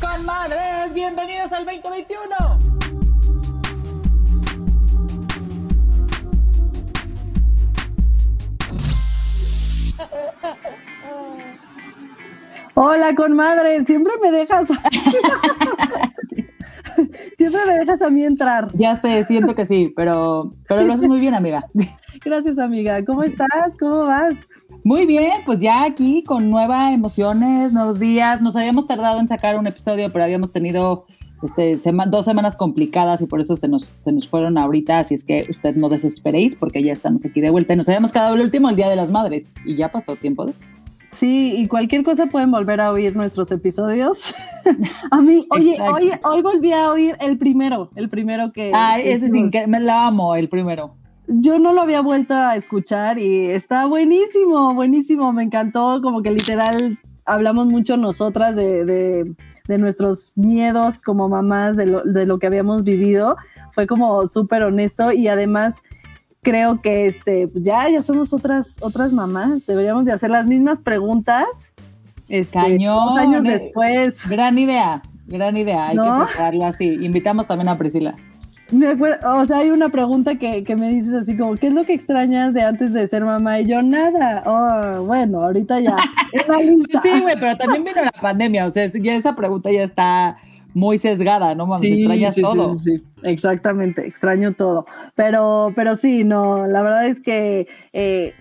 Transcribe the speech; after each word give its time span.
Comadres, 0.00 0.94
bienvenidos 0.94 1.52
al 1.52 1.64
2021. 1.66 2.68
Hola, 12.74 13.14
comadre, 13.14 13.84
siempre 13.84 14.12
me 14.22 14.30
dejas. 14.30 14.68
siempre 17.34 17.60
me 17.66 17.74
dejas 17.74 18.02
a 18.02 18.10
mí 18.10 18.24
entrar. 18.24 18.68
Ya 18.74 18.96
sé, 18.96 19.24
siento 19.24 19.54
que 19.54 19.66
sí, 19.66 19.92
pero, 19.96 20.52
pero 20.68 20.82
lo 20.82 20.92
haces 20.92 21.08
muy 21.08 21.20
bien, 21.20 21.34
amiga. 21.34 21.66
Gracias, 22.24 22.58
amiga. 22.58 23.04
¿Cómo 23.04 23.22
estás? 23.22 23.76
¿Cómo 23.78 24.04
vas? 24.04 24.48
Muy 24.84 25.06
bien, 25.06 25.42
pues 25.46 25.60
ya 25.60 25.84
aquí 25.84 26.22
con 26.24 26.50
nuevas 26.50 26.92
emociones, 26.92 27.72
nuevos 27.72 27.98
días. 27.98 28.40
Nos 28.40 28.56
habíamos 28.56 28.86
tardado 28.86 29.20
en 29.20 29.28
sacar 29.28 29.58
un 29.58 29.66
episodio, 29.66 30.10
pero 30.10 30.24
habíamos 30.24 30.52
tenido 30.52 31.06
este, 31.42 31.78
dos 32.08 32.24
semanas 32.24 32.56
complicadas 32.56 33.20
y 33.20 33.26
por 33.26 33.40
eso 33.40 33.54
se 33.54 33.68
nos, 33.68 33.92
se 33.98 34.12
nos 34.12 34.28
fueron 34.28 34.58
ahorita. 34.58 34.98
Así 34.98 35.14
es 35.14 35.24
que 35.24 35.46
usted 35.48 35.76
no 35.76 35.88
desesperéis 35.88 36.56
porque 36.56 36.82
ya 36.82 36.92
estamos 36.92 37.24
aquí 37.24 37.40
de 37.40 37.50
vuelta. 37.50 37.74
Y 37.74 37.76
nos 37.76 37.88
habíamos 37.88 38.12
quedado 38.12 38.34
el 38.34 38.42
último 38.42 38.68
el 38.68 38.76
Día 38.76 38.88
de 38.88 38.96
las 38.96 39.10
Madres 39.10 39.46
y 39.64 39.76
ya 39.76 39.90
pasó 39.90 40.16
tiempo 40.16 40.44
de 40.44 40.52
eso. 40.52 40.66
Sí, 41.10 41.54
y 41.56 41.68
cualquier 41.68 42.02
cosa 42.02 42.26
pueden 42.26 42.50
volver 42.50 42.80
a 42.80 42.92
oír 42.92 43.16
nuestros 43.16 43.50
episodios. 43.50 44.34
a 45.10 45.20
mí, 45.22 45.46
oye, 45.50 45.76
hoy, 45.80 46.10
hoy 46.22 46.42
volví 46.42 46.72
a 46.72 46.90
oír 46.90 47.16
el 47.20 47.38
primero, 47.38 47.90
el 47.96 48.10
primero 48.10 48.52
que. 48.52 48.72
Ah, 48.74 48.98
ese 48.98 49.30
sin 49.30 49.50
que 49.50 49.66
me 49.66 49.80
la 49.80 50.06
amo, 50.06 50.36
el 50.36 50.48
primero. 50.48 50.94
Yo 51.26 51.58
no 51.58 51.72
lo 51.72 51.82
había 51.82 52.00
vuelto 52.00 52.34
a 52.34 52.56
escuchar 52.56 53.18
y 53.18 53.46
está 53.46 53.86
buenísimo, 53.86 54.74
buenísimo, 54.74 55.32
me 55.32 55.42
encantó, 55.42 56.00
como 56.02 56.22
que 56.22 56.30
literal 56.30 56.98
hablamos 57.26 57.66
mucho 57.66 57.96
nosotras 57.98 58.56
de, 58.56 58.84
de, 58.86 59.34
de 59.66 59.78
nuestros 59.78 60.32
miedos 60.36 61.00
como 61.02 61.28
mamás, 61.28 61.76
de 61.76 61.86
lo, 61.86 62.02
de 62.02 62.26
lo 62.26 62.38
que 62.38 62.46
habíamos 62.46 62.84
vivido. 62.84 63.36
Fue 63.70 63.86
como 63.86 64.26
súper 64.26 64.62
honesto 64.62 65.12
y 65.12 65.28
además 65.28 65.82
creo 66.48 66.80
que 66.80 67.06
este, 67.06 67.46
pues 67.48 67.62
ya, 67.62 67.88
ya 67.90 68.00
somos 68.00 68.32
otras, 68.32 68.78
otras 68.80 69.12
mamás. 69.12 69.66
Deberíamos 69.66 70.06
de 70.06 70.12
hacer 70.12 70.30
las 70.30 70.46
mismas 70.46 70.80
preguntas. 70.80 71.74
Este, 72.28 72.78
dos 72.78 73.16
años 73.18 73.42
después. 73.42 74.26
Gran 74.26 74.58
idea, 74.58 75.02
gran 75.26 75.56
idea. 75.58 75.88
Hay 75.88 75.96
que 75.96 76.02
prepararlo 76.02 76.64
así. 76.64 76.86
Invitamos 77.02 77.46
también 77.46 77.68
a 77.68 77.76
Priscila. 77.76 78.14
Me 78.70 78.88
acuerdo, 78.88 79.34
o 79.34 79.46
sea, 79.46 79.58
hay 79.58 79.70
una 79.70 79.88
pregunta 79.88 80.34
que, 80.34 80.62
que, 80.62 80.76
me 80.76 80.90
dices 80.90 81.14
así 81.14 81.36
como, 81.36 81.54
¿qué 81.54 81.68
es 81.68 81.72
lo 81.72 81.84
que 81.84 81.94
extrañas 81.94 82.52
de 82.52 82.62
antes 82.62 82.92
de 82.92 83.06
ser 83.06 83.24
mamá? 83.24 83.60
Y 83.60 83.66
yo, 83.66 83.82
nada. 83.82 84.42
Oh, 84.44 85.04
bueno, 85.04 85.42
ahorita 85.42 85.80
ya. 85.80 85.96
Una 86.48 86.60
lista. 86.60 87.00
sí, 87.02 87.20
güey, 87.20 87.34
pero 87.38 87.56
también 87.56 87.84
vino 87.84 88.02
la 88.02 88.12
pandemia. 88.12 88.66
O 88.66 88.70
sea, 88.70 88.90
ya 88.92 89.14
esa 89.14 89.34
pregunta 89.34 89.70
ya 89.70 89.84
está 89.84 90.36
muy 90.74 90.98
sesgada, 90.98 91.54
¿no? 91.54 91.66
Mames, 91.66 91.80
sí, 91.80 91.92
extrañas 92.00 92.34
sí, 92.34 92.42
todo. 92.42 92.74
Sí, 92.74 92.98
sí, 92.98 93.04
exactamente, 93.22 94.06
extraño 94.06 94.52
todo. 94.52 94.86
Pero, 95.14 95.72
pero 95.74 95.96
sí, 95.96 96.24
no, 96.24 96.66
la 96.66 96.82
verdad 96.82 97.06
es 97.06 97.20
que 97.20 97.68
eh, 97.92 98.34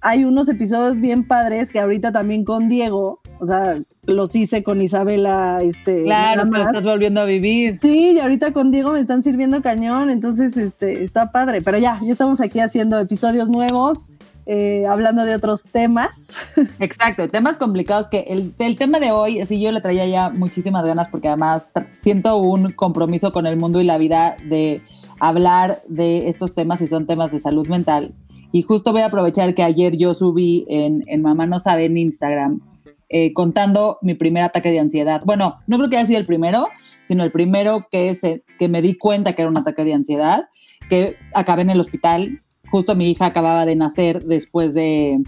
hay 0.00 0.24
unos 0.24 0.48
episodios 0.48 1.00
bien 1.00 1.26
padres 1.26 1.70
que 1.70 1.80
ahorita 1.80 2.12
también 2.12 2.44
con 2.44 2.68
Diego, 2.68 3.20
o 3.38 3.46
sea, 3.46 3.78
los 4.06 4.36
hice 4.36 4.62
con 4.62 4.80
Isabela, 4.80 5.58
este. 5.62 6.04
Claro, 6.04 6.44
pero 6.50 6.64
estás 6.64 6.82
volviendo 6.82 7.20
a 7.20 7.24
vivir. 7.24 7.78
Sí, 7.78 8.12
y 8.12 8.18
ahorita 8.20 8.52
con 8.52 8.70
Diego 8.70 8.92
me 8.92 9.00
están 9.00 9.22
sirviendo 9.22 9.60
cañón, 9.62 10.10
entonces, 10.10 10.56
este, 10.56 11.02
está 11.02 11.32
padre. 11.32 11.60
Pero 11.60 11.78
ya, 11.78 11.98
ya 12.02 12.12
estamos 12.12 12.40
aquí 12.40 12.60
haciendo 12.60 13.00
episodios 13.00 13.48
nuevos. 13.48 14.10
Eh, 14.46 14.86
hablando 14.86 15.24
de 15.24 15.34
otros 15.34 15.64
temas. 15.64 16.46
Exacto, 16.78 17.26
temas 17.28 17.56
complicados 17.56 18.06
que 18.06 18.20
el, 18.28 18.54
el, 18.58 18.76
tema 18.76 19.00
de 19.00 19.10
hoy, 19.10 19.44
sí, 19.44 19.60
yo 19.60 19.72
le 19.72 19.80
traía 19.80 20.06
ya 20.06 20.30
muchísimas 20.30 20.86
ganas 20.86 21.08
porque 21.08 21.26
además 21.26 21.64
siento 21.98 22.36
un 22.36 22.70
compromiso 22.72 23.32
con 23.32 23.46
el 23.46 23.56
mundo 23.56 23.80
y 23.80 23.84
la 23.84 23.98
vida 23.98 24.36
de 24.44 24.82
hablar 25.18 25.82
de 25.88 26.28
estos 26.28 26.54
temas 26.54 26.80
y 26.80 26.86
son 26.86 27.06
temas 27.06 27.32
de 27.32 27.40
salud 27.40 27.66
mental. 27.66 28.14
Y 28.52 28.62
justo 28.62 28.92
voy 28.92 29.02
a 29.02 29.06
aprovechar 29.06 29.54
que 29.54 29.64
ayer 29.64 29.96
yo 29.96 30.14
subí 30.14 30.64
en, 30.68 31.02
en 31.08 31.22
Mamá 31.22 31.46
No 31.46 31.58
Sabe 31.58 31.86
en 31.86 31.96
Instagram 31.96 32.60
eh, 33.08 33.32
contando 33.32 33.98
mi 34.02 34.14
primer 34.14 34.42
ataque 34.42 34.70
de 34.70 34.78
ansiedad. 34.78 35.22
Bueno, 35.24 35.58
no 35.66 35.76
creo 35.78 35.90
que 35.90 35.96
haya 35.96 36.06
sido 36.06 36.20
el 36.20 36.26
primero, 36.26 36.68
sino 37.04 37.22
el 37.22 37.32
primero 37.32 37.86
que, 37.90 38.14
se, 38.14 38.44
que 38.58 38.68
me 38.68 38.82
di 38.82 38.96
cuenta 38.96 39.34
que 39.34 39.42
era 39.42 39.50
un 39.50 39.58
ataque 39.58 39.84
de 39.84 39.94
ansiedad, 39.94 40.48
que 40.88 41.16
acabé 41.34 41.62
en 41.62 41.70
el 41.70 41.80
hospital 41.80 42.40
justo 42.70 42.94
mi 42.94 43.10
hija 43.10 43.26
acababa 43.26 43.66
de 43.66 43.76
nacer 43.76 44.24
después 44.24 44.74
de, 44.74 45.22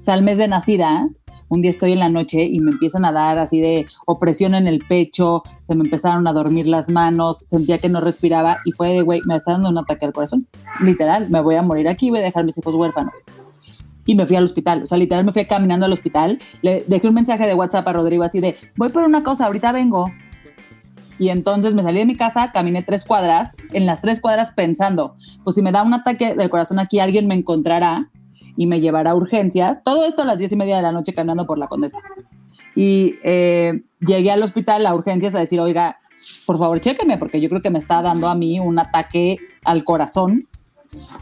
o 0.00 0.04
sea, 0.04 0.14
al 0.14 0.22
mes 0.22 0.38
de 0.38 0.48
nacida, 0.48 1.08
un 1.48 1.62
día 1.62 1.70
estoy 1.70 1.92
en 1.92 2.00
la 2.00 2.08
noche 2.08 2.44
y 2.44 2.58
me 2.60 2.72
empiezan 2.72 3.04
a 3.04 3.12
dar 3.12 3.38
así 3.38 3.60
de 3.60 3.86
opresión 4.06 4.54
en 4.54 4.66
el 4.66 4.80
pecho, 4.86 5.42
se 5.62 5.74
me 5.74 5.84
empezaron 5.84 6.26
a 6.26 6.32
dormir 6.32 6.66
las 6.66 6.88
manos, 6.88 7.38
sentía 7.38 7.78
que 7.78 7.88
no 7.88 8.00
respiraba 8.00 8.58
y 8.64 8.72
fue 8.72 8.88
de, 8.92 9.02
güey, 9.02 9.20
me 9.26 9.36
está 9.36 9.52
dando 9.52 9.68
un 9.68 9.78
ataque 9.78 10.06
al 10.06 10.12
corazón. 10.12 10.46
Literal, 10.82 11.30
me 11.30 11.40
voy 11.40 11.56
a 11.56 11.62
morir 11.62 11.88
aquí, 11.88 12.10
voy 12.10 12.18
a 12.20 12.22
dejar 12.22 12.44
mis 12.44 12.58
hijos 12.58 12.74
huérfanos. 12.74 13.14
Y 14.04 14.14
me 14.14 14.26
fui 14.26 14.36
al 14.36 14.44
hospital, 14.44 14.84
o 14.84 14.86
sea, 14.86 14.98
literal 14.98 15.24
me 15.24 15.32
fui 15.32 15.44
caminando 15.46 15.86
al 15.86 15.92
hospital, 15.92 16.38
le 16.62 16.84
dejé 16.86 17.08
un 17.08 17.14
mensaje 17.14 17.46
de 17.46 17.54
WhatsApp 17.54 17.88
a 17.88 17.92
Rodrigo 17.92 18.22
así 18.22 18.40
de, 18.40 18.56
voy 18.76 18.88
por 18.88 19.02
una 19.02 19.22
cosa, 19.22 19.46
ahorita 19.46 19.72
vengo. 19.72 20.04
Y 21.18 21.30
entonces 21.30 21.74
me 21.74 21.82
salí 21.82 21.98
de 21.98 22.06
mi 22.06 22.14
casa, 22.14 22.52
caminé 22.52 22.82
tres 22.82 23.04
cuadras, 23.04 23.50
en 23.72 23.86
las 23.86 24.00
tres 24.00 24.20
cuadras 24.20 24.52
pensando, 24.52 25.16
pues 25.44 25.56
si 25.56 25.62
me 25.62 25.72
da 25.72 25.82
un 25.82 25.94
ataque 25.94 26.34
del 26.34 26.50
corazón 26.50 26.78
aquí, 26.78 26.98
alguien 26.98 27.26
me 27.26 27.34
encontrará 27.34 28.10
y 28.56 28.66
me 28.66 28.80
llevará 28.80 29.10
a 29.10 29.14
urgencias. 29.14 29.82
Todo 29.84 30.04
esto 30.04 30.22
a 30.22 30.24
las 30.24 30.38
diez 30.38 30.52
y 30.52 30.56
media 30.56 30.76
de 30.76 30.82
la 30.82 30.92
noche 30.92 31.14
caminando 31.14 31.46
por 31.46 31.58
la 31.58 31.68
condesa. 31.68 31.98
Y 32.74 33.14
eh, 33.24 33.82
llegué 34.00 34.30
al 34.30 34.42
hospital 34.42 34.84
a 34.86 34.94
urgencias 34.94 35.34
a 35.34 35.38
decir, 35.38 35.60
oiga, 35.60 35.96
por 36.44 36.58
favor, 36.58 36.80
chéqueme, 36.80 37.18
porque 37.18 37.40
yo 37.40 37.48
creo 37.48 37.62
que 37.62 37.70
me 37.70 37.78
está 37.78 38.02
dando 38.02 38.28
a 38.28 38.34
mí 38.34 38.60
un 38.60 38.78
ataque 38.78 39.38
al 39.64 39.84
corazón. 39.84 40.46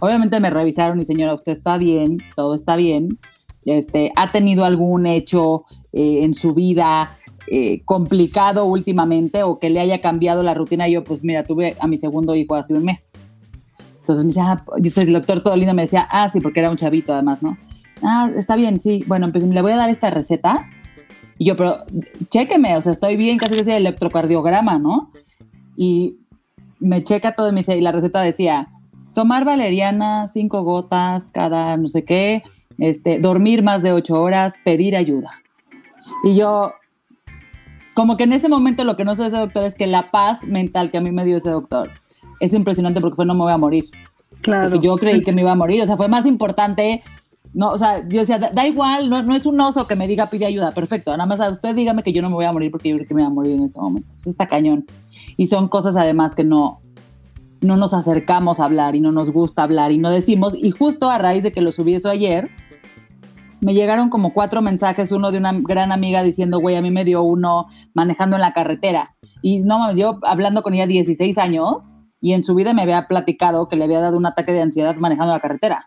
Obviamente 0.01 0.41
me 0.41 0.51
revisaron 0.51 1.01
y 1.01 1.05
señora, 1.05 1.35
usted 1.35 1.53
está 1.53 1.79
bien, 1.79 2.19
todo 2.37 2.55
está 2.55 2.77
bien. 2.77 3.19
Este, 3.65 4.13
¿Ha 4.17 4.31
tenido 4.31 4.65
algún 4.65 5.07
hecho 5.07 5.65
eh, 5.93 6.25
en 6.25 6.35
su 6.35 6.55
vida 6.55 7.11
eh, 7.47 7.83
complicado 7.85 8.65
últimamente 8.65 9.43
o 9.43 9.59
que 9.59 9.71
le 9.71 9.81
haya 9.81 10.01
cambiado 10.01 10.43
la 10.43 10.55
rutina. 10.55 10.89
Yo, 10.89 11.05
pues 11.05 11.23
mira, 11.23 11.45
tuve 11.45 11.77
a 11.79 11.87
mi 11.87 11.99
segundo 11.99 12.35
hijo 12.35 12.55
hace 12.55 12.75
un 12.75 12.85
mes. 12.85 13.19
Entonces 14.01 14.25
me 14.25 14.29
decía, 14.29 14.53
ah, 14.53 14.65
dice 14.79 15.03
el 15.03 15.13
doctor 15.13 15.43
todo 15.43 15.57
lindo, 15.57 15.75
me 15.75 15.83
decía, 15.83 16.07
ah, 16.11 16.29
sí, 16.31 16.41
porque 16.41 16.61
era 16.61 16.71
un 16.71 16.77
chavito 16.77 17.13
además, 17.13 17.43
¿no? 17.43 17.57
Ah, 18.03 18.31
está 18.37 18.57
bien, 18.57 18.81
sí. 18.81 19.03
Bueno, 19.07 19.33
pues 19.33 19.45
le 19.45 19.63
voy 19.63 19.73
a 19.73 19.77
dar 19.77 19.91
esta 19.91 20.11
receta. 20.11 20.69
Y 21.39 21.47
yo, 21.47 21.57
pero 21.57 21.85
chéqueme, 22.29 22.77
o 22.77 22.83
sea, 22.83 22.93
estoy 22.93 23.17
bien, 23.17 23.39
casi 23.39 23.57
decía 23.57 23.77
electrocardiograma, 23.77 24.79
¿no? 24.79 25.11
Y 25.77 26.17
me 26.79 27.03
checa 27.03 27.35
todo 27.35 27.49
y 27.49 27.53
me 27.53 27.61
dice, 27.61 27.77
y 27.77 27.81
la 27.81 27.93
receta 27.93 28.21
decía, 28.21 28.69
tomar 29.15 29.45
valeriana, 29.45 30.29
cinco 30.29 30.63
gotas 30.63 31.27
cada 31.33 31.77
no 31.77 31.89
sé 31.89 32.05
qué, 32.05 32.43
este, 32.79 33.19
dormir 33.19 33.63
más 33.63 33.83
de 33.83 33.93
ocho 33.93 34.21
horas, 34.21 34.55
pedir 34.65 34.97
ayuda. 34.97 35.31
Y 36.25 36.37
yo, 36.37 36.75
como 37.95 38.17
que 38.17 38.25
en 38.25 38.33
ese 38.33 38.49
momento 38.49 38.85
lo 38.85 38.97
que 38.97 39.05
no 39.05 39.15
sé 39.15 39.23
de 39.23 39.29
ese 39.29 39.39
doctor 39.39 39.65
es 39.65 39.75
que 39.75 39.87
la 39.87 40.11
paz 40.11 40.43
mental 40.43 40.91
que 40.91 40.99
a 40.99 41.01
mí 41.01 41.11
me 41.13 41.25
dio 41.25 41.37
ese 41.37 41.51
doctor 41.51 41.91
es 42.41 42.53
impresionante 42.53 43.01
porque 43.01 43.17
fue 43.17 43.27
no 43.27 43.35
me 43.35 43.43
voy 43.43 43.53
a 43.53 43.59
morir. 43.59 43.85
Claro. 44.43 44.71
Porque 44.71 44.87
yo 44.87 44.97
creí 44.97 45.23
que 45.23 45.33
me 45.33 45.43
iba 45.43 45.53
a 45.53 45.57
morir, 45.57 45.81
o 45.83 45.87
sea, 45.87 45.97
fue 45.97 46.09
más 46.09 46.27
importante. 46.27 47.03
No, 47.53 47.71
o 47.71 47.79
sea, 47.79 48.07
yo 48.09 48.21
decía, 48.21 48.39
da, 48.39 48.67
igual, 48.67 49.09
no, 49.09 49.23
no, 49.23 49.35
es 49.35 49.47
un 49.47 49.61
oso 49.61 49.87
que 49.87 49.95
me 49.95 50.09
diga 50.09 50.27
pide 50.27 50.45
ayuda, 50.45 50.73
perfecto. 50.73 51.13
Nada 51.13 51.27
más 51.27 51.39
a 51.39 51.51
usted 51.51 51.75
dígame 51.75 52.03
que 52.03 52.13
yo 52.13 52.21
no 52.21 52.29
me 52.29 52.35
voy 52.35 52.45
a 52.45 52.53
morir 52.53 52.73
porque 52.73 52.89
yo 52.89 52.97
creo 52.97 53.07
que 53.07 53.15
me 53.15 53.23
voy 53.23 53.31
a 53.31 53.35
morir 53.35 53.53
en 53.53 53.65
ese 53.65 53.79
momento. 53.79 54.09
Eso 54.17 54.29
está 54.29 54.49
cañón. 54.49 54.85
Y 55.37 55.47
son 55.47 55.69
cosas 55.69 55.95
además 55.95 56.35
que 56.35 56.43
no, 56.43 56.81
no 57.61 57.77
nos 57.77 57.95
acercamos 57.95 58.59
a 58.59 58.65
hablar 58.65 58.97
y 58.97 59.01
no 59.01 59.13
nos 59.13 59.31
gusta 59.31 59.63
hablar 59.63 59.93
y 59.93 59.99
no 59.99 60.11
decimos. 60.11 60.55
Y 60.61 60.73
justo 60.73 61.11
a 61.11 61.19
raíz 61.19 61.45
de 61.45 61.53
que 61.53 61.63
lo 61.63 61.71
subí 61.71 61.95
eso 61.95 62.11
ayer, 62.11 62.51
me 63.65 63.73
llegaron 63.73 64.11
como 64.11 64.35
cuatro 64.35 64.61
mensajes, 64.61 65.11
uno 65.11 65.33
de 65.33 65.39
una 65.39 65.53
gran 65.55 65.91
amiga 65.91 66.23
diciendo, 66.23 66.61
güey, 66.61 66.77
a 66.77 66.83
mí 66.83 66.91
me 66.91 67.03
dio 67.03 67.23
uno 67.23 67.67
manejando 67.95 68.37
en 68.37 68.43
la 68.43 68.53
carretera. 68.53 69.17
Y 69.41 69.61
no 69.61 69.79
mames, 69.79 69.97
yo 69.97 70.19
hablando 70.23 70.63
con 70.63 70.75
ella 70.75 70.87
16 70.87 71.39
años, 71.39 71.85
y 72.21 72.35
en 72.35 72.45
su 72.45 72.55
vida 72.55 72.75
me 72.75 72.83
había 72.83 73.09
platicado 73.09 73.69
que 73.69 73.77
le 73.77 73.85
había 73.85 74.01
dado 74.01 74.19
un 74.19 74.27
ataque 74.27 74.53
de 74.53 74.61
ansiedad 74.61 74.97
manejando 74.97 75.33
la 75.33 75.41
carretera. 75.41 75.87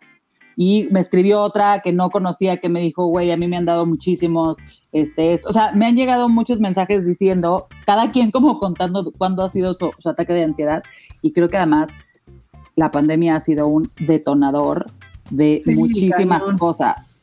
Y 0.56 0.88
me 0.89 1.00
escribió 1.00 1.39
otra 1.41 1.81
que 1.83 1.94
no 1.94 2.09
conocía 2.09 2.57
que 2.57 2.68
me 2.68 2.79
dijo, 2.79 3.06
güey, 3.06 3.29
a 3.29 3.38
mí 3.38 3.47
me 3.47 3.57
han 3.57 3.65
dado 3.65 3.85
muchísimos, 3.85 4.57
este, 4.91 5.33
esto. 5.33 5.50
o 5.50 5.53
sea, 5.53 5.71
me 5.73 5.85
han 5.85 5.95
llegado 5.95 6.30
muchos 6.30 6.59
mensajes 6.59 7.06
diciendo, 7.06 7.68
cada 7.85 8.12
quien 8.12 8.31
como 8.31 8.57
contando 8.57 9.12
cuándo 9.15 9.44
ha 9.44 9.50
sido 9.50 9.75
su, 9.75 9.91
ataque 10.03 10.33
de 10.33 10.45
ansiedad. 10.45 10.81
Y 11.21 11.31
creo 11.31 11.47
que 11.47 11.57
además 11.57 11.89
la 12.75 12.89
pandemia 12.89 13.35
ha 13.35 13.39
sido 13.39 13.68
un 13.68 13.91
detonador 14.00 14.88
de 15.30 15.62
muchísimas 15.68 16.41
cosas. 16.57 17.17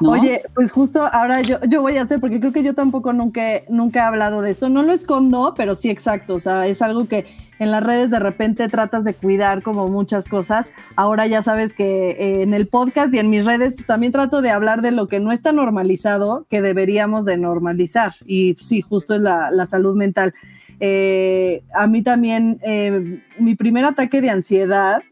Oye, 0.00 0.42
pues 0.54 0.72
justo 0.72 1.02
ahora 1.12 1.42
yo, 1.42 1.58
yo 1.68 1.82
voy 1.82 1.96
a 1.96 2.02
hacer, 2.02 2.20
porque 2.20 2.40
creo 2.40 2.52
que 2.52 2.62
yo 2.62 2.74
tampoco 2.74 3.12
nunca, 3.12 3.42
nunca 3.68 4.00
he 4.00 4.02
hablado 4.02 4.42
de 4.42 4.50
esto. 4.50 4.68
No 4.68 4.82
lo 4.82 4.92
escondo, 4.92 5.54
pero 5.56 5.74
sí 5.74 5.90
exacto. 5.90 6.34
O 6.34 6.38
sea, 6.38 6.66
es 6.66 6.82
algo 6.82 7.06
que 7.06 7.24
en 7.58 7.70
las 7.70 7.82
redes 7.82 8.10
de 8.10 8.18
repente 8.18 8.68
tratas 8.68 9.04
de 9.04 9.14
cuidar 9.14 9.62
como 9.62 9.88
muchas 9.88 10.28
cosas. 10.28 10.70
Ahora 10.96 11.26
ya 11.26 11.42
sabes 11.42 11.74
que 11.74 12.10
eh, 12.10 12.42
en 12.42 12.54
el 12.54 12.68
podcast 12.68 13.12
y 13.14 13.18
en 13.18 13.30
mis 13.30 13.44
redes 13.44 13.74
pues, 13.74 13.86
también 13.86 14.12
trato 14.12 14.42
de 14.42 14.50
hablar 14.50 14.82
de 14.82 14.90
lo 14.90 15.08
que 15.08 15.20
no 15.20 15.32
está 15.32 15.52
normalizado, 15.52 16.46
que 16.48 16.62
deberíamos 16.62 17.24
de 17.24 17.36
normalizar. 17.36 18.14
Y 18.26 18.56
sí, 18.60 18.80
justo 18.80 19.14
es 19.14 19.20
la, 19.20 19.50
la 19.50 19.66
salud 19.66 19.96
mental. 19.96 20.34
Eh, 20.80 21.62
a 21.72 21.86
mí 21.86 22.02
también, 22.02 22.58
eh, 22.62 23.22
mi 23.38 23.54
primer 23.54 23.84
ataque 23.84 24.20
de 24.20 24.30
ansiedad, 24.30 25.02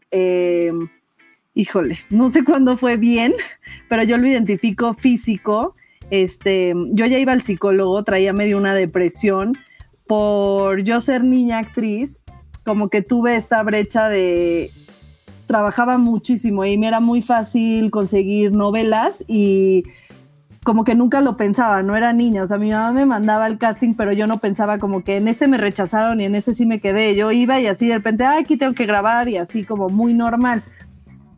híjole, 1.53 1.99
no 2.09 2.29
sé 2.29 2.43
cuándo 2.43 2.77
fue 2.77 2.97
bien, 2.97 3.33
pero 3.89 4.03
yo 4.03 4.17
lo 4.17 4.27
identifico 4.27 4.93
físico. 4.93 5.75
Este, 6.09 6.73
yo 6.91 7.05
ya 7.05 7.17
iba 7.19 7.31
al 7.31 7.43
psicólogo, 7.43 8.03
traía 8.03 8.33
medio 8.33 8.57
una 8.57 8.73
depresión 8.73 9.57
por 10.05 10.83
yo 10.83 11.01
ser 11.01 11.23
niña 11.23 11.59
actriz, 11.59 12.23
como 12.65 12.89
que 12.89 13.01
tuve 13.01 13.35
esta 13.35 13.63
brecha 13.63 14.09
de 14.09 14.69
trabajaba 15.47 15.97
muchísimo 15.97 16.65
y 16.65 16.77
me 16.77 16.87
era 16.87 16.99
muy 16.99 17.21
fácil 17.21 17.91
conseguir 17.91 18.53
novelas 18.53 19.23
y 19.27 19.83
como 20.63 20.85
que 20.85 20.95
nunca 20.95 21.19
lo 21.19 21.35
pensaba, 21.35 21.83
no 21.83 21.97
era 21.97 22.13
niña, 22.13 22.43
o 22.43 22.47
sea, 22.47 22.57
mi 22.57 22.71
mamá 22.71 22.93
me 22.93 23.05
mandaba 23.05 23.47
el 23.47 23.57
casting, 23.57 23.93
pero 23.95 24.13
yo 24.13 24.27
no 24.27 24.37
pensaba 24.37 24.77
como 24.77 25.03
que 25.03 25.17
en 25.17 25.27
este 25.27 25.47
me 25.47 25.57
rechazaron 25.57 26.21
y 26.21 26.25
en 26.25 26.35
este 26.35 26.53
sí 26.53 26.65
me 26.65 26.79
quedé, 26.79 27.15
yo 27.15 27.31
iba 27.33 27.59
y 27.59 27.67
así 27.67 27.87
de 27.87 27.95
repente, 27.95 28.23
ah, 28.23 28.37
aquí 28.37 28.55
tengo 28.55 28.73
que 28.73 28.85
grabar 28.85 29.27
y 29.27 29.35
así 29.37 29.63
como 29.65 29.89
muy 29.89 30.13
normal 30.13 30.63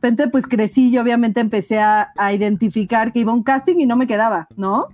repente 0.05 0.27
pues 0.27 0.45
crecí 0.45 0.89
y 0.89 0.97
obviamente 0.99 1.41
empecé 1.41 1.79
a, 1.79 2.11
identificar 2.31 3.11
que 3.11 3.19
iba 3.19 3.31
a 3.31 3.35
un 3.35 3.41
casting 3.41 3.79
y 3.79 3.87
no 3.87 3.95
me 3.95 4.05
quedaba, 4.05 4.47
¿no? 4.55 4.87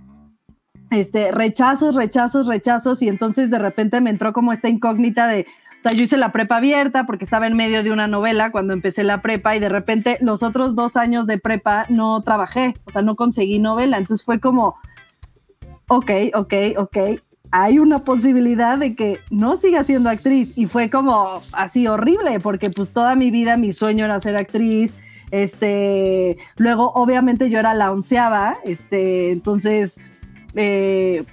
Este, 0.90 1.32
rechazos, 1.32 1.96
rechazos, 1.96 2.46
rechazos 2.46 3.02
y 3.02 3.08
entonces 3.08 3.50
de 3.50 3.58
repente 3.58 4.00
me 4.00 4.08
entró 4.08 4.32
como 4.32 4.54
esta 4.54 4.70
incógnita 4.70 5.26
de, 5.26 5.42
o 5.42 5.80
sea, 5.80 5.92
yo 5.92 6.04
hice 6.04 6.16
la 6.16 6.32
prepa 6.32 6.56
abierta 6.56 7.04
porque 7.04 7.24
estaba 7.24 7.46
en 7.46 7.56
medio 7.56 7.82
de 7.82 7.92
una 7.92 8.08
novela 8.08 8.52
cuando 8.52 8.72
empecé 8.72 9.04
la 9.04 9.20
prepa 9.20 9.54
y 9.54 9.60
de 9.60 9.68
repente 9.68 10.16
los 10.22 10.42
otros 10.42 10.74
dos 10.74 10.96
años 10.96 11.26
de 11.26 11.36
prepa 11.36 11.84
no 11.90 12.22
trabajé, 12.22 12.74
o 12.86 12.90
sea, 12.90 13.02
no 13.02 13.14
conseguí 13.14 13.58
novela, 13.58 13.98
entonces 13.98 14.24
fue 14.24 14.40
como, 14.40 14.76
ok, 15.88 16.10
ok, 16.34 16.54
ok, 16.78 16.96
hay 17.52 17.78
una 17.78 18.02
posibilidad 18.02 18.78
de 18.78 18.96
que 18.96 19.20
no 19.30 19.56
siga 19.56 19.84
siendo 19.84 20.10
actriz. 20.10 20.54
Y 20.56 20.66
fue 20.66 20.90
como 20.90 21.40
así 21.52 21.86
horrible, 21.86 22.40
porque 22.40 22.70
pues 22.70 22.90
toda 22.90 23.14
mi 23.14 23.30
vida 23.30 23.56
mi 23.56 23.72
sueño 23.72 24.06
era 24.06 24.18
ser 24.20 24.36
actriz. 24.36 24.96
Este, 25.30 26.38
luego 26.56 26.92
obviamente 26.94 27.48
yo 27.48 27.58
era 27.58 27.72
la 27.72 27.90
onceava, 27.90 28.58
este, 28.64 29.32
entonces, 29.32 29.98
eh, 30.54 31.24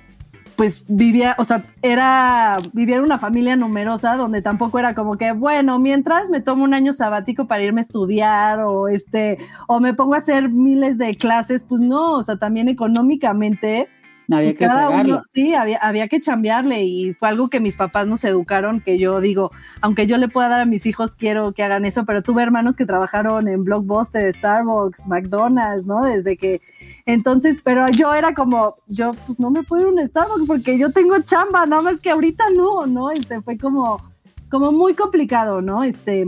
pues 0.56 0.86
vivía, 0.89 1.36
o 1.38 1.45
sea, 1.45 1.66
era, 1.81 2.60
vivía 2.74 2.98
en 2.98 3.04
una 3.04 3.18
familia 3.18 3.56
numerosa 3.56 4.15
donde 4.15 4.42
tampoco 4.42 4.77
era 4.80 4.94
como 4.94 5.18
que, 5.18 5.31
bueno, 5.31 5.80
mientras 5.80 6.30
me 6.30 6.42
tomo 6.42 6.65
un 6.65 6.74
año 6.74 6.92
sabático 6.92 7.45
para 7.45 7.63
irme 7.63 7.80
a 7.80 7.83
estudiar 7.83 8.62
o 8.62 8.89
este, 8.89 9.38
o 9.68 9.80
me 9.80 9.94
pongo 9.94 10.15
a 10.15 10.18
hacer 10.18 10.50
miles 10.50 10.98
de 10.98 11.15
clases, 11.15 11.63
pues 11.63 11.80
no, 11.80 12.12
o 12.12 12.24
sea, 12.24 12.36
también 12.36 12.68
económicamente, 12.68 13.88
había 14.37 14.49
pues 14.49 14.57
que 14.57 15.31
sí, 15.33 15.53
había, 15.53 15.77
había 15.77 16.07
que 16.07 16.19
chambearle 16.19 16.83
y 16.83 17.13
fue 17.13 17.29
algo 17.29 17.49
que 17.49 17.59
mis 17.59 17.75
papás 17.75 18.07
nos 18.07 18.23
educaron, 18.23 18.81
que 18.81 18.97
yo 18.97 19.21
digo, 19.21 19.51
aunque 19.81 20.07
yo 20.07 20.17
le 20.17 20.27
pueda 20.27 20.49
dar 20.49 20.61
a 20.61 20.65
mis 20.65 20.85
hijos, 20.85 21.15
quiero 21.15 21.53
que 21.53 21.63
hagan 21.63 21.85
eso, 21.85 22.05
pero 22.05 22.21
tuve 22.21 22.43
hermanos 22.43 22.77
que 22.77 22.85
trabajaron 22.85 23.47
en 23.47 23.63
Blockbuster, 23.63 24.31
Starbucks, 24.31 25.07
McDonald's, 25.07 25.87
¿no? 25.87 26.03
Desde 26.03 26.37
que, 26.37 26.61
entonces, 27.05 27.61
pero 27.63 27.89
yo 27.89 28.13
era 28.13 28.33
como, 28.33 28.75
yo 28.87 29.13
pues 29.25 29.39
no 29.39 29.51
me 29.51 29.63
puedo 29.63 29.81
ir 29.81 29.87
a 29.87 30.01
un 30.01 30.07
Starbucks 30.07 30.45
porque 30.45 30.77
yo 30.77 30.91
tengo 30.91 31.19
chamba, 31.21 31.65
nada 31.65 31.81
más 31.81 31.99
que 31.99 32.11
ahorita 32.11 32.45
no, 32.55 32.85
¿no? 32.85 33.11
Este 33.11 33.41
fue 33.41 33.57
como, 33.57 34.01
como 34.49 34.71
muy 34.71 34.93
complicado, 34.93 35.61
¿no? 35.61 35.83
Este, 35.83 36.25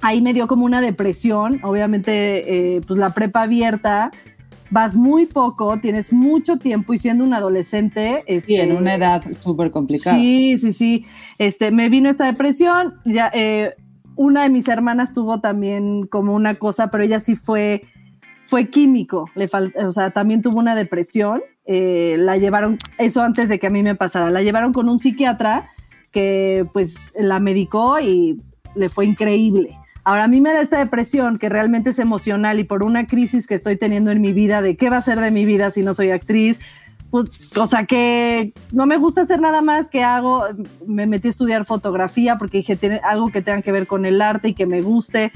ahí 0.00 0.20
me 0.20 0.34
dio 0.34 0.46
como 0.46 0.64
una 0.64 0.80
depresión, 0.80 1.60
obviamente, 1.62 2.76
eh, 2.76 2.80
pues 2.86 2.98
la 2.98 3.10
prepa 3.10 3.42
abierta, 3.42 4.10
vas 4.70 4.96
muy 4.96 5.26
poco, 5.26 5.78
tienes 5.78 6.12
mucho 6.12 6.58
tiempo 6.58 6.94
y 6.94 6.98
siendo 6.98 7.24
un 7.24 7.34
adolescente. 7.34 8.24
Este, 8.26 8.62
en 8.62 8.76
una 8.76 8.94
edad 8.94 9.22
súper 9.40 9.70
complicada. 9.70 10.16
Sí, 10.16 10.58
sí, 10.58 10.72
sí. 10.72 11.06
Este, 11.38 11.70
me 11.70 11.88
vino 11.88 12.10
esta 12.10 12.26
depresión. 12.26 12.94
Ya, 13.04 13.30
eh, 13.34 13.74
una 14.16 14.42
de 14.42 14.50
mis 14.50 14.68
hermanas 14.68 15.12
tuvo 15.12 15.40
también 15.40 16.06
como 16.06 16.34
una 16.34 16.58
cosa, 16.58 16.90
pero 16.90 17.04
ella 17.04 17.20
sí 17.20 17.36
fue, 17.36 17.82
fue 18.44 18.68
químico. 18.68 19.30
Le 19.34 19.48
o 19.84 19.92
sea, 19.92 20.10
también 20.10 20.42
tuvo 20.42 20.58
una 20.58 20.74
depresión. 20.74 21.42
Eh, 21.66 22.16
la 22.18 22.36
llevaron, 22.36 22.78
eso 22.98 23.22
antes 23.22 23.48
de 23.48 23.58
que 23.58 23.66
a 23.66 23.70
mí 23.70 23.82
me 23.82 23.94
pasara, 23.94 24.30
la 24.30 24.42
llevaron 24.42 24.72
con 24.72 24.88
un 24.88 25.00
psiquiatra 25.00 25.70
que 26.12 26.64
pues 26.72 27.12
la 27.18 27.40
medicó 27.40 27.98
y 28.00 28.40
le 28.74 28.88
fue 28.88 29.06
increíble. 29.06 29.76
Ahora 30.06 30.22
a 30.22 30.28
mí 30.28 30.40
me 30.40 30.52
da 30.52 30.60
esta 30.60 30.78
depresión 30.78 31.36
que 31.36 31.48
realmente 31.48 31.90
es 31.90 31.98
emocional 31.98 32.60
y 32.60 32.64
por 32.64 32.84
una 32.84 33.08
crisis 33.08 33.48
que 33.48 33.56
estoy 33.56 33.76
teniendo 33.76 34.12
en 34.12 34.20
mi 34.20 34.32
vida 34.32 34.62
de 34.62 34.76
qué 34.76 34.88
va 34.88 34.98
a 34.98 35.02
ser 35.02 35.18
de 35.18 35.32
mi 35.32 35.44
vida 35.44 35.72
si 35.72 35.82
no 35.82 35.94
soy 35.94 36.10
actriz. 36.10 36.60
Pues, 37.10 37.28
cosa 37.52 37.86
que 37.86 38.52
no 38.70 38.86
me 38.86 38.98
gusta 38.98 39.22
hacer 39.22 39.40
nada 39.40 39.62
más 39.62 39.88
que 39.88 40.04
hago, 40.04 40.44
me 40.86 41.08
metí 41.08 41.26
a 41.26 41.30
estudiar 41.30 41.64
fotografía 41.64 42.38
porque 42.38 42.58
dije 42.58 42.76
tiene 42.76 43.00
algo 43.02 43.32
que 43.32 43.42
tenga 43.42 43.62
que 43.62 43.72
ver 43.72 43.88
con 43.88 44.06
el 44.06 44.22
arte 44.22 44.50
y 44.50 44.54
que 44.54 44.64
me 44.64 44.80
guste. 44.80 45.32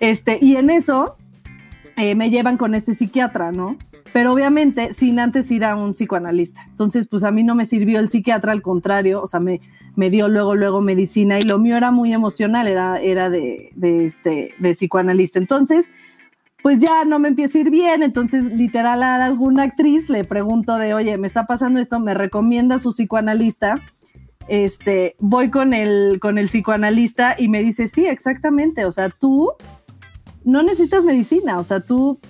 Este, 0.00 0.38
y 0.40 0.56
en 0.56 0.70
eso 0.70 1.16
eh, 1.98 2.14
me 2.14 2.30
llevan 2.30 2.56
con 2.56 2.74
este 2.74 2.94
psiquiatra, 2.94 3.52
¿no? 3.52 3.76
Pero 4.14 4.32
obviamente 4.32 4.94
sin 4.94 5.18
antes 5.18 5.50
ir 5.50 5.66
a 5.66 5.76
un 5.76 5.92
psicoanalista. 5.92 6.62
Entonces, 6.70 7.08
pues 7.08 7.24
a 7.24 7.30
mí 7.30 7.44
no 7.44 7.54
me 7.54 7.66
sirvió 7.66 8.00
el 8.00 8.08
psiquiatra, 8.08 8.52
al 8.52 8.62
contrario, 8.62 9.20
o 9.20 9.26
sea, 9.26 9.38
me, 9.38 9.60
me 9.98 10.10
dio 10.10 10.28
luego, 10.28 10.54
luego 10.54 10.80
medicina 10.80 11.40
y 11.40 11.42
lo 11.42 11.58
mío 11.58 11.76
era 11.76 11.90
muy 11.90 12.12
emocional, 12.12 12.68
era, 12.68 13.00
era 13.00 13.30
de, 13.30 13.72
este, 13.82 14.54
de 14.56 14.70
psicoanalista. 14.70 15.40
Entonces, 15.40 15.90
pues 16.62 16.78
ya 16.78 17.04
no 17.04 17.18
me 17.18 17.26
empieza 17.26 17.58
a 17.58 17.62
ir 17.62 17.70
bien, 17.70 18.04
entonces 18.04 18.44
literal 18.52 19.02
a 19.02 19.24
alguna 19.24 19.64
actriz 19.64 20.08
le 20.08 20.22
pregunto 20.22 20.76
de, 20.76 20.94
oye, 20.94 21.18
me 21.18 21.26
está 21.26 21.46
pasando 21.46 21.80
esto, 21.80 21.98
me 21.98 22.14
recomienda 22.14 22.78
su 22.78 22.90
psicoanalista, 22.90 23.82
este, 24.46 25.16
voy 25.18 25.50
con 25.50 25.74
el, 25.74 26.20
con 26.20 26.38
el 26.38 26.46
psicoanalista 26.46 27.34
y 27.36 27.48
me 27.48 27.60
dice, 27.64 27.88
sí, 27.88 28.06
exactamente, 28.06 28.84
o 28.84 28.92
sea, 28.92 29.08
tú 29.08 29.50
no 30.44 30.62
necesitas 30.62 31.04
medicina, 31.04 31.58
o 31.58 31.64
sea, 31.64 31.80
tú, 31.80 32.20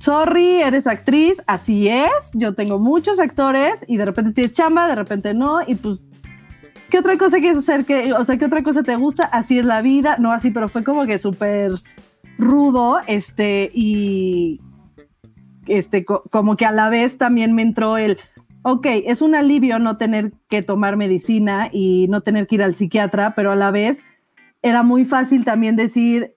sorry, 0.00 0.62
eres 0.62 0.86
actriz, 0.86 1.42
así 1.46 1.86
es, 1.86 2.30
yo 2.32 2.54
tengo 2.54 2.78
muchos 2.78 3.20
actores 3.20 3.84
y 3.86 3.98
de 3.98 4.06
repente 4.06 4.32
tienes 4.32 4.54
chamba, 4.54 4.88
de 4.88 4.94
repente 4.94 5.34
no, 5.34 5.60
y 5.66 5.74
pues 5.74 6.00
¿qué 6.90 6.98
otra 6.98 7.16
cosa 7.16 7.38
quieres 7.38 7.58
hacer? 7.58 7.84
¿Qué, 7.84 8.12
o 8.12 8.24
sea, 8.24 8.36
¿qué 8.36 8.44
otra 8.44 8.62
cosa 8.62 8.82
te 8.82 8.96
gusta? 8.96 9.24
Así 9.24 9.58
es 9.58 9.64
la 9.64 9.80
vida, 9.80 10.16
no 10.18 10.32
así, 10.32 10.50
pero 10.50 10.68
fue 10.68 10.84
como 10.84 11.06
que 11.06 11.18
súper 11.18 11.72
rudo, 12.36 13.00
este, 13.06 13.70
y 13.72 14.60
este, 15.66 16.04
como 16.04 16.56
que 16.56 16.66
a 16.66 16.72
la 16.72 16.90
vez 16.90 17.16
también 17.16 17.54
me 17.54 17.62
entró 17.62 17.96
el, 17.96 18.18
ok, 18.62 18.86
es 19.06 19.22
un 19.22 19.34
alivio 19.34 19.78
no 19.78 19.96
tener 19.96 20.32
que 20.48 20.62
tomar 20.62 20.96
medicina 20.96 21.68
y 21.72 22.06
no 22.08 22.20
tener 22.20 22.46
que 22.46 22.56
ir 22.56 22.62
al 22.62 22.74
psiquiatra, 22.74 23.34
pero 23.34 23.52
a 23.52 23.56
la 23.56 23.70
vez 23.70 24.04
era 24.62 24.82
muy 24.82 25.04
fácil 25.04 25.44
también 25.44 25.76
decir, 25.76 26.34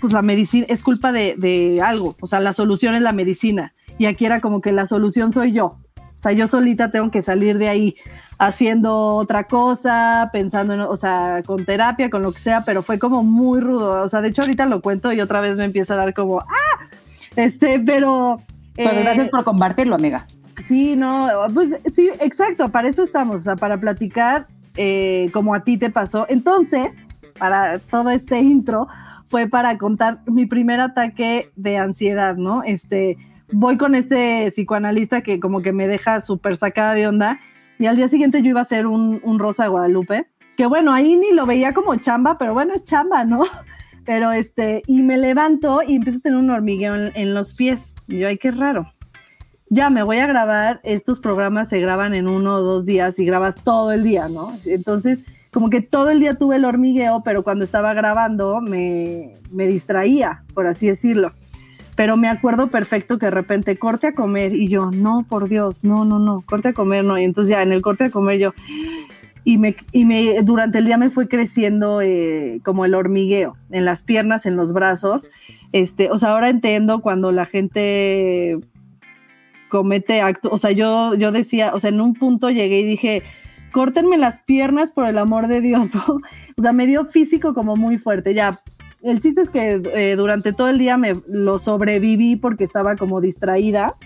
pues 0.00 0.12
la 0.12 0.22
medicina 0.22 0.66
es 0.68 0.82
culpa 0.82 1.12
de, 1.12 1.34
de 1.36 1.82
algo, 1.82 2.16
o 2.20 2.26
sea, 2.26 2.40
la 2.40 2.52
solución 2.52 2.94
es 2.94 3.02
la 3.02 3.12
medicina. 3.12 3.74
Y 3.98 4.06
aquí 4.06 4.24
era 4.24 4.40
como 4.40 4.62
que 4.62 4.72
la 4.72 4.86
solución 4.86 5.30
soy 5.30 5.52
yo. 5.52 5.78
O 6.20 6.22
sea, 6.22 6.32
yo 6.32 6.46
solita 6.46 6.90
tengo 6.90 7.10
que 7.10 7.22
salir 7.22 7.56
de 7.56 7.70
ahí 7.70 7.96
haciendo 8.36 9.14
otra 9.14 9.44
cosa, 9.44 10.28
pensando 10.34 10.74
en, 10.74 10.80
o 10.80 10.94
sea, 10.94 11.42
con 11.46 11.64
terapia, 11.64 12.10
con 12.10 12.20
lo 12.20 12.30
que 12.30 12.38
sea, 12.38 12.62
pero 12.62 12.82
fue 12.82 12.98
como 12.98 13.22
muy 13.22 13.58
rudo. 13.58 14.04
O 14.04 14.08
sea, 14.10 14.20
de 14.20 14.28
hecho 14.28 14.42
ahorita 14.42 14.66
lo 14.66 14.82
cuento 14.82 15.14
y 15.14 15.22
otra 15.22 15.40
vez 15.40 15.56
me 15.56 15.64
empieza 15.64 15.94
a 15.94 15.96
dar 15.96 16.12
como, 16.12 16.40
ah, 16.40 16.84
este, 17.36 17.80
pero... 17.80 18.36
Pues 18.76 18.98
gracias 18.98 19.30
por 19.30 19.44
compartirlo, 19.44 19.94
amiga. 19.94 20.26
Sí, 20.62 20.94
no, 20.94 21.26
pues 21.54 21.78
sí, 21.90 22.10
exacto, 22.20 22.68
para 22.68 22.88
eso 22.88 23.02
estamos, 23.02 23.36
o 23.36 23.44
sea, 23.44 23.56
para 23.56 23.80
platicar 23.80 24.46
eh, 24.76 25.30
como 25.32 25.54
a 25.54 25.64
ti 25.64 25.78
te 25.78 25.88
pasó. 25.88 26.26
Entonces, 26.28 27.18
para 27.38 27.78
todo 27.78 28.10
este 28.10 28.40
intro, 28.40 28.88
fue 29.26 29.46
para 29.46 29.78
contar 29.78 30.20
mi 30.26 30.44
primer 30.44 30.80
ataque 30.80 31.50
de 31.56 31.78
ansiedad, 31.78 32.36
¿no? 32.36 32.62
Este, 32.62 33.16
voy 33.52 33.76
con 33.76 33.94
este 33.94 34.50
psicoanalista 34.50 35.22
que 35.22 35.40
como 35.40 35.62
que 35.62 35.72
me 35.72 35.88
deja 35.88 36.20
súper 36.20 36.56
sacada 36.56 36.94
de 36.94 37.06
onda 37.06 37.40
y 37.80 37.86
al 37.86 37.96
día 37.96 38.08
siguiente 38.08 38.42
yo 38.42 38.50
iba 38.50 38.60
a 38.60 38.62
hacer 38.62 38.86
un, 38.86 39.38
Rosa 39.38 39.62
de 39.62 39.70
Guadalupe, 39.70 40.26
que 40.58 40.66
bueno, 40.66 40.92
ahí 40.92 41.16
ni 41.16 41.32
lo 41.32 41.46
veía 41.46 41.72
como 41.72 41.96
chamba, 41.96 42.36
pero 42.36 42.52
bueno, 42.52 42.74
es 42.74 42.84
chamba, 42.84 43.24
¿no? 43.24 43.44
Pero 44.04 44.32
este, 44.32 44.82
y 44.86 45.02
me 45.02 45.18
levanto 45.18 45.82
y 45.86 45.94
empiezo 45.94 46.18
a 46.18 46.22
tener 46.22 46.38
un 46.38 46.50
hormigueo 46.50 46.94
en, 46.94 47.34
los 47.34 47.52
pies. 47.54 47.94
Y 48.08 48.18
yo, 48.18 48.28
ay, 48.28 48.38
qué 48.38 48.50
raro. 48.50 48.86
Ya 49.68 49.88
me 49.88 50.02
voy 50.02 50.18
a 50.18 50.26
grabar, 50.26 50.80
estos 50.82 51.20
programas 51.20 51.68
se 51.68 51.78
graban 51.80 52.14
en 52.14 52.26
uno 52.26 52.56
o 52.56 52.60
dos 52.60 52.86
días 52.86 53.18
y 53.18 53.24
grabas 53.24 53.56
todo 53.62 53.92
el 53.92 54.02
día, 54.02 54.28
¿no? 54.28 54.58
Entonces, 54.64 55.24
como 55.52 55.70
que 55.70 55.80
todo 55.80 56.10
el 56.10 56.18
día 56.18 56.34
tuve 56.34 56.56
el 56.56 56.64
hormigueo, 56.64 57.22
pero 57.24 57.44
cuando 57.44 57.64
estaba 57.64 57.94
grabando 57.94 58.60
me, 58.60 59.36
me 59.52 59.66
distraía, 59.66 60.42
por 60.54 60.66
así 60.66 60.88
decirlo. 60.88 61.32
Pero 62.00 62.16
me 62.16 62.28
acuerdo 62.28 62.68
perfecto 62.68 63.18
que 63.18 63.26
de 63.26 63.30
repente 63.30 63.76
corte 63.76 64.06
a 64.06 64.14
comer 64.14 64.54
y 64.54 64.68
yo, 64.68 64.90
no, 64.90 65.26
por 65.28 65.50
Dios, 65.50 65.84
no, 65.84 66.06
no, 66.06 66.18
no, 66.18 66.40
corte 66.40 66.68
a 66.68 66.72
comer, 66.72 67.04
no. 67.04 67.18
Y 67.18 67.24
entonces 67.24 67.50
ya 67.50 67.60
en 67.60 67.72
el 67.72 67.82
corte 67.82 68.04
a 68.04 68.10
comer 68.10 68.38
yo, 68.38 68.54
y 69.44 69.58
me, 69.58 69.76
y 69.92 70.06
me 70.06 70.40
durante 70.42 70.78
el 70.78 70.86
día 70.86 70.96
me 70.96 71.10
fue 71.10 71.28
creciendo 71.28 72.00
eh, 72.00 72.62
como 72.64 72.86
el 72.86 72.94
hormigueo 72.94 73.58
en 73.70 73.84
las 73.84 74.02
piernas, 74.02 74.46
en 74.46 74.56
los 74.56 74.72
brazos. 74.72 75.28
Este, 75.72 76.10
o 76.10 76.16
sea, 76.16 76.30
ahora 76.30 76.48
entiendo 76.48 77.02
cuando 77.02 77.32
la 77.32 77.44
gente 77.44 78.58
comete 79.68 80.22
actos, 80.22 80.52
o 80.54 80.56
sea, 80.56 80.70
yo, 80.70 81.14
yo 81.16 81.32
decía, 81.32 81.74
o 81.74 81.80
sea, 81.80 81.90
en 81.90 82.00
un 82.00 82.14
punto 82.14 82.48
llegué 82.48 82.80
y 82.80 82.86
dije, 82.86 83.22
córtenme 83.72 84.16
las 84.16 84.38
piernas 84.38 84.90
por 84.90 85.06
el 85.06 85.18
amor 85.18 85.48
de 85.48 85.60
Dios, 85.60 85.90
O 86.56 86.62
sea, 86.62 86.72
me 86.72 86.86
dio 86.86 87.04
físico 87.04 87.52
como 87.52 87.76
muy 87.76 87.98
fuerte, 87.98 88.32
ya. 88.32 88.62
El 89.02 89.20
chiste 89.20 89.40
es 89.40 89.50
que 89.50 89.82
eh, 89.94 90.16
durante 90.16 90.52
todo 90.52 90.68
el 90.68 90.78
día 90.78 90.96
me 90.96 91.20
lo 91.26 91.58
sobreviví 91.58 92.36
porque 92.36 92.64
estaba 92.64 92.96
como 92.96 93.20
distraída, 93.20 93.96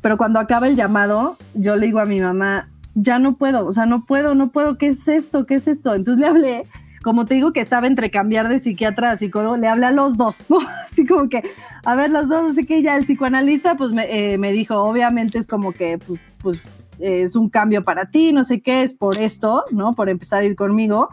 pero 0.00 0.16
cuando 0.16 0.40
acaba 0.40 0.68
el 0.68 0.76
llamado, 0.76 1.36
yo 1.54 1.76
le 1.76 1.86
digo 1.86 2.00
a 2.00 2.04
mi 2.04 2.20
mamá, 2.20 2.68
ya 2.94 3.18
no 3.18 3.36
puedo, 3.36 3.66
o 3.66 3.72
sea, 3.72 3.86
no 3.86 4.04
puedo, 4.04 4.34
no 4.34 4.50
puedo, 4.50 4.78
¿qué 4.78 4.88
es 4.88 5.06
esto? 5.08 5.46
¿Qué 5.46 5.56
es 5.56 5.68
esto? 5.68 5.94
Entonces 5.94 6.20
le 6.20 6.26
hablé, 6.26 6.66
como 7.02 7.24
te 7.24 7.34
digo 7.34 7.52
que 7.52 7.60
estaba 7.60 7.86
entre 7.86 8.10
cambiar 8.10 8.48
de 8.48 8.58
psiquiatra 8.58 9.12
a 9.12 9.16
psicólogo, 9.16 9.56
le 9.56 9.68
hablé 9.68 9.86
a 9.86 9.90
los 9.92 10.16
dos, 10.16 10.44
¿no? 10.48 10.58
Así 10.84 11.06
como 11.06 11.28
que, 11.28 11.42
a 11.84 11.94
ver, 11.94 12.10
los 12.10 12.28
dos, 12.28 12.52
así 12.52 12.66
que 12.66 12.82
ya 12.82 12.96
el 12.96 13.04
psicoanalista 13.04 13.76
pues 13.76 13.92
me, 13.92 14.34
eh, 14.34 14.52
dijo, 14.52 14.76
obviamente 14.82 15.38
es 15.38 15.46
como 15.46 15.72
que, 15.72 15.98
pues, 15.98 16.20
pues 16.38 16.70
es 16.98 17.36
un 17.36 17.48
cambio 17.48 17.84
para 17.84 18.10
ti, 18.10 18.32
no 18.32 18.42
sé 18.42 18.60
qué, 18.60 18.82
es 18.82 18.94
por 18.94 19.18
esto, 19.18 19.64
¿no? 19.70 19.94
Por 19.94 20.08
empezar 20.08 20.42
a 20.42 20.46
ir 20.46 20.56
conmigo. 20.56 21.08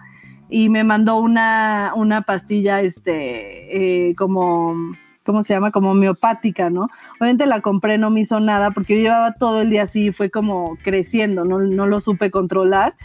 Y 0.49 0.69
me 0.69 0.83
mandó 0.83 1.17
una, 1.17 1.93
una 1.95 2.21
pastilla, 2.21 2.81
este, 2.81 4.09
eh, 4.09 4.15
como 4.15 4.95
¿cómo 5.25 5.43
se 5.43 5.53
llama? 5.53 5.71
Como 5.71 5.91
homeopática, 5.91 6.69
¿no? 6.69 6.87
Obviamente 7.19 7.45
la 7.47 7.61
compré, 7.61 7.97
no 7.97 8.11
me 8.11 8.21
hizo 8.21 8.39
nada 8.39 8.71
porque 8.71 8.95
yo 8.95 9.01
llevaba 9.01 9.33
todo 9.33 9.61
el 9.61 9.69
día 9.69 9.83
así, 9.83 10.11
fue 10.11 10.29
como 10.29 10.77
creciendo, 10.83 11.43
no, 11.43 11.59
no 11.59 11.87
lo 11.87 11.99
supe 11.99 12.31
controlar. 12.31 12.95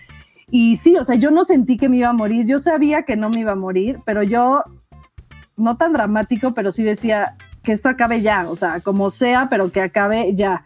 Y 0.50 0.76
sí, 0.76 0.96
o 0.96 1.04
sea, 1.04 1.16
yo 1.16 1.30
no 1.30 1.44
sentí 1.44 1.76
que 1.76 1.88
me 1.88 1.98
iba 1.98 2.08
a 2.08 2.12
morir, 2.12 2.44
yo 2.46 2.58
sabía 2.58 3.04
que 3.04 3.16
no 3.16 3.30
me 3.30 3.40
iba 3.40 3.52
a 3.52 3.56
morir, 3.56 4.00
pero 4.04 4.22
yo, 4.22 4.62
no 5.56 5.76
tan 5.76 5.92
dramático, 5.92 6.54
pero 6.54 6.72
sí 6.72 6.82
decía 6.82 7.36
que 7.62 7.72
esto 7.72 7.88
acabe 7.88 8.20
ya, 8.20 8.48
o 8.48 8.56
sea, 8.56 8.80
como 8.80 9.10
sea, 9.10 9.48
pero 9.48 9.70
que 9.70 9.80
acabe 9.80 10.34
ya. 10.34 10.62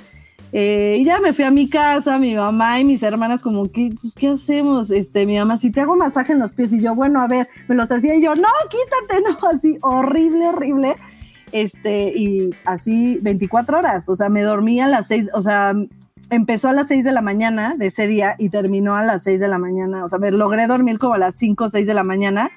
Eh, 0.56 0.99
y 1.00 1.04
ya 1.04 1.18
me 1.18 1.32
fui 1.32 1.44
a 1.44 1.50
mi 1.50 1.68
casa, 1.68 2.16
mi 2.20 2.37
mamá 2.37 2.78
y 2.78 2.84
mis 2.84 3.02
hermanas 3.02 3.42
como, 3.42 3.64
¿qué, 3.73 3.90
pues, 4.00 4.14
¿qué 4.14 4.28
hacemos? 4.28 4.92
Este, 4.92 5.26
mi 5.26 5.37
mamá, 5.37 5.56
si 5.56 5.73
te 5.73 5.80
hago 5.80 5.96
masaje 5.96 6.32
en 6.32 6.38
los 6.38 6.52
pies 6.52 6.73
y 6.73 6.80
yo, 6.80 6.94
bueno, 6.94 7.20
a 7.20 7.26
ver, 7.26 7.49
me 7.66 7.75
los 7.75 7.90
hacía 7.90 8.14
y 8.14 8.23
yo, 8.23 8.37
no, 8.37 8.49
quítate, 8.70 9.20
no, 9.42 9.49
así, 9.49 9.78
horrible, 9.82 10.46
horrible 10.46 10.96
este, 11.54 12.12
y 12.16 12.50
así 12.64 13.18
24 13.23 13.78
horas, 13.78 14.08
o 14.08 14.16
sea, 14.16 14.28
me 14.28 14.42
dormía 14.42 14.87
a 14.87 14.88
las 14.88 15.06
6, 15.06 15.30
o 15.34 15.40
sea, 15.40 15.73
empezó 16.30 16.68
a 16.68 16.73
las 16.73 16.88
6 16.88 17.04
de 17.04 17.12
la 17.12 17.20
mañana 17.20 17.76
de 17.76 17.87
ese 17.87 18.08
día 18.08 18.34
y 18.38 18.49
terminó 18.49 18.96
a 18.96 19.04
las 19.04 19.23
6 19.23 19.38
de 19.38 19.49
la 19.49 19.58
mañana, 19.58 20.04
o 20.04 20.08
sea, 20.08 20.18
me 20.18 20.32
logré 20.32 20.66
dormir 20.66 20.99
como 20.99 21.14
a 21.14 21.18
las 21.18 21.37
5 21.37 21.64
o 21.64 21.68
6 21.68 21.87
de 21.87 21.94
la 21.94 22.02
mañana 22.02 22.50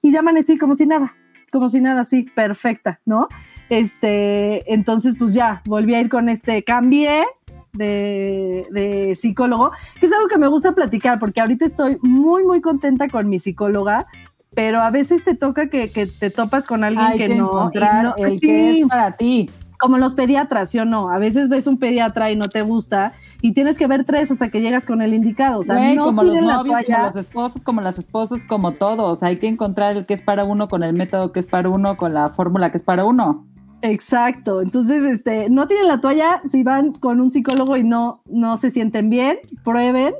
y 0.00 0.10
ya 0.10 0.20
amanecí 0.20 0.56
como 0.56 0.74
si 0.74 0.86
nada, 0.86 1.12
como 1.52 1.68
si 1.68 1.82
nada, 1.82 2.00
así, 2.00 2.22
perfecta, 2.22 3.00
¿no? 3.04 3.28
Este, 3.68 4.72
entonces, 4.72 5.14
pues 5.18 5.34
ya, 5.34 5.62
volví 5.64 5.94
a 5.94 6.00
ir 6.00 6.08
con 6.08 6.28
este, 6.28 6.62
cambié 6.64 7.24
de, 7.72 8.66
de, 8.70 9.16
psicólogo, 9.16 9.72
que 9.98 10.06
es 10.06 10.12
algo 10.12 10.28
que 10.28 10.38
me 10.38 10.48
gusta 10.48 10.72
platicar, 10.72 11.18
porque 11.18 11.40
ahorita 11.40 11.64
estoy 11.64 11.98
muy, 12.02 12.44
muy 12.44 12.60
contenta 12.60 13.08
con 13.08 13.28
mi 13.28 13.38
psicóloga, 13.38 14.06
pero 14.54 14.80
a 14.80 14.90
veces 14.90 15.24
te 15.24 15.34
toca 15.34 15.68
que, 15.68 15.88
te 15.88 16.30
topas 16.30 16.66
con 16.66 16.84
alguien 16.84 17.16
que, 17.16 17.34
no, 17.34 17.70
el 18.16 18.40
que 18.40 18.80
es 18.80 18.86
para 18.86 19.12
ti. 19.16 19.50
Como 19.78 19.98
los 19.98 20.14
pediatras, 20.14 20.70
¿sí 20.70 20.78
o 20.78 20.84
no? 20.84 21.10
A 21.10 21.18
veces 21.18 21.48
ves 21.48 21.66
un 21.66 21.78
pediatra 21.78 22.30
y 22.30 22.36
no 22.36 22.46
te 22.46 22.62
gusta 22.62 23.12
y 23.42 23.52
tienes 23.52 23.76
que 23.76 23.86
ver 23.86 24.04
tres 24.04 24.30
hasta 24.30 24.48
que 24.48 24.60
llegas 24.60 24.86
con 24.86 25.02
el 25.02 25.12
indicado. 25.12 25.58
O 25.58 25.62
sea, 25.62 25.92
no 25.94 26.04
como 26.06 26.22
los 26.22 26.40
novios, 26.40 26.76
como 26.86 27.04
los 27.04 27.16
esposos, 27.16 27.62
como 27.62 27.80
las 27.80 27.98
esposas, 27.98 28.44
como 28.48 28.72
todos. 28.72 29.22
hay 29.22 29.38
que 29.38 29.48
encontrar 29.48 29.96
el 29.96 30.06
que 30.06 30.14
es 30.14 30.22
para 30.22 30.44
uno 30.44 30.68
con 30.68 30.84
el 30.84 30.94
método 30.94 31.32
que 31.32 31.40
es 31.40 31.46
para 31.46 31.68
uno, 31.68 31.96
con 31.96 32.14
la 32.14 32.30
fórmula 32.30 32.70
que 32.70 32.78
es 32.78 32.84
para 32.84 33.04
uno. 33.04 33.44
Exacto. 33.84 34.62
Entonces, 34.62 35.04
este, 35.04 35.50
no 35.50 35.66
tienen 35.66 35.88
la 35.88 36.00
toalla 36.00 36.40
si 36.46 36.62
van 36.62 36.92
con 36.92 37.20
un 37.20 37.30
psicólogo 37.30 37.76
y 37.76 37.84
no, 37.84 38.22
no 38.24 38.56
se 38.56 38.70
sienten 38.70 39.10
bien, 39.10 39.38
prueben. 39.62 40.14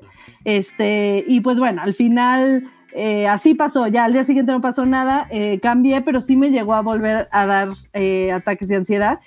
Este, 0.45 1.25
y 1.27 1.41
pues 1.41 1.59
bueno, 1.59 1.81
al 1.81 1.95
final 1.95 2.65
eh, 2.93 3.27
así 3.27 3.55
pasó, 3.55 3.87
ya 3.87 4.05
al 4.05 4.13
día 4.13 4.23
siguiente 4.23 4.53
no 4.53 4.61
pasó 4.61 4.85
nada, 4.85 5.27
eh, 5.31 5.61
cambié, 5.61 6.03
pero 6.03 6.21
sí 6.21 6.37
me 6.37 6.51
llegó 6.51 6.75
a 6.75 6.83
volver 6.83 7.27
a 7.33 7.47
dar 7.47 7.71
eh, 7.95 8.33
ataques 8.33 8.69
de 8.69 8.77
ansiedad. 8.77 9.21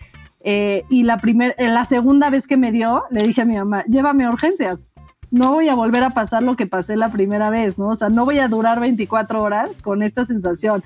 y 0.43 1.03
la, 1.03 1.17
primer, 1.19 1.55
la 1.57 1.83
segunda 1.85 2.29
vez 2.29 2.45
que 2.47 2.57
me 2.57 2.71
dio, 2.71 3.05
le 3.09 3.23
dije 3.23 3.41
a 3.41 3.45
mi 3.45 3.55
mamá, 3.55 3.83
llévame 3.87 4.23
a 4.23 4.29
urgencias, 4.29 4.87
no 5.31 5.51
voy 5.51 5.67
a 5.67 5.75
volver 5.75 6.03
a 6.03 6.11
pasar 6.11 6.43
lo 6.43 6.55
que 6.55 6.67
pasé 6.67 6.95
la 6.95 7.09
primera 7.09 7.49
vez, 7.49 7.77
¿no? 7.77 7.87
O 7.87 7.95
sea, 7.95 8.09
no 8.09 8.23
voy 8.23 8.39
a 8.39 8.47
durar 8.47 8.79
24 8.79 9.41
horas 9.41 9.81
con 9.81 10.03
esta 10.03 10.25
sensación 10.25 10.83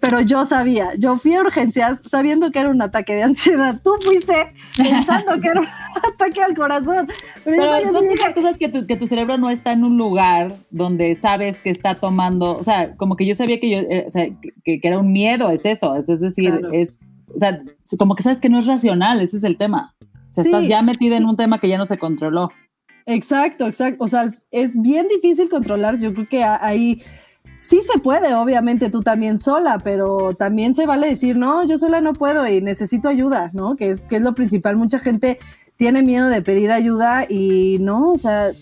pero 0.00 0.20
yo 0.20 0.44
sabía, 0.46 0.90
yo 0.98 1.16
fui 1.16 1.34
a 1.34 1.40
urgencias 1.40 2.00
sabiendo 2.08 2.50
que 2.50 2.58
era 2.58 2.70
un 2.70 2.82
ataque 2.82 3.14
de 3.14 3.22
ansiedad. 3.22 3.80
Tú 3.82 3.92
fuiste 4.02 4.54
pensando 4.76 5.40
que 5.40 5.48
era 5.48 5.60
un 5.60 5.66
ataque 6.14 6.42
al 6.42 6.54
corazón. 6.54 7.08
Pero, 7.44 7.92
son 7.92 8.06
esas 8.06 8.34
cosas 8.34 8.56
que 8.56 8.68
tu, 8.68 8.86
que 8.86 8.96
tu 8.96 9.06
cerebro 9.06 9.38
no 9.38 9.50
está 9.50 9.72
en 9.72 9.84
un 9.84 9.96
lugar 9.96 10.52
donde 10.70 11.14
sabes 11.16 11.58
que 11.58 11.70
está 11.70 11.94
tomando, 11.94 12.56
o 12.56 12.62
sea, 12.62 12.96
como 12.96 13.16
que 13.16 13.26
yo 13.26 13.34
sabía 13.34 13.60
que 13.60 13.70
yo, 13.70 13.78
eh, 13.78 14.04
o 14.06 14.10
sea, 14.10 14.26
que, 14.64 14.80
era 14.82 14.98
un 14.98 15.12
miedo, 15.12 15.50
es 15.50 15.64
eso, 15.64 15.94
es, 15.94 16.06
decir, 16.06 16.60
es, 16.72 16.96
o 17.34 17.38
sea, 17.38 17.62
como 17.98 18.14
que 18.14 18.22
sabes 18.22 18.40
que 18.40 18.48
no 18.48 18.58
es 18.58 18.66
racional, 18.66 19.20
ese 19.20 19.36
es 19.36 19.44
el 19.44 19.56
tema. 19.56 19.94
O 20.30 20.34
sea, 20.34 20.44
estás 20.44 20.66
ya 20.66 20.82
metida 20.82 21.16
en 21.16 21.24
un 21.24 21.36
tema 21.36 21.58
que 21.58 21.68
ya 21.68 21.78
no 21.78 21.86
se 21.86 21.98
controló. 21.98 22.50
Exacto, 23.06 23.66
exacto. 23.66 24.04
O 24.04 24.08
sea, 24.08 24.30
es 24.50 24.80
bien 24.82 25.08
difícil 25.08 25.48
controlar. 25.48 25.98
Yo 25.98 26.12
creo 26.12 26.28
que 26.28 26.44
ahí 26.44 27.02
sí 27.58 27.80
se 27.82 27.98
puede, 27.98 28.34
obviamente 28.34 28.88
tú 28.88 29.02
también 29.02 29.36
sola, 29.36 29.80
pero 29.82 30.34
también 30.34 30.72
se 30.72 30.86
vale 30.86 31.08
decir, 31.08 31.36
no, 31.36 31.66
yo 31.66 31.76
sola 31.76 32.00
no 32.00 32.14
puedo 32.14 32.46
y 32.46 32.62
necesito 32.62 33.08
ayuda, 33.08 33.50
¿no? 33.52 33.76
Que 33.76 33.90
es, 33.90 34.06
que 34.06 34.16
es 34.16 34.22
lo 34.22 34.34
principal. 34.34 34.76
Mucha 34.76 34.98
gente 34.98 35.38
tiene 35.76 36.02
miedo 36.02 36.28
de 36.28 36.40
pedir 36.40 36.70
ayuda 36.70 37.26
y 37.28 37.78
no, 37.80 38.12
o 38.12 38.16
sea, 38.16 38.52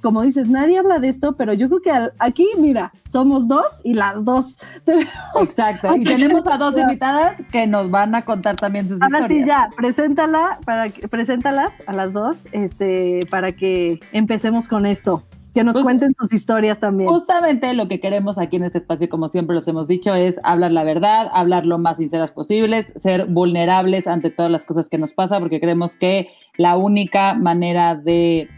como 0.00 0.22
dices, 0.22 0.48
nadie 0.48 0.78
habla 0.78 0.98
de 0.98 1.08
esto, 1.08 1.36
pero 1.36 1.52
yo 1.52 1.68
creo 1.68 1.80
que 1.80 2.10
aquí, 2.18 2.48
mira, 2.58 2.92
somos 3.08 3.48
dos 3.48 3.80
y 3.84 3.94
las 3.94 4.24
dos. 4.24 4.58
Exacto. 5.40 5.94
Y 5.94 6.02
tenemos 6.02 6.46
a 6.46 6.56
dos 6.58 6.76
invitadas 6.76 7.36
que 7.52 7.66
nos 7.66 7.90
van 7.90 8.14
a 8.14 8.22
contar 8.22 8.56
también 8.56 8.88
sus 8.88 9.00
Ahora 9.00 9.20
historias. 9.20 9.44
sí, 9.44 9.46
ya, 9.46 9.68
preséntala 9.76 10.58
para 10.64 10.88
preséntalas 11.10 11.70
a 11.86 11.92
las 11.92 12.12
dos, 12.12 12.46
este, 12.50 13.26
para 13.30 13.52
que 13.52 14.00
empecemos 14.12 14.68
con 14.68 14.86
esto. 14.86 15.22
Que 15.54 15.64
nos 15.64 15.74
pues, 15.74 15.84
cuenten 15.84 16.14
sus 16.14 16.32
historias 16.32 16.80
también. 16.80 17.10
Justamente 17.10 17.74
lo 17.74 17.86
que 17.86 18.00
queremos 18.00 18.38
aquí 18.38 18.56
en 18.56 18.64
este 18.64 18.78
espacio, 18.78 19.08
como 19.10 19.28
siempre 19.28 19.54
los 19.54 19.68
hemos 19.68 19.86
dicho, 19.86 20.14
es 20.14 20.40
hablar 20.42 20.72
la 20.72 20.82
verdad, 20.82 21.28
hablar 21.32 21.66
lo 21.66 21.78
más 21.78 21.98
sinceras 21.98 22.30
posibles, 22.30 22.86
ser 22.96 23.26
vulnerables 23.26 24.06
ante 24.06 24.30
todas 24.30 24.50
las 24.50 24.64
cosas 24.64 24.88
que 24.88 24.96
nos 24.96 25.12
pasan, 25.12 25.40
porque 25.40 25.60
creemos 25.60 25.96
que 25.96 26.28
la 26.56 26.76
única 26.76 27.34
manera 27.34 27.96
de 27.96 28.48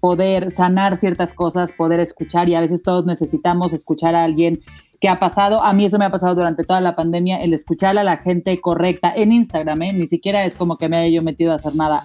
poder 0.00 0.50
sanar 0.52 0.96
ciertas 0.96 1.34
cosas, 1.34 1.72
poder 1.72 2.00
escuchar, 2.00 2.48
y 2.48 2.54
a 2.54 2.60
veces 2.60 2.82
todos 2.82 3.04
necesitamos 3.04 3.72
escuchar 3.72 4.14
a 4.14 4.24
alguien 4.24 4.60
que 5.00 5.08
ha 5.08 5.18
pasado. 5.18 5.62
A 5.62 5.72
mí 5.72 5.84
eso 5.84 5.98
me 5.98 6.04
ha 6.04 6.10
pasado 6.10 6.34
durante 6.34 6.64
toda 6.64 6.80
la 6.80 6.96
pandemia, 6.96 7.38
el 7.42 7.52
escuchar 7.52 7.98
a 7.98 8.04
la 8.04 8.16
gente 8.16 8.60
correcta 8.60 9.12
en 9.14 9.32
Instagram, 9.32 9.82
¿eh? 9.82 9.92
ni 9.92 10.08
siquiera 10.08 10.44
es 10.44 10.56
como 10.56 10.78
que 10.78 10.88
me 10.88 10.96
haya 10.96 11.16
yo 11.16 11.22
metido 11.22 11.52
a 11.52 11.56
hacer 11.56 11.74
nada. 11.74 12.04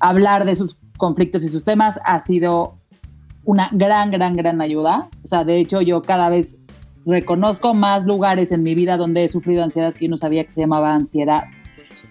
Hablar 0.00 0.44
de 0.44 0.56
sus 0.56 0.76
conflictos 0.96 1.42
y 1.42 1.48
sus 1.48 1.64
temas 1.64 1.98
ha 2.04 2.20
sido 2.20 2.78
una 3.46 3.70
gran, 3.72 4.10
gran, 4.10 4.34
gran 4.34 4.60
ayuda. 4.60 5.08
O 5.24 5.26
sea, 5.26 5.44
de 5.44 5.58
hecho 5.58 5.80
yo 5.80 6.02
cada 6.02 6.28
vez 6.28 6.56
reconozco 7.06 7.72
más 7.72 8.04
lugares 8.04 8.52
en 8.52 8.62
mi 8.62 8.74
vida 8.74 8.96
donde 8.96 9.24
he 9.24 9.28
sufrido 9.28 9.62
ansiedad 9.62 9.94
que 9.94 10.04
yo 10.04 10.10
no 10.10 10.16
sabía 10.16 10.44
que 10.44 10.52
se 10.52 10.60
llamaba 10.60 10.94
ansiedad. 10.94 11.44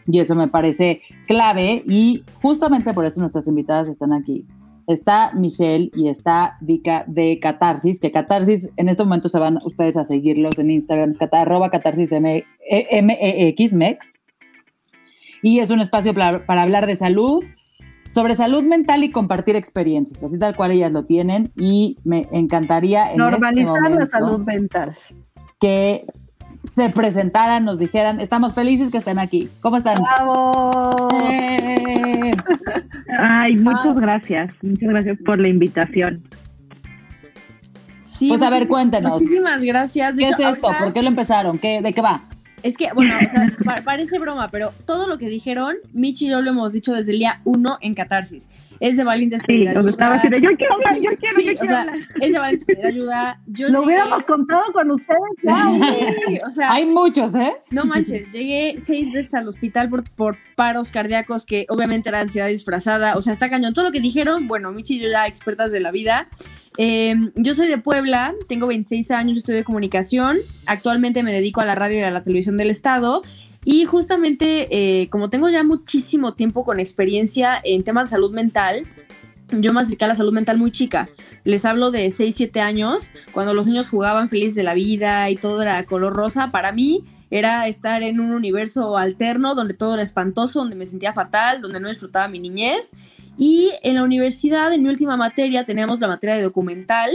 Y 0.07 0.19
eso 0.19 0.35
me 0.35 0.47
parece 0.47 1.01
clave 1.27 1.83
y 1.87 2.23
justamente 2.41 2.93
por 2.93 3.05
eso 3.05 3.19
nuestras 3.19 3.47
invitadas 3.47 3.87
están 3.87 4.13
aquí. 4.13 4.47
Está 4.87 5.31
Michelle 5.33 5.89
y 5.95 6.09
está 6.09 6.57
Vika 6.61 7.05
de 7.07 7.39
Catarsis, 7.41 7.99
que 7.99 8.11
Catarsis 8.11 8.69
en 8.77 8.87
este 8.87 9.03
momento 9.03 9.29
se 9.29 9.39
van 9.39 9.59
ustedes 9.65 9.97
a 9.97 10.03
seguirlos 10.03 10.59
en 10.59 10.69
Instagram, 10.69 11.09
es 11.09 11.17
arroba 11.31 11.71
catarsis 11.71 12.11
m 12.11 12.37
e, 12.37 12.45
e. 12.69 13.97
Y 15.41 15.59
es 15.59 15.71
un 15.71 15.81
espacio 15.81 16.13
para 16.13 16.61
hablar 16.61 16.85
de 16.85 16.95
salud, 16.95 17.43
sobre 18.12 18.35
salud 18.35 18.63
mental 18.63 19.03
y 19.03 19.12
compartir 19.12 19.55
experiencias, 19.55 20.24
así 20.24 20.38
tal 20.39 20.55
cual 20.55 20.71
ellas 20.71 20.91
lo 20.91 21.03
tienen 21.03 21.51
y 21.57 21.97
me 22.03 22.27
encantaría 22.31 23.12
en 23.12 23.17
normalizar 23.17 23.75
este 23.88 23.95
la 24.00 24.05
salud 24.05 24.45
mental. 24.45 24.91
Que 25.59 26.05
se 26.75 26.89
presentaran, 26.89 27.65
nos 27.65 27.77
dijeran, 27.79 28.19
estamos 28.19 28.53
felices 28.53 28.91
que 28.91 28.97
estén 28.97 29.19
aquí. 29.19 29.50
¿Cómo 29.62 29.77
están? 29.77 29.97
¡Bravo! 30.01 31.07
¡Eh! 31.24 32.31
Ay, 33.19 33.55
muchas 33.55 33.95
gracias, 33.97 34.51
muchas 34.62 34.89
gracias 34.89 35.17
por 35.25 35.39
la 35.39 35.47
invitación. 35.47 36.24
Sí, 38.09 38.29
Pues 38.29 38.41
a 38.41 38.50
ver, 38.50 38.67
cuéntenos. 38.67 39.19
Muchísimas 39.19 39.62
gracias. 39.62 40.15
De 40.15 40.24
¿Qué 40.24 40.29
es 40.29 40.39
esto? 40.39 40.67
ahorita- 40.67 40.83
¿Por 40.85 40.93
qué 40.93 41.01
lo 41.01 41.09
empezaron? 41.09 41.59
¿Qué, 41.59 41.81
¿De 41.81 41.91
qué 41.91 42.01
va? 42.01 42.24
Es 42.65 42.77
que, 42.77 42.88
bueno, 42.95 43.13
o 43.15 43.29
sea, 43.31 43.53
pa- 43.63 43.81
parece 43.84 44.17
broma, 44.17 44.50
pero 44.50 44.74
todo 44.88 45.07
lo 45.07 45.19
que 45.19 45.29
dijeron, 45.29 45.75
Michi 45.93 46.25
y 46.25 46.29
yo 46.31 46.41
lo 46.41 46.50
hemos 46.50 46.74
dicho 46.74 46.93
desde 46.93 47.12
el 47.12 47.19
día 47.19 47.39
uno 47.43 47.77
en 47.79 47.93
Catarsis. 47.93 48.50
Es 48.79 48.98
de 48.98 49.03
valientes 49.03 49.41
Sí, 49.41 49.48
pedir 49.48 49.70
ayuda. 49.70 49.89
estaba 49.89 50.15
así 50.15 50.29
de, 50.29 50.41
yo 50.41 50.50
quiero 50.58 50.74
hablar, 50.75 50.96
yo 50.96 51.10
quiero, 51.17 51.36
Sí, 51.38 51.46
yo 51.46 51.51
o 51.51 51.55
quiero 51.55 51.65
sea, 51.65 51.82
hablar. 51.82 52.00
es 52.22 52.32
de 52.34 52.39
valientes 52.39 52.65
pedir 52.65 52.86
ayuda. 52.86 53.39
Yo 53.48 53.70
Lo 53.70 53.79
llegué- 53.82 53.86
hubiéramos 53.86 54.25
contado 54.25 54.63
con 54.74 54.91
ustedes 54.91 55.20
ya. 55.44 55.65
Sí, 56.27 56.39
o 56.46 56.50
sea, 56.50 56.72
Hay 56.74 56.86
muchos, 56.86 57.34
¿eh? 57.36 57.53
no 57.72 57.86
manches, 57.86 58.32
llegué 58.32 58.75
seis 58.79 59.12
veces 59.12 59.34
al 59.34 59.48
hospital 59.48 59.89
por, 59.89 60.03
por 60.12 60.38
paros 60.55 60.89
cardíacos 60.89 61.46
que 61.46 61.65
obviamente 61.70 62.10
era 62.10 62.20
ansiedad 62.20 62.48
disfrazada, 62.48 63.15
o 63.17 63.22
sea, 63.22 63.34
está 63.34 63.50
cañón. 63.50 63.74
Todo 63.74 63.86
lo 63.86 63.91
que 63.91 64.00
dijeron, 64.01 64.48
bueno, 64.48 64.72
Michi 64.72 64.96
y 64.98 65.00
yo 65.01 65.10
ya 65.10 65.25
expertas 65.27 65.72
de 65.72 65.79
la 65.79 65.91
vida. 65.91 66.27
Eh, 66.77 67.15
yo 67.36 67.55
soy 67.55 67.67
de 67.67 67.77
Puebla, 67.77 68.34
tengo 68.50 68.67
26 68.67 69.10
años, 69.12 69.38
estudio 69.38 69.63
comunicación, 69.63 70.38
actualmente 70.65 71.24
me 71.24 71.32
dedico 71.32 71.62
a 71.62 71.65
la 71.65 71.74
radio 71.75 72.00
y 72.00 72.01
a 72.01 72.12
la 72.12 72.22
televisión 72.24 72.58
del 72.58 72.70
estado. 72.70 73.22
Y 73.65 73.86
justamente, 73.86 74.67
eh, 74.69 75.10
como 75.10 75.29
tengo 75.29 75.50
ya 75.50 75.63
muchísimo 75.63 76.36
tiempo 76.36 76.63
con 76.63 76.79
experiencia 76.79 77.60
en 77.63 77.84
temas 77.84 78.05
de 78.05 78.12
salud 78.12 78.31
mental, 78.31 78.84
yo 79.50 79.74
me 79.74 79.81
acerqué 79.81 80.05
a 80.05 80.07
la 80.07 80.15
salud 80.15 80.34
mental 80.34 80.57
muy 80.57 80.72
chica. 80.72 81.10
Les 81.43 81.65
hablo 81.65 81.91
de 81.91 82.10
6, 82.10 82.36
7 82.36 82.62
años, 82.62 83.12
cuando 83.31 83.53
los 83.53 83.67
niños 83.67 83.89
jugaban 83.89 84.29
felices 84.29 84.55
de 84.55 84.63
la 84.63 84.75
vida 84.75 85.29
y 85.29 85.36
todo 85.36 85.62
era 85.62 85.84
color 85.86 86.13
rosa. 86.13 86.51
Para 86.51 86.72
mí 86.72 87.03
era 87.29 87.67
estar 87.67 88.03
en 88.03 88.19
un 88.19 88.31
universo 88.31 88.98
alterno 88.98 89.55
donde 89.55 89.74
todo 89.74 89.95
era 89.95 90.03
espantoso, 90.03 90.60
donde 90.60 90.75
me 90.75 90.86
sentía 90.86 91.13
fatal, 91.13 91.62
donde 91.62 91.79
no 91.79 91.89
disfrutaba 91.89 92.27
mi 92.27 92.39
niñez. 92.39 92.93
Y 93.38 93.72
en 93.84 93.95
la 93.95 94.03
universidad, 94.03 94.74
en 94.74 94.84
mi 94.84 94.89
última 94.89 95.17
materia, 95.17 95.65
teníamos 95.65 96.00
la 96.00 96.07
materia 96.07 96.36
de 96.36 96.43
documental, 96.43 97.12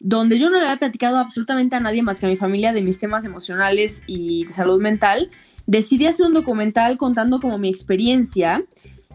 donde 0.00 0.38
yo 0.38 0.50
no 0.50 0.58
le 0.58 0.64
había 0.64 0.78
platicado 0.78 1.18
absolutamente 1.18 1.76
a 1.76 1.80
nadie 1.80 2.02
más 2.02 2.20
que 2.20 2.26
a 2.26 2.28
mi 2.28 2.36
familia 2.36 2.72
de 2.72 2.82
mis 2.82 2.98
temas 2.98 3.24
emocionales 3.24 4.02
y 4.06 4.46
de 4.46 4.52
salud 4.52 4.80
mental. 4.80 5.30
Decidí 5.70 6.06
hacer 6.06 6.26
un 6.26 6.34
documental 6.34 6.98
contando 6.98 7.40
como 7.40 7.56
mi 7.56 7.68
experiencia 7.68 8.60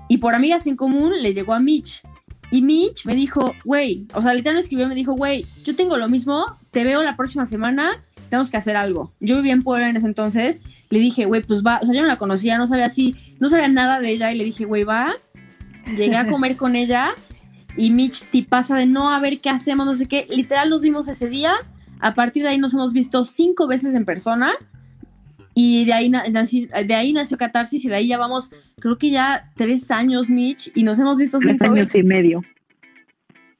y 0.07 0.19
por 0.19 0.35
amigas 0.35 0.65
en 0.67 0.77
común 0.77 1.11
le 1.21 1.33
llegó 1.33 1.53
a 1.53 1.59
Mitch. 1.59 2.01
Y 2.49 2.61
Mitch 2.61 3.05
me 3.05 3.13
dijo, 3.13 3.53
güey, 3.65 4.07
o 4.13 4.21
sea, 4.21 4.33
literal 4.33 4.55
me 4.55 4.61
escribió 4.61 4.85
y 4.85 4.87
me 4.87 4.95
dijo, 4.95 5.11
güey, 5.15 5.45
yo 5.65 5.75
tengo 5.75 5.97
lo 5.97 6.07
mismo, 6.07 6.45
te 6.71 6.85
veo 6.85 7.03
la 7.03 7.17
próxima 7.17 7.43
semana, 7.43 8.01
tenemos 8.29 8.49
que 8.49 8.55
hacer 8.55 8.77
algo. 8.77 9.11
Yo 9.19 9.35
vivía 9.35 9.51
en 9.51 9.63
Puebla 9.63 9.89
en 9.89 9.97
ese 9.97 10.05
entonces, 10.05 10.61
le 10.91 10.99
dije, 10.99 11.25
güey, 11.25 11.41
pues 11.41 11.61
va, 11.61 11.81
o 11.83 11.85
sea, 11.85 11.93
yo 11.93 12.01
no 12.03 12.07
la 12.07 12.17
conocía, 12.17 12.57
no 12.57 12.67
sabía 12.67 12.85
así, 12.85 13.17
no 13.41 13.49
sabía 13.49 13.67
nada 13.67 13.99
de 13.99 14.11
ella 14.11 14.31
y 14.31 14.37
le 14.37 14.45
dije, 14.45 14.63
güey, 14.63 14.85
va. 14.85 15.13
Llegué 15.97 16.15
a 16.15 16.25
comer 16.31 16.55
con 16.55 16.77
ella 16.77 17.09
y 17.75 17.89
Mitch 17.89 18.23
te 18.31 18.43
pasa 18.43 18.77
de 18.77 18.85
no, 18.85 19.11
a 19.11 19.19
ver 19.19 19.41
qué 19.41 19.49
hacemos, 19.49 19.85
no 19.85 19.93
sé 19.93 20.07
qué. 20.07 20.25
Literal 20.29 20.69
nos 20.69 20.83
vimos 20.83 21.09
ese 21.09 21.27
día, 21.27 21.51
a 21.99 22.15
partir 22.15 22.43
de 22.43 22.49
ahí 22.49 22.57
nos 22.57 22.73
hemos 22.73 22.93
visto 22.93 23.25
cinco 23.25 23.67
veces 23.67 23.93
en 23.93 24.05
persona 24.05 24.53
y 25.55 25.85
de 25.85 25.93
ahí, 25.93 26.09
na- 26.09 26.25
nací- 26.27 26.69
de 26.85 26.93
ahí 26.93 27.13
nació 27.13 27.37
Catarsis 27.37 27.83
y 27.85 27.87
de 27.89 27.95
ahí 27.95 28.07
ya 28.07 28.17
vamos, 28.19 28.51
creo 28.79 28.97
que 28.97 29.09
ya 29.09 29.51
tres 29.55 29.89
años, 29.89 30.29
Mitch, 30.29 30.71
y 30.75 30.83
nos 30.83 30.99
hemos 30.99 31.17
visto 31.17 31.39
Tres 31.39 31.51
cinco 31.53 31.65
años 31.65 31.87
veces. 31.87 31.95
y 31.95 32.03
medio. 32.03 32.41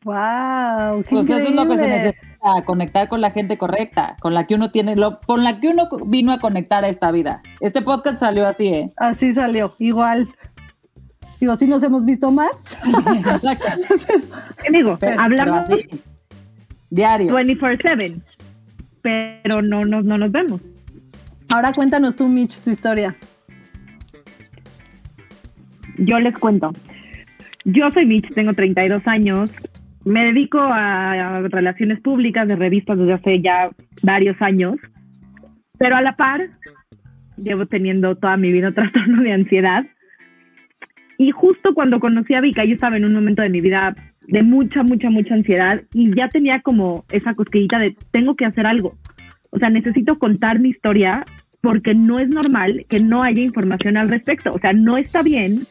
¡Wow! 0.04 1.02
¡Qué 1.04 1.10
Pues 1.10 1.26
eso 1.30 1.38
es 1.38 1.56
lo 1.56 1.68
que 1.68 1.76
se 1.78 1.88
necesita, 1.88 2.64
conectar 2.66 3.10
con 3.10 3.22
la 3.22 3.32
gente 3.32 3.58
correcta, 3.58 4.16
con 4.22 4.36
la 4.36 4.46
que 4.46 4.54
uno 4.54 4.70
tiene, 4.70 4.96
lo, 4.96 5.20
con 5.22 5.44
la 5.44 5.60
que 5.60 5.70
uno 5.70 5.88
vino 6.06 6.32
a 6.32 6.40
conectar 6.40 6.84
a 6.84 6.90
esta 6.90 7.12
vida. 7.12 7.42
Este 7.60 7.82
podcast 7.82 8.20
salió 8.20 8.46
así, 8.46 8.68
¿eh? 8.68 8.90
Así 8.98 9.34
salió, 9.34 9.74
igual. 9.80 10.30
Digo, 11.40 11.56
sí 11.56 11.68
nos 11.68 11.82
hemos 11.84 12.06
visto 12.06 12.32
más. 12.32 12.78
¿Qué 14.64 14.72
digo? 14.78 14.98
Pero- 15.00 15.20
Hablamos 15.22 15.66
pero 15.68 15.80
así, 15.82 16.00
diario. 16.92 17.34
24-7, 17.34 18.22
pero 19.02 19.62
no, 19.64 19.84
no, 19.86 20.02
no 20.04 20.18
nos 20.20 20.32
vemos. 20.32 20.62
Ahora 21.56 21.72
cuéntanos 21.72 22.18
tú, 22.18 22.28
Mitch, 22.28 22.60
tu 22.60 22.70
historia. 22.70 23.16
Yo 25.98 26.20
les 26.20 26.38
cuento. 26.38 26.74
Yo 27.64 27.90
soy 27.92 28.06
Mitch, 28.06 28.34
tengo 28.34 28.54
32 28.54 29.08
años. 29.08 29.50
Me 30.04 30.26
dedico 30.26 30.60
a, 30.60 31.40
relaciones 31.44 32.02
públicas 32.02 32.46
de 32.50 32.58
revistas 32.58 32.98
desde 32.98 33.14
hace 33.14 33.42
ya 33.42 33.70
varios 34.04 34.36
años. 34.42 34.76
Pero 35.78 35.96
a 35.96 36.02
la 36.02 36.18
par, 36.18 36.50
llevo 37.38 37.68
teniendo 37.68 38.18
toda 38.18 38.36
mi 38.36 38.52
vida 38.52 38.72
trastorno 38.74 39.24
de 39.24 39.32
ansiedad. 39.32 39.86
Y 41.18 41.32
justo 41.32 41.74
cuando 41.74 42.02
conocí 42.02 42.34
a 42.34 42.42
Vika, 42.42 42.66
yo 42.66 42.74
estaba 42.74 42.98
en 42.98 43.06
un 43.06 43.14
momento 43.14 43.44
de 43.44 43.50
mi 43.50 43.62
vida 43.62 43.96
de 44.28 44.44
mucha, 44.44 44.84
mucha, 44.84 45.10
mucha 45.10 45.36
ansiedad 45.36 45.82
y 45.94 46.14
ya 46.14 46.28
tenía 46.28 46.60
como 46.60 47.06
esa 47.12 47.34
cosquillita 47.34 47.80
de 47.80 47.96
tengo 48.12 48.36
que 48.36 48.44
hacer 48.44 48.68
algo. 48.68 48.98
O 49.52 49.58
sea, 49.58 49.70
necesito 49.70 50.20
contar 50.20 50.60
mi 50.60 50.68
historia 50.68 51.24
porque 51.66 51.96
no 51.96 52.20
es 52.20 52.30
normal 52.30 52.86
que 52.88 53.00
no 53.00 53.24
haya 53.24 53.42
información 53.42 53.98
al 53.98 54.08
respecto. 54.08 54.54
O 54.54 54.60
sea, 54.60 54.72
no 54.72 54.98
está 54.98 55.24
bien 55.24 55.62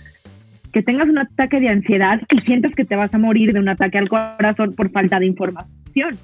que 0.72 0.82
tengas 0.82 1.06
un 1.06 1.18
ataque 1.18 1.60
de 1.60 1.68
ansiedad 1.68 2.20
y 2.32 2.40
sientas 2.40 2.72
que 2.72 2.84
te 2.84 2.96
vas 2.96 3.14
a 3.14 3.18
morir 3.18 3.52
de 3.52 3.60
un 3.60 3.68
ataque 3.68 3.98
al 3.98 4.08
corazón 4.08 4.74
por 4.74 4.90
falta 4.90 5.20
de 5.20 5.26
información. 5.26 6.16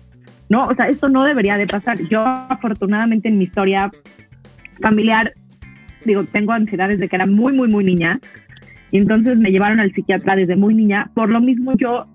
No, 0.48 0.64
o 0.64 0.74
sea, 0.74 0.88
esto 0.88 1.08
no 1.08 1.22
debería 1.22 1.56
de 1.56 1.68
pasar. 1.68 1.96
Yo 2.10 2.26
afortunadamente 2.26 3.28
en 3.28 3.38
mi 3.38 3.44
historia 3.44 3.92
familiar, 4.82 5.34
digo, 6.04 6.24
tengo 6.24 6.52
ansiedad 6.52 6.88
desde 6.88 7.08
que 7.08 7.14
era 7.14 7.26
muy, 7.26 7.52
muy, 7.52 7.68
muy 7.68 7.84
niña. 7.84 8.18
Y 8.90 8.98
entonces 8.98 9.38
me 9.38 9.52
llevaron 9.52 9.78
al 9.78 9.92
psiquiatra 9.92 10.34
desde 10.34 10.56
muy 10.56 10.74
niña. 10.74 11.12
Por 11.14 11.30
lo 11.30 11.40
mismo 11.40 11.76
yo, 11.76 12.06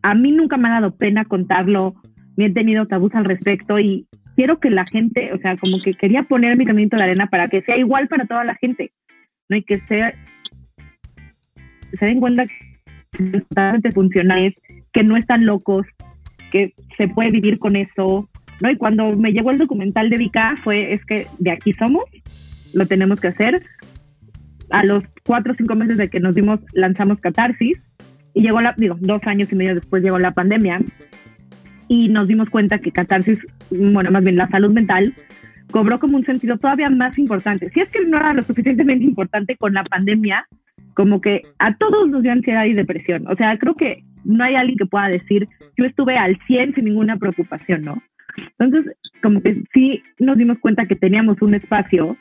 a 0.00 0.14
mí 0.14 0.32
nunca 0.32 0.56
me 0.56 0.68
ha 0.68 0.80
dado 0.80 0.96
pena 0.96 1.26
contarlo, 1.26 1.94
ni 2.38 2.46
he 2.46 2.50
tenido 2.50 2.86
tabús 2.86 3.14
al 3.14 3.26
respecto 3.26 3.78
y 3.78 4.06
quiero 4.36 4.58
que 4.60 4.70
la 4.70 4.86
gente, 4.86 5.32
o 5.32 5.38
sea, 5.38 5.56
como 5.56 5.80
que 5.80 5.94
quería 5.94 6.24
poner 6.24 6.56
mi 6.56 6.64
caminito 6.64 6.96
de 6.96 7.04
arena 7.04 7.26
para 7.26 7.48
que 7.48 7.62
sea 7.62 7.76
igual 7.76 8.08
para 8.08 8.26
toda 8.26 8.44
la 8.44 8.54
gente, 8.54 8.92
¿no? 9.48 9.56
Y 9.56 9.62
que 9.62 9.80
sea, 9.88 10.14
se 11.98 12.06
den 12.06 12.20
cuenta 12.20 12.46
que 12.46 13.40
totalmente 13.48 13.92
funcionales, 13.92 14.54
que 14.92 15.02
no 15.02 15.16
están 15.16 15.44
locos, 15.44 15.86
que 16.50 16.74
se 16.96 17.08
puede 17.08 17.30
vivir 17.30 17.58
con 17.58 17.76
eso, 17.76 18.28
¿no? 18.60 18.70
Y 18.70 18.76
cuando 18.76 19.16
me 19.16 19.32
llegó 19.32 19.50
el 19.50 19.58
documental 19.58 20.10
de 20.10 20.16
Vika 20.16 20.56
fue, 20.62 20.92
es 20.92 21.04
que 21.04 21.26
de 21.38 21.50
aquí 21.50 21.72
somos, 21.74 22.04
lo 22.72 22.86
tenemos 22.86 23.20
que 23.20 23.28
hacer. 23.28 23.62
A 24.70 24.84
los 24.84 25.04
cuatro 25.24 25.52
o 25.52 25.56
cinco 25.56 25.74
meses 25.74 25.98
de 25.98 26.08
que 26.08 26.20
nos 26.20 26.34
dimos, 26.34 26.60
lanzamos 26.72 27.20
Catarsis 27.20 27.78
y 28.32 28.40
llegó 28.40 28.62
la, 28.62 28.74
digo, 28.78 28.96
dos 29.00 29.20
años 29.26 29.52
y 29.52 29.56
medio 29.56 29.74
después 29.74 30.02
llegó 30.02 30.18
la 30.18 30.32
pandemia 30.32 30.80
y 31.92 32.08
nos 32.08 32.26
dimos 32.26 32.48
cuenta 32.48 32.78
que 32.78 32.90
Catarsis, 32.90 33.38
bueno, 33.70 34.10
más 34.10 34.24
bien 34.24 34.36
la 34.36 34.48
salud 34.48 34.72
mental, 34.72 35.12
cobró 35.70 36.00
como 36.00 36.16
un 36.16 36.24
sentido 36.24 36.56
todavía 36.56 36.88
más 36.88 37.18
importante. 37.18 37.68
Si 37.68 37.80
es 37.80 37.90
que 37.90 38.02
no 38.06 38.16
era 38.16 38.32
lo 38.32 38.40
suficientemente 38.40 39.04
importante 39.04 39.56
con 39.56 39.74
la 39.74 39.84
pandemia, 39.84 40.46
como 40.94 41.20
que 41.20 41.42
a 41.58 41.76
todos 41.76 42.08
nos 42.08 42.22
dio 42.22 42.32
ansiedad 42.32 42.64
y 42.64 42.72
depresión. 42.72 43.26
O 43.28 43.36
sea, 43.36 43.58
creo 43.58 43.74
que 43.74 44.04
no 44.24 44.42
hay 44.42 44.54
alguien 44.54 44.78
que 44.78 44.86
pueda 44.86 45.08
decir, 45.08 45.46
yo 45.76 45.84
estuve 45.84 46.16
al 46.16 46.38
100 46.46 46.76
sin 46.76 46.86
ninguna 46.86 47.18
preocupación, 47.18 47.82
¿no? 47.82 48.02
Entonces, 48.58 48.96
como 49.22 49.42
que 49.42 49.62
sí 49.74 50.02
nos 50.18 50.38
dimos 50.38 50.58
cuenta 50.60 50.86
que 50.86 50.96
teníamos 50.96 51.42
un 51.42 51.54
espacio, 51.54 52.16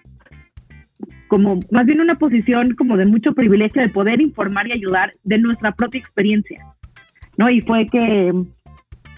como 1.30 1.62
más 1.72 1.86
bien 1.86 2.02
una 2.02 2.16
posición 2.16 2.76
como 2.76 2.98
de 2.98 3.06
mucho 3.06 3.32
privilegio 3.32 3.82
de 3.82 3.88
poder 3.88 4.20
informar 4.20 4.68
y 4.68 4.74
ayudar 4.74 5.14
de 5.24 5.38
nuestra 5.38 5.72
propia 5.72 6.00
experiencia, 6.00 6.60
¿no? 7.38 7.50
Y 7.50 7.62
fue 7.62 7.86
que 7.86 8.34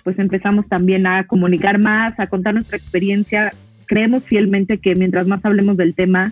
pues 0.03 0.19
empezamos 0.19 0.67
también 0.67 1.07
a 1.07 1.25
comunicar 1.25 1.79
más, 1.79 2.19
a 2.19 2.27
contar 2.27 2.53
nuestra 2.53 2.77
experiencia. 2.77 3.51
Creemos 3.85 4.23
fielmente 4.23 4.79
que 4.79 4.95
mientras 4.95 5.27
más 5.27 5.43
hablemos 5.45 5.77
del 5.77 5.95
tema, 5.95 6.31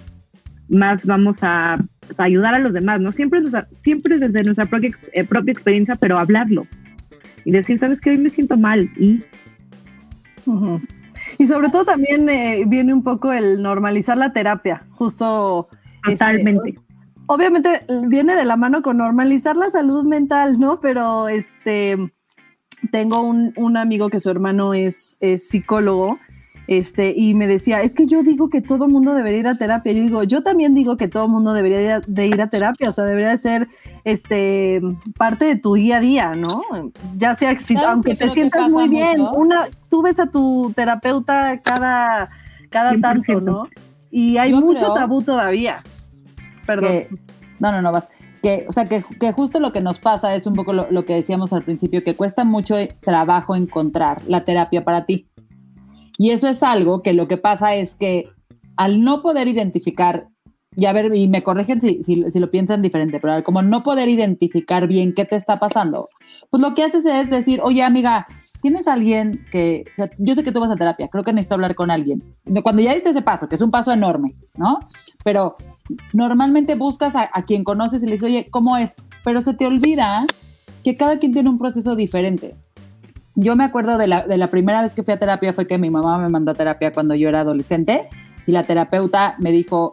más 0.70 1.06
vamos 1.06 1.38
a, 1.42 1.74
a 1.74 2.24
ayudar 2.24 2.56
a 2.56 2.60
los 2.60 2.74
demás, 2.74 3.02
¿no? 3.02 3.12
Siempre, 3.12 3.42
siempre 3.84 4.20
desde 4.20 4.44
nuestra 4.44 4.66
propia, 4.66 4.90
eh, 5.14 5.24
propia 5.24 5.52
experiencia, 5.52 5.96
pero 5.96 6.20
hablarlo. 6.20 6.66
Y 7.46 7.52
decir, 7.52 7.80
¿sabes 7.80 8.00
qué? 8.00 8.12
Hoy 8.12 8.18
me 8.18 8.30
siento 8.30 8.58
mal. 8.58 8.90
Y 8.98 9.24
Ujú. 10.46 10.82
Y 11.38 11.46
sobre 11.48 11.70
todo 11.70 11.86
también 11.86 12.28
eh, 12.30 12.64
viene 12.68 12.94
un 12.94 13.04
poco 13.04 13.32
el 13.32 13.62
normalizar 13.62 14.18
la 14.18 14.34
terapia, 14.34 14.86
justo. 14.92 15.70
este, 16.08 16.14
totalmente. 16.14 16.80
obviamente 17.28 17.86
viene 18.08 18.36
de 18.36 18.46
la 18.46 18.58
mano 18.58 18.82
con 18.82 18.98
normalizar 18.98 19.56
la 19.56 19.70
salud 19.70 20.06
mental, 20.06 20.60
¿no? 20.60 20.80
Pero 20.80 21.30
este 21.30 21.98
tengo 22.90 23.22
un, 23.22 23.54
un 23.56 23.78
amigo 23.78 24.10
que 24.10 24.20
su 24.20 24.30
hermano 24.30 24.74
es, 24.74 25.18
es 25.20 25.48
psicólogo 25.48 26.20
este, 26.72 27.14
y 27.18 27.34
me 27.34 27.48
decía, 27.48 27.82
es 27.82 27.96
que 27.96 28.08
yo 28.08 28.24
digo 28.24 28.50
que 28.50 28.62
todo 28.62 28.88
mundo 28.88 29.14
debería 29.14 29.40
ir 29.40 29.48
a 29.48 29.58
terapia. 29.58 29.92
Yo 29.92 30.04
digo, 30.04 30.24
yo 30.24 30.42
también 30.42 30.74
digo 30.74 30.96
que 30.96 31.10
todo 31.10 31.28
mundo 31.28 31.52
debería 31.52 32.00
de 32.00 32.28
ir 32.28 32.42
a 32.42 32.50
terapia, 32.50 32.88
o 32.88 32.92
sea, 32.94 33.04
debería 33.04 33.32
de 33.32 33.38
ser 33.38 33.68
este, 34.06 34.80
parte 35.18 35.44
de 35.44 35.58
tu 35.58 35.74
día 35.74 35.98
a 35.98 36.00
día, 36.00 36.36
¿no? 36.36 36.62
Ya 37.18 37.36
sea, 37.36 37.60
si, 37.60 37.76
aunque 37.76 38.16
te 38.16 38.30
sientas 38.30 38.70
muy 38.70 38.88
bien, 38.88 39.20
una, 39.34 39.68
tú 39.90 40.02
ves 40.02 40.22
a 40.22 40.28
tu 40.28 40.72
terapeuta 40.74 41.60
cada, 41.62 42.30
cada 42.70 42.98
tanto, 43.02 43.42
¿no? 43.42 43.68
Y 44.10 44.38
hay 44.38 44.54
mucho 44.54 44.94
tabú 44.94 45.24
todavía. 45.24 45.84
Perdón. 46.66 47.20
no, 47.60 47.72
no, 47.74 47.82
no, 47.82 47.92
vas. 47.92 48.06
Que, 48.42 48.66
o 48.68 48.72
sea, 48.72 48.88
que, 48.88 49.04
que, 49.20 49.32
justo 49.34 49.60
lo 49.60 49.72
que 49.72 49.82
nos 49.82 50.00
pasa 50.00 50.36
es 50.36 50.48
un 50.48 50.54
poco 50.54 50.74
lo, 50.74 50.90
lo 50.90 51.06
que 51.06 51.14
decíamos 51.14 51.54
al 51.54 51.64
principio, 51.64 52.04
que 52.04 52.16
cuesta 52.16 52.44
mucho 52.44 52.76
trabajo 53.02 53.56
encontrar 53.56 54.22
la 54.28 54.46
terapia 54.46 54.84
para 54.84 55.06
ti. 55.06 55.28
Y 56.18 56.32
eso 56.32 56.48
es 56.48 56.64
algo 56.64 57.02
que 57.02 57.14
lo 57.14 57.28
que 57.28 57.38
pasa 57.38 57.76
es 57.76 57.96
que 57.96 58.30
al 58.78 59.02
no 59.02 59.22
poder 59.22 59.48
identificar, 59.48 60.28
y 60.76 60.86
a 60.86 60.94
ver, 60.94 61.16
y 61.16 61.28
me 61.28 61.44
corrigen 61.44 61.82
si, 61.82 62.02
si, 62.04 62.16
lo 62.16 62.50
piensan 62.50 62.82
diferente, 62.82 63.20
pero 63.20 63.44
como 63.44 63.62
no 63.62 63.84
poder 63.84 64.10
identificar 64.10 64.88
bien 64.88 65.14
qué 65.14 65.26
te 65.26 65.36
está 65.36 65.60
pasando, 65.60 66.10
pues 66.50 66.62
lo 66.62 66.74
que 66.74 66.84
haces 66.84 67.06
es 67.06 67.30
decir, 67.30 67.60
oye 67.64 67.84
amiga, 67.84 68.26
tienes 68.62 68.88
alguien 68.88 69.46
que, 69.52 69.84
o 69.94 69.96
sea, 69.96 70.10
yo 70.18 70.36
sé 70.36 70.44
que 70.44 70.52
tú 70.52 70.60
vas 70.60 70.72
a 70.72 70.76
terapia, 70.76 71.10
creo 71.10 71.24
que 71.24 71.34
necesito 71.34 71.56
hablar 71.56 71.76
con 71.76 71.92
alguien. 71.92 72.24
Cuando 72.64 72.82
ya 72.82 72.94
diste 72.94 73.10
ese 73.10 73.22
paso, 73.22 73.50
que 73.50 73.56
es 73.56 73.62
un 73.62 73.72
paso 73.72 73.92
enorme, 73.92 74.36
¿no? 74.56 74.80
Pero 75.24 75.58
normalmente 76.14 76.76
buscas 76.76 77.16
a, 77.16 77.30
a 77.34 77.44
quien 77.44 77.64
conoces 77.64 78.02
y 78.04 78.06
le 78.06 78.14
dices, 78.14 78.26
oye, 78.26 78.48
¿cómo 78.52 78.78
es? 78.78 78.96
Pero 79.24 79.42
se 79.42 79.54
te 79.54 79.66
olvida 79.66 80.26
que 80.84 80.96
cada 80.96 81.20
quien 81.20 81.32
tiene 81.32 81.50
un 81.50 81.58
proceso 81.58 81.96
diferente 81.96 82.56
yo 83.36 83.56
me 83.56 83.64
acuerdo 83.64 83.98
de 83.98 84.08
la, 84.08 84.26
de 84.26 84.38
la 84.38 84.48
primera 84.48 84.82
vez 84.82 84.94
que 84.94 85.04
fui 85.04 85.14
a 85.14 85.20
terapia 85.20 85.54
fue 85.54 85.68
que 85.68 85.78
mi 85.78 85.90
mamá 85.90 86.18
me 86.18 86.30
mandó 86.30 86.52
a 86.52 86.56
terapia 86.56 86.92
cuando 86.92 87.16
yo 87.16 87.30
era 87.30 87.42
adolescente 87.42 88.10
y 88.46 88.52
la 88.52 88.64
terapeuta 88.64 89.36
me 89.40 89.52
dijo, 89.52 89.92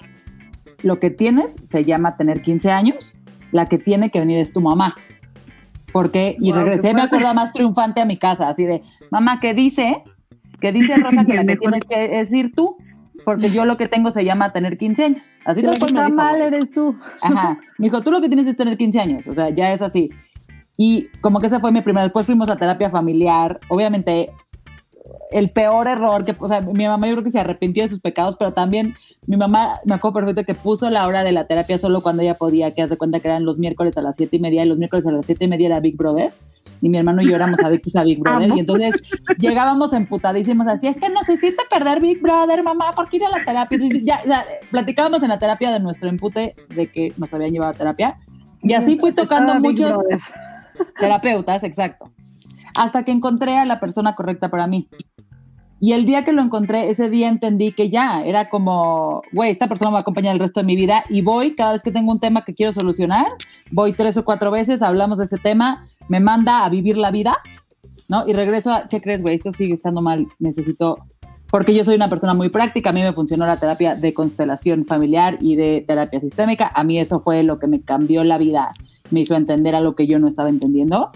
lo 0.82 0.98
que 0.98 1.10
tienes 1.10 1.56
se 1.62 1.84
llama 1.84 2.16
tener 2.16 2.42
15 2.42 2.70
años, 2.70 3.14
la 3.52 3.66
que 3.66 3.78
tiene 3.78 4.10
que 4.10 4.20
venir 4.20 4.38
es 4.38 4.52
tu 4.52 4.60
mamá. 4.60 4.94
Porque, 5.92 6.36
y 6.38 6.52
regresé, 6.52 6.92
me 6.94 7.02
acuerdo 7.02 7.32
más 7.34 7.52
triunfante 7.52 8.00
a 8.00 8.04
mi 8.04 8.16
casa, 8.16 8.48
así 8.48 8.64
de, 8.64 8.82
mamá, 9.10 9.40
¿qué 9.40 9.54
dice? 9.54 10.02
¿Qué 10.60 10.72
dice 10.72 10.96
Rosa 10.96 11.24
que 11.24 11.34
la 11.34 11.44
que 11.44 11.56
tienes 11.60 11.84
que 11.84 12.08
decir 12.08 12.52
tú? 12.54 12.76
Porque 13.24 13.50
yo 13.50 13.64
lo 13.64 13.76
que 13.76 13.88
tengo 13.88 14.10
se 14.10 14.24
llama 14.24 14.52
tener 14.52 14.78
15 14.78 15.04
años. 15.04 15.38
Así 15.44 15.62
que 15.62 15.70
está 15.70 16.08
mal 16.08 16.40
eres 16.40 16.70
tú. 16.70 16.96
Ajá. 17.20 17.58
Me 17.78 17.86
dijo, 17.86 18.02
tú 18.02 18.10
lo 18.10 18.20
que 18.20 18.28
tienes 18.28 18.46
es 18.46 18.56
tener 18.56 18.76
15 18.76 19.00
años. 19.00 19.26
O 19.26 19.34
sea, 19.34 19.50
ya 19.50 19.72
es 19.72 19.82
así. 19.82 20.10
Y 20.76 21.08
como 21.20 21.40
que 21.40 21.48
esa 21.48 21.60
fue 21.60 21.72
mi 21.72 21.82
primera. 21.82 22.04
Después 22.04 22.26
fuimos 22.26 22.50
a 22.50 22.56
terapia 22.56 22.90
familiar. 22.90 23.58
Obviamente, 23.68 24.30
el 25.30 25.50
peor 25.50 25.88
error 25.88 26.24
que, 26.24 26.34
o 26.38 26.48
sea, 26.48 26.60
mi 26.60 26.86
mamá 26.86 27.06
yo 27.06 27.14
creo 27.14 27.24
que 27.24 27.30
se 27.30 27.40
arrepintió 27.40 27.82
de 27.82 27.88
sus 27.88 28.00
pecados, 28.00 28.36
pero 28.38 28.52
también 28.52 28.94
mi 29.26 29.36
mamá 29.36 29.80
me 29.84 29.94
acuerdo 29.94 30.16
perfecto 30.16 30.44
que 30.44 30.54
puso 30.54 30.88
la 30.90 31.06
hora 31.06 31.24
de 31.24 31.32
la 31.32 31.46
terapia 31.46 31.78
solo 31.78 32.02
cuando 32.02 32.22
ella 32.22 32.34
podía, 32.34 32.74
que 32.74 32.82
hace 32.82 32.96
cuenta 32.96 33.20
que 33.20 33.28
eran 33.28 33.44
los 33.44 33.58
miércoles 33.58 33.96
a 33.96 34.02
las 34.02 34.16
siete 34.16 34.36
y 34.36 34.40
media, 34.40 34.64
y 34.64 34.68
los 34.68 34.78
miércoles 34.78 35.06
a 35.06 35.12
las 35.12 35.26
siete 35.26 35.44
y 35.44 35.48
media 35.48 35.66
era 35.66 35.80
Big 35.80 35.96
Brother, 35.96 36.30
y 36.80 36.88
mi 36.88 36.98
hermano 36.98 37.22
y 37.22 37.28
yo 37.28 37.36
éramos 37.36 37.60
adictos 37.60 37.94
a 37.96 38.04
Big 38.04 38.20
Brother, 38.20 38.50
y 38.56 38.60
entonces 38.60 38.94
llegábamos 39.38 39.92
emputadísimos 39.92 40.66
así, 40.66 40.86
es 40.86 40.96
que 40.96 41.08
nos 41.08 41.28
hiciste 41.28 41.62
perder 41.70 42.00
Big 42.00 42.22
Brother, 42.22 42.62
mamá, 42.62 42.92
¿por 42.92 43.08
qué 43.08 43.18
ir 43.18 43.24
a 43.24 43.30
la 43.30 43.44
terapia? 43.44 43.78
ya, 44.02 44.24
ya, 44.24 44.46
platicábamos 44.70 45.22
en 45.22 45.28
la 45.28 45.38
terapia 45.38 45.72
de 45.72 45.80
nuestro 45.80 46.08
empute 46.08 46.54
de 46.74 46.90
que 46.90 47.12
nos 47.16 47.32
habían 47.34 47.50
llevado 47.50 47.72
a 47.72 47.74
terapia, 47.74 48.18
y 48.62 48.72
así 48.72 48.98
fui 48.98 49.12
tocando 49.12 49.54
muchos 49.60 49.94
Terapeutas, 50.98 51.64
exacto. 51.64 52.10
Hasta 52.74 53.04
que 53.04 53.12
encontré 53.12 53.56
a 53.56 53.64
la 53.64 53.80
persona 53.80 54.14
correcta 54.14 54.50
para 54.50 54.66
mí. 54.66 54.88
Y 55.80 55.92
el 55.92 56.04
día 56.04 56.24
que 56.24 56.32
lo 56.32 56.42
encontré, 56.42 56.90
ese 56.90 57.08
día 57.08 57.28
entendí 57.28 57.72
que 57.72 57.88
ya 57.88 58.22
era 58.24 58.48
como, 58.50 59.22
güey, 59.32 59.52
esta 59.52 59.68
persona 59.68 59.90
me 59.90 59.94
va 59.94 59.98
a 59.98 60.02
acompañar 60.02 60.34
el 60.34 60.40
resto 60.40 60.60
de 60.60 60.66
mi 60.66 60.74
vida 60.74 61.04
y 61.08 61.22
voy 61.22 61.54
cada 61.54 61.72
vez 61.72 61.82
que 61.82 61.92
tengo 61.92 62.10
un 62.10 62.18
tema 62.18 62.44
que 62.44 62.54
quiero 62.54 62.72
solucionar, 62.72 63.26
voy 63.70 63.92
tres 63.92 64.16
o 64.16 64.24
cuatro 64.24 64.50
veces, 64.50 64.82
hablamos 64.82 65.18
de 65.18 65.26
ese 65.26 65.38
tema, 65.38 65.86
me 66.08 66.18
manda 66.18 66.64
a 66.64 66.68
vivir 66.68 66.96
la 66.96 67.12
vida, 67.12 67.38
¿no? 68.08 68.26
Y 68.26 68.32
regreso 68.32 68.72
a, 68.72 68.88
¿qué 68.88 69.00
crees, 69.00 69.22
güey? 69.22 69.36
Esto 69.36 69.52
sigue 69.52 69.74
estando 69.74 70.00
mal, 70.00 70.26
necesito, 70.40 70.98
porque 71.48 71.72
yo 71.72 71.84
soy 71.84 71.94
una 71.94 72.10
persona 72.10 72.34
muy 72.34 72.48
práctica, 72.48 72.90
a 72.90 72.92
mí 72.92 73.02
me 73.02 73.12
funcionó 73.12 73.46
la 73.46 73.58
terapia 73.58 73.94
de 73.94 74.12
constelación 74.12 74.84
familiar 74.84 75.38
y 75.40 75.54
de 75.54 75.84
terapia 75.86 76.20
sistémica, 76.20 76.72
a 76.74 76.82
mí 76.82 76.98
eso 76.98 77.20
fue 77.20 77.44
lo 77.44 77.60
que 77.60 77.68
me 77.68 77.82
cambió 77.82 78.24
la 78.24 78.36
vida 78.36 78.72
me 79.10 79.20
hizo 79.20 79.34
entender 79.34 79.74
a 79.74 79.80
lo 79.80 79.94
que 79.94 80.06
yo 80.06 80.18
no 80.18 80.28
estaba 80.28 80.48
entendiendo. 80.48 81.10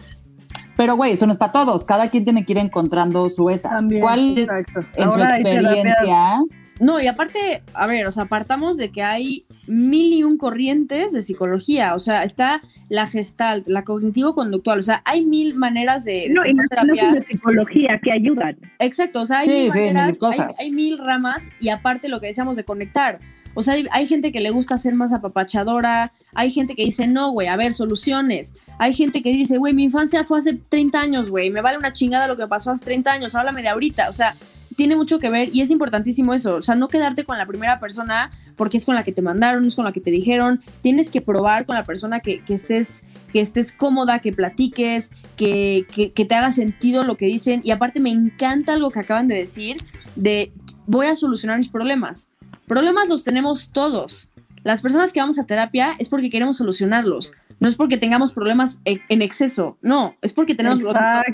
Pero, 0.77 0.97
güey, 0.97 1.13
eso 1.13 1.27
no 1.27 1.33
es 1.33 1.39
para 1.39 1.53
todos. 1.53 1.85
Cada 1.85 2.09
quien 2.09 2.25
tiene 2.25 2.45
que 2.45 2.53
ir 2.53 2.59
encontrando 2.59 3.29
su 3.31 3.51
esa. 3.51 3.69
También, 3.71 4.03
¿Cuál 4.03 4.39
es 4.39 4.49
en 4.49 5.13
su 5.13 5.21
experiencia? 5.21 6.41
No, 6.81 7.01
y 7.01 7.07
aparte, 7.07 7.63
a 7.75 7.87
ver, 7.87 8.07
o 8.07 8.11
sea, 8.11 8.25
apartamos 8.25 8.77
de 8.77 8.91
que 8.91 9.03
hay 9.05 9.45
mil 9.69 10.13
y 10.13 10.25
un 10.25 10.37
corrientes 10.37 11.13
de 11.13 11.21
psicología. 11.21 11.95
O 11.95 12.01
sea, 12.01 12.25
está 12.25 12.61
la 12.89 13.07
gestalt, 13.07 13.69
la 13.69 13.85
cognitivo-conductual. 13.85 14.81
O 14.81 14.83
sea, 14.83 15.03
hay 15.05 15.25
mil 15.25 15.55
maneras 15.55 16.05
de. 16.05 16.29
No, 16.31 16.45
y 16.45 16.55
no 16.55 16.65
de 16.65 17.25
psicología 17.31 18.01
que 18.03 18.11
ayudan. 18.11 18.57
Exacto, 18.81 19.21
o 19.21 19.27
sea, 19.27 19.41
hay 19.41 19.49
mil 19.49 19.69
maneras, 19.69 20.19
hay 20.59 20.73
mil 20.73 20.99
ramas 20.99 21.49
y 21.61 21.69
aparte 21.69 22.09
lo 22.09 22.21
que 22.21 22.27
decíamos 22.27 22.57
de 22.57 22.65
conectar. 22.65 23.21
O 23.55 23.63
sea, 23.63 23.75
hay, 23.91 24.07
gente 24.07 24.33
que 24.33 24.41
le 24.41 24.51
gusta 24.51 24.79
ser 24.79 24.95
más 24.95 25.13
apapachadora, 25.13 26.13
hay 26.35 26.51
gente 26.51 26.75
que 26.75 26.85
dice, 26.85 27.07
no, 27.07 27.31
güey, 27.31 27.49
a 27.49 27.57
ver, 27.57 27.73
soluciones. 27.73 28.55
Hay 28.79 28.95
gente 28.95 29.23
que 29.23 29.31
dice, 29.31 29.59
güey, 29.59 29.75
mi 29.75 29.85
infancia 29.85 30.25
fue 30.25 30.39
hace 30.39 30.55
30 30.55 31.01
años, 31.01 31.31
güey, 31.31 31.51
me 31.51 31.61
vale 31.61 31.79
una 31.79 31.93
chingada 31.93 32.29
lo 32.29 32.37
que 32.37 32.47
pasó 32.47 32.71
hace 32.71 32.85
30 32.85 33.13
años, 33.13 33.35
háblame 33.35 33.63
de 33.63 33.69
ahorita. 33.69 34.09
O 34.09 34.13
sea, 34.13 34.35
tiene 34.77 34.97
mucho 34.97 35.19
que 35.19 35.31
ver 35.31 35.51
y 35.53 35.61
es 35.61 35.71
importantísimo 35.71 36.35
eso. 36.35 36.57
O 36.57 36.63
sea, 36.63 36.75
no 36.75 36.89
quedarte 36.89 37.25
con 37.25 37.39
la 37.39 37.47
primera 37.47 37.79
persona 37.79 38.31
porque 38.57 38.79
es 38.79 38.85
con 38.85 38.95
la 38.95 39.05
que 39.05 39.13
te 39.13 39.23
mandaron, 39.23 39.67
es 39.67 39.75
con 39.75 39.85
la 39.85 39.93
que 39.93 40.01
te 40.01 40.11
dijeron. 40.11 40.61
Tienes 40.81 41.11
que 41.11 41.21
probar 41.21 41.67
con 41.67 41.77
la 41.77 41.85
persona 41.85 42.21
que, 42.21 42.43
estés 42.49 43.05
que 43.33 43.41
estés 43.41 43.73
cómoda, 43.73 44.19
que 44.19 44.33
platiques, 44.33 45.11
que, 45.37 45.87
que 46.15 46.25
te 46.25 46.35
haga 46.35 46.53
sentido 46.53 47.03
lo 47.05 47.17
que 47.17 47.27
dicen. 47.27 47.61
Y 47.65 47.71
aparte 47.71 48.01
me 48.01 48.11
encanta 48.11 48.75
algo 48.75 48.91
que 48.91 49.01
acaban 49.01 49.29
de 49.29 49.37
decir 49.37 49.77
de 50.17 50.53
voy 50.87 51.07
a 51.07 51.17
solucionar 51.17 51.59
mis 51.59 51.69
problemas. 51.69 52.29
Problemas 52.73 53.11
los 53.11 53.23
tenemos 53.23 53.69
todos. 53.71 54.31
Las 54.65 54.81
personas 54.81 55.13
que 55.13 55.21
vamos 55.21 55.39
a 55.39 55.45
terapia 55.45 55.95
es 55.99 56.09
porque 56.09 56.31
queremos 56.31 56.57
solucionarlos. 56.57 57.35
No 57.61 57.69
es 57.69 57.77
porque 57.77 57.99
tengamos 57.99 58.33
problemas 58.33 58.81
e, 58.87 59.03
en 59.11 59.21
exceso. 59.21 59.77
No, 59.83 60.17
es 60.23 60.33
porque 60.33 60.55
tenemos 60.55 60.81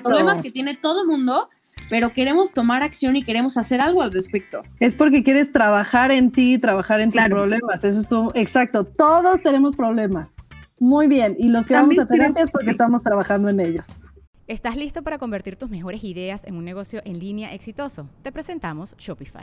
problemas 0.03 0.43
que 0.43 0.51
tiene 0.51 0.75
todo 0.75 1.03
el 1.03 1.07
mundo, 1.07 1.49
pero 1.89 2.13
queremos 2.13 2.51
tomar 2.53 2.83
acción 2.83 3.15
y 3.15 3.23
queremos 3.23 3.57
hacer 3.57 3.81
algo 3.81 4.03
al 4.03 4.11
respecto. 4.11 4.63
Es 4.81 4.97
porque 4.97 5.23
quieres 5.23 5.53
trabajar 5.53 6.11
en 6.11 6.33
ti, 6.33 6.59
trabajar 6.59 7.01
en 7.01 7.13
tus 7.13 7.23
problemas. 7.27 7.85
Eso 7.85 8.01
es 8.01 8.09
todo. 8.09 8.33
Exacto. 8.35 8.83
Todos 8.83 9.41
tenemos 9.41 9.77
problemas. 9.77 10.39
Muy 10.81 11.07
bien. 11.07 11.37
Y 11.39 11.51
los 11.51 11.69
que 11.69 11.75
vamos 11.75 12.01
a 12.01 12.07
terapia 12.07 12.43
es 12.43 12.51
porque 12.51 12.73
estamos 12.73 13.05
trabajando 13.05 13.49
en 13.49 13.61
ellos. 13.61 14.01
¿Estás 14.49 14.75
listo 14.75 15.05
para 15.05 15.19
convertir 15.19 15.55
tus 15.55 15.71
mejores 15.71 16.03
ideas 16.03 16.43
en 16.45 16.57
un 16.57 16.65
negocio 16.65 17.01
en 17.05 17.21
línea 17.21 17.55
exitoso? 17.55 18.11
Te 18.25 18.33
presentamos 18.33 18.97
Shopify. 18.99 19.43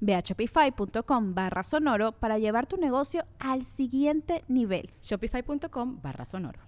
Ve 0.00 0.14
a 0.14 0.20
shopify.com 0.20 1.34
barra 1.34 1.62
sonoro 1.62 2.12
para 2.12 2.38
llevar 2.38 2.66
tu 2.66 2.76
negocio 2.76 3.24
al 3.38 3.64
siguiente 3.64 4.42
nivel. 4.48 4.90
Shopify.com 5.02 6.00
barra 6.02 6.24
sonoro. 6.24 6.60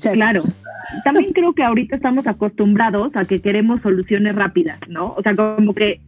Claro. 0.00 0.42
También 1.04 1.32
creo 1.32 1.52
que 1.52 1.62
ahorita 1.62 1.96
estamos 1.96 2.26
acostumbrados 2.26 3.14
a 3.14 3.24
que 3.24 3.40
queremos 3.40 3.80
soluciones 3.80 4.34
rápidas, 4.34 4.80
¿no? 4.88 5.04
O 5.04 5.22
sea, 5.22 5.34
como 5.34 5.74
que, 5.74 6.00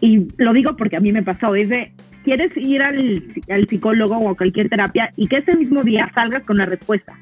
y 0.00 0.26
lo 0.36 0.52
digo 0.52 0.76
porque 0.76 0.96
a 0.96 1.00
mí 1.00 1.12
me 1.12 1.22
pasó, 1.22 1.54
es 1.54 1.68
de, 1.68 1.92
quieres 2.24 2.56
ir 2.56 2.82
al, 2.82 3.22
al 3.48 3.68
psicólogo 3.68 4.16
o 4.16 4.30
a 4.30 4.36
cualquier 4.36 4.68
terapia 4.68 5.12
y 5.16 5.28
que 5.28 5.38
ese 5.38 5.56
mismo 5.56 5.84
día 5.84 6.10
salgas 6.14 6.44
con 6.44 6.56
la 6.56 6.66
respuesta. 6.66 7.14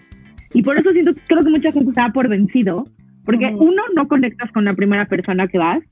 Y 0.54 0.62
por 0.62 0.78
eso 0.78 0.92
siento, 0.92 1.12
creo 1.26 1.42
que 1.42 1.50
mucha 1.50 1.72
gente 1.72 1.90
estaba 1.90 2.12
por 2.12 2.28
vencido, 2.28 2.86
porque 3.24 3.46
uno, 3.54 3.82
no 3.94 4.08
conectas 4.08 4.50
con 4.52 4.64
la 4.64 4.74
primera 4.74 5.06
persona 5.06 5.46
que 5.48 5.58
vas, 5.58 5.82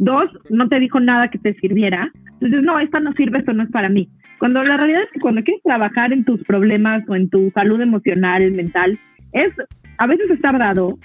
Dos, 0.00 0.30
no 0.48 0.66
te 0.66 0.80
dijo 0.80 0.98
nada 0.98 1.28
que 1.28 1.38
te 1.38 1.52
sirviera. 1.60 2.10
Entonces, 2.40 2.62
no, 2.62 2.78
esta 2.80 3.00
no 3.00 3.12
sirve, 3.12 3.38
esto 3.40 3.52
no 3.52 3.64
es 3.64 3.70
para 3.70 3.90
mí. 3.90 4.08
Cuando 4.38 4.64
la 4.64 4.78
realidad 4.78 5.02
es 5.02 5.10
que 5.10 5.20
cuando 5.20 5.42
quieres 5.42 5.62
trabajar 5.62 6.10
en 6.14 6.24
tus 6.24 6.42
problemas 6.44 7.04
o 7.06 7.14
en 7.14 7.28
tu 7.28 7.50
salud 7.50 7.78
emocional, 7.82 8.50
mental, 8.52 8.98
es 9.32 9.52
a 9.98 10.06
veces 10.06 10.30
es 10.30 10.40
tardado, 10.40 10.98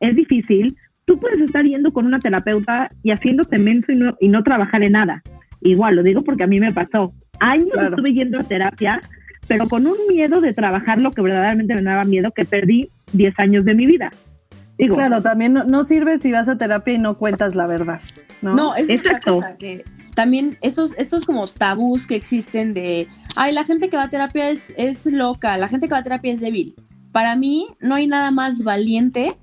es 0.00 0.16
difícil. 0.16 0.74
Tú 1.04 1.20
puedes 1.20 1.38
estar 1.38 1.64
yendo 1.64 1.92
con 1.92 2.06
una 2.06 2.18
terapeuta 2.18 2.90
y 3.04 3.12
haciéndote 3.12 3.56
menso 3.56 3.92
y 3.92 3.96
no, 3.96 4.16
y 4.18 4.28
no 4.28 4.42
trabajar 4.42 4.82
en 4.82 4.92
nada. 4.92 5.22
Igual, 5.60 5.94
lo 5.94 6.02
digo 6.02 6.24
porque 6.24 6.42
a 6.42 6.48
mí 6.48 6.58
me 6.58 6.72
pasó. 6.72 7.12
Años 7.38 7.68
Claro. 7.72 7.90
estuve 7.90 8.12
yendo 8.12 8.40
a 8.40 8.42
terapia, 8.42 9.00
pero 9.46 9.68
con 9.68 9.86
un 9.86 9.96
miedo 10.08 10.40
de 10.40 10.54
trabajar 10.54 11.00
lo 11.00 11.12
que 11.12 11.22
verdaderamente 11.22 11.76
me 11.76 11.82
daba 11.82 12.02
miedo, 12.02 12.32
que 12.34 12.44
perdí 12.44 12.88
10 13.12 13.38
años 13.38 13.64
de 13.64 13.74
mi 13.74 13.86
vida. 13.86 14.10
Digo, 14.84 14.96
Claro, 14.96 15.22
también 15.22 15.52
no, 15.52 15.64
no 15.64 15.84
sirve 15.84 16.18
si 16.18 16.32
vas 16.32 16.48
a 16.48 16.56
terapia 16.58 16.94
y 16.94 16.98
no 16.98 17.16
cuentas 17.18 17.54
la 17.54 17.66
verdad. 17.66 18.00
No, 18.42 18.54
No, 18.54 18.74
es 18.74 18.84
otra 18.84 18.94
Exacto. 18.94 19.34
cosa 19.34 19.56
que 19.56 19.84
también 20.14 20.58
estos, 20.60 20.92
estos 20.98 21.24
como 21.24 21.46
tabús 21.46 22.06
que 22.06 22.14
existen 22.16 22.74
de, 22.74 23.06
ay, 23.36 23.52
la 23.52 23.64
gente 23.64 23.88
que 23.90 23.96
va 23.96 24.04
a 24.04 24.10
terapia 24.10 24.50
es, 24.50 24.72
es 24.76 25.06
loca, 25.06 25.56
la 25.58 25.68
gente 25.68 25.86
que 25.88 25.92
va 25.92 25.98
a 25.98 26.02
terapia 26.04 26.32
es 26.32 26.40
débil. 26.40 26.74
Para 27.12 27.36
mí 27.36 27.66
no 27.80 27.94
hay 27.96 28.06
nada 28.06 28.30
más 28.30 28.62
valiente 28.64 29.34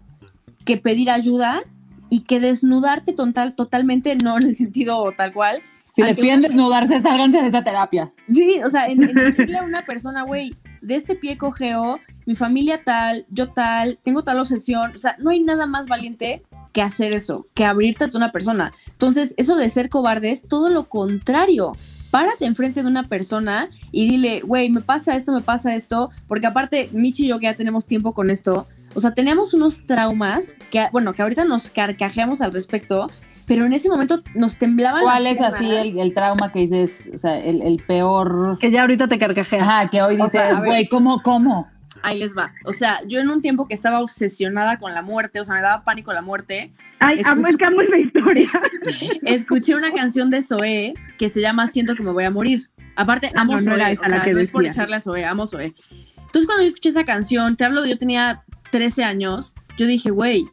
que 0.65 0.77
pedir 0.77 1.09
ayuda 1.09 1.61
y 2.09 2.21
que 2.21 2.39
desnudarte 2.39 3.13
total, 3.13 3.55
totalmente, 3.55 4.15
no 4.15 4.37
en 4.37 4.43
el 4.43 4.55
sentido 4.55 5.11
tal 5.17 5.33
cual. 5.33 5.61
Si 5.95 6.03
les 6.03 6.15
piden 6.17 6.39
una- 6.39 6.47
desnudarse, 6.49 7.01
sálganse 7.01 7.39
de 7.39 7.45
esta 7.47 7.63
terapia. 7.63 8.13
Sí, 8.31 8.59
o 8.63 8.69
sea, 8.69 8.85
en, 8.87 9.03
en 9.03 9.13
decirle 9.15 9.57
a 9.57 9.63
una 9.63 9.83
persona, 9.85 10.23
güey, 10.23 10.53
de 10.81 10.95
este 10.95 11.15
pie 11.15 11.37
cogeo, 11.37 11.99
mi 12.27 12.35
familia 12.35 12.83
tal, 12.83 13.25
yo 13.29 13.49
tal, 13.49 13.99
tengo 14.03 14.21
tal 14.23 14.39
obsesión, 14.39 14.91
o 14.93 14.97
sea, 14.97 15.15
no 15.17 15.29
hay 15.29 15.39
nada 15.39 15.65
más 15.65 15.87
valiente 15.87 16.43
que 16.73 16.81
hacer 16.81 17.15
eso, 17.15 17.47
que 17.53 17.63
abrirte 17.63 18.03
a 18.03 18.09
una 18.15 18.33
persona. 18.33 18.73
Entonces, 18.91 19.33
eso 19.37 19.55
de 19.55 19.69
ser 19.69 19.89
cobarde 19.89 20.31
es 20.31 20.45
todo 20.45 20.69
lo 20.69 20.89
contrario. 20.89 21.71
Párate 22.11 22.45
enfrente 22.45 22.83
de 22.83 22.87
una 22.87 23.03
persona 23.03 23.69
y 23.93 24.09
dile, 24.09 24.41
güey, 24.41 24.69
me 24.69 24.81
pasa 24.81 25.15
esto, 25.15 25.31
me 25.31 25.39
pasa 25.39 25.73
esto, 25.73 26.09
porque 26.27 26.47
aparte, 26.47 26.89
Michi 26.91 27.25
y 27.25 27.27
yo 27.29 27.39
que 27.39 27.45
ya 27.45 27.53
tenemos 27.53 27.85
tiempo 27.85 28.13
con 28.13 28.29
esto, 28.29 28.67
o 28.93 28.99
sea, 28.99 29.13
teníamos 29.13 29.53
unos 29.53 29.85
traumas 29.85 30.53
que, 30.69 30.85
bueno, 30.91 31.13
que 31.13 31.21
ahorita 31.21 31.45
nos 31.45 31.69
carcajeamos 31.69 32.41
al 32.41 32.51
respecto, 32.51 33.09
pero 33.45 33.65
en 33.65 33.71
ese 33.71 33.87
momento 33.87 34.21
nos 34.35 34.57
temblaban 34.57 35.01
¿Cuál 35.01 35.23
las 35.23 35.35
es 35.35 35.41
así 35.41 35.71
el, 35.71 35.97
el 35.97 36.13
trauma 36.13 36.51
que 36.51 36.59
dices, 36.59 36.91
o 37.13 37.17
sea, 37.17 37.39
el, 37.39 37.61
el 37.61 37.81
peor? 37.81 38.57
Que 38.59 38.69
ya 38.69 38.81
ahorita 38.81 39.07
te 39.07 39.17
carcajeas. 39.17 39.63
Ajá, 39.63 39.89
que 39.89 40.01
hoy 40.01 40.17
dices, 40.17 40.41
güey, 40.65 40.89
¿cómo, 40.89 41.21
cómo? 41.21 41.69
Ahí 42.03 42.19
les 42.19 42.35
va. 42.35 42.53
O 42.65 42.73
sea, 42.73 43.01
yo 43.07 43.19
en 43.19 43.29
un 43.29 43.41
tiempo 43.41 43.67
que 43.67 43.73
estaba 43.73 43.99
obsesionada 44.01 44.77
con 44.77 44.93
la 44.93 45.01
muerte, 45.01 45.39
o 45.39 45.43
sea, 45.43 45.55
me 45.55 45.61
daba 45.61 45.83
pánico 45.83 46.13
la 46.13 46.21
muerte, 46.21 46.71
ay, 46.99 47.21
amo, 47.25 47.47
es 47.47 47.55
que 47.57 47.65
amo 47.65 47.81
esa 47.81 47.97
historia. 47.97 48.49
escuché 49.23 49.75
una 49.75 49.91
canción 49.91 50.29
de 50.29 50.41
Zoé 50.41 50.93
que 51.17 51.29
se 51.29 51.41
llama 51.41 51.67
Siento 51.67 51.95
que 51.95 52.03
me 52.03 52.11
voy 52.11 52.23
a 52.23 52.31
morir. 52.31 52.69
Aparte, 52.95 53.31
amo 53.35 53.53
No, 53.53 53.59
no 53.59 53.63
Zoé, 53.63 53.91
esa 53.93 54.01
o 54.01 54.03
la 54.03 54.09
sea, 54.09 54.21
que 54.21 54.33
no 54.33 54.39
es 54.39 54.49
por 54.49 54.65
echarle 54.65 54.95
a 54.95 54.99
Zoé, 54.99 55.25
amo 55.25 55.45
Zoé. 55.45 55.75
Entonces, 56.17 56.45
cuando 56.45 56.63
yo 56.63 56.67
escuché 56.67 56.89
esa 56.89 57.05
canción, 57.05 57.55
te 57.55 57.63
hablo 57.65 57.81
de 57.81 57.89
yo 57.89 57.97
tenía 57.97 58.43
13 58.71 59.03
años, 59.03 59.55
yo 59.77 59.85
dije, 59.85 60.09
güey, 60.09 60.47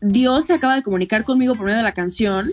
Dios 0.00 0.46
se 0.46 0.54
acaba 0.54 0.74
de 0.74 0.82
comunicar 0.82 1.24
conmigo 1.24 1.54
por 1.54 1.66
medio 1.66 1.78
de 1.78 1.82
la 1.82 1.92
canción 1.92 2.50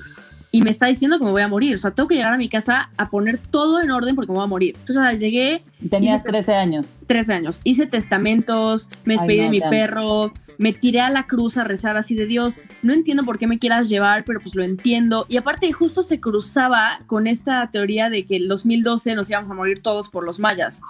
y 0.56 0.62
me 0.62 0.70
está 0.70 0.86
diciendo 0.88 1.18
que 1.20 1.26
me 1.26 1.32
voy 1.32 1.42
a 1.42 1.48
morir. 1.48 1.76
O 1.76 1.78
sea, 1.80 1.92
tengo 1.92 2.08
que 2.08 2.16
llegar 2.16 2.34
a 2.34 2.38
mi 2.38 2.50
casa 2.50 2.90
a 2.98 3.10
poner 3.10 3.38
todo 3.38 3.82
en 3.82 3.92
orden 3.92 4.16
porque 4.16 4.32
me 4.32 4.36
voy 4.38 4.44
a 4.46 4.48
morir. 4.48 4.72
Entonces, 4.76 4.98
ahora 4.98 5.14
llegué 5.14 5.62
Tenías 5.90 6.16
Y 6.16 6.18
se 6.20 6.24
te- 6.24 6.30
13 6.32 6.54
años. 6.56 7.00
13 7.08 7.34
años. 7.34 7.62
Hice 7.64 7.86
testamentos, 7.86 8.90
me 9.04 9.14
Ay, 9.14 9.18
despedí 9.20 9.38
no, 9.40 9.44
de 9.44 9.50
mi 9.50 9.60
ya. 9.60 9.70
perro, 9.70 10.34
me 10.58 10.72
tiré 10.72 11.02
a 11.02 11.10
la 11.10 11.28
cruz 11.28 11.58
a 11.58 11.64
rezar 11.66 11.98
así 11.98 12.16
de 12.16 12.26
Dios. 12.26 12.62
No 12.82 12.94
entiendo 12.94 13.24
por 13.26 13.38
qué 13.38 13.46
me 13.46 13.60
quieras 13.60 13.90
llevar, 13.90 14.24
pero 14.24 14.40
pues 14.40 14.56
lo 14.56 14.64
entiendo. 14.64 15.26
Y 15.28 15.36
aparte 15.38 15.72
justo 15.74 16.02
se 16.02 16.20
cruzaba 16.22 17.02
con 17.08 17.28
esta 17.28 17.70
teoría 17.72 18.10
de 18.10 18.26
que 18.26 18.38
en 18.38 18.48
2012 18.48 19.16
nos 19.16 19.30
íbamos 19.30 19.52
a 19.52 19.54
morir 19.54 19.82
todos 19.82 20.08
por 20.10 20.24
los 20.24 20.40
mayas. 20.40 20.82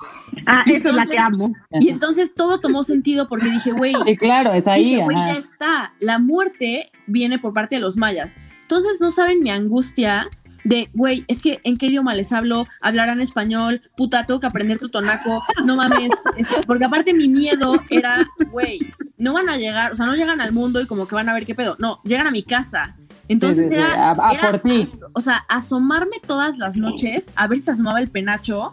Ah, 0.45 0.63
Y 0.67 0.73
esa 0.73 0.89
es 0.89 0.95
la 0.95 1.05
que 1.07 1.15
entonces- 1.15 1.19
amo. 1.19 1.53
Y 1.71 1.89
entonces 1.89 2.33
todo 2.35 2.59
tomó 2.59 2.83
sentido 2.83 3.27
porque 3.27 3.49
dije, 3.49 3.71
güey, 3.71 3.95
Sí, 4.05 4.15
claro, 4.15 4.53
es 4.53 4.67
ahí. 4.67 4.83
dije, 4.91 5.03
güey, 5.03 5.17
ya 5.17 5.33
está. 5.33 5.93
La 5.99 6.19
muerte 6.19 6.91
viene 7.07 7.39
por 7.39 7.53
parte 7.53 7.75
de 7.75 7.81
los 7.81 7.97
mayas. 7.97 8.35
Entonces 8.65 8.97
no 8.99 9.11
saben 9.11 9.41
mi 9.43 9.51
angustia 9.51 10.27
de, 10.63 10.89
güey, 10.93 11.23
es 11.27 11.43
que 11.43 11.59
en 11.63 11.77
qué 11.77 11.85
idioma 11.85 12.15
les 12.15 12.31
hablo, 12.33 12.65
hablarán 12.81 13.21
español, 13.21 13.83
puta, 13.95 14.23
tengo 14.23 14.39
que 14.39 14.47
aprender 14.47 14.79
tu 14.79 14.89
tonaco, 14.89 15.43
no 15.65 15.75
mames. 15.75 16.09
Este, 16.37 16.55
porque 16.65 16.85
aparte 16.85 17.13
mi 17.13 17.27
miedo 17.29 17.81
era, 17.89 18.27
güey, 18.51 18.79
no 19.17 19.33
van 19.33 19.47
a 19.49 19.57
llegar, 19.57 19.91
o 19.91 19.95
sea, 19.95 20.05
no 20.07 20.15
llegan 20.15 20.41
al 20.41 20.51
mundo 20.51 20.81
y 20.81 20.87
como 20.87 21.07
que 21.07 21.13
van 21.15 21.29
a 21.29 21.33
ver 21.33 21.45
qué 21.45 21.53
pedo, 21.55 21.75
no, 21.79 22.01
llegan 22.03 22.25
a 22.27 22.31
mi 22.31 22.41
casa. 22.43 22.97
Entonces 23.27 23.69
Sí, 23.69 23.75
sí, 23.75 23.75
sí, 23.75 23.81
era, 23.81 24.11
a- 24.11 24.29
a 24.29 24.33
era 24.33 24.51
por 24.51 24.59
ti. 24.61 24.87
o 25.13 25.21
sea, 25.21 25.45
asomarme 25.49 26.17
todas 26.25 26.57
las 26.57 26.75
noches 26.77 27.31
a 27.35 27.47
ver 27.47 27.57
si 27.59 27.65
se 27.65 27.71
asomaba 27.71 27.99
el 27.99 28.09
penacho. 28.09 28.71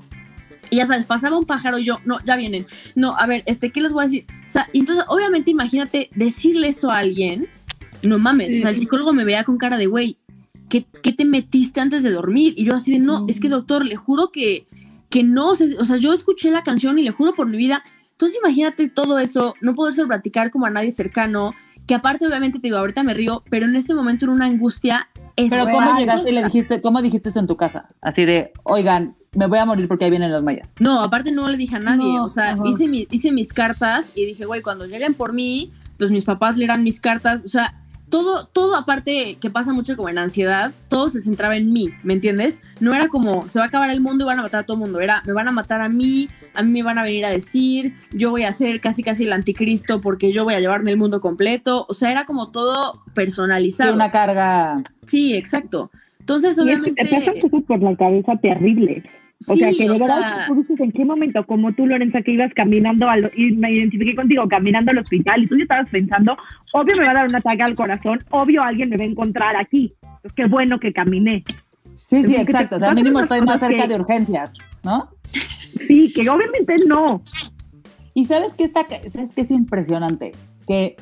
Y 0.71 0.77
ya 0.77 0.87
sabes, 0.87 1.05
pasaba 1.05 1.37
un 1.39 1.45
pájaro 1.45 1.79
y 1.79 1.85
yo, 1.85 1.99
no, 2.07 2.19
ya 2.25 2.35
vienen. 2.37 2.65
No, 2.95 3.15
a 3.19 3.27
ver, 3.27 3.43
este, 3.45 3.71
¿qué 3.71 3.83
les 3.83 3.93
voy 3.93 4.05
a 4.05 4.07
decir? 4.07 4.25
O 4.47 4.49
sea, 4.49 4.69
entonces, 4.73 5.05
obviamente, 5.09 5.51
imagínate 5.51 6.09
decirle 6.15 6.69
eso 6.69 6.91
a 6.91 6.97
alguien. 6.99 7.47
No 8.03 8.19
mames, 8.19 8.53
o 8.59 8.61
sea, 8.63 8.71
el 8.71 8.77
psicólogo 8.77 9.13
me 9.13 9.25
veía 9.25 9.45
con 9.45 9.59
cara 9.59 9.77
de, 9.79 9.87
güey, 9.87 10.17
¿qué, 10.69 10.87
qué 11.03 11.13
te 11.13 11.25
metiste 11.25 11.81
antes 11.81 12.03
de 12.03 12.11
dormir? 12.11 12.55
Y 12.57 12.65
yo 12.65 12.75
así 12.75 12.93
de, 12.93 12.99
no, 12.99 13.27
es 13.29 13.41
que 13.41 13.49
doctor, 13.49 13.85
le 13.85 13.97
juro 13.97 14.31
que, 14.33 14.67
que 15.09 15.23
no, 15.23 15.51
o 15.51 15.57
sea, 15.57 15.67
o 15.79 15.85
sea, 15.85 15.97
yo 15.99 16.13
escuché 16.13 16.51
la 16.51 16.63
canción 16.63 16.99
y 16.99 17.03
le 17.05 17.11
juro 17.11 17.35
por 17.35 17.49
mi 17.49 17.57
vida. 17.57 17.85
Entonces, 18.13 18.39
imagínate 18.43 18.89
todo 18.89 19.19
eso, 19.19 19.55
no 19.61 19.75
poderse 19.75 20.05
platicar 20.07 20.51
como 20.51 20.67
a 20.67 20.71
nadie 20.71 20.91
cercano, 20.91 21.55
que 21.87 21.95
aparte, 21.95 22.27
obviamente, 22.27 22.59
te 22.61 22.69
digo, 22.69 22.77
ahorita 22.79 23.03
me 23.03 23.13
río, 23.15 23.43
pero 23.51 23.67
en 23.67 23.75
ese 23.77 23.95
momento 23.95 24.25
era 24.27 24.33
una 24.33 24.47
angustia. 24.47 25.09
Pero 25.51 25.65
¿cómo 25.73 25.99
llegaste 25.99 26.31
y 26.31 26.35
le 26.35 26.45
dijiste, 26.45 26.81
cómo 26.83 27.03
dijiste 27.03 27.29
eso 27.31 27.41
en 27.41 27.47
tu 27.47 27.57
casa? 27.57 27.89
Así 28.01 28.25
de, 28.25 28.53
oigan, 28.63 29.17
me 29.37 29.47
voy 29.47 29.59
a 29.59 29.65
morir 29.67 29.89
porque 29.89 30.05
ahí 30.05 30.11
vienen 30.11 30.31
los 30.31 30.43
mayas. 30.45 30.69
No, 30.79 31.01
aparte 31.03 31.33
no 31.33 31.49
le 31.49 31.57
dije 31.57 31.75
a 31.77 31.79
nadie. 31.81 32.05
No, 32.05 32.25
o 32.25 32.29
sea, 32.29 32.57
hice, 32.65 32.87
mi- 32.87 33.09
hice 33.11 33.33
mis 33.33 33.53
cartas 33.53 34.13
y 34.15 34.27
dije, 34.27 34.45
güey, 34.45 34.63
cuando 34.63 34.87
lleguen 34.87 35.15
por 35.15 35.33
mí, 35.33 35.73
pues 35.99 36.11
mis 36.13 36.25
papás 36.25 36.57
leerán 36.57 36.85
mis 36.85 37.01
cartas. 37.01 37.43
O 37.45 37.49
sea, 37.49 37.82
todo, 38.13 38.45
todo 38.45 38.77
aparte 38.77 39.39
que 39.41 39.49
pasa 39.49 39.73
mucho 39.73 39.97
como 39.97 40.11
en 40.11 40.19
ansiedad, 40.19 40.71
todo 40.91 41.09
se 41.09 41.23
centraba 41.23 41.57
en 41.57 41.73
mí, 41.73 41.89
¿me 42.03 42.13
entiendes? 42.13 42.61
No 42.79 42.95
era 42.95 43.09
como, 43.09 43.49
se 43.49 43.59
va 43.59 43.65
a 43.65 43.69
acabar 43.69 43.89
el 43.89 44.03
mundo 44.03 44.25
y 44.25 44.27
van 44.27 44.39
a 44.39 44.43
matar 44.43 44.61
a 44.61 44.67
todo 44.67 44.77
el 44.77 44.81
mundo. 44.81 45.01
Era, 45.01 45.23
me 45.27 45.33
van 45.33 45.49
a 45.49 45.51
matar 45.51 45.81
a 45.81 45.89
mí, 45.89 46.29
a 46.55 46.63
mí 46.63 46.71
me 46.71 46.83
van 46.83 46.99
a 46.99 47.05
venir 47.05 47.25
a 47.25 47.31
decir, 47.31 47.95
yo 48.13 48.31
voy 48.31 48.45
a 48.45 48.53
ser 48.53 48.83
casi 48.83 49.03
casi 49.03 49.25
el 49.25 49.33
anticristo 49.33 50.03
porque 50.03 50.31
yo 50.31 50.45
voy 50.45 50.53
a 50.53 50.61
llevarme 50.61 50.91
el 50.91 50.99
mundo 50.99 51.21
completo. 51.21 51.87
O 51.89 51.95
sea, 51.95 52.11
era 52.11 52.27
como 52.27 52.51
todo 52.51 53.03
personalizado. 53.15 53.95
una 53.95 54.11
carga. 54.11 54.83
Sí, 55.07 55.35
exacto. 55.35 55.91
Entonces, 56.21 56.51
Y 56.51 56.51
es 56.51 56.57
que 56.57 56.63
obviamente... 56.63 57.05
te 57.05 57.17
pasan 57.17 57.41
cosas 57.41 57.63
por 57.67 57.83
la 57.83 57.97
cabeza 57.97 58.37
terribles. 58.43 59.05
O 59.49 59.55
sí, 59.55 59.59
sea, 59.61 59.71
que 59.71 59.85
de 59.85 59.89
verdad 59.91 60.07
sea, 60.19 60.45
tú 60.47 60.55
dices 60.57 60.81
en 60.81 60.93
qué 60.93 61.05
momento, 61.05 61.45
como 61.47 61.73
tú, 61.73 61.87
Lorenza, 61.87 62.23
que 62.23 62.33
ibas 62.33 62.53
caminando, 62.55 63.09
al, 63.09 63.31
y 63.37 63.53
me 63.57 63.73
identifiqué 63.73 64.15
contigo, 64.15 64.47
caminando 64.49 64.91
al 64.91 64.99
hospital, 64.99 65.43
y 65.43 65.47
tú 65.47 65.57
ya 65.57 65.63
estabas 65.63 65.89
pensando, 65.91 66.37
obvio 66.73 66.97
me 66.97 67.05
va 67.05 67.11
a 67.11 67.15
dar 67.15 67.29
un 67.29 67.37
ataque 67.37 67.63
al 67.63 67.75
corazón, 67.75 68.19
obvio 68.31 68.63
alguien 68.63 68.91
me 68.91 68.97
va 68.97 69.05
a 69.05 69.09
encontrar 69.09 69.57
aquí. 69.57 69.95
Pues 70.23 70.33
qué 70.35 70.47
bueno 70.47 70.79
que 70.79 70.93
caminé. 70.93 71.45
Sí, 72.07 72.23
sí, 72.23 72.35
te 72.35 72.41
exacto. 72.43 72.77
O 72.77 72.79
sea, 72.79 72.89
pasan 72.89 73.03
mínimo 73.03 73.21
estoy 73.21 73.41
más 73.41 73.59
cerca 73.61 73.83
que- 73.83 73.89
de 73.89 73.95
urgencias, 73.97 74.55
¿no? 74.85 75.09
Sí, 75.87 76.13
que 76.13 76.29
obviamente 76.29 76.77
no. 76.87 77.23
Y 78.15 78.27
sabes 78.27 78.55
que 78.55 78.65
está, 78.65 78.87
sabes 79.11 79.31
que 79.35 79.41
es 79.41 79.51
impresionante 79.51 80.33
que 80.67 80.97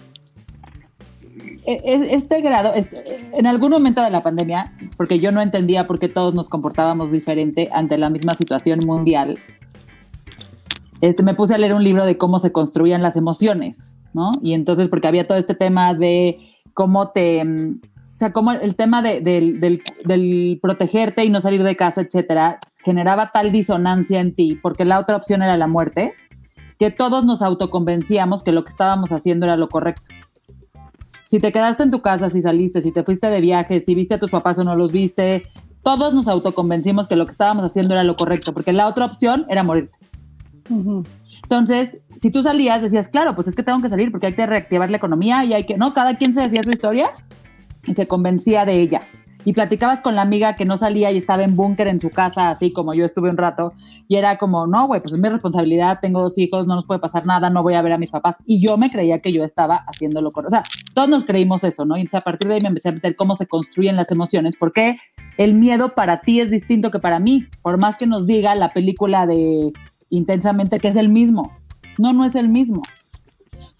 este 1.66 2.40
grado, 2.40 2.72
este- 2.74 3.04
en 3.32 3.46
algún 3.46 3.70
momento 3.70 4.02
de 4.02 4.10
la 4.10 4.22
pandemia, 4.22 4.72
porque 4.96 5.18
yo 5.18 5.32
no 5.32 5.40
entendía 5.40 5.86
por 5.86 5.98
qué 5.98 6.08
todos 6.08 6.34
nos 6.34 6.48
comportábamos 6.48 7.10
diferente 7.10 7.68
ante 7.72 7.98
la 7.98 8.10
misma 8.10 8.34
situación 8.34 8.80
mundial, 8.84 9.38
este, 11.00 11.22
me 11.22 11.34
puse 11.34 11.54
a 11.54 11.58
leer 11.58 11.74
un 11.74 11.84
libro 11.84 12.04
de 12.04 12.18
cómo 12.18 12.38
se 12.38 12.52
construían 12.52 13.02
las 13.02 13.16
emociones, 13.16 13.96
¿no? 14.12 14.32
Y 14.42 14.52
entonces, 14.54 14.88
porque 14.88 15.08
había 15.08 15.26
todo 15.26 15.38
este 15.38 15.54
tema 15.54 15.94
de 15.94 16.38
cómo 16.74 17.08
te, 17.10 17.42
mm, 17.44 17.80
o 18.14 18.16
sea, 18.16 18.32
cómo 18.32 18.52
el 18.52 18.74
tema 18.76 19.00
de- 19.02 19.20
del, 19.20 19.60
del- 19.60 19.82
del 20.04 20.58
protegerte 20.60 21.24
y 21.24 21.30
no 21.30 21.40
salir 21.40 21.62
de 21.62 21.76
casa, 21.76 22.02
etcétera, 22.02 22.58
generaba 22.84 23.30
tal 23.32 23.50
disonancia 23.52 24.20
en 24.20 24.34
ti, 24.34 24.58
porque 24.60 24.84
la 24.84 24.98
otra 24.98 25.16
opción 25.16 25.42
era 25.42 25.56
la 25.56 25.66
muerte, 25.66 26.12
que 26.78 26.90
todos 26.90 27.24
nos 27.24 27.42
autoconvencíamos 27.42 28.42
que 28.42 28.52
lo 28.52 28.64
que 28.64 28.70
estábamos 28.70 29.12
haciendo 29.12 29.46
era 29.46 29.56
lo 29.56 29.68
correcto. 29.68 30.10
Si 31.30 31.38
te 31.38 31.52
quedaste 31.52 31.84
en 31.84 31.92
tu 31.92 32.02
casa, 32.02 32.28
si 32.28 32.42
saliste, 32.42 32.82
si 32.82 32.90
te 32.90 33.04
fuiste 33.04 33.28
de 33.28 33.40
viaje, 33.40 33.80
si 33.80 33.94
viste 33.94 34.14
a 34.14 34.18
tus 34.18 34.32
papás 34.32 34.58
o 34.58 34.64
no 34.64 34.74
los 34.74 34.90
viste, 34.90 35.44
todos 35.84 36.12
nos 36.12 36.26
autoconvencimos 36.26 37.06
que 37.06 37.14
lo 37.14 37.24
que 37.24 37.30
estábamos 37.30 37.62
haciendo 37.62 37.94
era 37.94 38.02
lo 38.02 38.16
correcto, 38.16 38.52
porque 38.52 38.72
la 38.72 38.88
otra 38.88 39.04
opción 39.04 39.46
era 39.48 39.62
morirte. 39.62 39.96
Entonces, 41.44 41.98
si 42.20 42.32
tú 42.32 42.42
salías, 42.42 42.82
decías, 42.82 43.06
claro, 43.06 43.36
pues 43.36 43.46
es 43.46 43.54
que 43.54 43.62
tengo 43.62 43.80
que 43.80 43.88
salir 43.88 44.10
porque 44.10 44.26
hay 44.26 44.32
que 44.32 44.44
reactivar 44.44 44.90
la 44.90 44.96
economía 44.96 45.44
y 45.44 45.54
hay 45.54 45.62
que, 45.62 45.78
¿no? 45.78 45.94
Cada 45.94 46.18
quien 46.18 46.34
se 46.34 46.40
decía 46.40 46.64
su 46.64 46.70
historia 46.70 47.12
y 47.86 47.94
se 47.94 48.08
convencía 48.08 48.64
de 48.64 48.80
ella. 48.80 49.02
Y 49.44 49.52
platicabas 49.52 50.00
con 50.00 50.14
la 50.14 50.22
amiga 50.22 50.54
que 50.54 50.64
no 50.64 50.76
salía 50.76 51.10
y 51.10 51.18
estaba 51.18 51.44
en 51.44 51.56
búnker 51.56 51.86
en 51.88 52.00
su 52.00 52.10
casa, 52.10 52.50
así 52.50 52.72
como 52.72 52.94
yo 52.94 53.04
estuve 53.04 53.30
un 53.30 53.36
rato, 53.36 53.72
y 54.08 54.16
era 54.16 54.36
como, 54.38 54.66
no, 54.66 54.86
güey, 54.86 55.00
pues 55.00 55.14
es 55.14 55.20
mi 55.20 55.28
responsabilidad, 55.28 55.98
tengo 56.00 56.20
dos 56.20 56.36
hijos, 56.38 56.66
no 56.66 56.74
nos 56.74 56.86
puede 56.86 57.00
pasar 57.00 57.26
nada, 57.26 57.50
no 57.50 57.62
voy 57.62 57.74
a 57.74 57.82
ver 57.82 57.92
a 57.92 57.98
mis 57.98 58.10
papás. 58.10 58.36
Y 58.46 58.60
yo 58.60 58.76
me 58.76 58.90
creía 58.90 59.20
que 59.20 59.32
yo 59.32 59.44
estaba 59.44 59.84
haciéndolo 59.86 60.30
correcto. 60.30 60.56
O 60.56 60.60
sea, 60.60 60.64
todos 60.94 61.08
nos 61.08 61.24
creímos 61.24 61.64
eso, 61.64 61.84
¿no? 61.84 61.96
Y 61.96 62.00
entonces 62.00 62.20
a 62.20 62.24
partir 62.24 62.48
de 62.48 62.54
ahí 62.54 62.60
me 62.60 62.68
empecé 62.68 62.90
a 62.90 62.92
meter 62.92 63.16
cómo 63.16 63.34
se 63.34 63.46
construyen 63.46 63.96
las 63.96 64.10
emociones, 64.10 64.56
porque 64.58 64.98
el 65.36 65.54
miedo 65.54 65.94
para 65.94 66.20
ti 66.20 66.40
es 66.40 66.50
distinto 66.50 66.90
que 66.90 66.98
para 66.98 67.20
mí, 67.20 67.46
por 67.62 67.78
más 67.78 67.96
que 67.96 68.06
nos 68.06 68.26
diga 68.26 68.54
la 68.54 68.72
película 68.72 69.26
de 69.26 69.72
intensamente 70.10 70.78
que 70.78 70.88
es 70.88 70.96
el 70.96 71.08
mismo. 71.08 71.52
No, 71.98 72.12
no 72.12 72.24
es 72.24 72.34
el 72.34 72.48
mismo. 72.48 72.82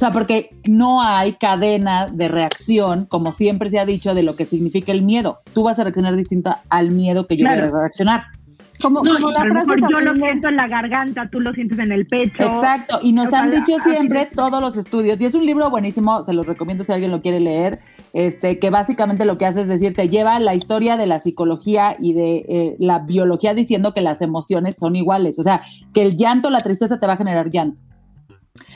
O 0.01 0.03
sea, 0.03 0.13
porque 0.13 0.49
no 0.65 1.03
hay 1.03 1.35
cadena 1.35 2.07
de 2.07 2.29
reacción, 2.29 3.05
como 3.05 3.33
siempre 3.33 3.69
se 3.69 3.79
ha 3.79 3.85
dicho, 3.85 4.15
de 4.15 4.23
lo 4.23 4.35
que 4.35 4.47
significa 4.47 4.93
el 4.93 5.03
miedo. 5.03 5.41
Tú 5.53 5.65
vas 5.65 5.79
a 5.79 5.85
reaccionar 5.85 6.17
distinto 6.17 6.55
al 6.71 6.91
miedo 6.91 7.27
que 7.27 7.37
yo 7.37 7.47
voy 7.47 7.59
a 7.59 7.71
reaccionar. 7.71 8.23
Como, 8.81 9.03
No, 9.03 9.13
como 9.13 9.31
la 9.31 9.41
a 9.41 9.45
lo 9.45 9.51
frase 9.51 9.77
mejor 9.77 9.91
yo 9.91 10.01
lo 10.01 10.15
siento 10.15 10.49
en 10.49 10.57
la 10.57 10.69
garganta, 10.69 11.29
tú 11.31 11.39
lo 11.41 11.53
sientes 11.53 11.79
en 11.81 11.93
el 11.93 12.07
pecho. 12.07 12.43
Exacto, 12.43 13.01
y 13.03 13.13
nos 13.13 13.27
O 13.27 13.29
sea, 13.29 13.41
han 13.41 13.51
dicho 13.51 13.77
así 13.79 13.91
siempre 13.91 14.25
todos 14.35 14.63
los 14.63 14.75
estudios, 14.79 15.21
y 15.21 15.27
es 15.27 15.35
un 15.35 15.45
libro 15.45 15.69
buenísimo, 15.69 16.25
se 16.25 16.33
los 16.33 16.47
recomiendo 16.47 16.83
si 16.83 16.93
alguien 16.93 17.11
lo 17.11 17.21
quiere 17.21 17.39
leer, 17.39 17.79
este, 18.15 18.59
que 18.59 18.71
básicamente 18.71 19.27
lo 19.27 19.37
que 19.37 19.45
hace 19.45 19.61
es 19.61 19.69
decir, 19.69 19.93
te 19.93 20.09
lleva 20.09 20.41
la 20.41 20.55
historia 20.55 20.97
de 20.97 21.09
la 21.09 21.21
psicología 21.21 21.97
y 22.01 22.15
de 22.15 22.37
eh, 22.49 22.77
la 22.79 23.01
biología 23.01 23.53
diciendo 23.53 23.93
que 23.93 24.01
las 24.01 24.23
emociones 24.23 24.77
son 24.77 24.97
iguales, 24.97 25.39
o 25.39 25.43
sea, 25.43 25.61
que 25.93 26.01
el 26.01 26.17
llanto, 26.17 26.49
la 26.49 26.61
tristeza 26.61 26.99
te 26.99 27.07
va 27.07 27.13
a 27.13 27.19
generar 27.19 27.51
llanto. 27.51 27.83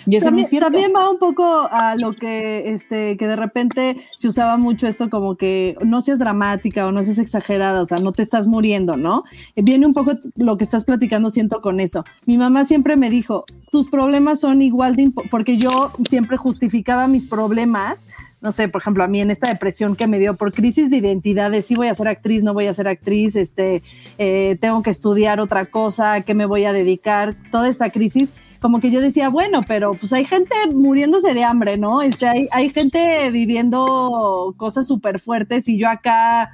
Y 0.07 0.17
eso 0.17 0.27
no 0.27 0.29
También, 0.31 0.45
es 0.45 0.51
cierto. 0.51 0.67
también 0.67 0.93
va 0.95 1.11
un 1.11 1.19
poco 1.19 1.69
a 1.71 1.97
lo 1.97 2.13
que, 2.15 2.71
este, 2.71 3.17
que 3.17 3.27
de 3.27 3.37
repente 3.37 3.97
se 4.15 4.29
usaba 4.29 4.57
mucho 4.57 4.87
esto 4.87 5.11
como 5.11 5.37
que 5.37 5.77
no 5.85 6.01
seas 6.01 6.19
dramática 6.19 6.87
o 6.87 6.93
no 6.93 7.03
seas 7.03 7.19
exagerada, 7.19 7.81
o 7.81 7.85
sea, 7.85 7.99
no 7.99 8.13
te 8.13 8.23
estás 8.23 8.47
muriendo, 8.47 8.97
¿no? 8.97 9.25
Eh, 9.57 9.63
Viene 9.63 9.87
un 9.87 9.95
poco 9.95 10.13
lo 10.37 10.57
que 10.59 10.65
estás 10.65 10.85
platicando, 10.85 11.31
siento 11.31 11.61
con 11.61 11.81
eso. 11.81 12.05
Mi 12.27 12.39
mamá 12.39 12.65
siempre 12.65 12.97
me 12.97 13.11
dijo, 13.11 13.45
tus 13.71 13.89
problemas 13.89 14.41
son 14.41 14.63
igual 14.63 14.95
de 14.97 15.03
impo-", 15.05 15.25
porque 15.31 15.57
yo 15.57 15.91
siempre 16.09 16.37
justificaba 16.37 17.09
mis 17.09 17.27
problemas, 17.27 18.09
no 18.41 18.53
sé, 18.53 18.69
por 18.69 18.83
ejemplo, 18.83 19.05
a 19.05 19.09
mí 19.09 19.21
en 19.21 19.31
esta 19.31 19.49
depresión 19.49 19.97
que 19.97 20.07
me 20.07 20.19
dio 20.19 20.35
por 20.35 20.53
crisis 20.53 20.91
de 20.91 20.99
identidad, 20.99 21.51
de 21.51 21.63
si 21.63 21.75
voy 21.75 21.89
a 21.89 21.95
ser 21.95 22.09
actriz, 22.09 22.43
no 22.43 22.53
voy 22.53 22.67
a 22.67 22.75
ser 22.75 22.89
actriz, 22.89 23.37
este, 23.37 23.83
eh, 24.19 24.59
tengo 24.61 24.83
que 24.83 24.91
estudiar 24.91 25.41
otra 25.41 25.67
cosa, 25.67 26.13
¿a 26.13 26.21
qué 26.21 26.35
me 26.35 26.45
voy 26.47 26.67
a 26.67 26.73
dedicar? 26.75 27.35
Toda 27.51 27.69
esta 27.69 27.89
crisis 27.91 28.33
como 28.65 28.81
que 28.81 28.91
yo 28.91 29.03
decía, 29.03 29.29
bueno, 29.29 29.61
pero 29.69 29.93
pues 29.93 30.15
hay 30.15 30.25
gente 30.25 30.55
muriéndose 30.75 31.35
de 31.35 31.45
hambre, 31.45 31.77
¿no? 31.77 32.01
Este, 32.01 32.27
hay, 32.27 32.49
hay 32.51 32.71
gente 32.71 33.31
viviendo 33.31 34.55
cosas 34.57 34.87
súper 34.87 35.21
fuertes 35.21 35.69
y 35.69 35.77
yo 35.77 35.87
acá, 35.87 36.51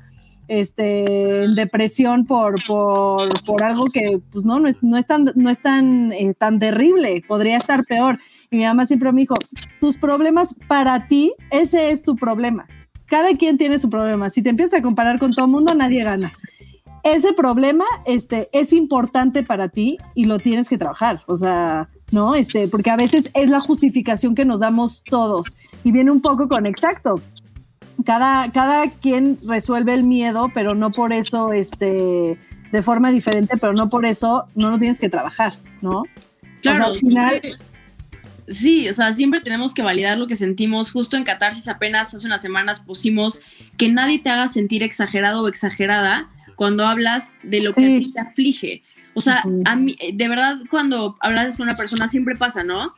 este, 0.48 1.44
en 1.44 1.54
depresión 1.54 2.26
por, 2.26 2.56
por, 2.66 3.44
por 3.44 3.62
algo 3.62 3.84
que, 3.84 4.20
pues 4.32 4.44
no, 4.44 4.58
no 4.58 4.66
es, 4.66 4.82
no 4.82 4.96
es 4.96 5.06
tan, 5.06 5.30
no 5.36 5.50
es 5.50 5.62
tan, 5.62 6.12
eh, 6.12 6.34
tan 6.36 6.58
terrible, 6.58 7.22
podría 7.28 7.56
estar 7.56 7.84
peor. 7.84 8.18
Y 8.50 8.56
mi 8.56 8.64
mamá 8.64 8.86
siempre 8.86 9.12
me 9.12 9.20
dijo, 9.20 9.36
tus 9.78 9.96
problemas 9.96 10.56
para 10.66 11.06
ti, 11.06 11.32
ese 11.52 11.92
es 11.92 12.02
tu 12.02 12.16
problema. 12.16 12.66
Cada 13.06 13.36
quien 13.36 13.56
tiene 13.56 13.78
su 13.78 13.88
problema. 13.88 14.30
Si 14.30 14.42
te 14.42 14.50
empiezas 14.50 14.80
a 14.80 14.82
comparar 14.82 15.20
con 15.20 15.30
todo 15.30 15.44
el 15.44 15.52
mundo, 15.52 15.76
nadie 15.76 16.02
gana 16.02 16.32
ese 17.02 17.32
problema 17.32 17.84
este, 18.04 18.48
es 18.52 18.72
importante 18.72 19.42
para 19.42 19.68
ti 19.68 19.98
y 20.14 20.26
lo 20.26 20.38
tienes 20.38 20.68
que 20.68 20.78
trabajar. 20.78 21.22
O 21.26 21.36
sea, 21.36 21.88
¿no? 22.10 22.34
Este, 22.34 22.68
porque 22.68 22.90
a 22.90 22.96
veces 22.96 23.30
es 23.34 23.50
la 23.50 23.60
justificación 23.60 24.34
que 24.34 24.44
nos 24.44 24.60
damos 24.60 25.02
todos 25.04 25.56
y 25.84 25.92
viene 25.92 26.10
un 26.10 26.20
poco 26.20 26.48
con 26.48 26.66
exacto. 26.66 27.20
Cada, 28.04 28.50
cada 28.52 28.88
quien 28.90 29.38
resuelve 29.46 29.92
el 29.94 30.04
miedo, 30.04 30.50
pero 30.54 30.74
no 30.74 30.90
por 30.90 31.12
eso, 31.12 31.52
este, 31.52 32.38
de 32.72 32.82
forma 32.82 33.10
diferente, 33.10 33.56
pero 33.58 33.74
no 33.74 33.90
por 33.90 34.06
eso 34.06 34.46
no 34.54 34.70
lo 34.70 34.78
tienes 34.78 34.98
que 34.98 35.08
trabajar, 35.10 35.52
¿no? 35.82 36.04
Claro, 36.62 36.78
O 36.78 36.84
sea, 36.84 36.92
al 36.94 36.98
final- 37.00 37.40
sí, 38.48 38.88
o 38.88 38.92
sea, 38.94 39.12
siempre 39.12 39.40
tenemos 39.40 39.74
que 39.74 39.82
validar 39.82 40.18
lo 40.18 40.26
que 40.26 40.34
sentimos. 40.36 40.90
Justo 40.90 41.16
en 41.16 41.24
Catarsis 41.24 41.68
apenas 41.68 42.14
hace 42.14 42.26
unas 42.26 42.40
semanas 42.42 42.80
pusimos 42.80 43.40
que 43.76 43.88
nadie 43.90 44.18
te 44.18 44.30
haga 44.30 44.48
sentir 44.48 44.82
exagerado 44.82 45.42
o 45.42 45.48
exagerada 45.48 46.30
cuando 46.56 46.86
hablas 46.86 47.32
de 47.42 47.60
lo 47.62 47.72
que 47.72 47.80
Sí. 47.80 47.96
a 47.96 47.98
ti 48.00 48.12
te 48.12 48.20
aflige. 48.20 48.82
O 49.20 49.32
sea, 49.32 49.44
a 49.64 49.76
mí, 49.76 49.96
de 50.12 50.28
verdad, 50.28 50.58
cuando 50.70 51.16
hablas 51.20 51.56
con 51.56 51.64
una 51.68 51.76
persona 51.76 52.08
siempre 52.08 52.36
pasa, 52.36 52.64
¿no? 52.64 52.94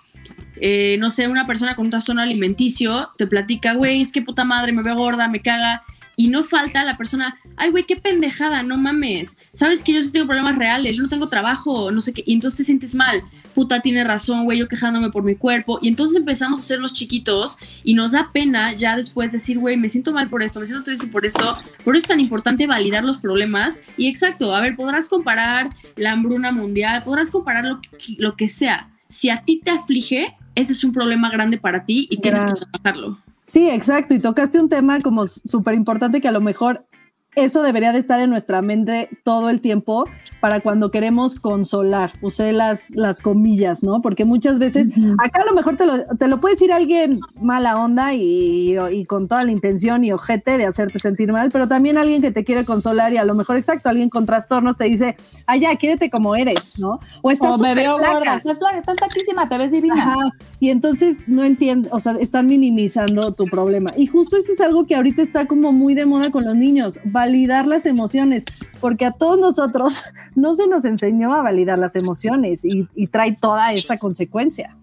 Eh, 0.56 0.96
no 1.00 1.10
sé, 1.10 1.26
una 1.28 1.46
persona 1.46 1.74
con 1.74 1.86
un 1.86 1.90
trastorno 1.90 2.22
alimenticio 2.22 3.10
te 3.18 3.26
platica, 3.26 3.74
güey, 3.74 4.00
es 4.00 4.12
que 4.12 4.22
puta 4.22 4.44
madre, 4.44 4.72
me 4.72 4.82
veo 4.82 4.96
gorda, 4.96 5.28
me 5.28 5.40
caga. 5.40 5.82
Y 6.14 6.28
no 6.28 6.44
falta 6.44 6.84
la 6.84 6.96
persona, 6.96 7.38
ay, 7.56 7.70
güey, 7.70 7.84
qué 7.84 7.96
pendejada, 7.96 8.62
no 8.62 8.76
mames. 8.76 9.38
Sabes 9.54 9.82
que 9.82 9.92
yo 9.94 10.02
sí 10.02 10.12
tengo 10.12 10.26
problemas 10.26 10.56
reales, 10.56 10.96
yo 10.96 11.02
no 11.02 11.08
tengo 11.08 11.28
trabajo, 11.28 11.90
no 11.90 12.00
sé 12.00 12.12
qué. 12.12 12.22
Y 12.26 12.34
entonces 12.34 12.58
te 12.58 12.64
sientes 12.64 12.94
mal. 12.94 13.24
Puta, 13.54 13.80
tiene 13.80 14.04
razón, 14.04 14.44
güey, 14.44 14.58
yo 14.58 14.68
quejándome 14.68 15.10
por 15.10 15.22
mi 15.22 15.36
cuerpo. 15.36 15.78
Y 15.82 15.88
entonces 15.88 16.16
empezamos 16.16 16.60
a 16.60 16.62
hacernos 16.62 16.94
chiquitos 16.94 17.58
y 17.84 17.94
nos 17.94 18.12
da 18.12 18.30
pena 18.32 18.72
ya 18.72 18.96
después 18.96 19.32
decir, 19.32 19.58
güey, 19.58 19.76
me 19.76 19.88
siento 19.88 20.12
mal 20.12 20.28
por 20.28 20.42
esto, 20.42 20.60
me 20.60 20.66
siento 20.66 20.84
triste 20.84 21.06
por 21.06 21.26
esto. 21.26 21.56
Por 21.84 21.96
eso 21.96 22.04
es 22.04 22.08
tan 22.08 22.20
importante 22.20 22.66
validar 22.66 23.04
los 23.04 23.18
problemas. 23.18 23.80
Y 23.96 24.08
exacto, 24.08 24.54
a 24.54 24.60
ver, 24.60 24.76
podrás 24.76 25.08
comparar 25.08 25.70
la 25.96 26.12
hambruna 26.12 26.52
mundial, 26.52 27.02
podrás 27.04 27.30
comparar 27.30 27.64
lo 27.64 27.80
que, 27.80 27.90
lo 28.18 28.36
que 28.36 28.48
sea. 28.48 28.88
Si 29.08 29.28
a 29.28 29.44
ti 29.44 29.60
te 29.62 29.70
aflige, 29.70 30.36
ese 30.54 30.72
es 30.72 30.84
un 30.84 30.92
problema 30.92 31.30
grande 31.30 31.58
para 31.58 31.84
ti 31.84 32.06
y 32.10 32.18
tienes 32.18 32.44
que 32.44 32.60
trabajarlo. 32.60 33.18
Sí, 33.44 33.68
exacto. 33.68 34.14
Y 34.14 34.18
tocaste 34.18 34.60
un 34.60 34.68
tema 34.68 35.00
como 35.00 35.26
súper 35.26 35.74
importante 35.74 36.20
que 36.20 36.28
a 36.28 36.32
lo 36.32 36.40
mejor 36.40 36.86
eso 37.34 37.62
debería 37.62 37.92
de 37.92 37.98
estar 37.98 38.20
en 38.20 38.30
nuestra 38.30 38.62
mente 38.62 39.08
todo 39.24 39.50
el 39.50 39.60
tiempo 39.60 40.04
para 40.40 40.60
cuando 40.60 40.90
queremos 40.90 41.36
consolar. 41.36 42.12
Usé 42.20 42.52
las, 42.52 42.90
las 42.90 43.20
comillas, 43.20 43.82
¿no? 43.82 44.02
Porque 44.02 44.24
muchas 44.24 44.58
veces, 44.58 44.90
acá 45.18 45.42
a 45.42 45.44
lo 45.44 45.54
mejor 45.54 45.76
te 45.76 45.86
lo, 45.86 46.04
te 46.16 46.28
lo 46.28 46.40
puede 46.40 46.56
decir 46.56 46.72
alguien 46.72 47.20
mala 47.40 47.76
onda 47.76 48.12
y, 48.14 48.76
y 48.92 49.04
con 49.04 49.28
toda 49.28 49.44
la 49.44 49.52
intención 49.52 50.04
y 50.04 50.12
ojete 50.12 50.58
de 50.58 50.66
hacerte 50.66 50.98
sentir 50.98 51.32
mal, 51.32 51.50
pero 51.50 51.68
también 51.68 51.96
alguien 51.96 52.22
que 52.22 52.32
te 52.32 52.44
quiere 52.44 52.64
consolar 52.64 53.12
y 53.12 53.16
a 53.16 53.24
lo 53.24 53.34
mejor, 53.34 53.56
exacto, 53.56 53.88
alguien 53.88 54.10
con 54.10 54.26
trastornos 54.26 54.76
te 54.76 54.84
dice, 54.84 55.16
ah, 55.46 55.56
ya, 55.56 55.76
quiérete 55.76 56.10
como 56.10 56.34
eres, 56.34 56.78
¿no? 56.78 56.98
O 57.22 57.30
estás 57.30 57.54
O 57.54 57.58
me 57.58 57.74
veo 57.74 57.98
flaca. 57.98 58.12
gorda, 58.14 58.36
estás, 58.36 58.58
flaca, 58.58 58.78
estás 58.78 58.96
flaquísima, 58.96 59.48
te 59.48 59.58
ves 59.58 59.70
divina. 59.70 59.94
Ajá. 60.02 60.32
Y 60.60 60.70
entonces 60.70 61.18
no 61.26 61.44
entienden, 61.44 61.90
o 61.92 62.00
sea, 62.00 62.12
están 62.20 62.46
minimizando 62.46 63.32
tu 63.32 63.46
problema. 63.46 63.92
Y 63.96 64.06
justo 64.06 64.36
eso 64.36 64.52
es 64.52 64.60
algo 64.60 64.86
que 64.86 64.96
ahorita 64.96 65.22
está 65.22 65.46
como 65.46 65.72
muy 65.72 65.94
de 65.94 66.04
moda 66.06 66.30
con 66.30 66.44
los 66.44 66.56
niños, 66.56 66.98
validar 67.22 67.66
las 67.66 67.86
emociones, 67.86 68.44
porque 68.80 69.04
a 69.04 69.12
todos 69.12 69.38
nosotros 69.38 70.02
no 70.34 70.54
se 70.54 70.66
nos 70.66 70.84
enseñó 70.84 71.34
a 71.34 71.42
validar 71.42 71.78
las 71.78 71.94
emociones 71.96 72.64
y, 72.64 72.88
y 72.94 73.06
trae 73.06 73.36
toda 73.40 73.72
esta 73.72 73.98
consecuencia. 73.98 74.76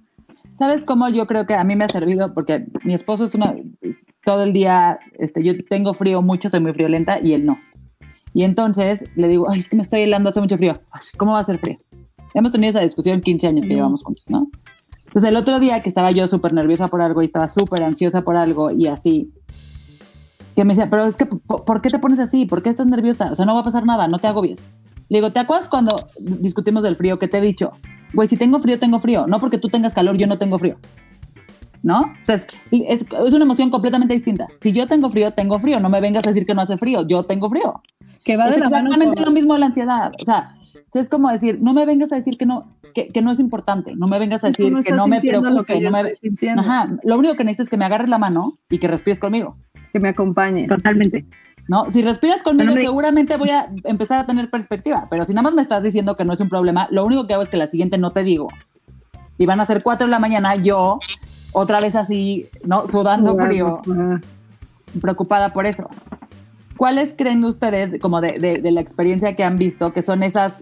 ¿Sabes 0.57 0.83
cómo 0.83 1.07
yo 1.07 1.25
creo 1.25 1.45
que 1.45 1.53
a 1.53 1.63
mí 1.63 1.75
me 1.75 1.85
ha 1.85 1.89
servido? 1.89 2.33
Porque 2.33 2.65
mi 2.83 2.93
esposo 2.93 3.25
es 3.25 3.35
una, 3.35 3.55
todo 4.25 4.43
el 4.43 4.51
día, 4.51 4.99
este, 5.17 5.43
yo 5.43 5.53
tengo 5.57 5.93
frío 5.93 6.21
mucho, 6.21 6.49
soy 6.49 6.59
muy 6.59 6.73
friolenta 6.73 7.19
y 7.21 7.33
él 7.33 7.45
no. 7.45 7.57
Y 8.33 8.43
entonces 8.43 9.05
le 9.15 9.27
digo, 9.27 9.49
ay, 9.49 9.59
es 9.59 9.69
que 9.69 9.75
me 9.77 9.81
estoy 9.81 10.01
helando, 10.01 10.29
hace 10.29 10.41
mucho 10.41 10.57
frío. 10.57 10.81
Ay, 10.91 11.01
¿Cómo 11.17 11.31
va 11.31 11.39
a 11.39 11.45
ser 11.45 11.59
frío? 11.59 11.77
Hemos 12.33 12.51
tenido 12.51 12.69
esa 12.71 12.81
discusión 12.81 13.21
15 13.21 13.47
años 13.47 13.65
que 13.65 13.71
Ujú. 13.71 13.77
llevamos 13.77 14.03
juntos, 14.03 14.25
¿no? 14.27 14.49
Entonces 15.07 15.29
el 15.29 15.37
otro 15.37 15.59
día 15.59 15.81
que 15.81 15.89
estaba 15.89 16.11
yo 16.11 16.27
súper 16.27 16.53
nerviosa 16.53 16.87
por 16.89 17.01
algo 17.01 17.21
y 17.21 17.25
estaba 17.25 17.47
súper 17.47 17.81
ansiosa 17.81 18.21
por 18.21 18.35
algo 18.35 18.69
y 18.69 18.87
así, 18.87 19.31
que 20.59 20.65
me 20.65 20.73
decía, 20.73 20.89
pero 20.89 21.05
es 21.05 21.15
que, 21.15 21.25
¿por, 21.25 21.81
qué 21.81 21.89
te 21.89 21.99
pones 21.99 22.19
así? 22.19 22.45
¿Por 22.45 22.61
qué 22.61 22.67
estás 22.69 22.85
nerviosa? 22.85 23.31
O 23.31 23.35
sea, 23.35 23.45
no 23.45 23.53
va 23.53 23.61
a 23.61 23.63
pasar 23.63 23.85
nada, 23.85 24.09
no 24.09 24.19
te 24.19 24.27
agobies. 24.27 24.59
Le 25.07 25.19
digo, 25.19 25.31
¿te 25.31 25.39
acuerdas 25.39 25.69
cuando 25.69 26.09
discutimos 26.19 26.83
del 26.83 26.97
frío 26.97 27.17
que 27.17 27.29
te 27.29 27.37
he 27.37 27.41
dicho? 27.41 27.71
Güey, 28.13 28.27
si 28.27 28.35
tengo 28.35 28.59
frío, 28.59 28.77
tengo 28.77 28.99
frío. 28.99 29.25
No 29.25 29.39
porque 29.39 29.57
tú 29.57 29.69
tengas 29.69 29.93
calor, 29.93 30.17
yo 30.17 30.27
no 30.27 30.37
tengo 30.37 30.59
frío. 30.59 30.75
¿No? 31.81 31.99
O 32.01 32.25
sea, 32.25 32.35
es, 32.35 32.45
es, 32.71 33.05
es 33.25 33.33
una 33.33 33.45
emoción 33.45 33.69
completamente 33.69 34.13
distinta. 34.13 34.47
Si 34.61 34.73
yo 34.73 34.85
tengo 34.89 35.09
frío, 35.09 35.31
tengo 35.31 35.59
frío. 35.59 35.79
No 35.79 35.87
me 35.87 36.01
vengas 36.01 36.25
a 36.25 36.29
decir 36.31 36.45
que 36.45 36.53
no 36.53 36.61
hace 36.61 36.77
frío. 36.77 37.07
Yo 37.07 37.23
tengo 37.23 37.49
frío. 37.49 37.81
Que 38.25 38.35
va 38.35 38.49
es 38.49 38.55
de 38.55 38.59
la 38.59 38.69
mano 38.69 38.87
exactamente 38.87 39.15
con- 39.15 39.25
lo 39.27 39.31
mismo 39.31 39.53
de 39.53 39.59
la 39.61 39.65
ansiedad. 39.67 40.11
O 40.21 40.25
sea, 40.25 40.57
es 40.93 41.07
como 41.07 41.31
decir, 41.31 41.59
no 41.61 41.73
me 41.73 41.85
vengas 41.85 42.11
a 42.11 42.15
decir 42.15 42.37
que 42.37 42.45
no, 42.45 42.75
que, 42.93 43.07
que 43.07 43.21
no 43.21 43.31
es 43.31 43.39
importante. 43.39 43.95
No 43.95 44.07
me 44.07 44.19
vengas 44.19 44.43
a 44.43 44.47
decir 44.47 44.73
no 44.73 44.83
que 44.83 44.91
no 44.91 45.07
me 45.07 45.21
sintiendo 45.21 45.49
lo 45.51 45.63
preocupe. 45.63 45.85
que 45.85 46.51
no 46.51 46.55
me- 46.55 46.61
Ajá. 46.61 46.89
Lo 47.03 47.17
único 47.17 47.35
que 47.35 47.45
necesito 47.45 47.63
es 47.63 47.69
que 47.69 47.77
me 47.77 47.85
agarres 47.85 48.09
la 48.09 48.17
mano 48.17 48.57
y 48.69 48.79
que 48.79 48.89
respires 48.89 49.19
conmigo. 49.19 49.55
Que 49.91 49.99
me 49.99 50.09
acompañes. 50.09 50.67
Totalmente. 50.67 51.25
¿no? 51.67 51.91
Si 51.91 52.01
respiras 52.01 52.41
conmigo, 52.41 52.73
me- 52.73 52.81
seguramente 52.81 53.37
voy 53.37 53.51
a 53.51 53.67
empezar 53.83 54.19
a 54.19 54.25
tener 54.25 54.49
perspectiva, 54.49 55.05
pero 55.09 55.23
si 55.25 55.33
nada 55.33 55.43
más 55.43 55.53
me 55.53 55.61
estás 55.61 55.83
diciendo 55.83 56.15
que 56.17 56.25
no 56.25 56.33
es 56.33 56.39
un 56.39 56.49
problema, 56.49 56.87
lo 56.89 57.05
único 57.05 57.27
que 57.27 57.33
hago 57.35 57.43
es 57.43 57.49
que 57.49 57.57
la 57.57 57.67
siguiente 57.67 57.97
no 57.99 58.11
te 58.11 58.23
digo. 58.23 58.47
Y 59.37 59.45
van 59.45 59.59
a 59.59 59.65
ser 59.67 59.83
cuatro 59.83 60.07
de 60.07 60.11
la 60.11 60.17
mañana, 60.19 60.55
yo 60.55 60.99
otra 61.51 61.79
vez 61.79 61.95
así, 61.95 62.47
¿no? 62.65 62.87
Sudando 62.87 63.35
frío, 63.47 63.81
preocupada 65.01 65.53
por 65.53 65.65
eso. 65.67 65.87
¿Cuáles 66.75 67.13
creen 67.15 67.43
ustedes, 67.43 67.99
como 68.01 68.19
de, 68.21 68.39
de- 68.39 68.61
de 68.61 68.71
la 68.71 68.81
experiencia 68.81 69.35
que 69.35 69.43
han 69.43 69.55
visto, 69.57 69.93
que 69.93 70.01
son 70.01 70.23
esas, 70.23 70.53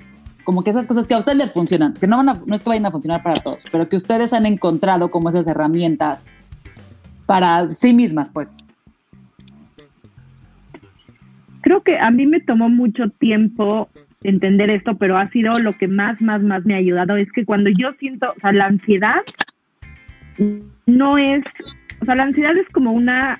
como 0.44 0.64
que 0.64 0.72
esas 0.72 0.88
cosas 0.88 1.08
que 1.08 1.14
a 1.14 1.20
ustedes 1.20 1.38
les 1.38 1.52
funcionan? 1.52 1.94
Que 1.94 2.08
no, 2.08 2.18
van 2.18 2.30
a- 2.30 2.42
no 2.46 2.54
es 2.56 2.64
que 2.64 2.70
vayan 2.70 2.86
a 2.86 2.92
funcionar 2.92 3.24
para 3.24 3.36
todos, 3.42 3.64
pero 3.72 3.88
que 3.88 3.96
ustedes 3.96 4.34
han 4.34 4.46
encontrado 4.46 5.10
como 5.10 5.30
esas 5.30 5.48
herramientas 5.48 6.26
para 7.26 7.74
sí 7.74 7.94
mismas, 7.94 8.30
pues. 8.30 8.50
Creo 11.68 11.84
que 11.84 12.00
a 12.00 12.12
mí 12.12 12.26
me 12.26 12.40
tomó 12.40 12.70
mucho 12.70 13.10
tiempo 13.10 13.90
entender 14.24 14.70
esto, 14.70 14.96
pero 14.96 15.18
ha 15.18 15.30
sido 15.32 15.60
lo 15.60 15.74
que 15.74 15.90
más, 15.90 16.22
más, 16.22 16.42
más 16.42 16.66
me 16.66 16.76
ha 16.76 16.78
ayudado. 16.78 17.18
Es 17.18 17.30
que 17.34 17.44
cuando 17.44 17.70
yo 17.70 17.92
siento, 18.00 18.32
o 18.32 18.40
sea, 18.40 18.54
la 18.54 18.68
ansiedad 18.68 19.20
no 20.86 21.18
es, 21.18 21.44
o 22.00 22.06
sea, 22.06 22.16
la 22.16 22.24
ansiedad 22.24 22.56
es 22.56 22.70
como 22.70 22.94
una 22.94 23.38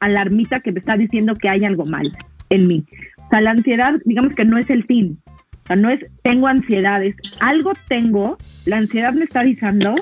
alarmita 0.00 0.60
que 0.60 0.70
me 0.70 0.80
está 0.80 0.98
diciendo 0.98 1.32
que 1.34 1.48
hay 1.48 1.64
algo 1.64 1.86
mal 1.86 2.12
en 2.50 2.68
mí. 2.68 2.84
O 3.16 3.30
sea, 3.30 3.40
la 3.40 3.52
ansiedad, 3.52 3.94
digamos 4.04 4.34
que 4.34 4.44
no 4.44 4.58
es 4.58 4.68
el 4.68 4.84
fin. 4.84 5.16
O 5.64 5.66
sea, 5.68 5.76
no 5.76 5.88
es 5.88 6.00
tengo 6.22 6.48
ansiedad, 6.48 7.02
es 7.02 7.16
algo 7.40 7.72
tengo, 7.88 8.36
la 8.66 8.76
ansiedad 8.76 9.14
me 9.14 9.24
está 9.24 9.40
avisando, 9.40 9.94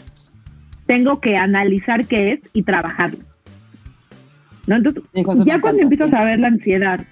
tengo 0.86 1.20
que 1.20 1.36
analizar 1.36 2.04
qué 2.04 2.32
es 2.32 2.40
y 2.52 2.64
trabajarlo. 2.64 3.20
¿No? 4.66 4.74
Entonces, 4.74 5.04
ya 5.46 5.60
cuando 5.60 5.82
empiezas 5.82 6.12
a 6.12 6.24
ver 6.24 6.40
la 6.40 6.48
ansiedad 6.48 7.06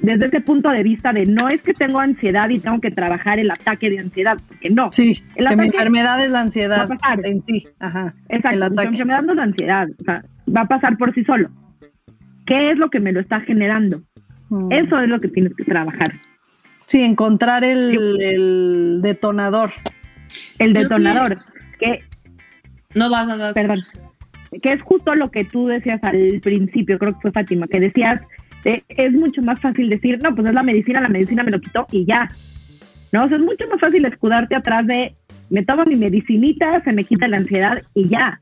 desde 0.00 0.26
ese 0.26 0.40
punto 0.40 0.70
de 0.70 0.82
vista 0.82 1.12
de 1.12 1.26
no 1.26 1.48
es 1.48 1.62
que 1.62 1.72
tengo 1.72 2.00
ansiedad 2.00 2.48
y 2.48 2.58
tengo 2.58 2.80
que 2.80 2.90
trabajar 2.90 3.38
el 3.38 3.50
ataque 3.50 3.90
de 3.90 3.98
ansiedad, 3.98 4.36
porque 4.46 4.70
no. 4.70 4.92
Sí, 4.92 5.22
que 5.34 5.56
mi 5.56 5.66
enfermedad 5.66 6.22
es 6.24 6.30
la 6.30 6.40
ansiedad 6.40 6.88
en 7.24 7.40
sí. 7.40 7.66
Ajá, 7.78 8.14
Exacto, 8.28 8.70
mi 8.70 8.82
enfermedad 8.82 9.22
no 9.22 9.32
es 9.32 9.36
la 9.36 9.42
ansiedad, 9.44 9.88
o 10.00 10.04
sea, 10.04 10.24
va 10.54 10.62
a 10.62 10.66
pasar 10.66 10.96
por 10.96 11.14
sí 11.14 11.24
solo. 11.24 11.50
¿Qué 12.46 12.70
es 12.70 12.78
lo 12.78 12.90
que 12.90 13.00
me 13.00 13.12
lo 13.12 13.20
está 13.20 13.40
generando? 13.40 14.02
Mm. 14.48 14.72
Eso 14.72 15.00
es 15.00 15.08
lo 15.08 15.20
que 15.20 15.28
tienes 15.28 15.54
que 15.54 15.64
trabajar. 15.64 16.14
Sí, 16.76 17.02
encontrar 17.02 17.64
el, 17.64 19.00
detonador. 19.02 19.72
El 20.58 20.72
detonador. 20.72 21.36
Que, 21.78 22.04
no 22.94 23.10
vas 23.10 23.28
a 23.28 23.36
dar. 23.36 23.54
Perdón. 23.54 23.80
Que 24.62 24.72
es 24.72 24.80
justo 24.80 25.14
lo 25.14 25.30
que 25.30 25.44
tú 25.44 25.66
decías 25.66 26.02
al 26.02 26.40
principio, 26.42 26.98
creo 26.98 27.12
que 27.12 27.20
fue 27.20 27.32
Fátima, 27.32 27.66
que 27.66 27.80
decías 27.80 28.22
eh, 28.64 28.82
es 28.88 29.12
mucho 29.12 29.42
más 29.42 29.60
fácil 29.60 29.88
decir, 29.88 30.18
no, 30.22 30.34
pues 30.34 30.48
es 30.48 30.54
la 30.54 30.62
medicina, 30.62 31.00
la 31.00 31.08
medicina 31.08 31.42
me 31.42 31.50
lo 31.50 31.60
quitó 31.60 31.86
y 31.92 32.04
ya. 32.04 32.28
No, 33.12 33.24
o 33.24 33.28
sea, 33.28 33.38
es 33.38 33.42
mucho 33.42 33.66
más 33.68 33.80
fácil 33.80 34.04
escudarte 34.04 34.54
atrás 34.54 34.86
de, 34.86 35.14
me 35.50 35.64
tomo 35.64 35.84
mi 35.84 35.96
medicinita, 35.96 36.82
se 36.82 36.92
me 36.92 37.04
quita 37.04 37.28
la 37.28 37.38
ansiedad 37.38 37.82
y 37.94 38.08
ya. 38.08 38.40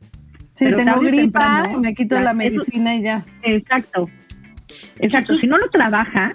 Sí, 0.54 0.66
tengo 0.74 1.00
gripa, 1.00 1.62
me 1.80 1.94
quito 1.94 2.18
la 2.18 2.32
medicina 2.32 2.96
y 2.96 3.02
ya. 3.02 3.24
Exacto. 3.42 4.08
Exacto. 4.98 5.36
Si 5.36 5.46
no 5.46 5.58
lo 5.58 5.68
trabaja, 5.68 6.34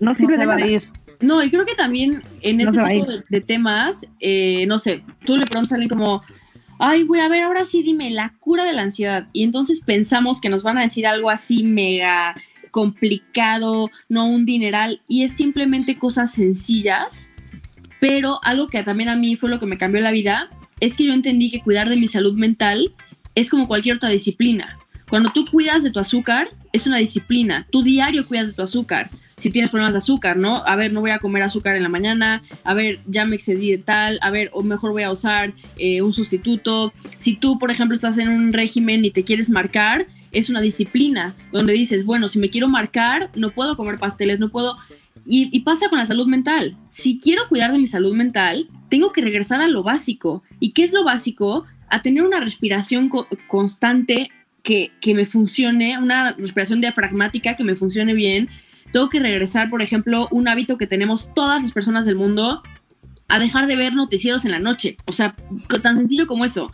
no 0.00 0.14
sirve 0.14 0.36
de 0.36 0.46
nada. 0.46 0.66
No, 1.22 1.42
y 1.42 1.50
creo 1.50 1.64
que 1.64 1.74
también 1.74 2.22
en 2.42 2.60
ese 2.60 2.72
tipo 2.72 3.06
de, 3.28 3.40
temas, 3.40 4.06
eh, 4.20 4.66
no 4.66 4.78
sé, 4.78 5.02
tú 5.24 5.36
le 5.36 5.46
preguntas 5.46 5.72
a 5.72 5.76
alguien 5.76 5.88
como, 5.88 6.22
ay, 6.78 7.02
güey, 7.04 7.20
a 7.20 7.28
ver, 7.28 7.42
ahora 7.42 7.64
sí 7.64 7.82
dime 7.82 8.10
la 8.10 8.34
cura 8.38 8.64
de 8.64 8.72
la 8.72 8.82
ansiedad. 8.82 9.28
Y 9.32 9.42
entonces 9.42 9.80
pensamos 9.84 10.40
que 10.40 10.48
nos 10.48 10.62
van 10.62 10.78
a 10.78 10.82
decir 10.82 11.06
algo 11.06 11.30
así 11.30 11.62
mega 11.62 12.34
complicado, 12.70 13.90
no 14.08 14.26
un 14.26 14.44
dineral, 14.44 15.00
y 15.08 15.22
es 15.22 15.32
simplemente 15.32 15.98
cosas 15.98 16.32
sencillas, 16.32 17.30
pero 18.00 18.38
algo 18.42 18.66
que 18.66 18.82
también 18.82 19.08
a 19.08 19.16
mí 19.16 19.34
fue 19.34 19.48
lo 19.48 19.58
que 19.58 19.64
me 19.64 19.78
cambió 19.78 20.02
la 20.02 20.10
vida, 20.10 20.50
es 20.80 20.96
que 20.96 21.04
yo 21.04 21.14
entendí 21.14 21.50
que 21.50 21.62
cuidar 21.62 21.88
de 21.88 21.96
mi 21.96 22.06
salud 22.06 22.36
mental 22.36 22.92
es 23.34 23.48
como 23.48 23.66
cualquier 23.66 23.96
otra 23.96 24.10
disciplina. 24.10 24.78
Cuando 25.08 25.30
tú 25.30 25.46
cuidas 25.46 25.82
de 25.84 25.90
tu 25.90 26.00
azúcar, 26.00 26.48
es 26.76 26.86
una 26.86 26.98
disciplina. 26.98 27.66
Tu 27.70 27.82
diario 27.82 28.26
cuidas 28.26 28.48
de 28.48 28.52
tu 28.52 28.62
azúcar. 28.62 29.08
Si 29.36 29.50
tienes 29.50 29.70
problemas 29.70 29.94
de 29.94 29.98
azúcar, 29.98 30.36
¿no? 30.36 30.62
A 30.64 30.76
ver, 30.76 30.92
no 30.92 31.00
voy 31.00 31.10
a 31.10 31.18
comer 31.18 31.42
azúcar 31.42 31.76
en 31.76 31.82
la 31.82 31.88
mañana. 31.88 32.42
A 32.64 32.74
ver, 32.74 33.00
ya 33.06 33.24
me 33.24 33.36
excedí 33.36 33.70
de 33.70 33.78
tal. 33.78 34.18
A 34.22 34.30
ver, 34.30 34.50
o 34.52 34.62
mejor 34.62 34.92
voy 34.92 35.02
a 35.02 35.10
usar 35.10 35.52
eh, 35.76 36.02
un 36.02 36.12
sustituto. 36.12 36.92
Si 37.18 37.34
tú, 37.34 37.58
por 37.58 37.70
ejemplo, 37.70 37.94
estás 37.94 38.18
en 38.18 38.28
un 38.28 38.52
régimen 38.52 39.04
y 39.04 39.10
te 39.10 39.24
quieres 39.24 39.50
marcar, 39.50 40.06
es 40.32 40.50
una 40.50 40.60
disciplina 40.60 41.34
donde 41.52 41.72
dices, 41.72 42.04
bueno, 42.04 42.28
si 42.28 42.38
me 42.38 42.50
quiero 42.50 42.68
marcar, 42.68 43.30
no 43.36 43.52
puedo 43.52 43.76
comer 43.76 43.98
pasteles, 43.98 44.38
no 44.38 44.50
puedo. 44.50 44.76
Y, 45.24 45.58
pasa 45.60 45.88
con 45.88 45.98
la 45.98 46.06
salud 46.06 46.26
mental. 46.26 46.76
Si 46.86 47.18
quiero 47.18 47.48
cuidar 47.48 47.72
de 47.72 47.78
mi 47.78 47.88
salud 47.88 48.14
mental, 48.14 48.68
tengo 48.88 49.12
que 49.12 49.22
regresar 49.22 49.60
a 49.60 49.66
lo 49.66 49.82
básico. 49.82 50.42
¿Y 50.60 50.70
qué 50.70 50.84
es 50.84 50.92
lo 50.92 51.04
básico? 51.04 51.64
A 51.88 52.02
tener 52.02 52.22
una 52.22 52.38
respiración 52.38 53.10
constante 53.48 54.30
que, 54.66 55.14
me 55.14 55.24
funcione, 55.24 55.96
una 55.96 56.32
respiración 56.32 56.80
diafragmática 56.80 57.56
que 57.56 57.62
me 57.62 57.76
funcione 57.76 58.14
bien. 58.14 58.48
Tengo 58.92 59.08
que 59.08 59.20
regresar, 59.20 59.70
por 59.70 59.80
ejemplo, 59.80 60.28
un 60.32 60.48
hábito 60.48 60.76
que 60.76 60.88
tenemos 60.88 61.32
todas 61.34 61.62
las 61.62 61.70
personas 61.70 62.04
del 62.04 62.16
mundo, 62.16 62.62
a 63.28 63.38
dejar 63.38 63.68
de 63.68 63.76
ver 63.76 63.94
noticieros 63.94 64.44
en 64.44 64.50
la 64.50 64.58
noche. 64.58 64.96
O 65.06 65.12
sea, 65.12 65.36
tan 65.82 65.98
sencillo 65.98 66.26
como 66.26 66.44
eso. 66.44 66.66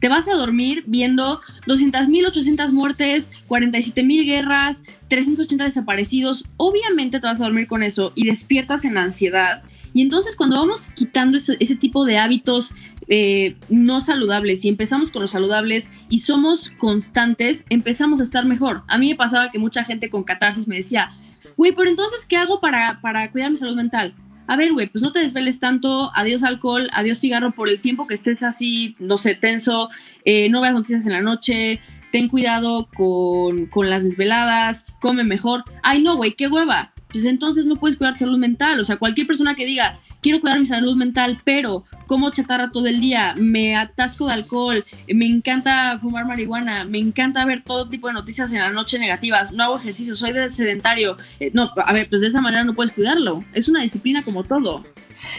Te 0.00 0.08
vas 0.08 0.28
a 0.28 0.34
dormir 0.34 0.82
viendo 0.86 1.40
200.000, 1.66 2.26
800 2.26 2.72
muertes, 2.72 3.30
47.000 3.48 4.24
guerras, 4.24 4.82
380 5.08 5.64
desaparecidos. 5.64 6.44
Obviamente 6.56 7.20
te 7.20 7.26
vas 7.26 7.40
a 7.40 7.44
dormir 7.44 7.68
con 7.68 7.84
eso 7.84 8.12
y 8.16 8.26
despiertas 8.26 8.84
en 8.84 8.96
ansiedad. 8.96 9.62
Y 9.94 10.02
entonces 10.02 10.36
cuando 10.36 10.56
vamos 10.56 10.90
quitando 10.90 11.36
ese 11.36 11.76
tipo 11.76 12.04
de 12.04 12.18
hábitos 12.18 12.74
eh, 13.08 13.56
no 13.68 14.00
saludables 14.00 14.64
y 14.64 14.68
empezamos 14.68 15.10
con 15.10 15.22
los 15.22 15.30
saludables 15.30 15.90
y 16.08 16.20
somos 16.20 16.70
constantes, 16.78 17.64
empezamos 17.70 18.20
a 18.20 18.22
estar 18.22 18.44
mejor. 18.44 18.82
A 18.88 18.98
mí 18.98 19.08
me 19.08 19.16
pasaba 19.16 19.50
que 19.50 19.58
mucha 19.58 19.84
gente 19.84 20.10
con 20.10 20.24
catarsis 20.24 20.68
me 20.68 20.76
decía, 20.76 21.12
güey, 21.56 21.72
pero 21.72 21.88
entonces, 21.88 22.26
¿qué 22.26 22.36
hago 22.36 22.60
para, 22.60 23.00
para 23.00 23.30
cuidar 23.30 23.50
mi 23.50 23.56
salud 23.56 23.76
mental? 23.76 24.14
A 24.46 24.56
ver, 24.56 24.72
güey, 24.72 24.86
pues 24.88 25.02
no 25.02 25.12
te 25.12 25.18
desveles 25.18 25.60
tanto, 25.60 26.10
adiós 26.14 26.42
alcohol, 26.42 26.88
adiós 26.92 27.18
cigarro 27.18 27.52
por 27.52 27.68
el 27.68 27.80
tiempo 27.80 28.06
que 28.06 28.14
estés 28.14 28.42
así, 28.42 28.96
no 28.98 29.18
sé, 29.18 29.34
tenso, 29.34 29.90
eh, 30.24 30.48
no 30.48 30.62
veas 30.62 30.72
noticias 30.72 31.04
en 31.06 31.12
la 31.12 31.20
noche, 31.20 31.80
ten 32.12 32.28
cuidado 32.28 32.88
con, 32.94 33.66
con 33.66 33.90
las 33.90 34.04
desveladas, 34.04 34.86
come 35.00 35.24
mejor. 35.24 35.64
Ay, 35.82 36.02
no, 36.02 36.16
güey, 36.16 36.34
qué 36.34 36.48
hueva. 36.48 36.92
Pues 37.10 37.24
entonces 37.24 37.66
no 37.66 37.76
puedes 37.76 37.96
cuidar 37.96 38.14
tu 38.14 38.20
salud 38.20 38.38
mental. 38.38 38.80
O 38.80 38.84
sea, 38.84 38.96
cualquier 38.96 39.26
persona 39.26 39.54
que 39.54 39.66
diga, 39.66 40.00
quiero 40.28 40.42
cuidar 40.42 40.60
mi 40.60 40.66
salud 40.66 40.94
mental, 40.94 41.40
pero 41.42 41.86
como 42.06 42.28
chatarra 42.28 42.68
todo 42.70 42.86
el 42.86 43.00
día, 43.00 43.34
me 43.38 43.74
atasco 43.74 44.26
de 44.26 44.34
alcohol, 44.34 44.84
me 45.08 45.24
encanta 45.24 45.98
fumar 45.98 46.26
marihuana, 46.26 46.84
me 46.84 46.98
encanta 46.98 47.46
ver 47.46 47.62
todo 47.64 47.88
tipo 47.88 48.08
de 48.08 48.12
noticias 48.12 48.52
en 48.52 48.58
la 48.58 48.68
noche 48.68 48.98
negativas, 48.98 49.52
no 49.52 49.64
hago 49.64 49.78
ejercicio, 49.78 50.14
soy 50.14 50.34
sedentario. 50.50 51.16
Eh, 51.40 51.50
no, 51.54 51.70
a 51.76 51.92
ver, 51.94 52.10
pues 52.10 52.20
de 52.20 52.26
esa 52.26 52.42
manera 52.42 52.62
no 52.62 52.74
puedes 52.74 52.92
cuidarlo. 52.92 53.42
Es 53.54 53.70
una 53.70 53.80
disciplina 53.80 54.22
como 54.22 54.44
todo. 54.44 54.84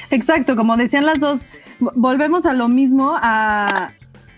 Exacto, 0.10 0.56
como 0.56 0.76
decían 0.76 1.06
las 1.06 1.20
dos, 1.20 1.42
volvemos 1.80 2.48
a 2.48 2.54
lo 2.54 2.68
mismo, 2.68 3.16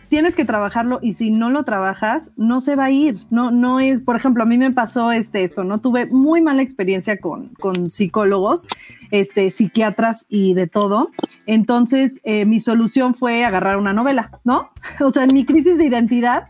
tienes 0.09 0.35
que 0.35 0.43
trabajarlo 0.43 0.99
y 1.01 1.13
si 1.13 1.31
no 1.31 1.49
lo 1.49 1.63
trabajas, 1.63 2.33
no 2.35 2.59
se 2.59 2.75
va 2.75 2.85
a 2.85 2.91
ir. 2.91 3.15
No, 3.29 3.51
no 3.51 3.79
es, 3.79 4.01
por 4.01 4.17
ejemplo, 4.17 4.43
a 4.43 4.45
mí 4.45 4.57
me 4.57 4.71
pasó 4.71 5.13
este, 5.13 5.43
esto, 5.43 5.63
¿no? 5.63 5.79
Tuve 5.79 6.07
muy 6.07 6.41
mala 6.41 6.61
experiencia 6.61 7.17
con, 7.21 7.47
con 7.55 7.89
psicólogos, 7.89 8.67
este, 9.11 9.49
psiquiatras 9.51 10.25
y 10.29 10.53
de 10.53 10.67
todo. 10.67 11.11
Entonces, 11.45 12.19
eh, 12.23 12.45
mi 12.45 12.59
solución 12.59 13.13
fue 13.13 13.45
agarrar 13.45 13.77
una 13.77 13.93
novela, 13.93 14.39
¿no? 14.43 14.71
O 15.01 15.11
sea, 15.11 15.23
en 15.23 15.33
mi 15.33 15.45
crisis 15.45 15.77
de 15.77 15.85
identidad 15.85 16.47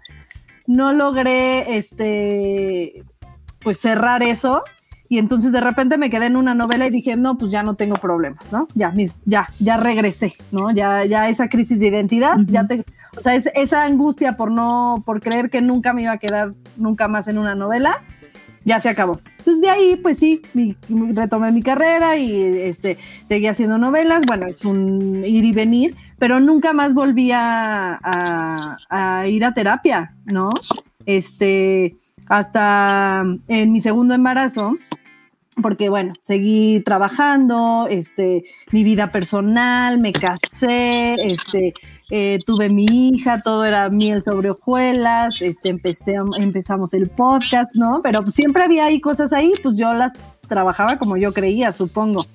no 0.68 0.94
logré, 0.94 1.78
este, 1.78 3.04
pues 3.60 3.80
cerrar 3.80 4.24
eso 4.24 4.64
y 5.12 5.18
entonces 5.18 5.52
de 5.52 5.60
repente 5.60 5.98
me 5.98 6.10
quedé 6.10 6.28
en 6.28 6.38
una 6.38 6.56
novela 6.56 6.88
y 6.88 6.90
dije, 6.90 7.18
no, 7.18 7.38
pues 7.38 7.52
ya 7.52 7.64
no 7.64 7.76
tengo 7.76 7.98
problemas, 7.98 8.50
¿no? 8.50 8.70
Ya, 8.76 8.92
mis, 8.92 9.14
ya, 9.26 9.46
ya 9.60 9.76
regresé, 9.76 10.36
¿no? 10.54 10.72
Ya, 10.72 11.04
ya 11.04 11.28
esa 11.28 11.50
crisis 11.50 11.82
de 11.82 11.88
identidad, 11.88 12.38
ya 12.46 12.66
te, 12.66 12.86
o 13.18 13.22
sea, 13.22 13.36
es, 13.36 13.50
esa 13.54 13.84
angustia 13.84 14.38
por 14.38 14.52
no, 14.52 15.04
por 15.06 15.20
creer 15.20 15.50
que 15.50 15.60
nunca 15.60 15.92
me 15.92 16.04
iba 16.04 16.14
a 16.14 16.18
quedar 16.18 16.54
nunca 16.78 17.10
más 17.10 17.28
en 17.28 17.40
una 17.40 17.56
novela, 17.56 18.02
ya 18.64 18.80
se 18.80 18.90
acabó. 18.90 19.20
Entonces 19.38 19.62
de 19.62 19.70
ahí, 19.70 19.96
pues 20.02 20.20
sí, 20.20 20.42
retomé 21.14 21.52
mi 21.52 21.62
carrera 21.64 22.18
y 22.18 22.32
este, 22.62 22.98
seguí 23.24 23.48
haciendo 23.48 23.78
novelas. 23.78 24.24
Bueno, 24.28 24.48
es 24.48 24.66
un 24.66 25.24
ir 25.26 25.44
y 25.44 25.52
venir, 25.52 25.96
pero 26.20 26.40
nunca 26.40 26.74
más 26.74 26.94
volví 26.94 27.32
a, 27.34 28.00
a, 28.90 29.28
ir 29.28 29.46
a 29.46 29.54
terapia, 29.54 30.16
¿no? 30.26 30.52
Este, 31.06 31.98
hasta 32.28 33.26
en 33.48 33.72
mi 33.72 33.82
segundo 33.82 34.14
embarazo, 34.14 34.78
porque 35.62 35.90
bueno, 35.90 36.14
seguí 36.24 36.82
trabajando, 36.82 37.88
este, 37.90 38.44
mi 38.72 38.84
vida 38.84 39.12
personal, 39.12 40.00
me 40.00 40.14
casé, 40.14 41.16
este, 41.16 41.74
eh, 42.14 42.40
tuve 42.46 42.70
mi 42.70 42.86
hija, 42.86 43.42
todo 43.42 43.64
era 43.64 43.90
miel 43.90 44.22
sobre 44.22 44.52
hojuelas, 44.52 45.42
este, 45.42 45.70
empecé, 45.70 46.16
empezamos 46.38 46.94
el 46.94 47.10
podcast, 47.10 47.74
¿no? 47.74 48.02
Pero 48.04 48.28
siempre 48.28 48.64
había 48.64 48.86
ahí 48.86 49.00
cosas 49.00 49.32
ahí, 49.32 49.54
pues 49.64 49.76
yo 49.76 49.94
las 49.94 50.12
trabajaba 50.46 50.98
como 50.98 51.16
yo 51.16 51.34
creía, 51.34 51.72
supongo. 51.72 52.26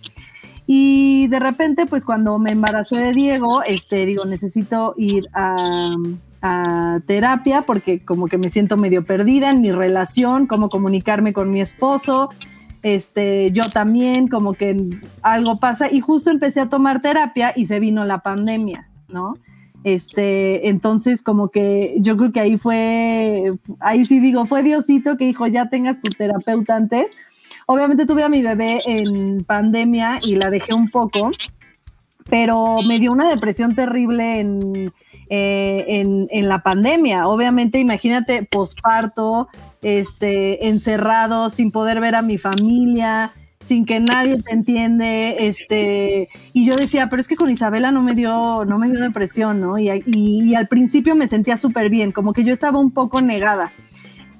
Y 0.66 1.28
de 1.28 1.38
repente, 1.38 1.84
pues 1.84 2.06
cuando 2.06 2.38
me 2.38 2.52
embaracé 2.52 2.96
de 2.96 3.12
Diego, 3.12 3.62
este, 3.62 4.06
digo, 4.06 4.24
necesito 4.24 4.94
ir 4.96 5.28
a, 5.34 5.94
a 6.40 7.00
terapia 7.06 7.62
porque 7.62 8.02
como 8.02 8.28
que 8.28 8.38
me 8.38 8.48
siento 8.48 8.78
medio 8.78 9.04
perdida 9.04 9.50
en 9.50 9.60
mi 9.60 9.72
relación, 9.72 10.46
cómo 10.46 10.70
comunicarme 10.70 11.34
con 11.34 11.50
mi 11.50 11.60
esposo, 11.60 12.30
este, 12.82 13.50
yo 13.52 13.68
también, 13.68 14.28
como 14.28 14.54
que 14.54 14.98
algo 15.20 15.60
pasa, 15.60 15.90
y 15.92 16.00
justo 16.00 16.30
empecé 16.30 16.60
a 16.62 16.70
tomar 16.70 17.02
terapia 17.02 17.52
y 17.54 17.66
se 17.66 17.78
vino 17.78 18.06
la 18.06 18.20
pandemia, 18.20 18.88
¿no? 19.08 19.34
Este, 19.84 20.68
entonces 20.68 21.22
como 21.22 21.48
que 21.48 21.96
yo 22.00 22.16
creo 22.16 22.32
que 22.32 22.40
ahí 22.40 22.58
fue, 22.58 23.52
ahí 23.78 24.04
sí 24.04 24.18
digo, 24.18 24.46
fue 24.46 24.62
Diosito 24.62 25.16
que 25.16 25.26
dijo, 25.26 25.46
ya 25.46 25.68
tengas 25.68 26.00
tu 26.00 26.08
terapeuta 26.08 26.74
antes, 26.74 27.16
obviamente 27.66 28.04
tuve 28.04 28.24
a 28.24 28.28
mi 28.28 28.42
bebé 28.42 28.80
en 28.86 29.44
pandemia 29.44 30.18
y 30.22 30.34
la 30.34 30.50
dejé 30.50 30.74
un 30.74 30.90
poco, 30.90 31.30
pero 32.28 32.82
me 32.82 32.98
dio 32.98 33.12
una 33.12 33.28
depresión 33.28 33.76
terrible 33.76 34.40
en, 34.40 34.92
eh, 35.28 36.28
en, 36.30 36.48
la 36.48 36.62
pandemia. 36.62 37.26
Obviamente, 37.26 37.80
imagínate, 37.80 38.44
posparto, 38.44 39.48
este, 39.82 40.68
encerrado, 40.68 41.50
sin 41.50 41.72
poder 41.72 42.00
ver 42.00 42.14
a 42.14 42.22
mi 42.22 42.38
familia, 42.38 43.32
sin 43.66 43.84
que 43.84 43.98
nadie 43.98 44.40
te 44.42 44.52
entiende, 44.52 45.46
este, 45.46 46.28
y 46.52 46.64
yo 46.64 46.76
decía, 46.76 47.08
pero 47.08 47.20
es 47.20 47.26
que 47.26 47.34
con 47.34 47.50
Isabela 47.50 47.90
no 47.90 48.00
me 48.00 48.14
dio, 48.14 48.64
no 48.64 48.78
me 48.78 48.88
dio 48.88 49.00
depresión, 49.00 49.60
¿no? 49.60 49.76
Y, 49.78 50.54
al 50.54 50.68
principio 50.68 51.16
me 51.16 51.26
sentía 51.26 51.56
súper 51.56 51.90
bien, 51.90 52.12
como 52.12 52.32
que 52.32 52.44
yo 52.44 52.52
estaba 52.52 52.78
un 52.78 52.92
poco 52.92 53.20
negada. 53.20 53.72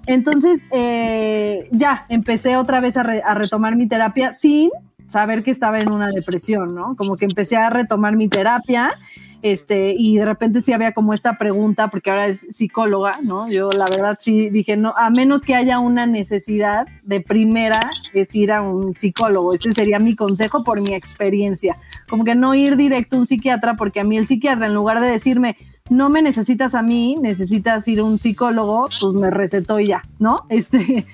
Entonces, 0.07 0.63
eh, 0.71 1.69
ya, 1.73 2.07
empecé 2.09 2.57
otra 2.57 2.81
vez 2.81 2.97
a, 2.97 3.01
a 3.01 3.35
retomar 3.35 3.75
mi 3.75 3.89
terapia 3.89 4.33
sin 4.33 4.71
saber 5.09 5.43
que 5.43 5.51
estaba 5.51 5.81
en 5.81 5.91
una 5.91 6.09
depresión, 6.09 6.75
¿no? 6.75 6.95
Como 6.97 7.17
que 7.17 7.25
empecé 7.25 7.57
a 7.57 7.69
retomar 7.71 8.15
mi 8.17 8.29
terapia 8.29 8.97
este, 9.43 9.95
y 9.97 10.17
de 10.17 10.25
repente 10.25 10.63
sí 10.63 10.73
había 10.73 10.93
como 10.93 11.15
esta 11.15 11.39
pregunta, 11.39 11.89
porque 11.89 12.11
ahora 12.11 12.27
es 12.27 12.47
psicóloga, 12.51 13.19
¿no? 13.23 13.49
Yo 13.49 13.71
la 13.71 13.87
verdad 13.87 14.19
sí 14.21 14.51
dije, 14.51 14.77
no, 14.77 14.95
a 14.97 15.11
menos 15.11 15.43
que 15.43 15.55
haya 15.55 15.79
una 15.79 16.07
necesidad 16.07 16.87
de 17.03 17.21
primera, 17.21 17.91
es 18.15 18.35
ir 18.35 18.53
a 18.53 18.63
un 18.63 18.97
psicólogo, 18.97 19.53
ese 19.53 19.73
sería 19.73 19.99
mi 19.99 20.15
consejo 20.15 20.65
por 20.65 20.81
mi 20.81 20.95
experiencia, 20.95 21.77
como 22.09 22.25
que 22.25 22.35
no 22.35 22.55
ir 22.55 22.77
directo 22.77 23.17
a 23.17 23.21
un 23.21 23.27
psiquiatra, 23.27 23.77
porque 23.77 24.01
a 24.01 24.05
mí 24.05 24.17
el 24.17 24.27
psiquiatra, 24.27 24.67
en 24.67 24.75
lugar 24.75 25.01
de 25.01 25.09
decirme, 25.09 25.57
no 25.89 26.09
me 26.09 26.23
necesitas 26.23 26.75
a 26.75 26.83
mí, 26.83 27.17
necesitas 27.21 27.87
ir 27.89 28.01
a 28.01 28.05
un 28.05 28.19
psicólogo, 28.19 28.89
pues 29.01 29.13
me 29.13 29.31
recetó 29.31 29.79
y 29.81 29.87
ya, 29.87 30.03
¿no? 30.19 30.45
Este, 30.57 31.07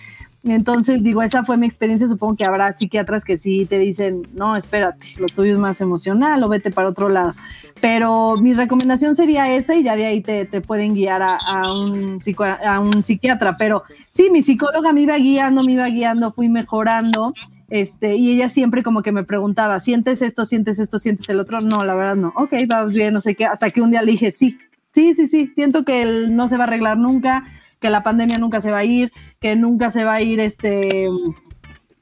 entonces, 0.44 1.04
digo, 1.04 1.22
esa 1.22 1.44
fue 1.44 1.56
mi 1.56 1.66
experiencia. 1.66 2.08
Supongo 2.08 2.36
que 2.36 2.44
habrá 2.44 2.72
psiquiatras 2.72 3.24
que 3.24 3.38
sí 3.38 3.64
te 3.64 3.78
dicen, 3.78 4.26
no, 4.34 4.56
espérate, 4.56 5.06
lo 5.18 5.26
tuyo 5.26 5.52
es 5.52 5.58
más 5.58 5.80
emocional 5.80 6.42
o 6.42 6.48
vete 6.48 6.72
para 6.72 6.88
otro 6.88 7.08
lado. 7.08 7.34
Pero 7.80 8.36
mi 8.36 8.52
recomendación 8.52 9.14
sería 9.14 9.54
esa 9.54 9.76
y 9.76 9.84
ya 9.84 9.94
de 9.94 10.06
ahí 10.06 10.20
te, 10.20 10.44
te 10.44 10.60
pueden 10.60 10.94
guiar 10.94 11.22
a, 11.22 11.36
a, 11.36 11.72
un 11.72 12.20
psico, 12.20 12.44
a, 12.44 12.80
un 12.80 13.04
psiquiatra. 13.04 13.56
Pero 13.56 13.84
sí, 14.10 14.30
mi 14.30 14.42
psicóloga 14.42 14.92
me 14.92 15.02
iba 15.02 15.16
guiando, 15.16 15.62
me 15.62 15.72
iba 15.72 15.86
guiando, 15.86 16.32
fui 16.32 16.48
mejorando. 16.48 17.34
Este, 17.70 18.16
y 18.16 18.32
ella 18.32 18.48
siempre 18.48 18.82
como 18.82 19.02
que 19.02 19.12
me 19.12 19.24
preguntaba, 19.24 19.78
¿sientes 19.80 20.22
esto, 20.22 20.44
sientes 20.44 20.78
esto, 20.80 20.98
sientes 20.98 21.28
el 21.28 21.38
otro? 21.38 21.60
No, 21.60 21.84
la 21.84 21.94
verdad 21.94 22.16
no. 22.16 22.32
Ok, 22.36 22.52
va 22.70 22.84
bien, 22.84 23.14
no 23.14 23.20
sé 23.20 23.36
qué. 23.36 23.46
Hasta 23.46 23.70
que 23.70 23.80
un 23.80 23.92
día 23.92 24.02
le 24.02 24.12
dije, 24.12 24.32
sí, 24.32 24.58
sí, 24.90 25.14
sí, 25.14 25.28
sí, 25.28 25.50
siento 25.52 25.84
que 25.84 26.02
él 26.02 26.36
no 26.36 26.48
se 26.48 26.56
va 26.56 26.64
a 26.64 26.66
arreglar 26.66 26.98
nunca 26.98 27.44
que 27.82 27.90
la 27.90 28.02
pandemia 28.02 28.38
nunca 28.38 28.62
se 28.62 28.70
va 28.70 28.78
a 28.78 28.84
ir, 28.84 29.12
que 29.40 29.54
nunca 29.56 29.90
se 29.90 30.04
va 30.04 30.14
a 30.14 30.22
ir 30.22 30.40
este 30.40 31.08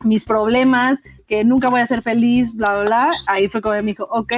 mis 0.05 0.25
problemas, 0.25 1.01
que 1.27 1.45
nunca 1.45 1.69
voy 1.69 1.81
a 1.81 1.87
ser 1.87 2.03
feliz, 2.03 2.55
bla, 2.55 2.75
bla, 2.75 2.85
bla. 2.85 3.11
Ahí 3.27 3.49
fue 3.49 3.61
como 3.61 3.75
me 3.75 3.83
dijo, 3.83 4.07
ok, 4.11 4.33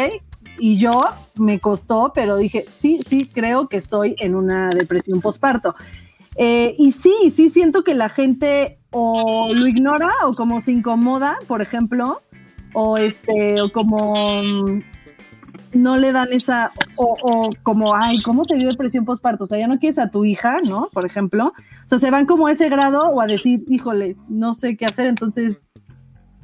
y 0.59 0.77
yo 0.77 1.01
me 1.35 1.61
costó, 1.61 2.13
pero 2.15 2.37
dije, 2.37 2.67
sí, 2.73 3.01
sí, 3.05 3.27
creo 3.27 3.69
que 3.69 3.77
estoy 3.77 4.15
en 4.19 4.35
una 4.35 4.71
depresión 4.71 5.21
postparto. 5.21 5.75
Eh, 6.37 6.75
y 6.79 6.93
sí, 6.93 7.15
sí 7.31 7.51
siento 7.51 7.85
que 7.85 7.95
la 7.95 8.09
gente 8.09 8.79
o 8.91 9.53
lo 9.53 9.67
ignora 9.67 10.11
o 10.25 10.35
como 10.35 10.61
se 10.61 10.73
incomoda, 10.73 11.37
por 11.47 11.63
ejemplo, 11.63 12.23
o 12.75 12.97
este, 12.99 13.61
o 13.61 13.71
como 13.71 14.43
no 15.73 15.97
le 15.97 16.13
dan 16.13 16.33
esa, 16.33 16.73
o, 16.97 17.51
como, 17.63 17.95
ay, 17.95 18.23
¿cómo 18.23 18.45
te 18.45 18.57
dio 18.57 18.69
depresión 18.69 19.05
postparto? 19.05 19.45
O 19.45 19.47
sea, 19.47 19.59
ya 19.59 19.69
no 19.69 19.79
quieres 19.79 19.99
a 19.99 20.11
tu 20.11 20.25
hija, 20.25 20.61
¿no? 20.63 20.89
Por 20.93 21.07
ejemplo. 21.07 21.53
O 21.85 21.89
sea, 21.89 21.99
se 21.99 22.11
van 22.11 22.27
como 22.27 22.47
a 22.47 22.53
ese 22.53 22.69
grado 22.69 23.09
o 23.09 23.21
a 23.21 23.27
decir, 23.27 23.65
híjole, 23.69 24.17
no 24.29 24.55
sé 24.55 24.77
qué 24.77 24.85
hacer, 24.85 25.07
entonces, 25.07 25.69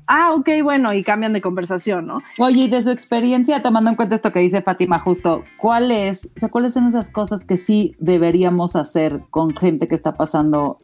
ah, 0.06 0.32
ok, 0.32 0.48
bueno, 0.62 0.92
y 0.92 1.02
cambian 1.04 1.32
de 1.32 1.40
conversación, 1.40 2.06
¿no? 2.06 2.22
Oye, 2.38 2.64
y 2.64 2.68
de 2.68 2.82
su 2.82 2.90
experiencia, 2.90 3.62
tomando 3.62 3.90
en 3.90 3.96
cuenta 3.96 4.14
esto 4.14 4.32
que 4.32 4.40
dice 4.40 4.62
Fátima 4.62 4.98
justo, 4.98 5.44
¿cuál 5.58 5.90
es, 5.90 6.26
o 6.36 6.40
sea, 6.40 6.48
cuáles 6.48 6.72
son 6.72 6.86
esas 6.86 7.10
cosas 7.10 7.44
que 7.44 7.58
sí 7.58 7.94
deberíamos 7.98 8.76
hacer 8.76 9.22
con 9.30 9.54
gente 9.56 9.88
que 9.88 9.94
está 9.94 10.16
pasando 10.16 10.80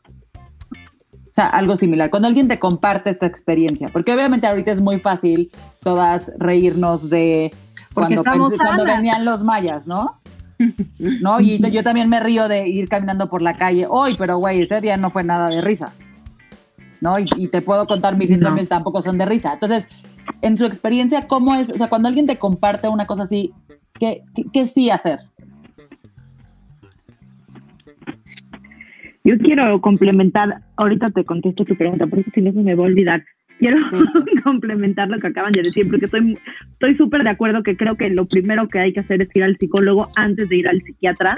o 1.12 1.34
sea, 1.34 1.48
algo 1.48 1.74
similar. 1.74 2.10
Cuando 2.10 2.28
alguien 2.28 2.46
te 2.46 2.60
comparte 2.60 3.10
esta 3.10 3.26
experiencia, 3.26 3.88
porque 3.88 4.14
obviamente 4.14 4.46
ahorita 4.46 4.70
es 4.70 4.80
muy 4.80 5.00
fácil 5.00 5.50
todas 5.80 6.30
reírnos 6.38 7.10
de 7.10 7.52
porque 7.94 8.16
cuando, 8.16 8.48
estamos 8.48 8.56
cuando 8.56 8.84
venían 8.84 9.24
los 9.24 9.44
mayas, 9.44 9.86
¿no? 9.86 10.20
¿No? 11.20 11.40
Y 11.40 11.58
yo 11.70 11.82
también 11.82 12.08
me 12.08 12.20
río 12.20 12.48
de 12.48 12.68
ir 12.68 12.88
caminando 12.88 13.28
por 13.28 13.40
la 13.40 13.56
calle 13.56 13.86
hoy, 13.88 14.16
pero 14.18 14.38
güey, 14.38 14.62
ese 14.62 14.80
día 14.80 14.96
no 14.96 15.10
fue 15.10 15.22
nada 15.22 15.48
de 15.48 15.60
risa. 15.60 15.92
¿No? 17.00 17.18
Y, 17.18 17.26
y 17.36 17.48
te 17.48 17.62
puedo 17.62 17.86
contar 17.86 18.16
mis 18.16 18.28
síntomas 18.28 18.62
no. 18.62 18.68
tampoco 18.68 19.02
son 19.02 19.18
de 19.18 19.26
risa. 19.26 19.52
Entonces, 19.52 19.86
en 20.42 20.58
su 20.58 20.64
experiencia, 20.64 21.22
¿cómo 21.28 21.54
es? 21.54 21.70
O 21.70 21.76
sea, 21.76 21.88
cuando 21.88 22.08
alguien 22.08 22.26
te 22.26 22.38
comparte 22.38 22.88
una 22.88 23.06
cosa 23.06 23.24
así, 23.24 23.52
¿qué, 24.00 24.22
qué, 24.34 24.44
qué 24.52 24.66
sí 24.66 24.90
hacer? 24.90 25.20
Yo 29.22 29.38
quiero 29.38 29.80
complementar, 29.80 30.62
ahorita 30.76 31.10
te 31.10 31.24
contesto 31.24 31.64
tu 31.64 31.76
pregunta, 31.76 32.06
porque 32.06 32.30
si 32.34 32.42
no 32.42 32.52
se 32.52 32.58
me 32.58 32.74
va 32.74 32.84
a 32.84 32.86
olvidar. 32.86 33.24
Quiero 33.58 33.78
sí. 33.90 34.40
complementar 34.44 35.08
lo 35.08 35.18
que 35.18 35.28
acaban 35.28 35.52
de 35.52 35.62
decir, 35.62 35.88
porque 35.88 36.06
estoy 36.06 36.38
estoy 36.72 36.96
súper 36.96 37.22
de 37.22 37.30
acuerdo 37.30 37.62
que 37.62 37.76
creo 37.76 37.96
que 37.96 38.10
lo 38.10 38.26
primero 38.26 38.68
que 38.68 38.78
hay 38.78 38.92
que 38.92 39.00
hacer 39.00 39.22
es 39.22 39.28
ir 39.34 39.44
al 39.44 39.56
psicólogo 39.56 40.10
antes 40.16 40.48
de 40.48 40.56
ir 40.56 40.68
al 40.68 40.80
psiquiatra. 40.82 41.36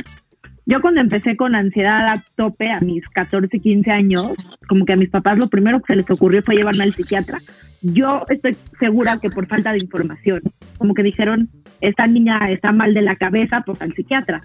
Yo 0.68 0.80
cuando 0.80 1.00
empecé 1.00 1.36
con 1.36 1.54
ansiedad 1.54 2.08
a 2.08 2.24
tope 2.34 2.72
a 2.72 2.80
mis 2.80 3.08
14, 3.10 3.60
15 3.60 3.90
años, 3.90 4.32
como 4.66 4.84
que 4.84 4.94
a 4.94 4.96
mis 4.96 5.10
papás 5.10 5.38
lo 5.38 5.46
primero 5.48 5.80
que 5.80 5.92
se 5.92 5.96
les 5.96 6.10
ocurrió 6.10 6.42
fue 6.42 6.56
llevarme 6.56 6.82
al 6.82 6.92
psiquiatra. 6.92 7.38
Yo 7.82 8.24
estoy 8.28 8.56
segura 8.80 9.16
que 9.22 9.28
por 9.30 9.46
falta 9.46 9.72
de 9.72 9.78
información, 9.78 10.40
como 10.76 10.92
que 10.94 11.04
dijeron, 11.04 11.48
esta 11.80 12.06
niña 12.06 12.40
está 12.48 12.72
mal 12.72 12.94
de 12.94 13.02
la 13.02 13.14
cabeza, 13.14 13.62
pues 13.64 13.80
al 13.80 13.94
psiquiatra. 13.94 14.40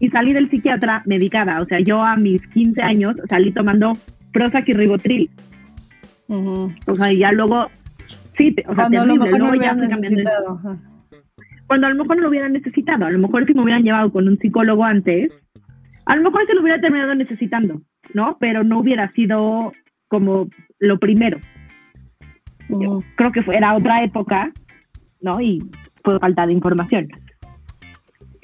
Y 0.00 0.10
salí 0.10 0.34
del 0.34 0.50
psiquiatra 0.50 1.02
medicada, 1.06 1.58
o 1.60 1.64
sea, 1.64 1.80
yo 1.80 2.02
a 2.02 2.16
mis 2.16 2.46
15 2.48 2.82
años 2.82 3.16
salí 3.30 3.50
tomando 3.52 3.94
Prozac 4.32 4.68
y 4.68 4.74
Ribotril. 4.74 5.30
Uh 6.28 6.34
-huh. 6.34 6.76
O 6.86 6.94
sea, 6.94 7.12
y 7.12 7.18
ya 7.18 7.32
luego, 7.32 7.66
sí, 8.36 8.52
te, 8.52 8.62
o 8.62 8.74
sea, 8.74 8.88
Cuando 8.88 9.00
terrible, 9.00 9.12
a 9.12 9.16
lo 9.16 9.24
mejor 9.24 9.38
luego 9.40 9.56
no 9.56 9.62
ya 9.62 9.74
necesitado. 9.74 10.48
ajá. 10.58 10.76
Cuando 11.66 11.86
a 11.86 11.90
lo 11.90 11.96
mejor 11.96 12.16
no 12.16 12.22
lo 12.24 12.28
hubieran 12.28 12.52
necesitado, 12.52 13.06
a 13.06 13.10
lo 13.10 13.18
mejor 13.18 13.46
si 13.46 13.54
me 13.54 13.62
hubieran 13.62 13.82
llevado 13.82 14.12
con 14.12 14.28
un 14.28 14.38
psicólogo 14.38 14.84
antes, 14.84 15.32
a 16.06 16.16
lo 16.16 16.22
mejor 16.22 16.46
se 16.46 16.54
lo 16.54 16.60
hubiera 16.60 16.80
terminado 16.80 17.14
necesitando, 17.14 17.80
¿no? 18.12 18.36
Pero 18.38 18.64
no 18.64 18.80
hubiera 18.80 19.10
sido 19.12 19.72
como 20.08 20.48
lo 20.78 20.98
primero. 20.98 21.38
Uh 22.68 22.82
Yo 22.82 23.02
creo 23.16 23.32
que 23.32 23.42
fue, 23.42 23.56
era 23.56 23.74
otra 23.74 24.04
época, 24.04 24.52
¿no? 25.22 25.40
Y 25.40 25.58
fue 26.02 26.18
falta 26.18 26.46
de 26.46 26.52
información. 26.52 27.08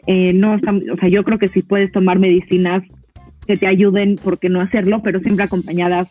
Eh, 0.07 0.33
no, 0.33 0.55
o 0.55 0.59
sea, 0.59 1.09
yo 1.09 1.23
creo 1.25 1.39
que 1.39 1.49
sí 1.49 1.63
puedes 1.63 1.93
tomar 1.93 2.19
medicinas 2.19 2.83
que 3.47 3.57
te 3.57 3.67
ayuden, 3.67 4.17
¿por 4.17 4.39
qué 4.39 4.49
no 4.49 4.61
hacerlo? 4.61 5.03
Pero 5.03 5.21
siempre 5.21 5.45
acompañadas 5.45 6.09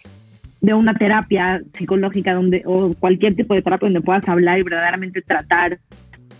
de 0.62 0.74
una 0.74 0.94
terapia 0.94 1.62
psicológica 1.74 2.34
donde 2.34 2.64
o 2.66 2.94
cualquier 2.96 3.34
tipo 3.34 3.54
de 3.54 3.62
terapia 3.62 3.88
donde 3.88 4.02
puedas 4.02 4.28
hablar 4.28 4.60
y 4.60 4.64
verdaderamente 4.64 5.22
tratar 5.22 5.80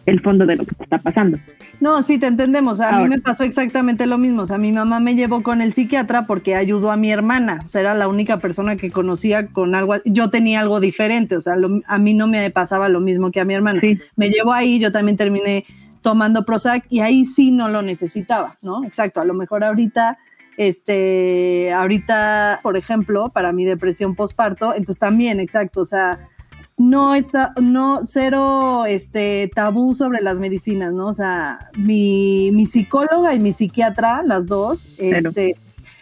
el 0.06 0.22
fondo 0.22 0.46
de 0.46 0.56
lo 0.56 0.66
que 0.66 0.76
te 0.76 0.84
está 0.84 0.98
pasando. 0.98 1.38
No, 1.80 2.02
sí, 2.02 2.18
te 2.18 2.28
entendemos. 2.28 2.82
A 2.82 2.90
Ahora. 2.90 3.04
mí 3.04 3.10
me 3.10 3.20
pasó 3.20 3.44
exactamente 3.44 4.06
lo 4.06 4.18
mismo. 4.18 4.42
O 4.42 4.46
sea, 4.46 4.58
mi 4.58 4.72
mamá 4.72 5.00
me 5.00 5.16
llevó 5.16 5.44
con 5.44 5.62
el 5.62 5.74
psiquiatra 5.74 6.26
porque 6.26 6.56
ayudó 6.56 6.92
a 6.92 6.98
mi 6.98 7.12
hermana. 7.12 7.60
O 7.64 7.68
sea, 7.68 7.82
era 7.82 7.94
la 7.94 8.08
única 8.08 8.40
persona 8.40 8.76
que 8.76 8.92
conocía 8.92 9.48
con 9.48 9.76
algo. 9.76 9.96
Yo 10.06 10.30
tenía 10.30 10.60
algo 10.60 10.80
diferente. 10.80 11.36
O 11.36 11.42
sea, 11.42 11.56
lo, 11.56 11.82
a 11.86 11.98
mí 11.98 12.14
no 12.14 12.28
me 12.28 12.50
pasaba 12.52 12.90
lo 12.90 13.00
mismo 13.00 13.32
que 13.32 13.40
a 13.40 13.46
mi 13.46 13.54
hermana. 13.54 13.80
Sí. 13.82 13.98
Me 14.16 14.30
llevó 14.30 14.52
ahí, 14.54 14.80
yo 14.80 14.92
también 14.92 15.16
terminé 15.16 15.64
tomando 16.02 16.46
Prozac 16.46 16.86
y 16.90 17.02
ahí 17.02 17.26
sí 17.26 17.52
no 17.52 17.70
lo 17.70 17.82
necesitaba, 17.82 18.58
¿no? 18.62 18.84
Exacto. 18.84 19.22
A 19.22 19.26
lo 19.26 19.34
mejor 19.34 19.64
ahorita, 19.64 20.18
este, 20.60 21.72
ahorita, 21.72 22.60
por 22.62 22.76
ejemplo, 22.76 23.30
para 23.34 23.54
mi 23.54 23.64
depresión 23.64 24.14
postparto, 24.14 24.74
entonces 24.74 25.00
también, 25.00 25.40
exacto. 25.40 25.80
O 25.80 25.86
sea, 25.86 26.28
no 26.76 27.16
está, 27.16 27.54
no, 27.62 28.02
cero 28.04 28.86
este 28.86 29.50
tabú 29.56 29.96
sobre 29.96 30.22
las 30.22 30.38
medicinas, 30.38 30.92
¿no? 30.92 31.08
O 31.08 31.14
sea, 31.14 31.60
mi, 31.78 32.52
mi 32.52 32.66
psicóloga 32.66 33.34
y 33.34 33.40
mi 33.40 33.54
psiquiatra, 33.54 34.22
las 34.22 34.48
dos, 34.48 34.90
este, 34.98 35.56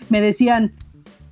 me 0.09 0.21
decían, 0.21 0.73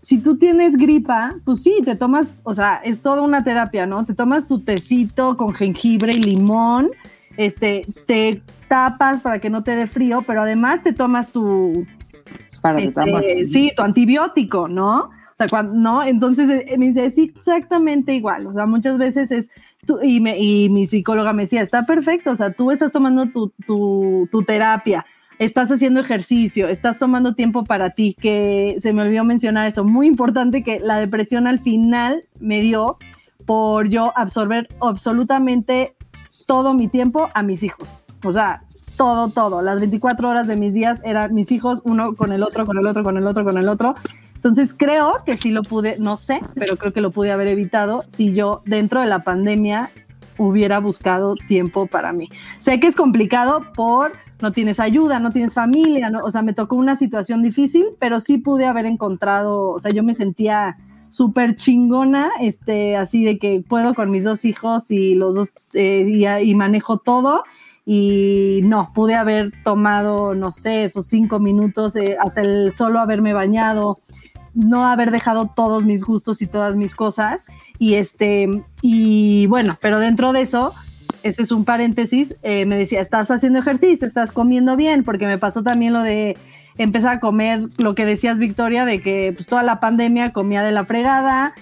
si 0.02 0.20
tú 0.20 0.38
tienes 0.38 0.78
gripa, 0.78 1.34
pues 1.46 1.64
sí, 1.64 1.82
te 1.84 1.96
tomas, 1.96 2.30
o 2.44 2.54
sea, 2.54 2.76
es 2.84 3.02
toda 3.02 3.24
una 3.24 3.44
terapia, 3.44 3.88
¿no? 3.88 4.06
Te 4.06 4.14
tomas 4.14 4.46
tu 4.46 4.60
tecito 4.60 5.36
con 5.36 5.52
jengibre 5.56 6.14
y 6.14 6.22
limón, 6.22 6.92
este, 7.38 7.88
te 8.06 8.44
tapas 8.68 9.22
para 9.22 9.40
que 9.40 9.50
no 9.50 9.64
te 9.64 9.76
dé 9.76 9.88
frío, 9.88 10.24
pero 10.28 10.44
además 10.44 10.84
te 10.84 10.94
tomas 10.94 11.30
tu, 11.30 11.88
Paracetamol. 12.74 13.24
este, 13.24 13.48
sí, 13.48 13.72
tu 13.76 13.84
antibiótico, 13.84 14.68
¿no? 14.68 15.10
O 15.36 15.38
sea, 15.38 15.48
cuando, 15.50 15.74
¿no? 15.74 16.04
Entonces 16.04 16.50
eh, 16.50 16.78
me 16.78 16.88
dice, 16.88 17.06
es 17.06 17.18
exactamente 17.18 18.14
igual. 18.14 18.48
O 18.48 18.54
sea, 18.54 18.66
muchas 18.66 18.98
veces 18.98 19.32
es, 19.32 19.52
tú, 19.86 20.00
y, 20.02 20.22
me, 20.22 20.40
y 20.40 20.70
mi 20.70 20.86
psicóloga 20.86 21.34
me 21.34 21.44
decía, 21.44 21.62
está 21.62 21.86
perfecto, 21.86 22.32
o 22.32 22.36
sea, 22.36 22.52
tú 22.52 22.72
estás 22.72 22.92
tomando 22.92 23.26
tu, 23.28 23.52
tu, 23.66 24.30
tu 24.32 24.44
terapia, 24.44 25.06
estás 25.38 25.72
haciendo 25.72 26.00
ejercicio, 26.00 26.70
estás 26.70 26.98
tomando 26.98 27.36
tiempo 27.36 27.66
para 27.66 27.90
ti, 27.90 28.16
que 28.20 28.78
se 28.80 28.94
me 28.94 29.02
olvidó 29.02 29.26
mencionar 29.26 29.68
eso, 29.68 29.84
muy 29.84 30.08
importante 30.08 30.64
que 30.64 30.80
la 30.80 30.98
depresión 30.98 31.48
al 31.48 31.60
final 31.60 32.24
me 32.40 32.62
dio 32.62 32.98
por 33.46 33.90
yo 33.90 34.14
absorber 34.16 34.68
absolutamente 34.82 35.96
todo 36.46 36.74
mi 36.74 36.88
tiempo 36.88 37.30
a 37.34 37.44
mis 37.44 37.64
hijos. 37.64 38.04
O 38.24 38.32
sea, 38.32 38.64
todo, 38.96 39.30
todo. 39.30 39.62
Las 39.62 39.80
24 39.80 40.30
horas 40.30 40.48
de 40.48 40.56
mis 40.56 40.74
días 40.74 41.02
eran 41.04 41.34
mis 41.34 41.52
hijos, 41.52 41.82
uno 41.84 42.16
con 42.16 42.32
el 42.32 42.44
otro, 42.44 42.66
con 42.66 42.78
el 42.78 42.88
otro, 42.88 43.04
con 43.04 43.18
el 43.18 43.28
otro, 43.28 43.44
con 43.44 43.58
el 43.58 43.70
otro. 43.70 43.96
Entonces 44.36 44.74
creo 44.78 45.14
que 45.26 45.38
sí 45.38 45.52
lo 45.52 45.64
pude, 45.64 45.98
no 46.00 46.18
sé, 46.18 46.40
pero 46.54 46.78
creo 46.78 46.94
que 46.94 47.02
lo 47.02 47.12
pude 47.12 47.32
haber 47.32 47.48
evitado 47.48 48.04
si 48.08 48.34
yo 48.34 48.62
dentro 48.66 49.02
de 49.02 49.08
la 49.08 49.20
pandemia 49.20 49.90
hubiera 50.38 50.80
buscado 50.80 51.36
tiempo 51.36 51.88
para 51.88 52.14
mí. 52.14 52.30
Sé 52.60 52.80
que 52.80 52.88
es 52.88 52.96
complicado 52.96 53.64
por 53.76 54.14
no 54.42 54.52
tienes 54.52 54.80
ayuda, 54.80 55.20
no 55.20 55.32
tienes 55.32 55.54
familia, 55.54 56.12
o 56.24 56.30
sea, 56.30 56.42
me 56.42 56.54
tocó 56.54 56.76
una 56.76 56.96
situación 56.96 57.42
difícil, 57.42 57.86
pero 58.00 58.20
sí 58.20 58.38
pude 58.38 58.66
haber 58.66 58.86
encontrado, 58.86 59.70
o 59.70 59.80
sea, 59.80 59.92
yo 59.92 60.04
me 60.04 60.14
sentía 60.14 60.78
súper 61.10 61.56
chingona, 61.56 62.30
este, 62.42 62.98
así 62.98 63.24
de 63.24 63.38
que 63.38 63.64
puedo 63.68 63.94
con 63.94 64.12
mis 64.12 64.26
dos 64.26 64.44
hijos 64.44 64.92
y 64.92 65.16
los 65.16 65.36
dos, 65.36 65.54
eh, 65.74 66.42
y, 66.44 66.56
manejo 66.56 66.98
todo. 66.98 67.44
Y 67.86 68.62
no, 68.64 68.92
pude 68.96 69.14
haber 69.14 69.52
tomado, 69.64 70.34
no 70.34 70.50
sé, 70.50 70.86
esos 70.86 71.06
cinco 71.06 71.40
minutos, 71.40 71.96
eh, 71.96 72.18
hasta 72.20 72.42
el 72.42 72.72
solo 72.74 73.00
haberme 73.00 73.34
bañado, 73.34 74.00
no 74.56 74.86
haber 74.86 75.12
dejado 75.12 75.52
todos 75.56 75.86
mis 75.86 76.04
gustos 76.04 76.42
y 76.42 76.48
todas 76.48 76.76
mis 76.76 76.96
cosas. 76.96 77.46
Y 77.78 77.96
este, 77.96 78.64
y 78.82 79.46
bueno, 79.48 79.78
pero 79.80 80.00
dentro 80.00 80.34
de 80.34 80.42
eso, 80.42 80.74
ese 81.26 81.42
es 81.42 81.52
un 81.52 81.66
paréntesis, 81.66 82.36
eh, 82.44 82.66
me 82.66 82.78
decía, 82.78 83.02
estás 83.02 83.32
haciendo 83.32 83.60
ejercicio, 83.60 84.08
estás 84.08 84.32
comiendo 84.32 84.76
bien, 84.76 85.04
porque 85.04 85.26
me 85.26 85.38
pasó 85.38 85.64
también 85.64 85.94
lo 85.94 86.02
de 86.02 86.38
empezar 86.78 87.16
a 87.16 87.20
comer 87.20 87.68
lo 87.78 87.96
que 87.96 88.06
decías, 88.06 88.38
Victoria, 88.38 88.86
de 88.86 89.02
que 89.02 89.34
pues, 89.34 89.48
toda 89.48 89.64
la 89.64 89.80
pandemia 89.80 90.34
comía 90.34 90.62
de 90.62 90.72
la 90.72 90.86
fregada, 90.86 91.54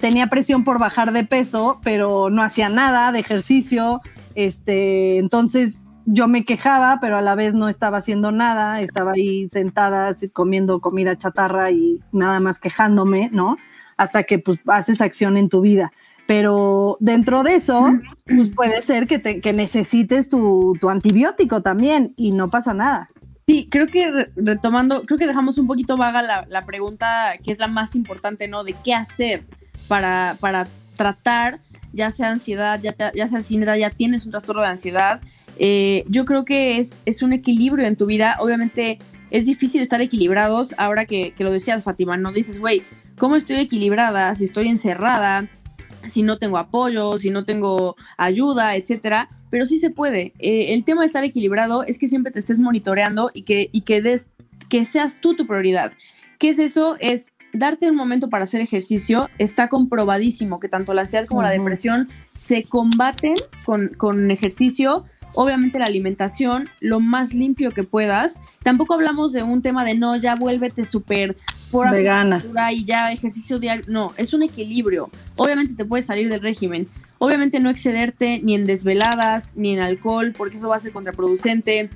tenía 0.00 0.28
presión 0.28 0.64
por 0.64 0.78
bajar 0.78 1.12
de 1.12 1.24
peso, 1.24 1.78
pero 1.82 2.30
no 2.30 2.42
hacía 2.42 2.68
nada 2.68 3.12
de 3.12 3.18
ejercicio, 3.18 4.00
este, 4.34 5.18
entonces 5.18 5.86
yo 6.06 6.28
me 6.28 6.44
quejaba, 6.44 6.98
pero 7.00 7.16
a 7.16 7.22
la 7.22 7.34
vez 7.34 7.54
no 7.54 7.68
estaba 7.68 7.98
haciendo 7.98 8.30
nada, 8.30 8.80
estaba 8.80 9.12
ahí 9.12 9.48
sentada 9.48 10.12
comiendo 10.32 10.80
comida 10.80 11.16
chatarra 11.16 11.70
y 11.70 12.00
nada 12.12 12.40
más 12.40 12.60
quejándome, 12.60 13.30
¿no? 13.32 13.56
Hasta 13.96 14.24
que 14.24 14.38
pues 14.38 14.58
haces 14.66 15.00
acción 15.00 15.36
en 15.36 15.48
tu 15.48 15.60
vida. 15.60 15.92
Pero 16.26 16.96
dentro 17.00 17.42
de 17.42 17.56
eso, 17.56 17.92
pues 18.24 18.48
puede 18.48 18.80
ser 18.82 19.06
que, 19.06 19.18
te, 19.18 19.40
que 19.40 19.52
necesites 19.52 20.28
tu, 20.28 20.76
tu 20.80 20.88
antibiótico 20.88 21.62
también 21.62 22.14
y 22.16 22.32
no 22.32 22.50
pasa 22.50 22.72
nada. 22.74 23.10
Sí, 23.46 23.68
creo 23.70 23.88
que 23.88 24.28
retomando, 24.36 25.04
creo 25.04 25.18
que 25.18 25.26
dejamos 25.26 25.58
un 25.58 25.66
poquito 25.66 25.98
vaga 25.98 26.22
la, 26.22 26.64
pregunta 26.64 27.34
que 27.44 27.50
es 27.50 27.58
la 27.58 27.68
más 27.68 27.94
importante, 27.94 28.48
¿no? 28.48 28.64
De 28.64 28.74
qué 28.82 28.94
hacer 28.94 29.44
para, 29.86 30.36
para 30.40 30.66
tratar, 30.96 31.60
ya 31.94 32.10
sea 32.10 32.30
ansiedad, 32.30 32.80
ya, 32.82 32.94
ya 33.14 33.26
sea 33.26 33.38
ansiedad, 33.38 33.76
ya 33.76 33.90
tienes 33.90 34.24
un 34.24 34.32
trastorno 34.32 34.62
de 34.62 34.68
ansiedad. 34.68 35.20
Eh, 35.58 36.04
yo 36.08 36.24
creo 36.24 36.44
que 36.44 36.78
es, 36.78 37.00
es 37.06 37.22
un 37.22 37.32
equilibrio 37.32 37.86
en 37.86 37.96
tu 37.96 38.06
vida. 38.06 38.36
Obviamente 38.40 38.98
es 39.30 39.46
difícil 39.46 39.80
estar 39.80 40.00
equilibrados 40.00 40.74
ahora 40.76 41.06
que, 41.06 41.32
que 41.32 41.44
lo 41.44 41.52
decías, 41.52 41.82
Fátima, 41.82 42.16
¿no? 42.16 42.32
Dices, 42.32 42.58
güey, 42.58 42.82
¿cómo 43.16 43.36
estoy 43.36 43.56
equilibrada 43.56 44.34
si 44.34 44.44
estoy 44.44 44.68
encerrada? 44.68 45.48
si 46.06 46.22
no 46.22 46.36
tengo 46.36 46.58
apoyo, 46.58 47.16
si 47.16 47.30
no 47.30 47.46
tengo 47.46 47.96
ayuda, 48.18 48.76
etcétera 48.76 49.30
pero 49.54 49.66
sí 49.66 49.78
se 49.78 49.90
puede. 49.90 50.32
Eh, 50.40 50.74
el 50.74 50.82
tema 50.82 51.02
de 51.02 51.06
estar 51.06 51.22
equilibrado 51.22 51.84
es 51.84 52.00
que 52.00 52.08
siempre 52.08 52.32
te 52.32 52.40
estés 52.40 52.58
monitoreando 52.58 53.30
y 53.32 53.42
que, 53.42 53.68
y 53.70 53.82
que, 53.82 54.02
des, 54.02 54.26
que 54.68 54.84
seas 54.84 55.20
tú 55.20 55.36
tu 55.36 55.46
prioridad. 55.46 55.92
¿Qué 56.40 56.48
es 56.48 56.58
eso? 56.58 56.96
Es 56.98 57.30
darte 57.54 57.90
un 57.90 57.96
momento 57.96 58.28
para 58.28 58.44
hacer 58.44 58.60
ejercicio. 58.60 59.30
Está 59.38 59.68
comprobadísimo 59.68 60.60
que 60.60 60.68
tanto 60.68 60.92
la 60.94 61.02
ansiedad 61.02 61.26
como 61.26 61.42
la 61.42 61.50
depresión 61.50 62.08
se 62.34 62.64
combaten 62.64 63.34
con, 63.64 63.88
con 63.96 64.30
ejercicio 64.30 65.04
obviamente 65.34 65.80
la 65.80 65.86
alimentación, 65.86 66.68
lo 66.80 67.00
más 67.00 67.34
limpio 67.34 67.72
que 67.72 67.82
puedas. 67.82 68.40
Tampoco 68.62 68.94
hablamos 68.94 69.32
de 69.32 69.42
un 69.42 69.62
tema 69.62 69.84
de 69.84 69.94
no, 69.94 70.16
ya 70.16 70.36
vuélvete 70.36 70.84
súper 70.84 71.36
por 71.72 71.90
vegana 71.90 72.40
y 72.72 72.84
ya 72.84 73.12
ejercicio 73.12 73.58
diario. 73.58 73.84
No, 73.88 74.12
es 74.16 74.32
un 74.32 74.44
equilibrio. 74.44 75.10
Obviamente 75.36 75.74
te 75.74 75.84
puedes 75.84 76.06
salir 76.06 76.28
del 76.28 76.40
régimen, 76.40 76.88
Obviamente 77.18 77.60
no 77.60 77.70
excederte 77.70 78.40
ni 78.42 78.54
en 78.54 78.66
desveladas, 78.66 79.52
ni 79.56 79.72
en 79.72 79.80
alcohol, 79.80 80.34
porque 80.36 80.56
eso 80.56 80.68
va 80.68 80.76
a 80.76 80.80
ser 80.80 80.92
contraproducente. 80.92 81.88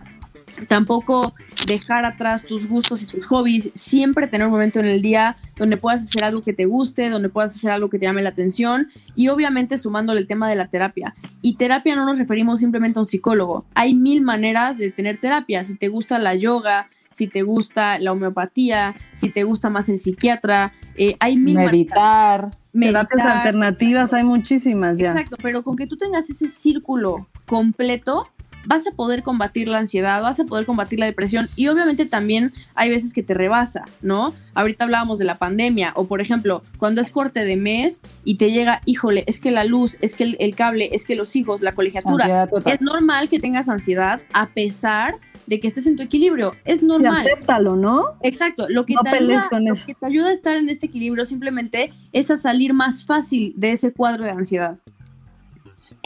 Tampoco 0.69 1.35
dejar 1.67 2.05
atrás 2.05 2.45
tus 2.45 2.69
gustos 2.69 3.03
y 3.03 3.07
tus 3.07 3.27
hobbies. 3.27 3.71
Siempre 3.75 4.27
tener 4.27 4.47
un 4.47 4.53
momento 4.53 4.81
en 4.81 4.87
el 4.87 5.03
día 5.03 5.37
donde 5.57 5.77
puedas 5.77 6.03
hacer 6.03 6.25
algo 6.25 6.43
que 6.43 6.53
te 6.53 6.67
guste, 6.67 7.11
donde 7.11 7.29
puedas 7.29 7.55
hacer 7.55 7.71
algo 7.71 7.91
que 7.91 7.99
te 7.99 8.07
llame 8.07 8.23
la 8.23 8.31
atención. 8.31 8.89
Y 9.15 9.29
obviamente 9.29 9.79
sumándole 9.79 10.21
el 10.21 10.27
tema 10.27 10.49
de 10.49 10.57
la 10.57 10.69
terapia. 10.69 11.15
Y 11.43 11.57
terapia 11.57 11.97
no 11.97 12.05
nos 12.05 12.19
referimos 12.19 12.61
simplemente 12.61 12.99
a 12.99 13.03
un 13.03 13.07
psicólogo. 13.07 13.65
Hay 13.75 13.95
mil 13.95 14.23
maneras 14.23 14.79
de 14.79 14.91
tener 14.91 15.19
terapia. 15.19 15.65
Si 15.65 15.77
te 15.77 15.89
gusta 15.89 16.19
la 16.19 16.35
yoga, 16.35 16.89
si 17.11 17.27
te 17.27 17.43
gusta 17.43 17.99
la 17.99 18.13
homeopatía, 18.13 18.95
si 19.13 19.31
te 19.31 19.45
gusta 19.45 19.71
más 19.71 19.89
el 19.89 19.99
psiquiatra, 19.99 20.73
eh, 20.97 21.17
hay 21.21 21.37
mil 21.37 21.57
Meditar. 21.57 22.57
Terapias 22.73 23.27
alternativas 23.27 24.13
hay 24.13 24.25
muchísimas 24.25 24.99
ya. 24.99 25.11
Exacto, 25.11 25.37
pero 25.43 25.63
con 25.63 25.77
que 25.77 25.87
tú 25.87 25.97
tengas 25.97 26.29
ese 26.31 26.49
círculo 26.49 27.27
completo, 27.47 28.29
vas 28.69 28.87
a 28.87 28.91
poder 28.93 29.23
combatir 29.23 29.67
la 29.67 29.79
ansiedad, 29.79 30.23
vas 30.23 30.39
a 30.39 30.45
poder 30.45 30.67
combatir 30.67 31.01
la 31.01 31.07
depresión 31.07 31.49
y 31.57 31.69
obviamente 31.69 32.05
también 32.05 32.53
hay 32.75 32.91
veces 32.91 33.15
que 33.15 33.23
te 33.23 33.33
rebasa, 33.33 33.87
¿no? 34.03 34.35
Ahorita 34.55 34.85
hablábamos 34.85 35.19
de 35.19 35.25
la 35.25 35.39
pandemia 35.39 35.93
o 35.97 36.07
por 36.07 36.21
ejemplo, 36.21 36.63
cuando 36.79 37.01
es 37.01 37.11
corte 37.11 37.47
de 37.47 37.57
mes 37.57 38.03
y 38.25 38.37
te 38.37 38.53
llega, 38.53 38.83
híjole, 38.85 39.25
es 39.27 39.41
que 39.41 39.51
la 39.51 39.65
luz, 39.65 39.97
es 40.03 40.15
que 40.15 40.37
el, 40.39 40.55
cable, 40.55 40.91
es 40.93 41.07
que 41.07 41.17
los 41.17 41.35
hijos, 41.35 41.63
la 41.63 41.73
colegiatura, 41.73 42.47
es 42.67 42.81
normal 42.83 43.31
que 43.31 43.41
tengas 43.41 43.71
ansiedad 43.71 44.21
a 44.35 44.51
pesar 44.51 45.15
de 45.47 45.61
que 45.61 45.69
estés 45.69 45.87
en 45.87 45.97
tu 45.97 46.03
equilibrio. 46.03 46.55
Es 46.67 46.83
normal. 46.83 47.25
Y 47.27 47.31
acéptalo, 47.31 47.75
¿no? 47.75 48.17
Exacto. 48.21 48.67
Lo 48.69 48.85
que, 48.85 48.95
te 49.03 49.09
ayuda, 49.09 49.49
lo 49.51 49.75
que 49.75 49.95
te 49.95 50.07
ayuda 50.07 50.29
a 50.29 50.33
estar 50.33 50.57
en 50.57 50.69
este 50.69 50.87
equilibrio 50.87 51.25
simplemente 51.25 51.91
es 52.13 52.31
a 52.31 52.37
salir 52.37 52.75
más 52.75 53.07
fácil 53.07 53.55
de 53.57 53.73
ese 53.73 53.95
cuadro 53.95 54.25
de 54.25 54.33
ansiedad. 54.33 54.77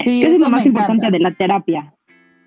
Sí, 0.05 0.23
es 0.23 0.39
lo 0.39 0.49
más 0.49 0.65
importante 0.65 1.11
de 1.11 1.19
la 1.19 1.35
terapia. 1.35 1.93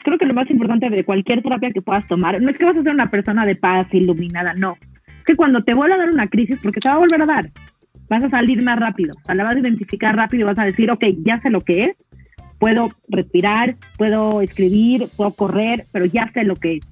Creo 0.06 0.20
que 0.20 0.26
lo 0.28 0.36
más 0.36 0.50
importante 0.52 0.88
de 0.88 1.04
cualquier 1.04 1.42
terapia 1.42 1.72
que 1.72 1.82
puedas 1.82 2.08
tomar 2.08 2.40
no 2.40 2.52
es 2.52 2.58
que 2.60 2.64
vas 2.64 2.78
a 2.78 2.84
ser 2.84 2.94
una 2.94 3.10
persona 3.10 3.44
de 3.44 3.56
paz, 3.56 3.88
iluminada, 3.92 4.54
no. 4.54 4.78
Es 5.08 5.26
que 5.26 5.36
cuando 5.36 5.62
te 5.62 5.74
vuelva 5.74 5.96
a 5.96 5.98
dar 5.98 6.12
una 6.12 6.28
crisis, 6.28 6.60
porque 6.62 6.80
te 6.80 6.88
va 6.88 6.96
a 6.96 7.00
volver 7.00 7.24
a 7.24 7.26
dar, 7.26 7.50
vas 8.08 8.24
a 8.24 8.30
salir 8.30 8.62
más 8.62 8.80
rápido. 8.80 9.16
O 9.18 9.26
sea, 9.26 9.34
la 9.34 9.46
vas 9.46 9.56
a 9.56 9.60
identificar 9.60 10.16
rápido 10.16 10.42
y 10.42 10.44
vas 10.44 10.60
a 10.60 10.66
decir, 10.66 10.92
ok, 10.92 11.04
ya 11.26 11.42
sé 11.42 11.50
lo 11.50 11.60
que 11.60 11.86
es, 11.86 11.98
puedo 12.60 12.92
respirar, 13.10 13.78
puedo 13.98 14.42
escribir, 14.42 15.08
puedo 15.18 15.32
correr, 15.32 15.86
pero 15.92 16.06
ya 16.06 16.32
sé 16.34 16.44
lo 16.44 16.56
que 16.56 16.78
es. 16.78 16.86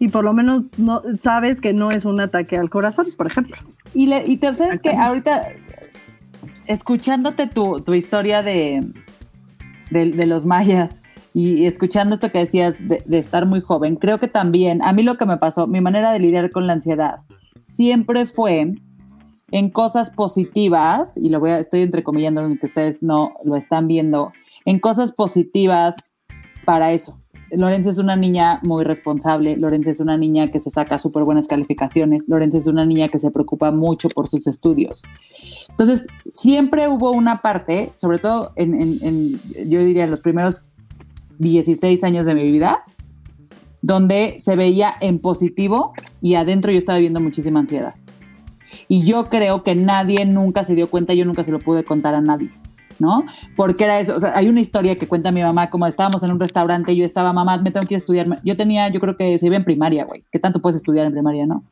Y 0.00 0.08
por 0.08 0.24
lo 0.24 0.32
menos 0.32 0.64
no 0.76 1.02
sabes 1.18 1.60
que 1.60 1.72
no 1.72 1.92
es 1.92 2.04
un 2.04 2.20
ataque 2.20 2.56
al 2.56 2.68
corazón, 2.68 3.06
por 3.16 3.28
ejemplo. 3.28 3.56
Y, 3.94 4.08
le, 4.08 4.26
y 4.26 4.38
te 4.38 4.52
sabes 4.54 4.80
que 4.80 4.90
ahorita, 4.90 5.52
escuchándote 6.66 7.46
tu, 7.46 7.80
tu 7.80 7.94
historia 7.94 8.42
de, 8.42 8.80
de, 9.90 10.26
los 10.26 10.44
mayas 10.44 10.96
y 11.38 11.66
escuchando 11.66 12.14
esto 12.14 12.32
que 12.32 12.38
decías 12.38 12.76
de, 12.80 13.18
estar 13.18 13.44
muy 13.44 13.60
joven, 13.60 13.96
creo 13.96 14.18
que 14.18 14.26
también, 14.26 14.82
a 14.82 14.94
mí 14.94 15.02
lo 15.02 15.18
que 15.18 15.26
me 15.26 15.36
pasó, 15.36 15.66
mi 15.66 15.82
manera 15.82 16.10
de 16.10 16.18
lidiar 16.18 16.50
con 16.50 16.66
la 16.66 16.72
ansiedad 16.72 17.24
siempre 17.62 18.24
fue 18.24 18.72
en 19.50 19.70
cosas 19.70 20.08
positivas, 20.08 21.14
y 21.14 21.28
lo 21.28 21.38
voy 21.38 21.50
a, 21.50 21.58
estoy 21.58 21.82
entrecomillando 21.82 22.40
que 22.58 22.64
ustedes 22.64 23.02
no 23.02 23.34
lo 23.44 23.56
están 23.56 23.86
viendo, 23.86 24.32
en 24.64 24.78
cosas 24.78 25.12
positivas 25.12 25.94
para 26.64 26.92
eso. 26.92 27.20
Lorenzo 27.50 27.90
es 27.90 27.98
una 27.98 28.16
niña 28.16 28.60
muy 28.62 28.82
responsable, 28.82 29.58
Lorenzo 29.58 29.90
es 29.90 30.00
una 30.00 30.16
niña 30.16 30.48
que 30.48 30.62
se 30.62 30.70
saca 30.70 30.96
súper 30.96 31.24
buenas 31.24 31.48
calificaciones, 31.48 32.24
Lorenzo 32.28 32.56
es 32.56 32.66
una 32.66 32.86
niña 32.86 33.08
que 33.08 33.18
se 33.18 33.30
preocupa 33.30 33.70
mucho 33.72 34.08
por 34.08 34.26
sus 34.26 34.46
estudios. 34.46 35.02
Entonces, 35.68 36.06
siempre 36.30 36.88
hubo 36.88 37.10
una 37.10 37.42
parte, 37.42 37.92
sobre 37.96 38.20
todo 38.20 38.52
en, 38.56 39.38
yo 39.68 39.84
diría, 39.84 40.06
los 40.06 40.20
primeros 40.20 40.66
16 41.38 42.02
años 42.04 42.24
de 42.24 42.34
mi 42.34 42.44
vida, 42.44 42.84
donde 43.82 44.36
se 44.38 44.56
veía 44.56 44.94
en 45.00 45.18
positivo 45.18 45.92
y 46.20 46.34
adentro 46.34 46.72
yo 46.72 46.78
estaba 46.78 46.98
viendo 46.98 47.20
muchísima 47.20 47.60
ansiedad. 47.60 47.94
Y 48.88 49.04
yo 49.04 49.24
creo 49.24 49.62
que 49.62 49.74
nadie 49.74 50.24
nunca 50.24 50.64
se 50.64 50.74
dio 50.74 50.88
cuenta, 50.88 51.14
yo 51.14 51.24
nunca 51.24 51.44
se 51.44 51.52
lo 51.52 51.58
pude 51.58 51.84
contar 51.84 52.14
a 52.14 52.20
nadie. 52.20 52.50
¿no? 52.98 53.24
Porque 53.56 53.84
era 53.84 54.00
eso, 54.00 54.16
o 54.16 54.20
sea, 54.20 54.32
hay 54.34 54.48
una 54.48 54.60
historia 54.60 54.96
que 54.96 55.06
cuenta 55.06 55.30
mi 55.30 55.42
mamá, 55.42 55.68
como 55.68 55.86
estábamos 55.86 56.22
en 56.22 56.30
un 56.30 56.40
restaurante 56.40 56.92
y 56.92 56.96
yo 56.96 57.04
estaba, 57.04 57.32
mamá, 57.32 57.58
me 57.58 57.70
tengo 57.70 57.86
que 57.86 57.94
ir 57.94 57.96
a 57.96 57.98
estudiar. 57.98 58.26
Yo 58.42 58.56
tenía, 58.56 58.88
yo 58.88 59.00
creo 59.00 59.16
que 59.16 59.38
se 59.38 59.46
iba 59.46 59.56
en 59.56 59.64
primaria, 59.64 60.04
güey. 60.04 60.24
¿Qué 60.32 60.38
tanto 60.38 60.60
puedes 60.60 60.76
estudiar 60.76 61.06
en 61.06 61.12
primaria, 61.12 61.46
no? 61.46 61.62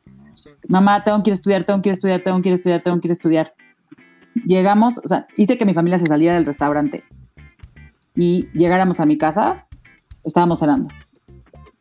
Mamá, 0.67 1.03
tengo 1.03 1.21
que 1.23 1.31
ir 1.31 1.33
a 1.33 1.35
estudiar, 1.35 1.63
tengo 1.63 1.81
que 1.81 1.89
ir 1.89 1.93
a 1.93 1.95
estudiar, 1.95 2.21
tengo 2.23 2.41
que 2.41 2.49
ir 2.49 2.53
a 2.53 2.55
estudiar, 2.55 2.81
tengo 2.83 2.99
que 2.99 3.07
ir 3.07 3.11
a 3.11 3.13
estudiar. 3.13 3.53
Llegamos, 4.45 4.99
o 5.03 5.07
sea, 5.07 5.27
hice 5.35 5.57
que 5.57 5.65
mi 5.65 5.73
familia 5.73 5.97
se 5.97 6.05
saliera 6.05 6.35
del 6.35 6.45
restaurante 6.45 7.03
y 8.15 8.47
llegáramos 8.53 8.99
a 8.99 9.05
mi 9.05 9.17
casa, 9.17 9.65
estábamos 10.23 10.59
cenando. 10.59 10.89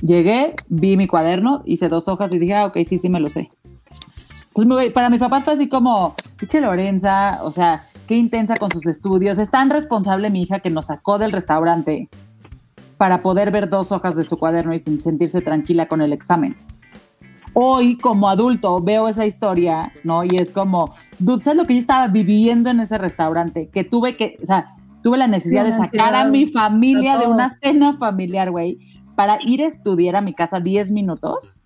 Llegué, 0.01 0.57
vi 0.69 0.97
mi 0.97 1.07
cuaderno, 1.07 1.63
hice 1.65 1.89
dos 1.89 2.09
hojas 2.09 2.33
y 2.33 2.39
dije, 2.39 2.55
ah, 2.55 2.67
ok, 2.67 2.79
sí, 2.87 2.99
sí 2.99 3.09
me 3.09 3.21
lo 3.21 3.29
sé. 3.29 3.51
Entonces, 4.57 4.93
para 4.93 5.11
mi 5.11 5.19
papá 5.19 5.41
fue 5.41 5.55
así 5.55 5.69
como, 5.69 6.15
pinche 6.37 6.61
Lorenza, 6.61 7.41
o 7.43 7.51
sea, 7.51 7.87
qué 8.07 8.17
intensa 8.17 8.57
con 8.57 8.71
sus 8.71 8.87
estudios. 8.87 9.39
Es 9.39 9.51
tan 9.51 9.71
responsable 9.71 10.31
mi 10.31 10.43
hija 10.43 10.61
que 10.61 10.71
nos 10.71 10.87
sacó 10.87 11.19
del 11.19 11.33
restaurante 11.33 12.09
para 12.97 13.21
poder 13.23 13.51
ver 13.51 13.69
dos 13.69 13.93
hojas 13.93 14.15
de 14.15 14.25
su 14.25 14.39
cuaderno 14.39 14.75
y 14.75 14.81
sentirse 15.01 15.41
tranquila 15.41 15.87
con 15.87 16.03
el 16.03 16.13
examen. 16.13 16.57
Hoy, 17.53 17.97
como 17.99 18.29
adulto, 18.29 18.81
veo 18.81 19.09
esa 19.09 19.27
historia, 19.27 19.93
¿no? 20.03 20.25
Y 20.25 20.37
es 20.37 20.53
como, 20.53 20.95
¿sabes 21.41 21.57
lo 21.57 21.65
que 21.65 21.75
yo 21.75 21.81
estaba 21.81 22.09
viviendo 22.09 22.71
en 22.71 22.81
ese 22.81 22.99
restaurante? 22.99 23.69
Que 23.69 23.85
tuve 23.85 24.17
que, 24.17 24.39
o 24.43 24.47
sea, 24.47 24.75
tuve 25.05 25.19
la 25.19 25.27
necesidad 25.29 25.67
de 25.67 25.73
sacar 25.75 26.15
a 26.15 26.25
mi 26.25 26.47
familia 26.47 27.19
de 27.19 27.27
una 27.27 27.53
cena 27.53 27.95
familiar, 27.99 28.51
güey, 28.51 28.79
para 29.15 29.37
ir 29.43 29.63
a 29.63 29.67
estudiar 29.67 30.17
a 30.17 30.23
mi 30.23 30.33
casa 30.33 30.61
10 30.61 30.91
minutos. 30.93 31.61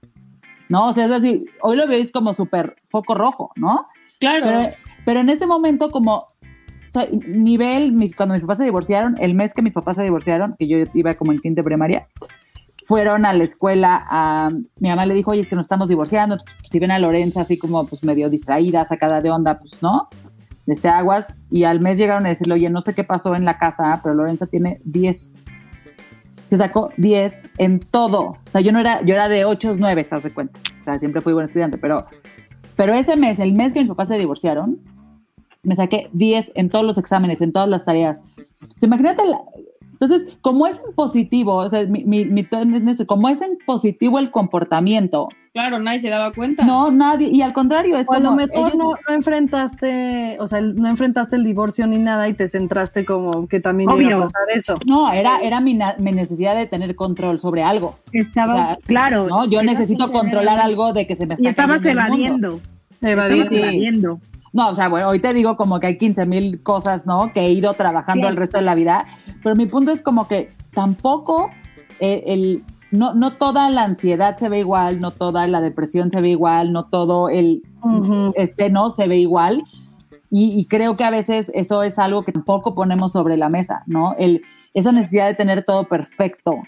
¿No? 0.68 0.88
O 0.88 0.92
sea, 0.92 1.04
es 1.04 1.10
decir, 1.10 1.44
hoy 1.62 1.76
lo 1.76 1.86
veis 1.86 2.10
como 2.12 2.34
súper 2.34 2.74
foco 2.90 3.14
rojo, 3.14 3.52
¿no? 3.54 3.86
Claro. 4.18 4.44
Pero, 4.44 4.74
pero 5.06 5.20
en 5.20 5.30
ese 5.30 5.46
momento, 5.46 5.88
como 5.88 6.16
o 6.16 6.90
sea, 6.90 7.06
nivel, 7.28 7.92
mis- 7.92 8.14
cuando 8.14 8.34
mis 8.34 8.42
papás 8.42 8.58
se 8.58 8.64
divorciaron, 8.64 9.16
el 9.20 9.34
mes 9.34 9.54
que 9.54 9.62
mis 9.62 9.72
papás 9.72 9.96
se 9.96 10.02
divorciaron, 10.02 10.56
que 10.58 10.66
yo 10.66 10.78
iba 10.92 11.14
como 11.14 11.32
en 11.32 11.38
quinta 11.38 11.62
primaria, 11.62 12.08
fueron 12.86 13.24
a 13.24 13.32
la 13.34 13.44
escuela, 13.44 14.04
a, 14.10 14.50
mi 14.80 14.88
mamá 14.88 15.06
le 15.06 15.14
dijo, 15.14 15.30
oye, 15.30 15.42
es 15.42 15.48
que 15.48 15.54
nos 15.56 15.64
estamos 15.64 15.88
divorciando, 15.88 16.38
si 16.70 16.78
ven 16.80 16.90
a 16.90 16.98
Lorenza 16.98 17.42
así 17.42 17.56
como 17.56 17.86
pues 17.86 18.02
medio 18.02 18.28
distraída, 18.30 18.84
sacada 18.86 19.20
de 19.20 19.30
onda, 19.30 19.58
pues 19.58 19.80
no, 19.82 20.08
este 20.72 20.88
aguas, 20.88 21.26
y 21.50 21.64
al 21.64 21.80
mes 21.80 21.98
llegaron 21.98 22.26
a 22.26 22.30
decirle, 22.30 22.54
oye, 22.54 22.70
no 22.70 22.80
sé 22.80 22.94
qué 22.94 23.04
pasó 23.04 23.34
en 23.34 23.44
la 23.44 23.58
casa, 23.58 24.00
pero 24.02 24.14
Lorenza 24.14 24.46
tiene 24.46 24.80
10. 24.84 25.36
Se 26.48 26.56
sacó 26.56 26.90
10 26.96 27.44
en 27.58 27.80
todo. 27.80 28.20
O 28.30 28.50
sea, 28.50 28.60
yo 28.60 28.72
no 28.72 28.78
era, 28.80 29.02
yo 29.02 29.14
era 29.14 29.28
de 29.28 29.44
8, 29.44 29.74
9, 29.78 30.04
se 30.04 30.14
hace 30.14 30.32
cuenta. 30.32 30.58
O 30.80 30.84
sea, 30.84 30.98
siempre 30.98 31.20
fui 31.20 31.32
buen 31.32 31.44
estudiante, 31.46 31.76
pero, 31.78 32.06
pero 32.76 32.94
ese 32.94 33.16
mes, 33.16 33.38
el 33.38 33.54
mes 33.54 33.72
que 33.72 33.80
mis 33.80 33.88
papás 33.88 34.08
se 34.08 34.18
divorciaron, 34.18 34.78
me 35.62 35.76
saqué 35.76 36.08
10 36.12 36.52
en 36.54 36.70
todos 36.70 36.84
los 36.86 36.96
exámenes, 36.96 37.40
en 37.42 37.52
todas 37.52 37.68
las 37.68 37.84
tareas. 37.84 38.20
O 38.62 38.78
sea, 38.78 38.86
imagínate, 38.86 39.24
la- 39.26 39.40
entonces, 40.00 40.28
como 40.40 40.66
es 40.66 40.76
en 40.86 40.94
positivo, 40.94 41.56
o 41.56 41.68
sea, 41.68 41.84
mi, 41.86 42.04
mi, 42.04 42.24
mi 42.24 42.46
como 43.06 43.28
es 43.28 43.40
en 43.42 43.58
positivo 43.66 44.18
el 44.18 44.30
comportamiento, 44.30 45.28
Claro, 45.54 45.80
nadie 45.80 45.98
se 45.98 46.08
daba 46.08 46.30
cuenta. 46.30 46.64
no, 46.64 46.90
nadie, 46.92 47.30
y 47.32 47.42
al 47.42 47.52
contrario, 47.52 47.96
es 47.98 48.06
O 48.08 48.12
a 48.12 48.18
lo 48.20 48.26
como 48.26 48.36
mejor 48.36 48.68
ellos- 48.68 48.74
no, 48.76 48.90
no 49.08 49.14
enfrentaste, 49.14 50.36
o 50.40 50.46
sea, 50.46 50.60
no 50.60 50.86
enfrentaste 50.88 51.34
el 51.36 51.42
divorcio 51.44 51.86
ni 51.86 51.98
nada 51.98 52.28
y 52.28 52.34
te 52.34 52.48
centraste 52.48 53.04
como 53.04 53.48
que 53.48 53.58
también 53.58 53.90
iba 53.90 53.96
Obvio. 53.96 54.18
a 54.18 54.26
pasar 54.26 54.42
eso. 54.54 54.78
No, 54.86 55.10
era, 55.12 55.38
era 55.38 55.60
mi, 55.60 55.74
na- 55.74 55.96
mi 55.98 56.12
necesidad 56.12 56.54
de 56.54 56.66
tener 56.66 56.94
control 56.94 57.40
sobre 57.40 57.62
algo, 57.64 57.96
Estaba, 58.12 58.52
O 58.52 58.56
sea, 58.56 58.76
claro. 58.86 59.26
¿no? 59.28 59.46
Yo 59.46 59.62
necesito 59.62 60.12
controlar 60.12 60.60
algo 60.60 60.92
de 60.92 61.06
que 61.06 61.16
se 61.16 61.26
me 61.26 61.34
está 61.34 61.44
Y 61.44 61.48
estabas 61.50 61.80
cayendo 61.80 62.02
el 62.02 62.08
mundo. 62.08 62.26
evadiendo. 62.48 62.60
Estabas 63.00 63.32
Sí, 63.32 63.56
sí. 63.56 63.62
evadiendo. 63.62 64.20
No, 64.52 64.68
o 64.70 64.74
sea, 64.74 64.88
bueno, 64.88 65.08
hoy 65.08 65.20
te 65.20 65.32
digo 65.34 65.56
como 65.56 65.80
que 65.80 65.88
hay 65.88 65.98
15 65.98 66.26
mil 66.26 66.62
cosas, 66.62 67.06
¿no? 67.06 67.32
Que 67.32 67.40
he 67.40 67.52
ido 67.52 67.72
trabajando 67.74 68.26
Sí. 68.26 68.30
el 68.30 68.36
resto 68.36 68.58
de 68.58 68.64
la 68.64 68.74
vida, 68.74 69.06
pero 69.42 69.54
mi 69.56 69.66
punto 69.66 69.90
es 69.92 70.02
como 70.02 70.26
que 70.28 70.50
tampoco 70.74 71.50
eh, 72.00 72.22
el, 72.26 72.64
no, 72.90 73.14
no 73.14 73.34
toda 73.34 73.68
la 73.70 73.84
ansiedad 73.84 74.36
se 74.36 74.48
ve 74.48 74.60
igual, 74.60 75.00
no 75.00 75.10
toda 75.10 75.46
la 75.46 75.60
depresión 75.60 76.10
se 76.10 76.20
ve 76.20 76.30
igual, 76.30 76.72
no 76.72 76.86
todo 76.86 77.28
el, 77.28 77.62
este, 78.36 78.70
no 78.70 78.90
se 78.90 79.06
ve 79.08 79.18
igual. 79.18 79.62
Y, 80.30 80.58
y 80.58 80.66
creo 80.66 80.96
que 80.96 81.04
a 81.04 81.10
veces 81.10 81.50
eso 81.54 81.82
es 81.82 81.98
algo 81.98 82.22
que 82.22 82.32
tampoco 82.32 82.74
ponemos 82.74 83.12
sobre 83.12 83.36
la 83.36 83.48
mesa, 83.48 83.82
¿no? 83.86 84.14
El, 84.18 84.42
esa 84.74 84.92
necesidad 84.92 85.26
de 85.26 85.34
tener 85.34 85.64
todo 85.64 85.84
perfecto. 85.84 86.62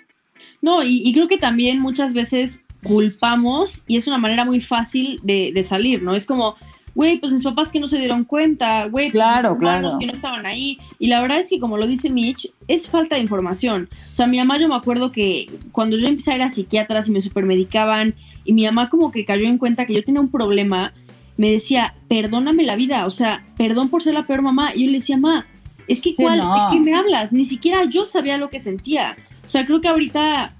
No, 0.63 0.83
y, 0.83 1.03
y 1.05 1.13
creo 1.13 1.29
que 1.29 1.37
también 1.39 1.79
muchas 1.79 2.15
veces 2.15 2.65
culpamos 2.83 3.83
y 3.87 3.97
es 3.99 4.07
una 4.07 4.17
manera 4.19 4.45
muy 4.47 4.61
fácil 4.61 5.21
de, 5.23 5.53
de 5.55 5.63
salir, 5.63 6.03
¿no? 6.03 6.15
Es 6.15 6.25
como, 6.27 6.55
güey, 6.95 7.19
pues 7.19 7.33
mis 7.33 7.45
papás 7.45 7.71
que 7.73 7.81
no 7.81 7.87
se 7.87 7.99
dieron 7.99 8.25
cuenta, 8.25 8.87
güey, 8.87 9.11
pues 9.11 9.23
Claro, 9.23 9.51
mis 9.51 9.59
hermanos 9.59 9.83
claro. 9.91 9.99
que 9.99 10.07
no 10.07 10.13
estaban 10.13 10.47
ahí. 10.47 10.79
Y 10.99 11.07
la 11.09 11.21
verdad 11.21 11.39
es 11.39 11.49
que 11.49 11.61
como 11.61 11.77
lo 11.77 11.87
dice 11.87 12.11
Mitch, 12.11 12.51
es 12.69 12.89
falta 12.91 13.17
de 13.17 13.23
información. 13.23 13.89
O 14.11 14.15
sea, 14.15 14.27
mi 14.27 14.39
mamá 14.39 14.59
yo 14.59 14.69
me 14.69 14.75
acuerdo 14.75 15.13
que 15.13 15.51
cuando 15.73 15.97
yo 15.97 16.09
empecé 16.09 16.33
a 16.33 16.37
ir 16.37 16.43
a 16.43 16.49
psiquiatras 16.49 17.09
y 17.09 17.13
me 17.13 17.21
supermedicaban 17.21 18.15
y 18.45 18.53
mi 18.53 18.65
mamá 18.65 18.89
como 18.89 19.11
que 19.11 19.25
cayó 19.25 19.47
en 19.47 19.59
cuenta 19.59 19.87
que 19.87 19.95
yo 19.95 20.03
tenía 20.05 20.21
un 20.21 20.31
problema, 20.31 20.93
me 21.37 21.51
decía, 21.51 21.95
perdóname 22.09 22.65
la 22.65 22.77
vida, 22.77 23.07
o 23.07 23.11
sea, 23.11 23.45
perdón 23.57 23.89
por 23.89 24.03
ser 24.03 24.15
la 24.15 24.25
peor 24.25 24.43
mamá. 24.43 24.73
Y 24.75 24.81
yo 24.85 24.87
le 24.89 24.99
decía, 24.99 25.17
ma, 25.17 25.47
es 25.89 26.01
que 26.01 26.11
Sí, 26.11 26.17
cuál, 26.23 26.39
no. 26.39 26.55
¿de 26.55 26.61
qué 26.71 26.81
me 26.81 26.95
hablas? 26.95 27.33
Ni 27.33 27.45
siquiera 27.45 27.85
yo 27.85 28.05
sabía 28.05 28.37
lo 28.37 28.51
que 28.51 28.59
sentía. 28.61 29.17
O 29.45 29.49
sea, 29.49 29.67
creo 29.67 29.81
que 29.81 29.89
ahorita 29.89 30.53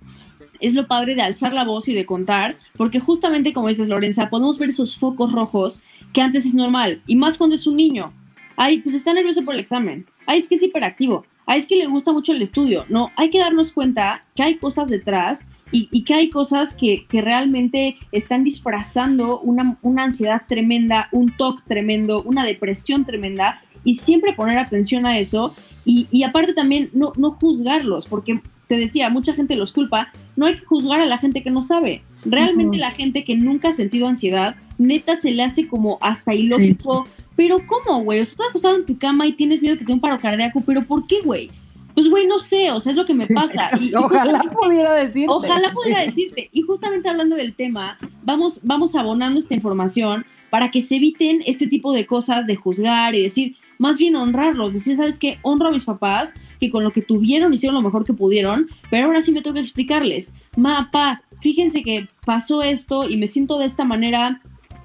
es 0.61 0.75
lo 0.75 0.87
padre 0.87 1.15
de 1.15 1.23
alzar 1.23 1.53
la 1.53 1.65
voz 1.65 1.89
y 1.89 1.95
de 1.95 2.07
contar, 2.07 2.57
porque 2.77 3.01
justamente 3.01 3.53
como 3.53 3.69
dices, 3.69 3.89
Lorenza, 3.89 4.31
podemos 4.31 4.59
ver 4.59 4.71
esos 4.71 4.99
focos 4.99 5.33
rojos 5.33 5.83
que 6.13 6.21
antes 6.21 6.47
es 6.47 6.55
normal, 6.55 7.03
y 7.07 7.17
más 7.17 7.39
cuando 7.39 7.55
es 7.55 7.67
un 7.67 7.77
niño. 7.77 8.13
Ay, 8.57 8.81
pues 8.81 8.95
está 8.95 9.15
nervioso 9.15 9.43
por 9.43 9.55
el 9.55 9.61
examen. 9.61 10.07
Ay, 10.27 10.39
es 10.39 10.47
que 10.47 10.57
es 10.57 10.63
hiperactivo. 10.63 11.25
Ay, 11.47 11.61
es 11.61 11.67
que 11.67 11.77
le 11.77 11.87
gusta 11.87 12.13
mucho 12.13 12.33
el 12.33 12.43
estudio. 12.43 12.85
No, 12.89 13.11
hay 13.17 13.31
que 13.31 13.39
darnos 13.39 13.73
cuenta 13.73 14.25
que 14.37 14.43
hay 14.43 14.59
cosas 14.59 14.89
detrás 14.91 15.49
y, 15.73 15.89
y 15.91 16.05
que 16.05 16.15
hay 16.15 16.31
cosas 16.31 16.75
que, 16.75 17.07
que 17.09 17.23
realmente 17.23 17.97
están 18.13 18.45
disfrazando 18.45 19.41
una, 19.41 19.79
una 19.83 20.05
ansiedad 20.05 20.43
tremenda, 20.47 21.09
un 21.11 21.35
TOC 21.37 21.65
tremendo, 21.65 22.23
una 22.23 22.45
depresión 22.45 23.05
tremenda, 23.05 23.63
y 23.83 23.95
siempre 23.95 24.35
poner 24.35 24.59
atención 24.59 25.07
a 25.07 25.19
eso. 25.19 25.55
Y, 25.85 26.07
y 26.11 26.25
aparte 26.25 26.53
también 26.53 26.91
no, 26.93 27.13
no 27.17 27.31
juzgarlos, 27.31 28.07
porque 28.07 28.43
te 28.71 28.77
decía, 28.77 29.11
mucha 29.11 29.33
gente 29.35 29.57
los 29.57 29.73
culpa, 29.73 30.13
no 30.37 30.47
hay 30.47 30.55
que 30.55 30.65
juzgar 30.65 31.01
a 31.01 31.07
la 31.07 31.19
gente 31.19 31.43
que 31.43 31.51
no 31.51 31.61
sabe. 31.61 32.05
Realmente 32.25 32.79
la 32.79 32.93
gente 32.93 33.25
que 33.25 33.35
nunca 33.35 33.71
ha 33.71 33.73
sentido 33.73 34.07
ansiedad, 34.07 34.55
neta 34.79 35.17
se 35.17 35.33
le 35.33 35.43
hace 35.43 35.67
como 35.67 35.99
hasta 36.01 36.35
ilógico. 36.35 37.05
Pero 37.35 37.59
¿cómo, 37.67 38.05
güey? 38.05 38.21
O 38.21 38.25
sea, 38.25 38.31
estás 38.31 38.47
acostado 38.51 38.77
en 38.77 38.87
tu 38.87 38.97
cama 38.97 39.27
y 39.27 39.33
tienes 39.33 39.61
miedo 39.61 39.75
que 39.75 39.81
te 39.81 39.87
dé 39.89 39.93
un 39.95 40.01
paro 40.01 40.21
cardíaco, 40.21 40.63
pero 40.65 40.87
¿por 40.87 41.05
qué, 41.09 41.17
güey? 41.25 41.51
Pues, 41.95 42.09
güey, 42.09 42.29
no 42.29 42.39
sé, 42.39 42.71
o 42.71 42.79
sea, 42.79 42.93
es 42.93 42.97
lo 42.97 43.05
que 43.07 43.13
me 43.15 43.27
pasa. 43.27 43.71
Y- 43.81 43.87
y 43.89 43.95
Ojalá 43.97 44.41
pudiera 44.45 44.95
decirte. 44.95 45.27
Ojalá 45.29 45.73
pudiera 45.73 46.03
decirte. 46.03 46.49
Y 46.53 46.63
justamente 46.63 47.09
hablando 47.09 47.35
del 47.35 47.55
tema, 47.55 47.99
vamos, 48.23 48.61
vamos 48.63 48.95
abonando 48.95 49.41
esta 49.41 49.55
información 49.55 50.25
para 50.49 50.71
que 50.71 50.81
se 50.81 50.95
eviten 50.97 51.43
este 51.45 51.67
tipo 51.67 51.93
de 51.93 52.07
cosas 52.07 52.47
de 52.47 52.55
juzgar 52.55 53.17
y 53.17 53.23
decir, 53.23 53.57
más 53.79 53.99
bien 53.99 54.15
honrarlos, 54.15 54.75
decir, 54.75 54.97
¿sabes 54.97 55.19
qué? 55.19 55.39
Honro 55.43 55.69
a 55.69 55.73
mis 55.73 55.85
papás, 55.85 56.35
que 56.61 56.71
con 56.71 56.85
lo 56.85 56.93
que 56.93 57.03
tuvieron 57.03 57.53
hicieron 57.53 57.75
lo 57.75 57.83
mejor 57.83 58.05
que 58.05 58.13
pudieron, 58.13 58.69
pero 58.91 59.07
ahora 59.07 59.23
sí 59.23 59.33
me 59.33 59.43
toca 59.43 59.59
explicarles, 59.61 60.35
ma, 60.57 60.91
pa, 60.93 61.23
fíjense 61.41 61.83
que 61.83 62.07
pasó 62.25 62.63
esto 62.63 63.09
y 63.09 63.17
me 63.17 63.27
siento 63.27 63.59
de 63.59 63.67
esta 63.67 63.85
manera 63.85 64.41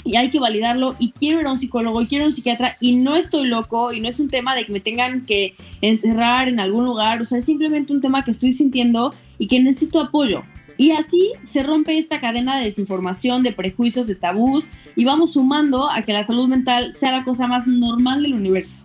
y 0.05 0.15
hay 0.17 0.29
que 0.29 0.39
validarlo 0.39 0.95
y 0.99 1.11
quiero 1.11 1.41
ir 1.41 1.47
a 1.47 1.51
un 1.51 1.57
psicólogo 1.57 2.01
y 2.01 2.05
quiero 2.05 2.25
a 2.25 2.27
un 2.27 2.33
psiquiatra 2.33 2.77
y 2.79 2.95
no 2.95 3.15
estoy 3.15 3.47
loco 3.47 3.91
y 3.91 3.99
no 3.99 4.07
es 4.07 4.19
un 4.19 4.29
tema 4.29 4.55
de 4.55 4.65
que 4.65 4.71
me 4.71 4.79
tengan 4.79 5.25
que 5.25 5.55
encerrar 5.81 6.47
en 6.47 6.59
algún 6.59 6.85
lugar, 6.85 7.21
o 7.21 7.25
sea, 7.25 7.39
es 7.39 7.45
simplemente 7.45 7.91
un 7.91 8.01
tema 8.01 8.23
que 8.23 8.31
estoy 8.31 8.53
sintiendo 8.53 9.13
y 9.37 9.47
que 9.47 9.59
necesito 9.59 9.99
apoyo. 9.99 10.43
Y 10.77 10.91
así 10.91 11.31
se 11.43 11.63
rompe 11.63 11.97
esta 11.97 12.19
cadena 12.19 12.57
de 12.57 12.65
desinformación, 12.65 13.43
de 13.43 13.53
prejuicios, 13.53 14.07
de 14.07 14.15
tabús 14.15 14.69
y 14.95 15.05
vamos 15.05 15.33
sumando 15.33 15.89
a 15.89 16.01
que 16.01 16.13
la 16.13 16.23
salud 16.23 16.47
mental 16.47 16.93
sea 16.93 17.11
la 17.11 17.23
cosa 17.23 17.47
más 17.47 17.65
normal 17.65 18.21
del 18.21 18.33
universo. 18.33 18.81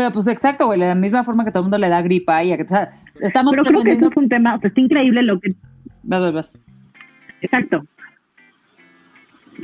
Pero 0.00 0.12
pues 0.12 0.28
exacto, 0.28 0.64
güey, 0.64 0.80
de 0.80 0.86
la 0.86 0.94
misma 0.94 1.24
forma 1.24 1.44
que 1.44 1.50
todo 1.50 1.60
el 1.60 1.64
mundo 1.64 1.76
le 1.76 1.90
da 1.90 2.00
gripa 2.00 2.42
y 2.42 2.54
o 2.54 2.66
sea, 2.66 2.90
estamos 3.20 3.50
Pero 3.52 3.64
creo 3.64 3.82
que 3.82 3.90
eso 3.90 4.08
es 4.08 4.16
un 4.16 4.30
tema, 4.30 4.54
o 4.54 4.58
sea, 4.58 4.68
está 4.68 4.80
increíble 4.80 5.22
lo 5.22 5.38
que 5.38 5.52
Vas, 6.04 6.22
vas, 6.22 6.32
vas. 6.32 6.58
Exacto. 7.42 7.84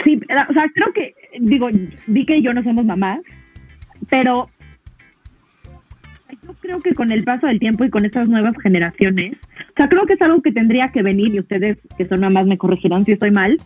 Sí, 0.05 0.21
o 0.21 0.53
sea, 0.53 0.67
creo 0.75 0.93
que, 0.93 1.15
digo, 1.41 1.69
vi 2.09 2.27
que 2.27 2.43
yo 2.43 2.53
no 2.53 2.63
somos 2.63 2.85
mamás, 2.85 3.21
pero 4.11 4.47
yo 6.43 6.53
creo 6.61 6.83
que 6.83 6.93
con 6.93 7.11
el 7.11 7.25
paso 7.25 7.47
del 7.47 7.59
tiempo 7.59 7.87
y 7.87 7.89
con 7.89 8.05
estas 8.05 8.29
nuevas 8.29 8.55
generaciones, 8.63 9.39
o 9.71 9.75
sea, 9.75 9.89
creo 9.89 10.05
que 10.05 10.13
es 10.13 10.21
algo 10.21 10.43
que 10.43 10.53
tendría 10.53 10.93
que 10.93 11.03
venir, 11.03 11.35
y 11.35 11.39
ustedes 11.39 11.81
que 11.97 12.05
son 12.05 12.21
mamás 12.21 12.47
me 12.47 12.59
corregirán 12.59 13.07
si 13.07 13.13
estoy 13.13 13.31
mal, 13.31 13.57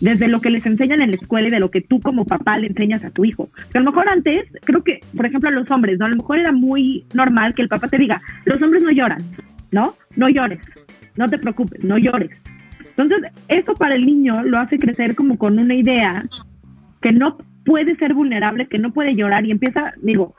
desde 0.00 0.28
lo 0.28 0.40
que 0.40 0.50
les 0.50 0.64
enseñan 0.64 1.02
en 1.02 1.10
la 1.10 1.16
escuela 1.16 1.48
y 1.48 1.50
de 1.50 1.60
lo 1.60 1.70
que 1.70 1.80
tú 1.80 2.00
como 2.00 2.24
papá 2.24 2.58
le 2.58 2.68
enseñas 2.68 3.04
a 3.04 3.10
tu 3.10 3.24
hijo. 3.24 3.48
Que 3.70 3.78
a 3.78 3.80
lo 3.80 3.90
mejor 3.90 4.08
antes, 4.08 4.42
creo 4.64 4.82
que, 4.82 5.00
por 5.14 5.26
ejemplo, 5.26 5.48
a 5.48 5.52
los 5.52 5.70
hombres, 5.70 5.98
¿no? 5.98 6.06
A 6.06 6.08
lo 6.08 6.16
mejor 6.16 6.38
era 6.38 6.52
muy 6.52 7.04
normal 7.14 7.54
que 7.54 7.62
el 7.62 7.68
papá 7.68 7.88
te 7.88 7.98
diga, 7.98 8.20
los 8.44 8.60
hombres 8.62 8.82
no 8.82 8.90
lloran, 8.90 9.22
¿no? 9.70 9.94
No 10.16 10.28
llores, 10.28 10.60
no 11.16 11.28
te 11.28 11.38
preocupes, 11.38 11.84
no 11.84 11.98
llores. 11.98 12.30
Entonces, 12.96 13.30
eso 13.48 13.74
para 13.74 13.94
el 13.94 14.04
niño 14.04 14.42
lo 14.42 14.58
hace 14.58 14.78
crecer 14.78 15.14
como 15.14 15.38
con 15.38 15.58
una 15.58 15.74
idea 15.74 16.24
que 17.00 17.12
no 17.12 17.38
puede 17.64 17.96
ser 17.96 18.14
vulnerable, 18.14 18.66
que 18.66 18.78
no 18.78 18.92
puede 18.92 19.14
llorar 19.14 19.44
y 19.44 19.50
empieza, 19.50 19.94
digo, 20.02 20.34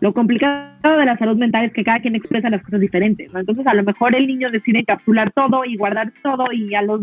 lo 0.00 0.12
complicado 0.12 0.98
de 0.98 1.06
la 1.06 1.16
salud 1.16 1.36
mental 1.36 1.64
es 1.64 1.72
que 1.72 1.84
cada 1.84 2.00
quien 2.00 2.14
expresa 2.14 2.50
las 2.50 2.62
cosas 2.62 2.80
diferentes, 2.80 3.32
¿no? 3.32 3.40
Entonces, 3.40 3.66
a 3.66 3.74
lo 3.74 3.82
mejor 3.82 4.14
el 4.14 4.26
niño 4.26 4.48
decide 4.50 4.80
encapsular 4.80 5.32
todo 5.32 5.64
y 5.64 5.76
guardar 5.76 6.12
todo 6.22 6.52
y 6.52 6.74
a 6.74 6.82
los 6.82 7.02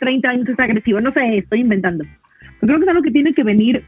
30 0.00 0.28
años 0.28 0.48
es 0.48 0.58
agresivo, 0.58 1.00
no 1.00 1.12
sé, 1.12 1.38
estoy 1.38 1.60
inventando. 1.60 2.04
Yo 2.04 2.68
creo 2.68 2.78
que 2.78 2.84
es 2.84 2.90
algo 2.90 3.02
que 3.02 3.10
tiene 3.10 3.34
que 3.34 3.42
venir, 3.42 3.84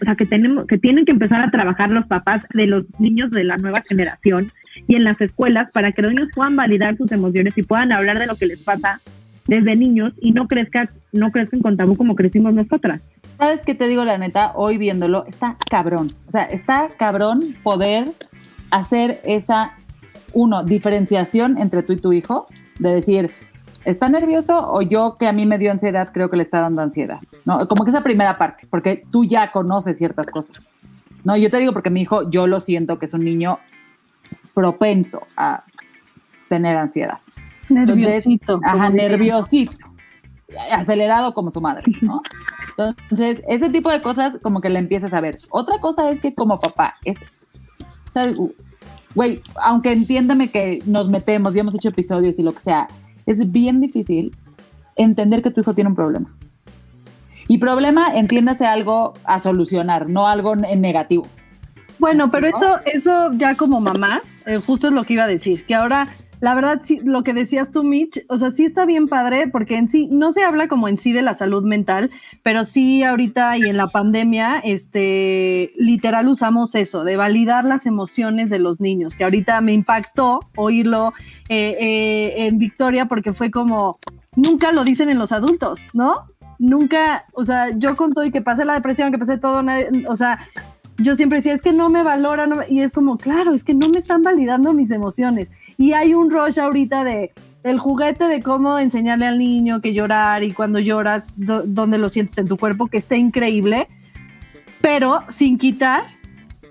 o 0.00 0.04
sea, 0.04 0.14
que 0.14 0.26
tenemos, 0.26 0.66
que 0.66 0.78
tienen 0.78 1.04
que 1.04 1.12
empezar 1.12 1.40
a 1.40 1.50
trabajar 1.50 1.90
los 1.90 2.06
papás 2.06 2.44
de 2.54 2.66
los 2.66 2.84
niños 2.98 3.30
de 3.30 3.44
la 3.44 3.56
nueva 3.56 3.82
generación 3.86 4.52
y 4.86 4.94
en 4.94 5.04
las 5.04 5.20
escuelas 5.20 5.70
para 5.72 5.92
que 5.92 6.02
los 6.02 6.12
niños 6.12 6.28
puedan 6.34 6.56
validar 6.56 6.96
sus 6.96 7.10
emociones 7.12 7.56
y 7.56 7.62
puedan 7.62 7.92
hablar 7.92 8.18
de 8.18 8.26
lo 8.26 8.36
que 8.36 8.46
les 8.46 8.60
pasa 8.60 9.00
desde 9.46 9.76
niños 9.76 10.12
y 10.20 10.32
no 10.32 10.46
crezcan, 10.46 10.88
no 11.12 11.32
crezcan 11.32 11.60
con 11.60 11.76
tabú 11.76 11.96
como 11.96 12.14
crecimos 12.14 12.54
nosotras. 12.54 13.00
¿Sabes 13.38 13.60
qué 13.64 13.74
te 13.74 13.88
digo 13.88 14.04
la 14.04 14.18
neta? 14.18 14.52
Hoy 14.54 14.78
viéndolo, 14.78 15.24
está 15.26 15.56
cabrón. 15.70 16.12
O 16.26 16.30
sea, 16.30 16.44
está 16.44 16.90
cabrón 16.96 17.40
poder 17.62 18.08
hacer 18.70 19.18
esa, 19.24 19.74
uno, 20.32 20.64
diferenciación 20.64 21.56
entre 21.58 21.82
tú 21.82 21.94
y 21.94 21.96
tu 21.96 22.12
hijo, 22.12 22.46
de 22.78 22.90
decir, 22.90 23.30
¿está 23.88 24.08
nervioso 24.08 24.70
o 24.70 24.82
yo 24.82 25.16
que 25.18 25.26
a 25.26 25.32
mí 25.32 25.46
me 25.46 25.58
dio 25.58 25.72
ansiedad 25.72 26.10
creo 26.12 26.28
que 26.28 26.36
le 26.36 26.42
está 26.42 26.60
dando 26.60 26.82
ansiedad? 26.82 27.20
¿No? 27.46 27.66
Como 27.68 27.84
que 27.84 27.90
esa 27.90 28.02
primera 28.02 28.36
parte, 28.36 28.66
porque 28.68 29.04
tú 29.10 29.24
ya 29.24 29.50
conoces 29.50 29.96
ciertas 29.96 30.28
cosas. 30.30 30.58
No, 31.24 31.36
yo 31.36 31.50
te 31.50 31.58
digo 31.58 31.72
porque 31.72 31.90
mi 31.90 32.02
hijo, 32.02 32.30
yo 32.30 32.46
lo 32.46 32.60
siento 32.60 32.98
que 32.98 33.06
es 33.06 33.14
un 33.14 33.24
niño 33.24 33.58
propenso 34.54 35.22
a 35.36 35.64
tener 36.48 36.76
ansiedad. 36.76 37.18
Nerviosito. 37.68 38.54
Entonces, 38.54 38.80
ajá, 38.80 38.90
diría. 38.90 39.08
nerviosito. 39.08 39.88
Acelerado 40.70 41.34
como 41.34 41.50
su 41.50 41.60
madre, 41.60 41.84
¿no? 42.00 42.22
Entonces, 42.78 43.42
ese 43.48 43.68
tipo 43.70 43.90
de 43.90 44.02
cosas 44.02 44.38
como 44.42 44.60
que 44.60 44.68
le 44.68 44.78
empiezas 44.78 45.12
a 45.12 45.20
ver. 45.20 45.38
Otra 45.50 45.78
cosa 45.80 46.10
es 46.10 46.20
que 46.20 46.34
como 46.34 46.60
papá 46.60 46.94
es, 47.04 47.16
o 47.18 48.12
sea, 48.12 48.32
güey, 49.14 49.42
aunque 49.62 49.92
entiéndame 49.92 50.50
que 50.50 50.82
nos 50.86 51.08
metemos 51.08 51.54
y 51.54 51.58
hemos 51.58 51.74
hecho 51.74 51.88
episodios 51.88 52.38
y 52.38 52.42
lo 52.42 52.52
que 52.52 52.60
sea, 52.60 52.88
es 53.28 53.52
bien 53.52 53.80
difícil 53.80 54.34
entender 54.96 55.42
que 55.42 55.50
tu 55.50 55.60
hijo 55.60 55.74
tiene 55.74 55.90
un 55.90 55.96
problema. 55.96 56.34
Y 57.46 57.58
problema, 57.58 58.14
entiéndase 58.14 58.66
algo 58.66 59.14
a 59.24 59.38
solucionar, 59.38 60.08
no 60.08 60.26
algo 60.26 60.54
en 60.54 60.80
negativo. 60.80 61.26
Bueno, 61.98 62.30
pero 62.30 62.46
eso, 62.46 62.78
eso 62.86 63.32
ya 63.32 63.54
como 63.54 63.80
mamás, 63.80 64.42
eh, 64.46 64.60
justo 64.64 64.88
es 64.88 64.94
lo 64.94 65.04
que 65.04 65.14
iba 65.14 65.24
a 65.24 65.28
decir, 65.28 65.64
que 65.66 65.74
ahora, 65.74 66.08
la 66.40 66.54
verdad, 66.54 66.80
sí, 66.82 67.00
lo 67.02 67.24
que 67.24 67.34
decías 67.34 67.72
tú, 67.72 67.82
Mitch, 67.82 68.24
o 68.28 68.38
sea, 68.38 68.50
sí 68.50 68.64
está 68.64 68.86
bien 68.86 69.08
padre, 69.08 69.48
porque 69.48 69.76
en 69.76 69.88
sí, 69.88 70.08
no 70.12 70.32
se 70.32 70.44
habla 70.44 70.68
como 70.68 70.88
en 70.88 70.96
sí 70.96 71.12
de 71.12 71.22
la 71.22 71.34
salud 71.34 71.64
mental, 71.64 72.10
pero 72.42 72.64
sí 72.64 73.02
ahorita 73.02 73.58
y 73.58 73.62
en 73.62 73.76
la 73.76 73.88
pandemia, 73.88 74.58
este, 74.58 75.72
literal 75.76 76.28
usamos 76.28 76.74
eso, 76.74 77.02
de 77.02 77.16
validar 77.16 77.64
las 77.64 77.86
emociones 77.86 78.50
de 78.50 78.60
los 78.60 78.80
niños, 78.80 79.16
que 79.16 79.24
ahorita 79.24 79.60
me 79.60 79.72
impactó 79.72 80.40
oírlo 80.56 81.12
eh, 81.48 81.76
eh, 81.80 82.46
en 82.46 82.58
Victoria, 82.58 83.06
porque 83.06 83.32
fue 83.32 83.50
como, 83.50 83.98
nunca 84.36 84.70
lo 84.72 84.84
dicen 84.84 85.10
en 85.10 85.18
los 85.18 85.32
adultos, 85.32 85.80
¿no? 85.92 86.26
Nunca, 86.60 87.24
o 87.34 87.44
sea, 87.44 87.70
yo 87.76 87.96
con 87.96 88.12
todo 88.12 88.24
y 88.24 88.30
que 88.30 88.42
pasé 88.42 88.64
la 88.64 88.74
depresión, 88.74 89.10
que 89.10 89.18
pasé 89.18 89.38
todo, 89.38 89.64
o 90.08 90.16
sea, 90.16 90.40
yo 90.98 91.14
siempre 91.14 91.38
decía, 91.38 91.54
es 91.54 91.62
que 91.62 91.72
no 91.72 91.88
me 91.88 92.02
valoran, 92.02 92.50
no 92.50 92.56
me-", 92.56 92.66
y 92.68 92.80
es 92.80 92.92
como, 92.92 93.16
claro, 93.16 93.54
es 93.54 93.64
que 93.64 93.74
no 93.74 93.88
me 93.88 93.98
están 93.98 94.22
validando 94.22 94.72
mis 94.72 94.90
emociones. 94.90 95.50
Y 95.80 95.92
hay 95.92 96.12
un 96.12 96.28
rush 96.28 96.58
ahorita 96.58 97.04
de 97.04 97.30
el 97.62 97.78
juguete 97.78 98.24
de 98.24 98.42
cómo 98.42 98.80
enseñarle 98.80 99.26
al 99.26 99.38
niño 99.38 99.80
que 99.80 99.94
llorar 99.94 100.42
y 100.42 100.52
cuando 100.52 100.80
lloras, 100.80 101.32
do- 101.36 101.62
dónde 101.64 101.98
lo 101.98 102.08
sientes 102.08 102.36
en 102.38 102.48
tu 102.48 102.56
cuerpo, 102.56 102.88
que 102.88 102.96
está 102.96 103.16
increíble, 103.16 103.86
pero 104.80 105.22
sin 105.28 105.56
quitar 105.56 106.02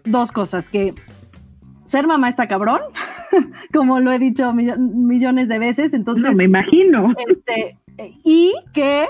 dos 0.03 0.33
cosas, 0.33 0.67
que 0.69 0.93
ser 1.85 2.05
mamá 2.05 2.27
está 2.27 2.49
cabrón, 2.49 2.81
como 3.73 4.01
lo 4.01 4.11
he 4.11 4.19
dicho 4.19 4.51
millo- 4.51 4.77
millones 4.77 5.47
de 5.47 5.59
veces, 5.59 5.93
entonces 5.93 6.25
no, 6.31 6.33
me 6.35 6.43
imagino. 6.43 7.13
este, 7.29 7.77
y 8.25 8.53
que 8.73 9.07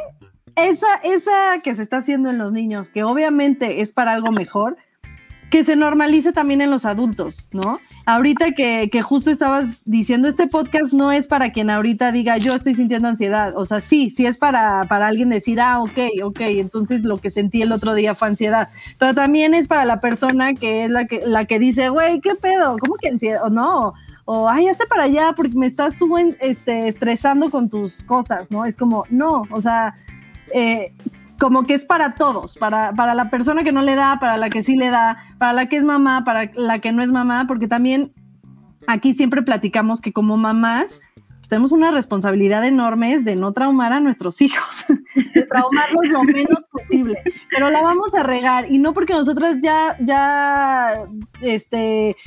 esa, 0.55 0.87
esa 1.03 1.59
que 1.63 1.73
se 1.75 1.81
está 1.81 1.97
haciendo 1.97 2.29
en 2.29 2.37
los 2.37 2.51
niños, 2.51 2.89
que 2.89 3.03
obviamente 3.03 3.81
es 3.81 3.93
para 3.93 4.13
algo 4.13 4.31
mejor, 4.31 4.77
que 5.49 5.63
se 5.63 5.75
normalice 5.75 6.33
también 6.33 6.61
en 6.61 6.69
los 6.69 6.85
adultos, 6.85 7.47
¿no? 7.51 7.79
Ahorita 8.05 8.51
que, 8.51 8.89
que 8.91 9.01
justo 9.01 9.31
estabas 9.31 9.83
diciendo, 9.85 10.27
este 10.27 10.47
podcast 10.47 10.93
no 10.93 11.11
es 11.11 11.27
para 11.27 11.51
quien 11.51 11.69
ahorita 11.69 12.11
diga, 12.11 12.37
yo 12.37 12.53
estoy 12.53 12.75
sintiendo 12.75 13.07
ansiedad. 13.07 13.53
O 13.55 13.65
sea, 13.65 13.79
sí, 13.79 14.09
sí 14.09 14.25
es 14.25 14.37
para, 14.37 14.85
para 14.85 15.07
alguien 15.07 15.29
decir, 15.29 15.61
ah, 15.61 15.81
ok, 15.81 15.99
ok, 16.23 16.39
entonces 16.41 17.03
lo 17.03 17.17
que 17.17 17.29
sentí 17.29 17.61
el 17.61 17.71
otro 17.71 17.95
día 17.95 18.13
fue 18.13 18.27
ansiedad. 18.27 18.69
Pero 18.97 19.13
también 19.13 19.53
es 19.53 19.67
para 19.67 19.85
la 19.85 20.01
persona 20.01 20.53
que 20.53 20.85
es 20.85 20.89
la 20.89 21.05
que, 21.05 21.25
la 21.25 21.45
que 21.45 21.59
dice, 21.59 21.89
güey, 21.89 22.19
¿qué 22.19 22.35
pedo? 22.35 22.77
¿Cómo 22.77 22.95
que 22.95 23.09
ansiedad? 23.09 23.43
O 23.43 23.49
no, 23.49 23.93
o 24.25 24.49
ay, 24.49 24.67
hazte 24.67 24.85
para 24.85 25.03
allá 25.03 25.33
porque 25.35 25.55
me 25.55 25.67
estás 25.67 25.97
tú 25.97 26.17
este, 26.41 26.89
estresando 26.89 27.49
con 27.49 27.69
tus 27.69 28.03
cosas, 28.03 28.51
¿no? 28.51 28.65
Es 28.65 28.75
como, 28.75 29.05
no, 29.09 29.43
o 29.51 29.61
sea, 29.61 29.95
eh, 30.53 30.93
como 31.39 31.63
que 31.63 31.73
es 31.73 31.85
para 31.85 32.13
todos, 32.13 32.57
para, 32.57 32.93
para 32.93 33.13
la 33.13 33.29
persona 33.29 33.63
que 33.63 33.71
no 33.71 33.81
le 33.81 33.95
da, 33.95 34.19
para 34.19 34.37
la 34.37 34.49
que 34.49 34.61
sí 34.61 34.75
le 34.75 34.89
da, 34.89 35.17
para 35.37 35.53
la 35.53 35.67
que 35.67 35.77
es 35.77 35.83
mamá, 35.83 36.23
para 36.25 36.51
la 36.55 36.79
que 36.79 36.91
no 36.91 37.03
es 37.03 37.11
mamá, 37.11 37.45
porque 37.47 37.67
también 37.67 38.13
aquí 38.87 39.13
siempre 39.13 39.41
platicamos 39.41 40.01
que 40.01 40.13
como 40.13 40.37
mamás 40.37 41.01
pues, 41.47 41.49
tenemos 41.49 41.71
una 41.71 41.91
responsabilidad 41.91 42.65
enorme 42.65 43.19
de 43.21 43.35
no 43.35 43.53
traumar 43.53 43.93
a 43.93 43.99
nuestros 43.99 44.41
hijos, 44.41 44.85
de 45.15 45.43
traumarlos 45.43 46.07
lo 46.09 46.23
menos 46.23 46.65
posible, 46.71 47.21
pero 47.49 47.69
la 47.69 47.81
vamos 47.81 48.15
a 48.15 48.23
regar 48.23 48.71
y 48.71 48.79
no 48.79 48.93
porque 48.93 49.13
nosotras 49.13 49.57
ya, 49.61 49.95
ya, 50.01 51.05
este, 51.41 52.17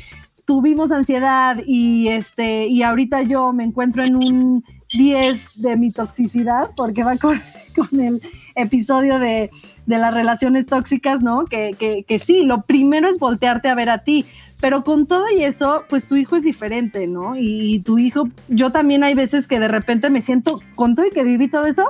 tuvimos 0.46 0.90
ansiedad 0.90 1.58
y 1.66 2.08
este, 2.08 2.66
y 2.66 2.82
ahorita 2.82 3.22
yo 3.22 3.52
me 3.52 3.64
encuentro 3.64 4.04
en 4.04 4.16
un 4.16 4.64
10 4.92 5.62
de 5.62 5.76
mi 5.76 5.92
toxicidad, 5.92 6.70
porque 6.76 7.04
va 7.04 7.16
con, 7.16 7.40
con 7.76 8.00
el 8.00 8.22
episodio 8.54 9.18
de, 9.18 9.50
de 9.86 9.98
las 9.98 10.12
relaciones 10.14 10.66
tóxicas, 10.66 11.22
¿no? 11.22 11.44
Que, 11.44 11.74
que, 11.78 12.04
que 12.04 12.18
sí, 12.18 12.44
lo 12.44 12.62
primero 12.62 13.08
es 13.08 13.18
voltearte 13.18 13.68
a 13.68 13.74
ver 13.74 13.90
a 13.90 13.98
ti, 13.98 14.24
pero 14.60 14.82
con 14.82 15.06
todo 15.06 15.24
y 15.34 15.42
eso, 15.42 15.84
pues 15.88 16.06
tu 16.06 16.16
hijo 16.16 16.36
es 16.36 16.42
diferente, 16.42 17.06
¿no? 17.06 17.34
Y, 17.36 17.80
tu 17.80 17.98
hijo, 17.98 18.28
yo 18.48 18.70
también 18.70 19.02
hay 19.04 19.14
veces 19.14 19.46
que 19.46 19.58
de 19.58 19.68
repente 19.68 20.10
me 20.10 20.20
siento, 20.20 20.60
con 20.74 20.94
todo 20.94 21.06
y 21.06 21.10
que 21.10 21.24
viví 21.24 21.48
todo 21.48 21.64
eso, 21.66 21.86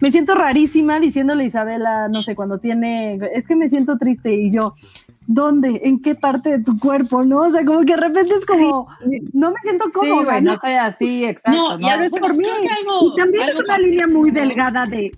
me 0.00 0.10
siento 0.10 0.34
rarísima 0.34 0.98
diciéndole 1.00 1.44
a 1.44 1.46
Isabela, 1.46 2.08
no 2.08 2.22
sé, 2.22 2.34
cuando 2.34 2.58
tiene, 2.58 3.18
es 3.34 3.46
que 3.46 3.56
me 3.56 3.68
siento 3.68 3.98
triste 3.98 4.32
y 4.34 4.50
yo, 4.50 4.74
¿dónde? 5.28 5.82
¿En 5.84 6.00
qué 6.00 6.14
parte 6.14 6.50
de 6.50 6.64
tu 6.64 6.78
cuerpo? 6.78 7.22
¿No? 7.22 7.42
O 7.42 7.50
sea, 7.50 7.64
como 7.64 7.80
que 7.80 7.94
de 7.94 8.00
repente 8.00 8.34
es 8.34 8.44
como, 8.44 8.88
no 9.32 9.50
me 9.50 9.60
siento 9.60 9.86
Sí, 9.86 9.92
cómoda. 9.92 10.24
güey, 10.24 10.42
¿no? 10.42 10.52
no 10.52 10.58
soy 10.58 10.72
así, 10.72 11.24
exacto. 11.24 11.76
No, 11.76 11.80
y 11.80 11.88
a 11.88 12.10
por 12.10 12.36
mí. 12.36 12.44
algo. 12.48 13.12
Y 13.12 13.16
también 13.16 13.42
es 13.42 13.48
algo 13.50 13.60
una 13.60 13.78
línea 13.78 14.06
muy 14.08 14.30
delgada 14.30 14.84
de. 14.86 15.12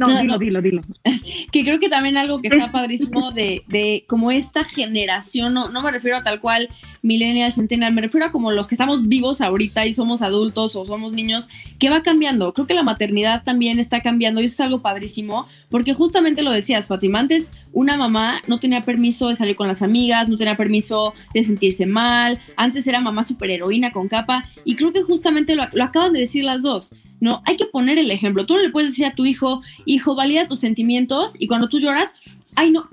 No, 0.00 0.08
No, 0.08 0.20
dilo, 0.22 0.32
no. 0.32 0.38
dilo, 0.38 0.62
dilo. 0.62 0.82
que 1.52 1.62
creo 1.62 1.78
que 1.78 1.90
también 1.90 2.16
algo 2.16 2.40
que 2.40 2.48
está 2.48 2.72
padrísimo 2.72 3.30
de, 3.32 3.64
de 3.68 4.04
como 4.08 4.30
esta 4.30 4.64
generación, 4.64 5.52
no, 5.52 5.68
no 5.68 5.82
me 5.82 5.90
refiero 5.90 6.16
a 6.16 6.22
tal 6.22 6.40
cual 6.40 6.68
millennial, 7.02 7.52
centennial, 7.52 7.92
me 7.92 8.02
refiero 8.02 8.26
a 8.26 8.30
como 8.30 8.50
los 8.52 8.66
que 8.66 8.74
estamos 8.74 9.08
vivos 9.08 9.40
ahorita 9.40 9.86
y 9.86 9.94
somos 9.94 10.22
adultos 10.22 10.76
o 10.76 10.84
somos 10.84 11.12
niños, 11.12 11.48
que 11.78 11.90
va 11.90 12.02
cambiando. 12.02 12.52
Creo 12.52 12.66
que 12.66 12.74
la 12.74 12.82
maternidad 12.82 13.42
también 13.42 13.78
está 13.78 14.00
cambiando 14.00 14.40
y 14.40 14.46
eso 14.46 14.54
es 14.54 14.60
algo 14.60 14.80
padrísimo, 14.80 15.46
porque 15.70 15.94
justamente 15.94 16.42
lo 16.42 16.50
decías, 16.50 16.88
Fátima, 16.88 17.20
antes 17.20 17.52
una 17.72 17.96
mamá 17.96 18.42
no 18.46 18.58
tenía 18.58 18.82
permiso 18.82 19.28
de 19.28 19.36
salir 19.36 19.56
con 19.56 19.68
las 19.68 19.82
amigas, 19.82 20.28
no 20.28 20.36
tenía 20.36 20.56
permiso 20.56 21.14
de 21.32 21.42
sentirse 21.42 21.86
mal, 21.86 22.38
antes 22.56 22.86
era 22.86 23.00
mamá 23.00 23.22
superheroína 23.22 23.92
con 23.92 24.08
capa 24.08 24.48
y 24.64 24.76
creo 24.76 24.92
que 24.92 25.02
justamente 25.02 25.54
lo, 25.54 25.64
lo 25.72 25.84
acaban 25.84 26.12
de 26.12 26.20
decir 26.20 26.44
las 26.44 26.62
dos. 26.62 26.90
No, 27.20 27.42
hay 27.44 27.56
que 27.58 27.66
poner 27.66 27.98
el 27.98 28.10
ejemplo. 28.10 28.46
Tú 28.46 28.56
no 28.56 28.62
le 28.62 28.70
puedes 28.70 28.90
decir 28.90 29.04
a 29.04 29.14
tu 29.14 29.26
hijo, 29.26 29.60
hijo, 29.84 30.14
valida 30.14 30.48
tus 30.48 30.60
sentimientos 30.60 31.34
y 31.38 31.46
cuando 31.46 31.68
tú 31.68 31.78
lloras, 31.78 32.14
ay 32.56 32.70
no, 32.70 32.88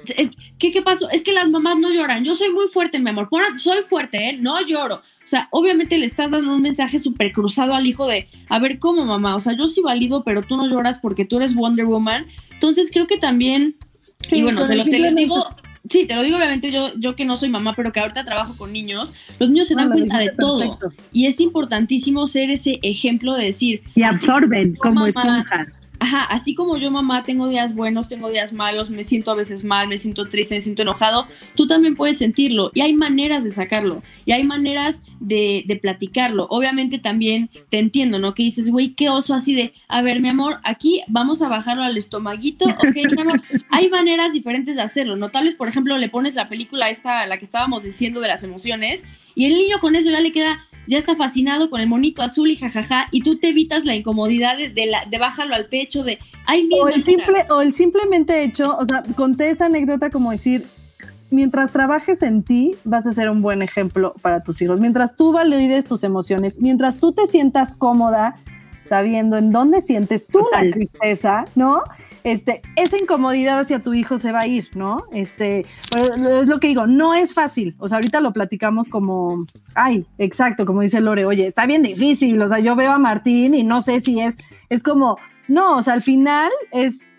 ¿qué, 0.60 0.72
qué 0.72 0.82
pasó? 0.82 1.10
Es 1.10 1.24
que 1.24 1.34
las 1.34 1.50
mamás 1.50 1.78
no 1.78 1.92
lloran. 1.92 2.24
Yo 2.24 2.36
soy 2.36 2.52
muy 2.52 2.68
fuerte, 2.68 3.00
mi 3.00 3.10
amor. 3.10 3.30
Soy 3.58 3.84
fuerte, 3.84 4.30
¿eh? 4.30 4.38
No 4.40 4.62
lloro. 4.66 4.96
O 4.96 5.30
sea, 5.30 5.50
obviamente 5.52 5.98
le 5.98 6.06
estás 6.06 6.32
dando 6.32 6.54
un 6.54 6.62
mensaje 6.62 7.00
súper 7.00 7.32
cruzado 7.34 7.74
al 7.74 7.86
hijo 7.86 8.08
de, 8.08 8.30
a 8.48 8.60
ver, 8.60 8.80
¿cómo 8.80 9.06
mamá? 9.06 9.36
O 9.36 9.40
sea, 9.40 9.54
yo 9.58 9.68
sí 9.68 9.82
valido, 9.82 10.24
pero 10.24 10.42
tú 10.42 10.56
no 10.56 10.68
lloras 10.68 11.00
porque 11.00 11.26
tú 11.26 11.38
eres 11.38 11.54
Wonder 11.54 11.86
Woman. 11.86 12.28
Entonces 12.52 12.90
creo 12.92 13.08
que 13.08 13.18
también, 13.18 13.76
Sí, 14.26 14.38
y 14.38 14.44
bueno, 14.44 14.68
te 14.68 14.76
lo, 14.76 14.84
te 14.84 15.00
lo 15.00 15.06
simple 15.06 15.22
digo, 15.22 15.46
sí, 15.90 16.06
te 16.06 16.16
lo 16.16 16.24
digo 16.24 16.38
obviamente 16.38 16.72
yo, 16.72 16.92
yo 16.96 17.16
que 17.16 17.26
no 17.26 17.38
soy 17.38 17.50
mamá, 17.50 17.74
pero 17.76 17.92
que 17.92 18.00
ahorita 18.00 18.24
trabajo 18.24 18.56
con 18.58 18.74
niños, 18.74 19.16
los 19.40 19.50
niños 19.50 19.68
se 19.68 19.76
dan 19.76 19.90
lo 19.90 19.96
cuenta 19.96 20.20
de 20.20 20.32
todo. 20.38 20.80
Y 21.12 21.28
es 21.28 21.40
importantísimo 21.40 22.28
ser 22.28 22.50
ese 22.50 22.80
ejemplo 22.82 23.34
de 23.36 23.46
decir, 23.46 23.82
Y 23.96 24.04
absorben 24.04 24.76
como 24.76 25.06
esponjas. 25.06 25.87
Ajá, 26.00 26.24
así 26.26 26.54
como 26.54 26.78
yo, 26.78 26.92
mamá, 26.92 27.24
tengo 27.24 27.48
días 27.48 27.74
buenos, 27.74 28.08
tengo 28.08 28.30
días 28.30 28.54
malos, 28.54 28.90
me 28.90 29.04
siento 29.04 29.32
a 29.32 29.36
veces 29.36 29.64
mal, 29.64 29.88
me 29.88 29.98
siento 29.98 30.28
triste, 30.28 30.56
me 30.56 30.62
siento 30.62 30.84
enojado, 30.84 31.28
tú 31.56 31.66
también 31.66 31.96
puedes 31.96 32.20
sentirlo 32.20 32.72
y 32.76 32.82
hay 32.82 32.94
maneras 32.94 33.44
de 33.44 33.52
sacarlo 33.52 34.04
y 34.26 34.32
hay 34.32 34.44
maneras 34.44 35.04
de, 35.20 35.64
de 35.66 35.76
platicarlo. 35.76 36.48
Obviamente 36.50 37.00
también 37.00 37.50
te 37.70 37.80
entiendo, 37.80 38.20
¿no? 38.20 38.36
Que 38.36 38.44
dices, 38.44 38.70
güey, 38.70 38.94
qué 38.94 39.10
oso 39.10 39.34
así 39.34 39.56
de, 39.56 39.74
a 39.88 40.02
ver, 40.02 40.22
mi 40.22 40.30
amor, 40.30 40.60
aquí 40.64 41.02
vamos 41.08 41.42
a 41.42 41.48
bajarlo 41.48 41.84
al 41.84 41.98
estomaguito, 41.98 42.66
ok, 42.66 42.96
mi 43.16 43.22
amor. 43.22 43.42
Hay 43.72 43.90
maneras 43.90 44.34
diferentes 44.34 44.76
de 44.76 44.82
hacerlo, 44.84 45.16
¿no? 45.16 45.30
Tal 45.30 45.46
vez, 45.46 45.56
por 45.56 45.68
ejemplo, 45.68 45.98
le 45.98 46.10
pones 46.10 46.36
la 46.36 46.48
película 46.48 46.90
esta, 46.90 47.26
la 47.26 47.38
que 47.38 47.46
estábamos 47.46 47.84
diciendo 47.84 48.20
de 48.20 48.28
las 48.28 48.44
emociones 48.44 49.04
y 49.38 49.46
el 49.46 49.54
niño 49.54 49.80
con 49.80 49.96
eso 49.96 50.10
ya 50.10 50.20
le 50.20 50.32
queda 50.32 50.67
ya 50.88 50.98
está 50.98 51.16
fascinado 51.16 51.70
con 51.70 51.82
el 51.82 51.88
monito 51.88 52.22
azul 52.22 52.50
y 52.50 52.56
jajaja, 52.56 53.08
y 53.12 53.22
tú 53.22 53.38
te 53.38 53.50
evitas 53.50 53.86
la 53.86 53.96
incomodidad 53.96 54.58
de, 54.58 54.70
de, 54.70 54.86
la, 54.88 55.06
de 55.06 55.18
bájalo 55.18 55.56
al 55.56 55.68
pecho, 55.68 56.04
de 56.04 56.20
mil 56.50 56.80
O 56.82 56.88
el, 56.88 57.04
simple, 57.04 57.44
o 57.50 57.62
el 57.62 57.74
simplemente 57.74 58.44
hecho, 58.44 58.76
o 58.78 58.86
sea, 58.86 59.04
conté 59.16 59.50
esa 59.50 59.66
anécdota 59.66 60.10
como 60.10 60.32
decir, 60.32 60.66
mientras 61.30 61.72
trabajes 61.72 62.24
en 62.24 62.44
ti, 62.44 62.76
vas 62.84 63.06
a 63.06 63.12
ser 63.12 63.30
un 63.30 63.42
buen 63.42 63.62
ejemplo 63.62 64.14
para 64.22 64.44
tus 64.44 64.62
hijos. 64.62 64.80
Mientras 64.80 65.16
tú 65.16 65.32
valides 65.34 65.86
tus 65.86 66.04
emociones, 66.04 66.62
mientras 66.62 67.00
tú 67.00 67.12
te 67.12 67.28
sientas 67.28 67.76
cómoda 67.76 68.36
sabiendo 68.84 69.38
en 69.38 69.52
dónde 69.52 69.82
sientes 69.82 70.28
tú 70.28 70.40
Total. 70.40 70.68
la 70.68 70.74
tristeza, 70.74 71.46
¿no? 71.56 71.84
Este, 72.24 72.62
esa 72.76 72.98
incomodidad 72.98 73.60
hacia 73.60 73.82
tu 73.82 73.94
hijo 73.94 74.18
se 74.18 74.32
va 74.32 74.42
a 74.42 74.48
ir, 74.48 74.70
¿no? 74.76 75.06
Este, 75.12 75.62
es 75.62 76.48
lo 76.48 76.60
que 76.60 76.68
digo, 76.68 76.88
no 76.88 77.14
es 77.14 77.34
fácil. 77.34 77.76
O 77.80 77.88
sea, 77.88 77.98
ahorita 77.98 78.22
lo 78.22 78.34
platicamos 78.34 78.90
como, 78.90 79.46
ay, 79.76 80.06
exacto, 80.18 80.66
como 80.66 80.82
dice 80.82 81.02
Lore, 81.02 81.26
oye, 81.26 81.48
está 81.48 81.66
bien 81.66 81.82
difícil. 81.82 82.42
O 82.42 82.48
sea, 82.48 82.60
yo 82.60 82.76
veo 82.76 82.92
a 82.92 83.00
Martín 83.00 83.54
y 83.54 83.64
no 83.64 83.82
sé 83.82 84.00
si 84.02 84.20
es, 84.20 84.38
es 84.70 84.84
como, 84.84 85.18
no, 85.48 85.78
o 85.78 85.82
sea, 85.82 85.94
al 85.94 86.02
final 86.02 86.52
es, 86.72 87.10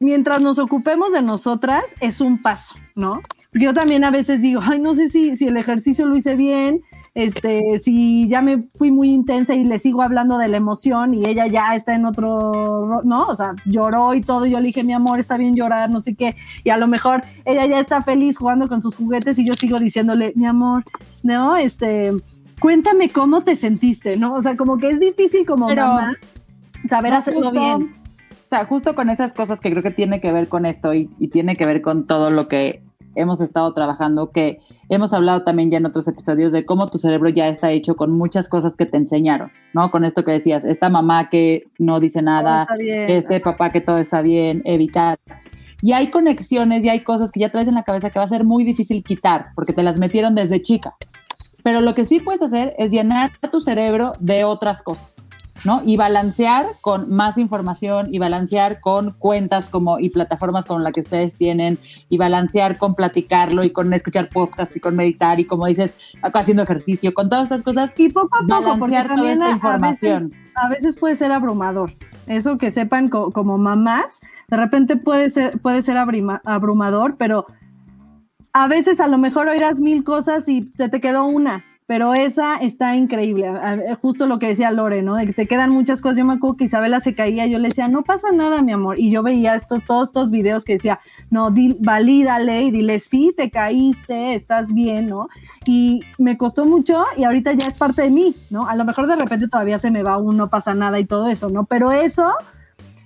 mientras 0.00 0.40
nos 0.40 0.58
ocupemos 0.58 1.12
de 1.12 1.22
nosotras, 1.22 1.84
es 2.00 2.20
un 2.20 2.40
paso, 2.40 2.76
¿no? 2.94 3.20
Yo 3.52 3.72
también 3.72 4.04
a 4.04 4.10
veces 4.10 4.40
digo, 4.40 4.60
ay, 4.64 4.80
no 4.80 4.94
sé 4.94 5.08
si, 5.08 5.36
si 5.36 5.46
el 5.46 5.56
ejercicio 5.56 6.06
lo 6.06 6.16
hice 6.16 6.34
bien, 6.34 6.82
este, 7.14 7.78
si 7.78 8.28
ya 8.28 8.42
me 8.42 8.64
fui 8.74 8.90
muy 8.90 9.10
intensa 9.10 9.54
y 9.54 9.64
le 9.64 9.78
sigo 9.78 10.02
hablando 10.02 10.36
de 10.36 10.48
la 10.48 10.56
emoción 10.56 11.14
y 11.14 11.24
ella 11.26 11.46
ya 11.46 11.74
está 11.74 11.94
en 11.94 12.06
otro, 12.06 13.02
¿no? 13.04 13.26
O 13.28 13.34
sea, 13.34 13.54
lloró 13.64 14.14
y 14.14 14.20
todo, 14.20 14.46
y 14.46 14.50
yo 14.50 14.58
le 14.58 14.66
dije, 14.66 14.82
mi 14.82 14.92
amor, 14.92 15.20
está 15.20 15.36
bien 15.36 15.54
llorar, 15.54 15.90
no 15.90 16.00
sé 16.00 16.14
qué, 16.14 16.34
y 16.64 16.70
a 16.70 16.76
lo 16.76 16.88
mejor 16.88 17.22
ella 17.44 17.66
ya 17.66 17.78
está 17.78 18.02
feliz 18.02 18.38
jugando 18.38 18.68
con 18.68 18.80
sus 18.80 18.96
juguetes 18.96 19.38
y 19.38 19.46
yo 19.46 19.54
sigo 19.54 19.78
diciéndole, 19.78 20.32
mi 20.34 20.46
amor, 20.46 20.84
no, 21.22 21.56
este, 21.56 22.12
cuéntame 22.60 23.08
cómo 23.10 23.42
te 23.42 23.54
sentiste, 23.54 24.16
¿no? 24.16 24.34
O 24.34 24.42
sea, 24.42 24.56
como 24.56 24.78
que 24.78 24.90
es 24.90 24.98
difícil 24.98 25.46
como 25.46 25.68
mamá 25.68 26.16
saber 26.88 27.14
hacerlo 27.14 27.52
bien. 27.52 27.94
O 28.44 28.48
sea, 28.48 28.66
justo 28.66 28.94
con 28.94 29.08
esas 29.08 29.32
cosas 29.32 29.60
que 29.60 29.70
creo 29.70 29.82
que 29.82 29.90
tiene 29.90 30.20
que 30.20 30.30
ver 30.32 30.48
con 30.48 30.66
esto 30.66 30.92
y, 30.92 31.08
y 31.18 31.28
tiene 31.28 31.56
que 31.56 31.64
ver 31.64 31.80
con 31.80 32.06
todo 32.06 32.30
lo 32.30 32.46
que 32.46 32.83
hemos 33.14 33.40
estado 33.40 33.72
trabajando, 33.74 34.30
que 34.30 34.60
hemos 34.88 35.12
hablado 35.12 35.44
también 35.44 35.70
ya 35.70 35.78
en 35.78 35.86
otros 35.86 36.06
episodios 36.08 36.52
de 36.52 36.64
cómo 36.64 36.90
tu 36.90 36.98
cerebro 36.98 37.28
ya 37.28 37.48
está 37.48 37.70
hecho 37.70 37.96
con 37.96 38.10
muchas 38.12 38.48
cosas 38.48 38.76
que 38.76 38.86
te 38.86 38.96
enseñaron, 38.96 39.50
¿no? 39.72 39.90
Con 39.90 40.04
esto 40.04 40.24
que 40.24 40.32
decías, 40.32 40.64
esta 40.64 40.88
mamá 40.88 41.30
que 41.30 41.64
no 41.78 42.00
dice 42.00 42.22
nada, 42.22 42.66
este 42.78 43.40
papá 43.40 43.70
que 43.70 43.80
todo 43.80 43.98
está 43.98 44.22
bien, 44.22 44.62
evitar. 44.64 45.18
Y 45.82 45.92
hay 45.92 46.10
conexiones 46.10 46.84
y 46.84 46.88
hay 46.88 47.02
cosas 47.04 47.30
que 47.30 47.40
ya 47.40 47.50
traes 47.50 47.68
en 47.68 47.74
la 47.74 47.82
cabeza 47.82 48.10
que 48.10 48.18
va 48.18 48.24
a 48.24 48.28
ser 48.28 48.44
muy 48.44 48.64
difícil 48.64 49.04
quitar, 49.04 49.48
porque 49.54 49.72
te 49.72 49.82
las 49.82 49.98
metieron 49.98 50.34
desde 50.34 50.62
chica. 50.62 50.94
Pero 51.62 51.80
lo 51.80 51.94
que 51.94 52.04
sí 52.04 52.20
puedes 52.20 52.42
hacer 52.42 52.74
es 52.78 52.90
llenar 52.90 53.32
tu 53.50 53.60
cerebro 53.60 54.12
de 54.20 54.44
otras 54.44 54.82
cosas. 54.82 55.23
¿No? 55.64 55.80
Y 55.84 55.96
balancear 55.96 56.66
con 56.80 57.10
más 57.10 57.38
información 57.38 58.12
y 58.12 58.18
balancear 58.18 58.80
con 58.80 59.12
cuentas 59.12 59.68
como 59.68 59.98
y 59.98 60.10
plataformas 60.10 60.64
como 60.64 60.80
la 60.80 60.92
que 60.92 61.00
ustedes 61.00 61.34
tienen 61.34 61.78
y 62.08 62.18
balancear 62.18 62.76
con 62.76 62.94
platicarlo 62.94 63.64
y 63.64 63.70
con 63.70 63.92
escuchar 63.92 64.28
podcasts 64.28 64.76
y 64.76 64.80
con 64.80 64.96
meditar 64.96 65.40
y 65.40 65.46
como 65.46 65.66
dices, 65.66 65.96
haciendo 66.22 66.64
ejercicio, 66.64 67.14
con 67.14 67.30
todas 67.30 67.44
estas 67.44 67.62
cosas. 67.62 67.92
Y 67.96 68.10
poco 68.10 68.36
a 68.36 68.46
poco, 68.46 68.78
porque 68.78 68.96
también 68.96 69.16
toda 69.16 69.32
esta 69.32 69.50
información. 69.50 70.30
A 70.56 70.68
veces, 70.68 70.96
puede 70.98 71.16
ser 71.16 71.32
abrumador. 71.32 71.90
Eso 72.26 72.58
que 72.58 72.70
sepan 72.70 73.08
como 73.08 73.58
mamás, 73.58 74.20
de 74.48 74.56
repente 74.56 74.96
puede 74.96 75.30
ser, 75.30 75.60
puede 75.60 75.82
ser 75.82 75.96
abrumador, 75.96 77.16
pero 77.16 77.46
a 78.52 78.68
veces 78.68 79.00
a 79.00 79.08
lo 79.08 79.18
mejor 79.18 79.48
oirás 79.48 79.80
mil 79.80 80.04
cosas 80.04 80.48
y 80.48 80.68
se 80.72 80.88
te 80.88 81.00
quedó 81.00 81.26
una 81.26 81.64
pero 81.86 82.14
esa 82.14 82.56
está 82.56 82.96
increíble. 82.96 83.52
Justo 84.00 84.26
lo 84.26 84.38
que 84.38 84.48
decía 84.48 84.70
Lore, 84.70 85.02
¿no? 85.02 85.16
De 85.16 85.26
que 85.26 85.34
te 85.34 85.46
quedan 85.46 85.70
muchas 85.70 86.00
cosas. 86.00 86.18
Yo 86.18 86.24
me 86.24 86.32
acuerdo 86.32 86.56
que 86.56 86.64
Isabela 86.64 87.00
se 87.00 87.14
caía, 87.14 87.46
yo 87.46 87.58
le 87.58 87.68
decía, 87.68 87.88
no 87.88 88.02
pasa 88.02 88.32
nada, 88.32 88.62
mi 88.62 88.72
amor. 88.72 88.98
Y 88.98 89.10
yo 89.10 89.22
veía 89.22 89.54
estos, 89.54 89.84
todos 89.84 90.08
estos 90.08 90.30
videos 90.30 90.64
que 90.64 90.74
decía, 90.74 91.00
no, 91.30 91.52
valídale 91.80 92.62
y 92.62 92.70
dile, 92.70 93.00
sí, 93.00 93.34
te 93.36 93.50
caíste, 93.50 94.34
estás 94.34 94.72
bien, 94.72 95.08
¿no? 95.08 95.28
Y 95.66 96.00
me 96.16 96.38
costó 96.38 96.64
mucho 96.64 97.04
y 97.16 97.24
ahorita 97.24 97.52
ya 97.52 97.66
es 97.66 97.76
parte 97.76 98.02
de 98.02 98.10
mí, 98.10 98.34
¿no? 98.48 98.66
A 98.66 98.76
lo 98.76 98.84
mejor 98.84 99.06
de 99.06 99.16
repente 99.16 99.48
todavía 99.48 99.78
se 99.78 99.90
me 99.90 100.02
va 100.02 100.16
un 100.16 100.38
no 100.38 100.48
pasa 100.48 100.74
nada 100.74 100.98
y 100.98 101.04
todo 101.04 101.28
eso, 101.28 101.50
¿no? 101.50 101.66
Pero 101.66 101.92
eso 101.92 102.32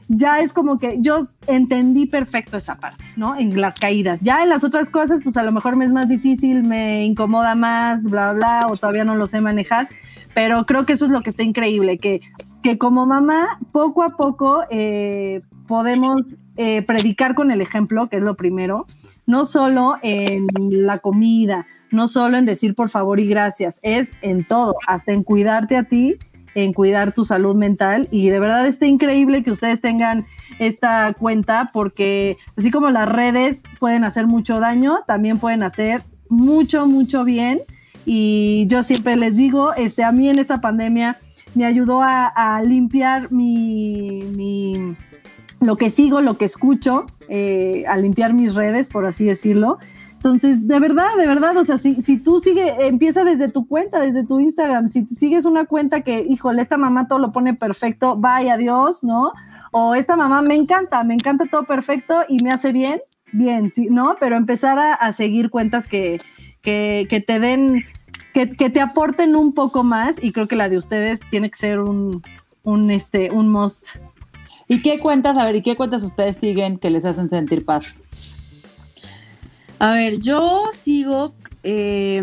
ya 0.08 0.40
es 0.40 0.52
como 0.52 0.78
que 0.78 0.96
yo 1.00 1.20
entendí 1.46 2.06
perfecto 2.06 2.56
esa 2.56 2.76
parte, 2.76 3.04
¿no? 3.16 3.38
En 3.38 3.60
las 3.60 3.78
caídas. 3.78 4.20
Ya 4.20 4.42
en 4.42 4.48
las 4.48 4.64
otras 4.64 4.90
cosas, 4.90 5.20
pues 5.22 5.36
a 5.36 5.42
lo 5.42 5.52
mejor 5.52 5.76
me 5.76 5.84
es 5.84 5.92
más 5.92 6.08
difícil, 6.08 6.64
me 6.64 7.04
incomoda 7.04 7.54
más, 7.54 8.04
bla, 8.04 8.32
bla, 8.32 8.66
o 8.68 8.76
todavía 8.76 9.04
no 9.04 9.14
lo 9.14 9.26
sé 9.26 9.40
manejar, 9.40 9.88
pero 10.34 10.64
creo 10.64 10.86
que 10.86 10.94
eso 10.94 11.04
es 11.04 11.10
lo 11.10 11.22
que 11.22 11.30
está 11.30 11.42
increíble, 11.42 11.98
que, 11.98 12.22
que 12.62 12.78
como 12.78 13.06
mamá, 13.06 13.58
poco 13.70 14.02
a 14.02 14.16
poco 14.16 14.64
eh, 14.70 15.42
podemos 15.66 16.38
eh, 16.56 16.82
predicar 16.82 17.34
con 17.34 17.50
el 17.50 17.60
ejemplo, 17.60 18.08
que 18.08 18.16
es 18.16 18.22
lo 18.22 18.34
primero, 18.34 18.86
no 19.26 19.44
solo 19.44 19.96
en 20.02 20.46
la 20.86 20.98
comida, 20.98 21.66
no 21.90 22.08
solo 22.08 22.38
en 22.38 22.46
decir 22.46 22.74
por 22.74 22.88
favor 22.88 23.20
y 23.20 23.26
gracias, 23.26 23.78
es 23.82 24.14
en 24.22 24.44
todo, 24.44 24.74
hasta 24.86 25.12
en 25.12 25.22
cuidarte 25.22 25.76
a 25.76 25.84
ti 25.84 26.16
en 26.54 26.72
cuidar 26.72 27.12
tu 27.12 27.24
salud 27.24 27.54
mental 27.54 28.08
y 28.10 28.28
de 28.28 28.40
verdad 28.40 28.66
está 28.66 28.86
increíble 28.86 29.42
que 29.42 29.50
ustedes 29.50 29.80
tengan 29.80 30.26
esta 30.58 31.14
cuenta 31.18 31.70
porque 31.72 32.36
así 32.56 32.70
como 32.70 32.90
las 32.90 33.08
redes 33.08 33.64
pueden 33.78 34.04
hacer 34.04 34.26
mucho 34.26 34.60
daño, 34.60 35.00
también 35.06 35.38
pueden 35.38 35.62
hacer 35.62 36.02
mucho, 36.28 36.86
mucho 36.86 37.24
bien 37.24 37.62
y 38.10 38.66
yo 38.68 38.82
siempre 38.82 39.16
les 39.16 39.36
digo, 39.36 39.74
este, 39.74 40.02
a 40.02 40.12
mí 40.12 40.30
en 40.30 40.38
esta 40.38 40.60
pandemia 40.60 41.18
me 41.54 41.66
ayudó 41.66 42.00
a, 42.02 42.62
limpiar 42.64 43.30
mi, 43.30 44.94
lo 45.60 45.76
que 45.76 45.90
sigo, 45.90 46.20
lo 46.20 46.38
que 46.38 46.44
escucho, 46.44 47.06
eh, 47.28 47.84
a 47.86 47.96
limpiar 47.96 48.32
mis 48.32 48.54
redes, 48.54 48.88
por 48.88 49.06
así 49.06 49.24
decirlo. 49.24 49.78
Entonces, 50.18 50.66
de 50.66 50.80
verdad, 50.80 51.10
de 51.16 51.28
verdad, 51.28 51.56
o 51.56 51.62
sea, 51.62 51.78
si, 51.78 52.02
si 52.02 52.18
tú 52.18 52.40
sigues, 52.40 52.72
empieza 52.80 53.22
desde 53.22 53.48
tu 53.48 53.68
cuenta, 53.68 54.00
desde 54.00 54.26
tu 54.26 54.40
Instagram, 54.40 54.88
si 54.88 55.06
sigues 55.06 55.44
una 55.44 55.66
cuenta 55.66 56.00
que, 56.00 56.26
híjole, 56.28 56.60
esta 56.60 56.76
mamá 56.76 57.06
todo 57.06 57.20
lo 57.20 57.30
pone 57.30 57.54
perfecto, 57.54 58.16
vaya 58.16 58.56
Dios, 58.56 59.04
¿no? 59.04 59.30
O 59.70 59.94
esta 59.94 60.16
mamá 60.16 60.42
me 60.42 60.56
encanta, 60.56 61.04
me 61.04 61.14
encanta 61.14 61.44
todo 61.48 61.62
perfecto 61.62 62.24
y 62.28 62.42
me 62.42 62.50
hace 62.50 62.72
bien, 62.72 63.00
bien, 63.30 63.70
sí, 63.70 63.86
¿no? 63.92 64.16
Pero 64.18 64.36
empezar 64.36 64.76
a, 64.80 65.12
seguir 65.12 65.50
cuentas 65.50 65.86
que, 65.86 66.20
que, 66.62 67.06
que 67.08 67.20
te 67.20 67.38
den, 67.38 67.84
que, 68.34 68.48
que, 68.48 68.70
te 68.70 68.80
aporten 68.80 69.36
un 69.36 69.54
poco 69.54 69.84
más 69.84 70.20
y 70.20 70.32
creo 70.32 70.48
que 70.48 70.56
la 70.56 70.68
de 70.68 70.78
ustedes 70.78 71.20
tiene 71.30 71.48
que 71.48 71.58
ser 71.58 71.78
un, 71.78 72.22
un, 72.64 72.90
este, 72.90 73.30
un 73.30 73.52
must. 73.52 73.86
¿Y 74.66 74.82
qué 74.82 74.98
cuentas, 74.98 75.38
a 75.38 75.44
ver, 75.46 75.54
y 75.54 75.62
qué 75.62 75.76
cuentas 75.76 76.02
ustedes 76.02 76.38
siguen 76.38 76.76
que 76.76 76.90
les 76.90 77.04
hacen 77.04 77.30
sentir 77.30 77.64
paz? 77.64 78.02
A 79.78 79.92
ver, 79.92 80.18
yo 80.18 80.66
sigo. 80.72 81.34
Eh, 81.62 82.22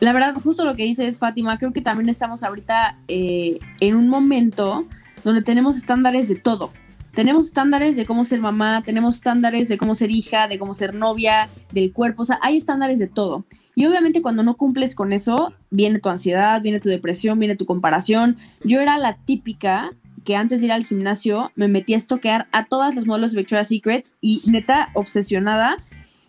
la 0.00 0.12
verdad, 0.12 0.34
justo 0.42 0.64
lo 0.64 0.74
que 0.74 0.84
dice 0.84 1.06
es 1.06 1.18
Fátima, 1.18 1.58
creo 1.58 1.72
que 1.72 1.80
también 1.80 2.08
estamos 2.08 2.42
ahorita 2.42 2.98
eh, 3.08 3.58
en 3.80 3.96
un 3.96 4.08
momento 4.08 4.86
donde 5.24 5.42
tenemos 5.42 5.76
estándares 5.76 6.28
de 6.28 6.34
todo. 6.34 6.72
Tenemos 7.14 7.46
estándares 7.46 7.94
de 7.94 8.06
cómo 8.06 8.24
ser 8.24 8.40
mamá, 8.40 8.82
tenemos 8.84 9.16
estándares 9.16 9.68
de 9.68 9.76
cómo 9.76 9.94
ser 9.94 10.10
hija, 10.10 10.48
de 10.48 10.58
cómo 10.58 10.72
ser 10.72 10.94
novia, 10.94 11.48
del 11.70 11.92
cuerpo, 11.92 12.22
o 12.22 12.24
sea, 12.24 12.38
hay 12.42 12.56
estándares 12.56 12.98
de 12.98 13.06
todo. 13.06 13.44
Y 13.74 13.84
obviamente 13.84 14.22
cuando 14.22 14.42
no 14.42 14.56
cumples 14.56 14.94
con 14.94 15.12
eso, 15.12 15.52
viene 15.70 15.98
tu 15.98 16.08
ansiedad, 16.08 16.60
viene 16.62 16.80
tu 16.80 16.88
depresión, 16.88 17.38
viene 17.38 17.54
tu 17.54 17.66
comparación. 17.66 18.36
Yo 18.64 18.80
era 18.80 18.98
la 18.98 19.16
típica 19.16 19.92
que 20.24 20.36
antes 20.36 20.60
de 20.60 20.66
ir 20.66 20.72
al 20.72 20.84
gimnasio 20.84 21.50
me 21.54 21.68
metía 21.68 21.96
a 21.96 21.98
estoquear 21.98 22.48
a 22.52 22.64
todas 22.64 22.94
las 22.94 23.06
modelos 23.06 23.32
de 23.32 23.38
Victoria's 23.38 23.68
Secret 23.68 24.08
y 24.20 24.40
neta 24.46 24.90
obsesionada 24.94 25.76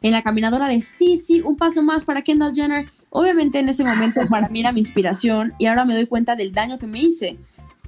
en 0.04 0.12
la 0.12 0.22
caminadora 0.22 0.68
de 0.68 0.82
sí, 0.82 1.18
sí, 1.18 1.41
un 1.41 1.56
paso 1.56 1.82
más 1.82 2.04
para 2.04 2.22
Kendall 2.22 2.54
Jenner. 2.54 2.89
Obviamente 3.10 3.60
en 3.60 3.70
ese 3.70 3.84
momento 3.84 4.22
para 4.30 4.49
mí 4.49 4.60
era 4.60 4.72
mi 4.72 4.82
inspiración 4.82 5.54
y 5.58 5.66
ahora 5.66 5.86
me 5.86 5.95
doy 5.95 6.06
cuenta 6.06 6.36
del 6.36 6.51
daño 6.51 6.78
que 6.78 6.86
me 6.86 6.99
hice. 6.99 7.39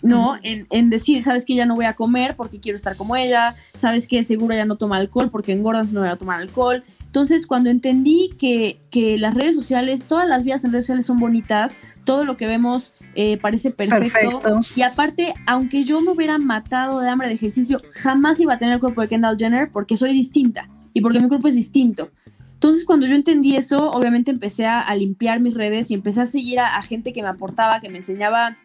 ¿no? 0.01 0.38
En, 0.43 0.68
en, 0.70 0.91
decir, 0.91 1.24
sabes 1.24 1.45
que 1.45 1.55
ya 1.55 1.66
no 1.66 1.74
voy 1.74 1.86
a 1.86 1.95
comer 1.95 2.36
porque 2.36 2.59
quiero 2.59 2.76
estar 2.76 2.95
como 2.95 3.16
ella, 3.16 3.55
sabes 3.74 4.07
que 4.07 4.24
seguro 4.24 4.53
ya 4.53 4.66
no 4.66 4.76
toma 4.76 4.97
alcohol 4.97 5.32
porque 5.32 5.51
engordas, 5.51 5.91
no 5.91 6.01
voy 6.01 6.09
a 6.09 6.16
tomar 6.16 6.41
alcohol. 6.41 6.84
Entonces, 7.05 7.47
cuando 7.47 7.72
entendí 7.72 8.30
que, 8.38 8.78
que 8.91 9.18
las 9.18 9.34
redes 9.34 9.55
sociales, 9.55 10.03
todas 10.03 10.28
las 10.28 10.43
vías 10.43 10.63
en 10.63 10.74
redes 10.74 10.86
sociales 10.86 11.07
son 11.07 11.18
bonitas, 11.18 11.80
todo 12.03 12.24
lo 12.24 12.38
que 12.38 12.45
vemos 12.45 12.93
eh, 13.16 13.38
parece 13.38 13.72
perfecto. 13.72 14.41
perfecto. 14.41 14.59
Y 14.76 14.84
aparte, 14.84 15.34
aunque 15.47 15.86
yo 15.86 16.01
me 16.01 16.11
hubiera 16.11 16.38
matado 16.38 16.99
de 16.99 17.09
hambre 17.09 17.28
de 17.28 17.34
ejercicio, 17.34 17.82
jamás 17.93 18.39
iba 18.39 18.53
a 18.53 18.59
tener 18.59 18.76
el 18.76 18.80
cuerpo 18.80 19.01
de 19.01 19.07
Kendall 19.07 19.38
Jenner 19.39 19.72
porque 19.72 19.97
soy 19.97 20.13
distinta 20.13 20.70
y 20.95 21.01
porque 21.01 21.19
mi 21.19 21.27
cuerpo 21.27 21.49
es 21.49 21.55
distinto. 21.55 22.09
Entonces, 22.53 22.85
cuando 22.85 23.05
yo 23.05 23.15
entendí 23.15 23.57
eso, 23.57 23.91
obviamente 23.91 24.31
empecé 24.31 24.65
a, 24.65 24.95
limpiar 24.95 25.41
mis 25.41 25.53
redes 25.53 25.91
y 25.91 25.93
empecé 25.93 26.21
a 26.21 26.25
seguir 26.25 26.61
a, 26.61 26.81
gente 26.81 27.11
que 27.11 27.21
me 27.21 27.27
aportaba, 27.27 27.81
que 27.81 27.89
me 27.89 27.97
enseñaba 27.97 28.57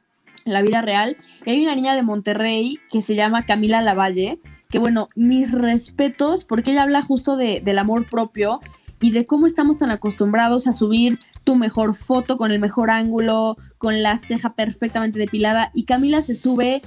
la 0.45 0.63
vida 0.63 0.81
real. 0.81 1.17
Y 1.45 1.51
hay 1.51 1.63
una 1.65 1.75
niña 1.75 1.97
de 1.97 2.05
Monterrey 2.05 2.79
que 2.91 3.03
se 3.03 3.17
llama 3.17 3.45
Camila 3.45 3.83
Lavalle, 3.83 4.39
que 4.71 4.79
bueno, 4.79 5.09
mis 5.17 5.51
respetos, 5.51 6.45
porque 6.45 6.71
ella 6.71 6.85
habla 6.85 7.03
justo 7.03 7.37
de, 7.37 7.61
del 7.61 7.79
amor 7.79 8.09
propio 8.09 8.61
y 9.01 9.11
de 9.11 9.27
cómo 9.27 9.49
estamos 9.49 9.79
tan 9.79 9.91
acostumbrados 9.91 10.69
a 10.69 10.73
subir 10.73 11.19
tu 11.43 11.57
mejor 11.57 11.95
foto 11.95 12.39
con 12.39 12.53
el 12.53 12.61
mejor 12.61 12.91
ángulo, 12.91 13.57
con 13.77 14.05
la 14.05 14.19
ceja 14.19 14.55
perfectamente 14.55 15.19
depilada. 15.19 15.73
Y 15.75 15.83
Camila 15.83 16.23
se 16.23 16.37
sube 16.37 16.81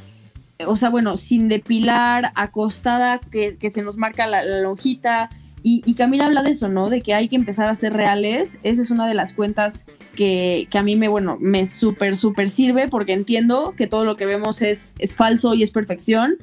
o 0.66 0.76
sea, 0.76 0.90
bueno, 0.90 1.18
sin 1.18 1.48
depilar, 1.50 2.32
acostada, 2.36 3.20
que, 3.20 3.58
se 3.70 3.82
nos 3.82 3.98
marca 3.98 4.28
la, 4.28 4.44
lonjita. 4.62 5.30
Y, 5.66 5.94
Camila 5.94 6.26
habla 6.26 6.44
de 6.44 6.52
eso, 6.52 6.68
¿no? 6.68 6.90
De 6.90 7.02
que 7.02 7.14
hay 7.14 7.30
que 7.30 7.38
empezar 7.38 7.70
a 7.70 7.76
ser 7.76 7.94
reales. 7.94 8.60
Esa 8.64 8.82
es 8.82 8.92
una 8.92 9.08
de 9.08 9.14
las 9.14 9.32
cuentas 9.34 9.86
que, 10.16 10.68
a 10.74 10.84
mí 10.84 10.98
me, 10.98 11.08
bueno, 11.08 11.38
me 11.40 11.68
súper, 11.68 12.18
súper 12.18 12.50
sirve 12.50 12.90
porque 12.90 13.14
entiendo 13.14 13.74
que 13.78 13.88
todo 13.88 14.04
lo 14.04 14.18
que 14.18 14.26
vemos 14.26 14.62
es, 14.62 14.94
es 15.00 15.16
falso 15.16 15.54
y 15.54 15.64
es 15.64 15.72
perfección. 15.72 16.34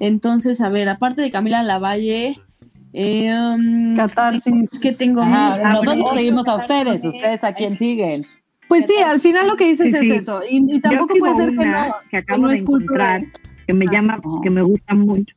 Entonces, 0.00 0.60
a 0.62 0.70
ver, 0.70 0.88
aparte 0.88 1.20
de 1.20 1.30
Camila 1.30 1.62
Lavalle, 1.62 2.40
eh, 2.94 3.32
um, 3.34 3.94
Catarsis. 3.94 4.80
que 4.80 4.92
tengo 4.92 5.20
Ajá, 5.20 5.56
muy- 5.56 5.72
nosotros 5.72 6.08
Ah, 6.10 6.14
seguimos 6.16 6.48
a 6.48 6.56
ustedes, 6.56 7.04
ustedes 7.04 7.44
a 7.44 7.52
quién 7.52 7.76
siguen. 7.76 8.24
Pues 8.68 8.86
sí, 8.86 8.94
al 9.04 9.20
final 9.20 9.48
lo 9.48 9.56
que 9.56 9.68
dices 9.68 9.92
Sí, 9.92 10.08
es 10.10 10.22
eso. 10.22 10.40
Y, 10.48 10.76
y 10.76 10.80
tampoco 10.80 11.14
puede 11.18 11.34
ser 11.36 11.50
que 11.50 11.66
no. 11.66 11.94
que 12.10 12.16
acabo 12.16 12.42
no 12.42 12.48
de 12.48 12.54
es 12.56 12.62
culpa 12.62 12.84
encontrar, 12.84 13.20
de- 13.20 13.32
que 13.72 13.78
me 13.78 13.86
Ah. 13.88 13.92
llama, 13.92 14.20
que 14.42 14.50
me 14.50 14.62
gusta 14.62 14.94
mucho. 14.94 15.34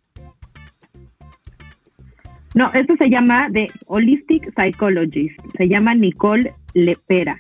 No, 2.54 2.72
esto 2.74 2.96
se 2.98 3.10
llama 3.10 3.50
de 3.50 3.70
Holistic 3.88 4.54
Psychologist. 4.56 5.38
Se 5.58 5.68
llama 5.68 5.94
Nicole 5.94 6.54
Lepera. 6.74 7.40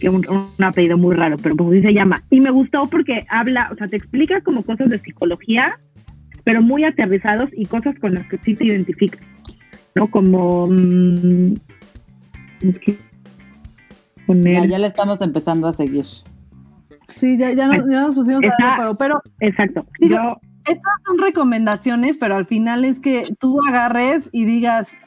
Que 0.00 0.08
un, 0.08 0.26
un 0.28 0.64
apellido 0.64 0.98
muy 0.98 1.14
raro, 1.14 1.36
pero 1.42 1.54
pues 1.56 1.70
así 1.70 1.82
se 1.82 1.94
llama. 1.94 2.22
Y 2.30 2.40
me 2.40 2.50
gustó 2.50 2.86
porque 2.88 3.20
habla, 3.28 3.68
o 3.72 3.76
sea, 3.76 3.86
te 3.88 3.96
explica 3.96 4.40
como 4.42 4.62
cosas 4.62 4.90
de 4.90 4.98
psicología, 4.98 5.78
pero 6.44 6.60
muy 6.62 6.84
aterrizados 6.84 7.48
y 7.56 7.64
cosas 7.66 7.96
con 7.98 8.14
las 8.14 8.26
que 8.28 8.38
sí 8.38 8.54
te 8.54 8.64
identificas. 8.66 9.20
¿No? 9.94 10.08
Como. 10.10 10.66
mm, 10.66 11.54
es 12.62 12.78
que 12.80 12.92
Ya, 12.92 14.26
poner- 14.26 14.68
ya 14.68 14.78
le 14.78 14.86
estamos 14.88 15.22
empezando 15.22 15.68
a 15.68 15.72
seguir. 15.72 16.04
Sí, 17.14 17.38
ya, 17.38 17.52
ya, 17.52 17.68
nos, 17.68 17.88
ya 17.88 18.00
nos 18.02 18.14
pusimos 18.14 18.42
a 18.44 18.76
fuego. 18.76 18.94
Pero 18.96 19.22
Exacto. 19.40 19.86
Digo, 20.00 20.16
Yo 20.16 20.40
estas 20.66 20.92
son 21.06 21.18
recomendaciones, 21.18 22.18
pero 22.18 22.36
al 22.36 22.44
final 22.44 22.84
es 22.84 23.00
que 23.00 23.24
tú 23.38 23.58
agarres 23.68 24.30
y 24.32 24.44
digas. 24.44 24.98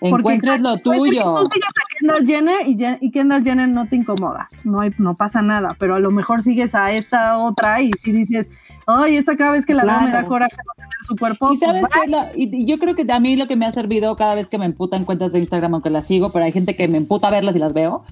Encuentres 0.00 0.62
lo 0.62 0.76
que 0.76 0.82
tuyo. 0.82 1.32
Tú 1.34 1.48
sigas 1.52 1.70
a 1.76 1.98
Kendall 1.98 2.26
Jenner 2.26 3.00
y, 3.00 3.10
Kendall 3.10 3.44
Jenner 3.44 3.68
no 3.68 3.86
te 3.86 3.96
incomoda. 3.96 4.48
No, 4.64 4.80
hay, 4.80 4.92
no 4.96 5.16
pasa 5.16 5.42
nada, 5.42 5.76
pero 5.78 5.94
a 5.94 6.00
lo 6.00 6.10
mejor 6.10 6.42
sigues 6.42 6.74
a 6.74 6.92
esta 6.92 7.36
otra 7.36 7.82
y 7.82 7.90
si 7.98 8.12
dices, 8.12 8.50
ay, 8.86 9.16
esta 9.16 9.36
cada 9.36 9.52
vez 9.52 9.66
que 9.66 9.74
la 9.74 9.84
veo 9.84 10.00
me 10.00 10.10
da 10.10 10.24
coraje 10.24 10.56
no 10.56 10.72
tener 10.74 10.96
su 11.02 11.16
cuerpo. 11.16 11.52
Y 11.52 11.58
sabes 11.58 11.84
pues, 11.92 12.10
y 12.34 12.62
y 12.62 12.64
yo 12.64 12.78
creo 12.78 12.94
que 12.94 13.04
a 13.12 13.20
mí 13.20 13.36
lo 13.36 13.46
que 13.46 13.56
me 13.56 13.66
ha 13.66 13.72
servido 13.72 14.16
cada 14.16 14.34
vez 14.34 14.48
que 14.48 14.56
me 14.56 14.64
emputan 14.64 15.04
cuentas 15.04 15.32
de 15.32 15.40
Instagram, 15.40 15.74
aunque 15.74 15.90
las 15.90 16.06
sigo, 16.06 16.30
pero 16.30 16.46
hay 16.46 16.52
gente 16.52 16.76
que 16.76 16.88
me 16.88 16.96
emputa 16.96 17.28
verlas 17.28 17.54
y 17.56 17.58
las 17.58 17.74
veo, 17.74 18.04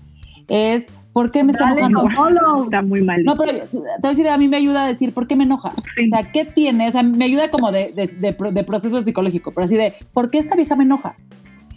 es 0.48 0.88
¿por 1.18 1.32
qué 1.32 1.42
me 1.42 1.50
está 1.50 1.64
dale 1.70 1.80
enojando? 1.86 2.62
está 2.64 2.80
muy 2.80 3.02
mal. 3.02 3.24
No, 3.24 3.34
pero 3.34 3.58
te 3.58 3.76
voy 3.76 3.88
a 4.04 4.08
decir, 4.08 4.28
a 4.28 4.38
mí 4.38 4.46
me 4.46 4.56
ayuda 4.56 4.84
a 4.84 4.86
decir 4.86 5.12
por 5.12 5.26
qué 5.26 5.34
me 5.34 5.42
enoja. 5.42 5.72
Sí. 5.96 6.06
O 6.06 6.08
sea, 6.10 6.30
¿qué 6.30 6.44
tiene? 6.44 6.86
O 6.86 6.92
sea, 6.92 7.02
me 7.02 7.24
ayuda 7.24 7.50
como 7.50 7.72
de, 7.72 7.92
de, 7.92 8.06
de 8.06 8.52
de 8.52 8.62
proceso 8.64 9.02
psicológico, 9.02 9.50
pero 9.50 9.64
así 9.64 9.76
de, 9.76 9.94
¿por 10.12 10.30
qué 10.30 10.38
esta 10.38 10.54
vieja 10.54 10.76
me 10.76 10.84
enoja? 10.84 11.16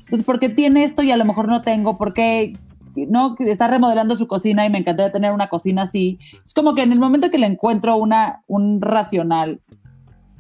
Entonces, 0.01 0.23
¿por 0.23 0.39
qué 0.39 0.49
tiene 0.49 0.83
esto 0.83 1.01
y 1.01 1.09
a 1.11 1.17
lo 1.17 1.25
mejor 1.25 1.47
no 1.47 1.61
tengo? 1.63 1.97
¿Por 1.97 2.13
qué 2.13 2.53
no 2.95 3.35
está 3.39 3.67
remodelando 3.67 4.15
su 4.15 4.27
cocina 4.27 4.63
y 4.63 4.69
me 4.69 4.77
encantaría 4.77 5.11
tener 5.11 5.31
una 5.31 5.47
cocina 5.49 5.81
así? 5.83 6.19
Es 6.45 6.53
como 6.53 6.75
que 6.75 6.83
en 6.83 6.91
el 6.91 6.99
momento 6.99 7.31
que 7.31 7.39
le 7.39 7.47
encuentro 7.47 7.95
una, 7.97 8.41
un 8.45 8.79
racional 8.79 9.61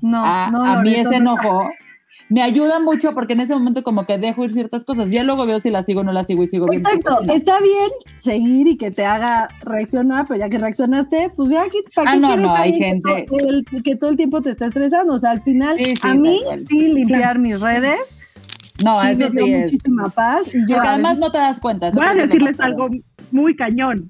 No, 0.01 0.21
a, 0.23 0.49
no, 0.51 0.63
a 0.63 0.81
mí 0.83 0.93
ese 0.93 1.09
no. 1.09 1.15
enojo, 1.37 1.61
me 2.31 2.41
ayuda 2.41 2.79
mucho 2.79 3.13
porque 3.13 3.33
en 3.33 3.41
ese 3.41 3.53
momento 3.53 3.83
como 3.83 4.05
que 4.05 4.17
dejo 4.17 4.43
ir 4.45 4.51
ciertas 4.51 4.83
cosas. 4.85 5.09
Ya 5.09 5.23
luego 5.23 5.45
veo 5.45 5.59
si 5.59 5.69
las 5.69 5.85
sigo 5.85 5.99
o 5.99 6.03
no 6.03 6.11
las 6.13 6.27
sigo 6.27 6.43
y 6.43 6.47
sigo 6.47 6.65
viendo. 6.69 6.87
Exacto, 6.89 7.15
cocina. 7.17 7.33
está 7.33 7.59
bien 7.59 7.89
seguir 8.19 8.67
y 8.67 8.77
que 8.77 8.89
te 8.89 9.05
haga 9.05 9.49
reaccionar, 9.61 10.25
pero 10.27 10.39
ya 10.39 10.49
que 10.49 10.57
reaccionaste, 10.57 11.31
pues 11.35 11.49
ya, 11.49 11.63
¿qué- 11.69 11.79
¿para 11.93 12.11
Ah, 12.11 12.13
qué 12.13 12.19
no, 12.21 12.27
quieres 12.29 12.45
no, 12.45 12.55
hay 12.55 12.71
que 12.71 12.77
gente- 12.77 13.25
to- 13.27 13.37
el- 13.37 13.83
que 13.83 13.95
todo 13.97 14.09
el 14.11 14.17
tiempo 14.17 14.41
te 14.41 14.49
está 14.49 14.65
estresando? 14.67 15.13
O 15.13 15.19
sea, 15.19 15.31
al 15.31 15.41
final, 15.41 15.75
Sí, 15.77 15.83
sí, 15.85 15.93
a 16.03 16.13
mí 16.15 16.39
sí 16.57 16.79
limpiar 16.93 17.37
mis 17.37 17.59
redes, 17.59 18.17
No, 18.83 19.01
sí 19.01 19.07
eso 19.09 19.19
me 19.19 19.29
dio 19.31 19.43
sí 19.45 19.53
es. 19.53 19.59
muchísima 19.71 20.09
paz. 20.09 20.47
Y 20.53 20.65
yo 20.71 20.79
además 20.79 21.11
veces- 21.11 21.19
no 21.19 21.31
te 21.31 21.37
das 21.37 21.59
cuenta. 21.59 21.91
Voy 21.91 22.05
a 22.05 22.13
que 22.13 22.21
decirles 22.27 22.59
algo 22.61 22.87
muy 23.31 23.55
cañón. 23.55 24.09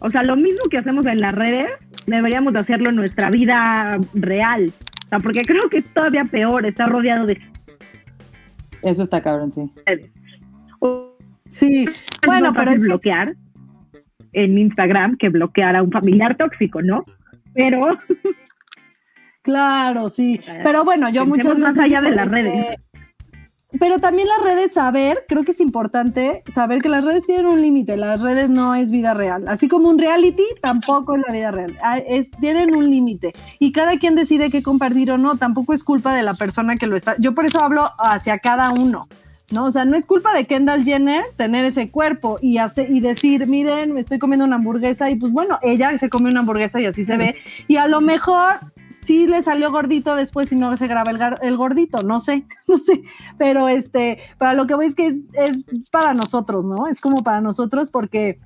O 0.00 0.10
sea, 0.10 0.22
lo 0.22 0.36
mismo 0.36 0.60
que 0.70 0.78
hacemos 0.78 1.06
en 1.06 1.18
las 1.18 1.32
redes, 1.32 1.68
deberíamos 2.06 2.52
de 2.52 2.58
hacerlo 2.58 2.90
en 2.90 2.96
nuestra 2.96 3.30
vida 3.30 3.96
real. 4.12 4.70
O 5.04 5.08
sea, 5.08 5.18
porque 5.18 5.42
creo 5.42 5.68
que 5.68 5.78
es 5.78 5.94
todavía 5.94 6.24
peor 6.24 6.66
estar 6.66 6.90
rodeado 6.90 7.26
de 7.26 7.40
Eso 8.82 9.02
está 9.02 9.22
cabrón, 9.22 9.52
sí. 9.52 9.70
sí, 11.46 11.86
bueno, 12.26 12.52
pero 12.54 12.70
es 12.70 12.80
que 12.80 12.86
bloquear 12.86 13.34
en 14.32 14.58
Instagram 14.58 15.16
que 15.16 15.28
bloquear 15.28 15.76
a 15.76 15.82
un 15.82 15.92
familiar 15.92 16.36
tóxico, 16.36 16.82
¿no? 16.82 17.04
Pero 17.54 17.98
Claro, 19.44 20.08
sí. 20.08 20.40
Pero 20.64 20.84
bueno, 20.84 21.10
yo 21.10 21.26
Pensemos 21.26 21.58
muchas 21.58 21.58
más 21.58 21.78
allá 21.78 22.00
de 22.00 22.10
las 22.12 22.30
redes. 22.30 22.76
Pero 23.78 23.98
también 23.98 24.28
las 24.28 24.42
redes, 24.42 24.72
saber, 24.72 25.24
creo 25.28 25.44
que 25.44 25.52
es 25.52 25.60
importante 25.60 26.42
saber 26.48 26.80
que 26.80 26.88
las 26.88 27.04
redes 27.04 27.24
tienen 27.24 27.46
un 27.46 27.60
límite. 27.60 27.96
Las 27.96 28.20
redes 28.20 28.50
no 28.50 28.74
es 28.74 28.90
vida 28.90 29.14
real. 29.14 29.44
Así 29.48 29.68
como 29.68 29.88
un 29.88 29.98
reality, 29.98 30.44
tampoco 30.62 31.16
es 31.16 31.22
la 31.26 31.32
vida 31.32 31.50
real. 31.50 31.78
Ah, 31.82 31.98
Es, 31.98 32.30
tienen 32.30 32.74
un 32.74 32.88
límite. 32.88 33.32
Y 33.58 33.72
cada 33.72 33.98
quien 33.98 34.14
decide 34.14 34.50
qué 34.50 34.62
compartir 34.62 35.10
o 35.10 35.18
no. 35.18 35.36
Tampoco 35.36 35.72
es 35.72 35.82
culpa 35.82 36.14
de 36.14 36.22
la 36.22 36.34
persona 36.34 36.76
que 36.76 36.86
lo 36.86 36.96
está. 36.96 37.16
Yo 37.18 37.34
por 37.34 37.46
eso 37.46 37.62
hablo 37.62 37.90
hacia 37.98 38.38
cada 38.38 38.70
uno. 38.70 39.08
¿no? 39.50 39.66
O 39.66 39.70
sea, 39.70 39.84
no 39.84 39.96
es 39.96 40.06
culpa 40.06 40.34
de 40.34 40.46
Kendall 40.46 40.84
Jenner 40.84 41.22
tener 41.36 41.64
ese 41.64 41.90
cuerpo 41.90 42.38
y, 42.40 42.58
hace, 42.58 42.86
y 42.88 43.00
decir, 43.00 43.46
miren, 43.46 43.92
me 43.92 44.00
estoy 44.00 44.18
comiendo 44.18 44.44
una 44.44 44.56
hamburguesa 44.56 45.10
y 45.10 45.16
pues 45.16 45.32
bueno, 45.32 45.58
ella 45.62 45.96
se 45.98 46.08
come 46.08 46.30
una 46.30 46.40
hamburguesa 46.40 46.80
y 46.80 46.86
así 46.86 47.04
se 47.04 47.16
ve. 47.16 47.36
Y 47.68 47.76
a 47.76 47.86
lo 47.88 48.00
mejor 48.00 48.60
sí 49.04 49.26
le 49.26 49.42
salió 49.42 49.70
gordito 49.70 50.16
después 50.16 50.50
y 50.52 50.56
no 50.56 50.76
se 50.76 50.88
graba 50.88 51.10
el, 51.10 51.20
el 51.42 51.56
gordito, 51.56 52.02
no 52.02 52.20
sé, 52.20 52.46
no 52.68 52.78
sé. 52.78 53.02
Pero 53.38 53.68
este, 53.68 54.18
para 54.38 54.54
lo 54.54 54.66
que 54.66 54.74
voy 54.74 54.86
es 54.86 54.94
que 54.94 55.06
es, 55.06 55.64
para 55.90 56.14
nosotros, 56.14 56.64
¿no? 56.64 56.86
Es 56.86 57.00
como 57.00 57.22
para 57.22 57.40
nosotros 57.40 57.90
porque 57.90 58.38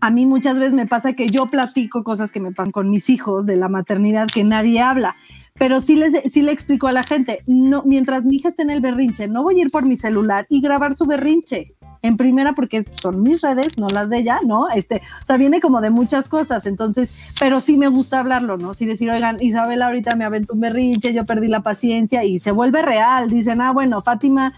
a 0.00 0.10
mí 0.10 0.26
muchas 0.26 0.58
veces 0.58 0.74
me 0.74 0.86
pasa 0.86 1.12
que 1.12 1.28
yo 1.28 1.46
platico 1.46 2.02
cosas 2.02 2.32
que 2.32 2.40
me 2.40 2.52
pasan 2.52 2.72
con 2.72 2.90
mis 2.90 3.08
hijos 3.10 3.46
de 3.46 3.56
la 3.56 3.68
maternidad 3.68 4.26
que 4.26 4.44
nadie 4.44 4.80
habla. 4.80 5.16
Pero 5.58 5.80
sí, 5.80 5.96
les, 5.96 6.34
le 6.34 6.52
explico 6.52 6.88
a 6.88 6.92
la 6.92 7.04
gente, 7.04 7.42
no, 7.46 7.82
mientras 7.84 8.24
mi 8.24 8.36
hija 8.36 8.48
esté 8.48 8.62
en 8.62 8.70
el 8.70 8.80
berrinche, 8.80 9.28
no 9.28 9.42
voy 9.42 9.60
a 9.60 9.62
ir 9.64 9.70
por 9.70 9.84
mi 9.84 9.96
celular 9.96 10.46
y 10.48 10.60
grabar 10.60 10.94
su 10.94 11.04
berrinche. 11.04 11.74
En 12.02 12.16
primera, 12.16 12.52
porque 12.52 12.82
son 12.82 13.22
mis 13.22 13.40
redes, 13.42 13.78
no 13.78 13.86
las 13.86 14.10
de 14.10 14.18
ella, 14.18 14.40
¿no? 14.44 14.68
Este, 14.70 15.02
o 15.22 15.26
sea, 15.26 15.36
viene 15.36 15.60
como 15.60 15.80
de 15.80 15.90
muchas 15.90 16.28
cosas, 16.28 16.66
entonces, 16.66 17.12
pero 17.38 17.60
sí 17.60 17.76
me 17.76 17.88
gusta 17.88 18.18
hablarlo, 18.18 18.58
¿no? 18.58 18.74
Sí 18.74 18.86
decir, 18.86 19.08
oigan, 19.10 19.38
Isabel 19.40 19.82
ahorita 19.82 20.16
me 20.16 20.24
aventó 20.24 20.54
un 20.54 20.60
berrinche, 20.60 21.14
yo 21.14 21.24
perdí 21.24 21.48
la 21.48 21.62
paciencia 21.62 22.24
y 22.24 22.40
se 22.40 22.50
vuelve 22.50 22.82
real. 22.82 23.30
Dicen, 23.30 23.60
ah, 23.60 23.72
bueno, 23.72 24.00
Fátima, 24.00 24.52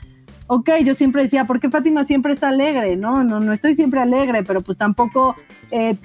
ok, 0.47 0.71
yo 0.85 0.95
siempre 0.95 1.23
decía, 1.23 1.47
¿por 1.47 1.61
qué 1.61 1.71
Fátima 1.71 2.05
siempre 2.05 2.33
está 2.33 2.49
alegre? 2.49 2.97
No, 2.97 3.23
no, 3.25 3.41
no 3.41 3.53
estoy 3.53 3.75
siempre 3.75 4.01
alegre, 4.01 4.43
pero 4.43 4.63
pues 4.63 4.79
tampoco 4.79 5.37
eh, 5.71 5.97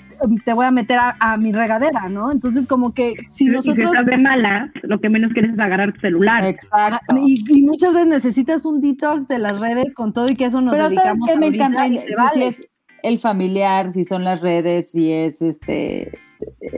te 0.44 0.54
voy 0.54 0.66
a 0.66 0.72
meter 0.72 0.98
a, 0.98 1.16
a 1.20 1.38
mi 1.38 1.52
regadera, 1.52 2.10
¿no? 2.10 2.32
Entonces, 2.32 2.68
como 2.68 2.94
que 2.94 3.14
si 3.30 3.46
y 3.46 3.48
si 3.48 3.54
nosotros... 3.54 3.92
estás 3.92 4.06
de 4.06 4.18
malas, 4.18 4.72
lo 4.84 5.00
que 5.00 5.10
menos 5.10 5.32
quieres 5.34 5.54
es 5.54 5.60
agarrar 5.60 5.94
tu 5.94 6.00
celular. 6.02 6.46
Exacto. 6.46 7.16
Y, 7.26 7.44
y 7.50 7.62
muchas 7.64 7.94
veces 7.94 8.08
necesitas 8.08 8.66
un 8.66 8.82
detox 8.82 9.28
de 9.28 9.40
las 9.40 9.60
redes 9.60 9.96
con 9.96 10.14
todo 10.14 10.30
y 10.30 10.36
que 10.36 10.46
eso 10.46 10.62
nos 10.62 10.74
Pero 10.74 10.86
sabes 10.86 10.98
dedicamos 10.98 11.30
que 11.30 11.38
me 11.38 11.46
ahorita 11.48 11.66
encanta 11.66 11.88
y 11.88 11.98
si 11.98 12.08
se 12.08 12.16
vale. 12.16 12.48
es 12.48 12.58
el 13.04 13.20
familiar, 13.20 13.94
si 13.94 14.06
son 14.06 14.24
las 14.24 14.42
redes, 14.42 14.92
si 14.92 15.12
es 15.12 15.42
este 15.42 16.12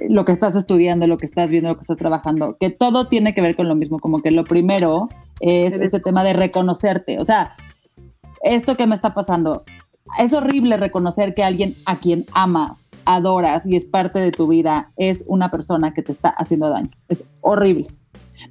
lo 0.09 0.25
que 0.25 0.31
estás 0.31 0.55
estudiando, 0.55 1.07
lo 1.07 1.17
que 1.17 1.25
estás 1.25 1.51
viendo, 1.51 1.69
lo 1.69 1.75
que 1.75 1.81
estás 1.81 1.97
trabajando, 1.97 2.57
que 2.59 2.69
todo 2.69 3.07
tiene 3.07 3.33
que 3.33 3.41
ver 3.41 3.55
con 3.55 3.67
lo 3.67 3.75
mismo, 3.75 3.99
como 3.99 4.21
que 4.21 4.31
lo 4.31 4.43
primero 4.43 5.09
es 5.39 5.73
ese 5.73 5.99
tema 5.99 6.23
de 6.23 6.33
reconocerte, 6.33 7.19
o 7.19 7.25
sea, 7.25 7.55
esto 8.43 8.75
que 8.75 8.87
me 8.87 8.95
está 8.95 9.13
pasando, 9.13 9.63
es 10.19 10.33
horrible 10.33 10.77
reconocer 10.77 11.33
que 11.33 11.43
alguien 11.43 11.75
a 11.85 11.97
quien 11.97 12.25
amas, 12.33 12.89
adoras 13.05 13.65
y 13.65 13.75
es 13.75 13.85
parte 13.85 14.19
de 14.19 14.31
tu 14.31 14.47
vida 14.47 14.89
es 14.97 15.23
una 15.27 15.51
persona 15.51 15.93
que 15.93 16.01
te 16.01 16.11
está 16.11 16.29
haciendo 16.29 16.69
daño, 16.69 16.89
es 17.07 17.25
horrible. 17.41 17.87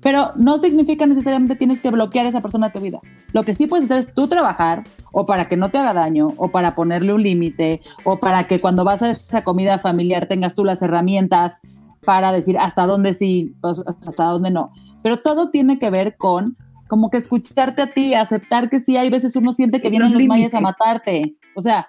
Pero 0.03 0.33
no 0.37 0.59
significa 0.59 1.07
necesariamente 1.07 1.57
tienes 1.57 1.81
que 1.81 1.91
bloquear 1.91 2.27
a 2.27 2.29
esa 2.29 2.41
persona 2.41 2.69
de 2.69 2.73
tu 2.73 2.81
vida. 2.81 3.01
Lo 3.33 3.43
que 3.43 3.55
sí 3.55 3.67
puedes 3.67 3.87
hacer 3.87 3.99
es 3.99 4.15
tú 4.15 4.29
trabajar 4.29 4.85
o 5.13 5.27
para 5.27 5.49
que 5.49 5.57
no 5.57 5.71
te 5.71 5.79
haga 5.79 5.95
daño 5.95 6.29
o 6.37 6.51
para 6.51 6.75
ponerle 6.75 7.13
un 7.13 7.23
límite 7.23 7.81
o 8.05 8.19
para 8.19 8.45
que 8.45 8.61
cuando 8.61 8.85
vas 8.85 9.03
a 9.03 9.11
esa 9.11 9.43
comida 9.43 9.79
familiar 9.79 10.27
tengas 10.27 10.55
tú 10.55 10.65
las 10.65 10.81
herramientas 10.83 11.61
para 12.05 12.33
decir 12.33 12.59
hasta 12.59 12.87
dónde 12.87 13.15
sí, 13.15 13.55
pues, 13.61 13.83
hasta 13.87 14.25
dónde 14.25 14.51
no. 14.51 14.73
Pero 15.03 15.19
todo 15.19 15.51
tiene 15.51 15.79
que 15.79 15.91
ver 15.91 16.17
con 16.17 16.57
como 16.89 17.09
que 17.09 17.19
escucharte 17.19 17.83
a 17.83 17.93
ti, 17.93 18.15
aceptar 18.15 18.69
que 18.69 18.81
sí, 18.81 18.97
hay 18.97 19.11
veces 19.11 19.37
uno 19.37 19.53
siente 19.53 19.81
que 19.81 19.91
vienen 19.91 20.13
los 20.13 20.25
mayas 20.25 20.53
a 20.55 20.61
matarte. 20.61 21.37
O 21.55 21.61
sea, 21.61 21.87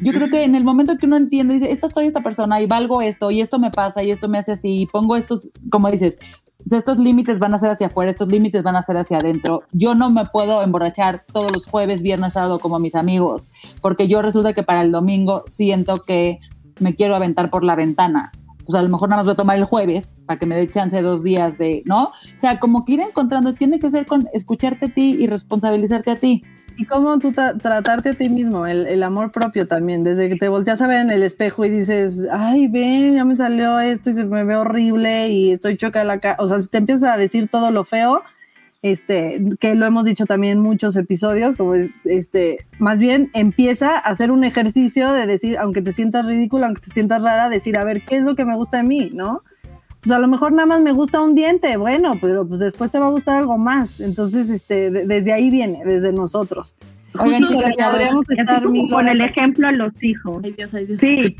yo 0.00 0.12
creo 0.12 0.28
que 0.28 0.44
en 0.44 0.54
el 0.54 0.64
momento 0.64 0.96
que 0.98 1.06
uno 1.06 1.16
entiende, 1.16 1.54
dice, 1.54 1.70
esta 1.70 1.88
soy 1.88 2.06
esta 2.06 2.22
persona 2.22 2.60
y 2.60 2.66
valgo 2.66 3.00
esto 3.02 3.30
y 3.30 3.40
esto 3.40 3.58
me 3.58 3.70
pasa 3.70 4.02
y 4.02 4.10
esto 4.10 4.28
me 4.28 4.38
hace 4.38 4.52
así 4.52 4.82
y 4.82 4.86
pongo 4.86 5.16
estos, 5.16 5.48
como 5.70 5.90
dices, 5.90 6.18
o 6.64 6.68
sea, 6.68 6.78
estos 6.78 6.98
límites 6.98 7.38
van 7.38 7.54
a 7.54 7.58
ser 7.58 7.70
hacia 7.70 7.86
afuera, 7.86 8.10
estos 8.10 8.28
límites 8.28 8.62
van 8.62 8.76
a 8.76 8.82
ser 8.82 8.96
hacia 8.96 9.18
adentro. 9.18 9.60
Yo 9.72 9.94
no 9.94 10.10
me 10.10 10.26
puedo 10.26 10.62
emborrachar 10.62 11.24
todos 11.32 11.52
los 11.52 11.66
jueves, 11.66 12.02
viernes, 12.02 12.32
sábado 12.32 12.58
como 12.58 12.78
mis 12.78 12.94
amigos, 12.94 13.48
porque 13.80 14.08
yo 14.08 14.22
resulta 14.22 14.52
que 14.52 14.64
para 14.64 14.82
el 14.82 14.90
domingo 14.90 15.44
siento 15.46 16.04
que 16.06 16.40
me 16.80 16.94
quiero 16.94 17.14
aventar 17.14 17.50
por 17.50 17.64
la 17.64 17.76
ventana. 17.76 18.32
Pues 18.66 18.78
a 18.78 18.82
lo 18.82 18.88
mejor 18.90 19.08
nada 19.08 19.20
más 19.20 19.26
voy 19.26 19.32
a 19.32 19.36
tomar 19.36 19.56
el 19.56 19.64
jueves 19.64 20.22
para 20.26 20.38
que 20.38 20.44
me 20.44 20.56
dé 20.56 20.66
chance 20.68 21.00
dos 21.00 21.22
días 21.22 21.56
de, 21.56 21.82
¿no? 21.86 22.04
O 22.04 22.40
sea, 22.40 22.60
como 22.60 22.84
que 22.84 22.92
ir 22.92 23.00
encontrando, 23.00 23.54
tiene 23.54 23.78
que 23.78 23.90
ser 23.90 24.04
con 24.04 24.28
escucharte 24.34 24.86
a 24.86 24.88
ti 24.88 25.16
y 25.18 25.26
responsabilizarte 25.26 26.10
a 26.10 26.16
ti. 26.16 26.42
Y 26.80 26.84
cómo 26.86 27.18
tú 27.18 27.32
tra- 27.32 27.60
tratarte 27.60 28.10
a 28.10 28.14
ti 28.14 28.28
mismo, 28.28 28.64
el, 28.64 28.86
el 28.86 29.02
amor 29.02 29.32
propio 29.32 29.66
también, 29.66 30.04
desde 30.04 30.28
que 30.28 30.36
te 30.36 30.48
volteas 30.48 30.80
a 30.80 30.86
ver 30.86 31.00
en 31.00 31.10
el 31.10 31.24
espejo 31.24 31.64
y 31.64 31.70
dices, 31.70 32.20
ay, 32.30 32.68
ven, 32.68 33.16
ya 33.16 33.24
me 33.24 33.36
salió 33.36 33.80
esto 33.80 34.10
y 34.10 34.12
se 34.12 34.24
me 34.24 34.44
ve 34.44 34.54
horrible 34.54 35.28
y 35.28 35.50
estoy 35.50 35.76
choca 35.76 36.04
la 36.04 36.20
cara. 36.20 36.36
O 36.38 36.46
sea, 36.46 36.60
si 36.60 36.68
te 36.68 36.78
empiezas 36.78 37.10
a 37.12 37.16
decir 37.16 37.48
todo 37.48 37.72
lo 37.72 37.82
feo, 37.82 38.22
este, 38.80 39.42
que 39.58 39.74
lo 39.74 39.86
hemos 39.86 40.04
dicho 40.04 40.24
también 40.24 40.58
en 40.58 40.62
muchos 40.62 40.94
episodios, 40.96 41.56
como 41.56 41.74
es- 41.74 41.90
este, 42.04 42.58
más 42.78 43.00
bien 43.00 43.28
empieza 43.34 43.96
a 43.96 43.98
hacer 43.98 44.30
un 44.30 44.44
ejercicio 44.44 45.10
de 45.12 45.26
decir, 45.26 45.58
aunque 45.58 45.82
te 45.82 45.90
sientas 45.90 46.26
ridícula, 46.26 46.66
aunque 46.66 46.82
te 46.82 46.90
sientas 46.90 47.24
rara, 47.24 47.48
decir, 47.48 47.76
a 47.76 47.82
ver, 47.82 48.02
¿qué 48.04 48.18
es 48.18 48.22
lo 48.22 48.36
que 48.36 48.44
me 48.44 48.54
gusta 48.54 48.76
de 48.76 48.84
mí? 48.84 49.10
¿No? 49.12 49.40
Pues 50.08 50.16
a 50.16 50.20
lo 50.22 50.28
mejor 50.28 50.52
nada 50.52 50.64
más 50.64 50.80
me 50.80 50.92
gusta 50.92 51.20
un 51.20 51.34
diente, 51.34 51.76
bueno, 51.76 52.16
pero 52.18 52.48
pues 52.48 52.60
después 52.60 52.90
te 52.90 52.98
va 52.98 53.08
a 53.08 53.10
gustar 53.10 53.36
algo 53.36 53.58
más. 53.58 54.00
Entonces, 54.00 54.48
este, 54.48 54.90
de- 54.90 55.06
desde 55.06 55.34
ahí 55.34 55.50
viene, 55.50 55.82
desde 55.84 56.14
nosotros. 56.14 56.76
Oigan, 57.18 57.40
Justo- 57.42 57.56
chicas, 57.58 57.74
ya 57.78 57.90
podríamos 57.90 58.24
Y 58.26 58.32
así 58.32 58.40
estar 58.40 58.62
como 58.62 58.72
mil 58.72 58.90
con 58.90 59.06
el 59.06 59.20
ejemplo 59.20 59.68
a 59.68 59.72
los 59.72 59.92
hijos. 60.02 60.38
Ay, 60.42 60.54
Dios, 60.56 60.72
ay, 60.74 60.86
Dios. 60.86 60.98
Sí. 60.98 61.36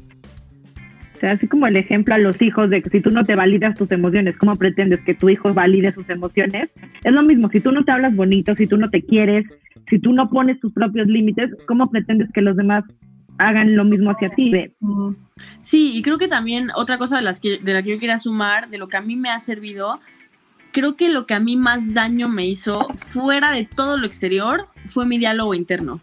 O 1.16 1.20
sea, 1.20 1.30
así 1.32 1.48
como 1.48 1.66
el 1.66 1.76
ejemplo 1.76 2.14
a 2.14 2.18
los 2.18 2.42
hijos 2.42 2.68
de 2.68 2.82
que 2.82 2.90
si 2.90 3.00
tú 3.00 3.10
no 3.10 3.24
te 3.24 3.36
validas 3.36 3.74
tus 3.74 3.90
emociones, 3.90 4.36
¿cómo 4.36 4.54
pretendes 4.56 5.00
que 5.00 5.14
tu 5.14 5.30
hijo 5.30 5.54
valide 5.54 5.90
sus 5.92 6.06
emociones? 6.10 6.68
Es 7.04 7.12
lo 7.12 7.22
mismo, 7.22 7.48
si 7.48 7.60
tú 7.60 7.72
no 7.72 7.86
te 7.86 7.92
hablas 7.92 8.14
bonito, 8.14 8.54
si 8.54 8.66
tú 8.66 8.76
no 8.76 8.90
te 8.90 9.00
quieres, 9.02 9.46
si 9.88 9.98
tú 9.98 10.12
no 10.12 10.28
pones 10.28 10.60
tus 10.60 10.74
propios 10.74 11.06
límites, 11.06 11.52
¿cómo 11.66 11.88
pretendes 11.88 12.30
que 12.34 12.42
los 12.42 12.54
demás 12.54 12.84
hagan 13.38 13.76
lo 13.76 13.84
mismo 13.84 14.10
hacia 14.10 14.30
ti? 14.30 14.52
Sí, 15.60 15.96
y 15.96 16.02
creo 16.02 16.18
que 16.18 16.28
también 16.28 16.70
otra 16.74 16.98
cosa 16.98 17.16
de, 17.16 17.22
las 17.22 17.40
que, 17.40 17.58
de 17.58 17.72
la 17.72 17.82
que 17.82 17.90
yo 17.90 17.98
quería 17.98 18.18
sumar, 18.18 18.68
de 18.68 18.78
lo 18.78 18.88
que 18.88 18.96
a 18.96 19.00
mí 19.00 19.16
me 19.16 19.30
ha 19.30 19.38
servido, 19.38 20.00
creo 20.72 20.96
que 20.96 21.08
lo 21.08 21.26
que 21.26 21.34
a 21.34 21.40
mí 21.40 21.56
más 21.56 21.94
daño 21.94 22.28
me 22.28 22.46
hizo, 22.46 22.88
fuera 22.94 23.52
de 23.52 23.64
todo 23.64 23.96
lo 23.96 24.06
exterior, 24.06 24.68
fue 24.86 25.06
mi 25.06 25.18
diálogo 25.18 25.54
interno. 25.54 26.00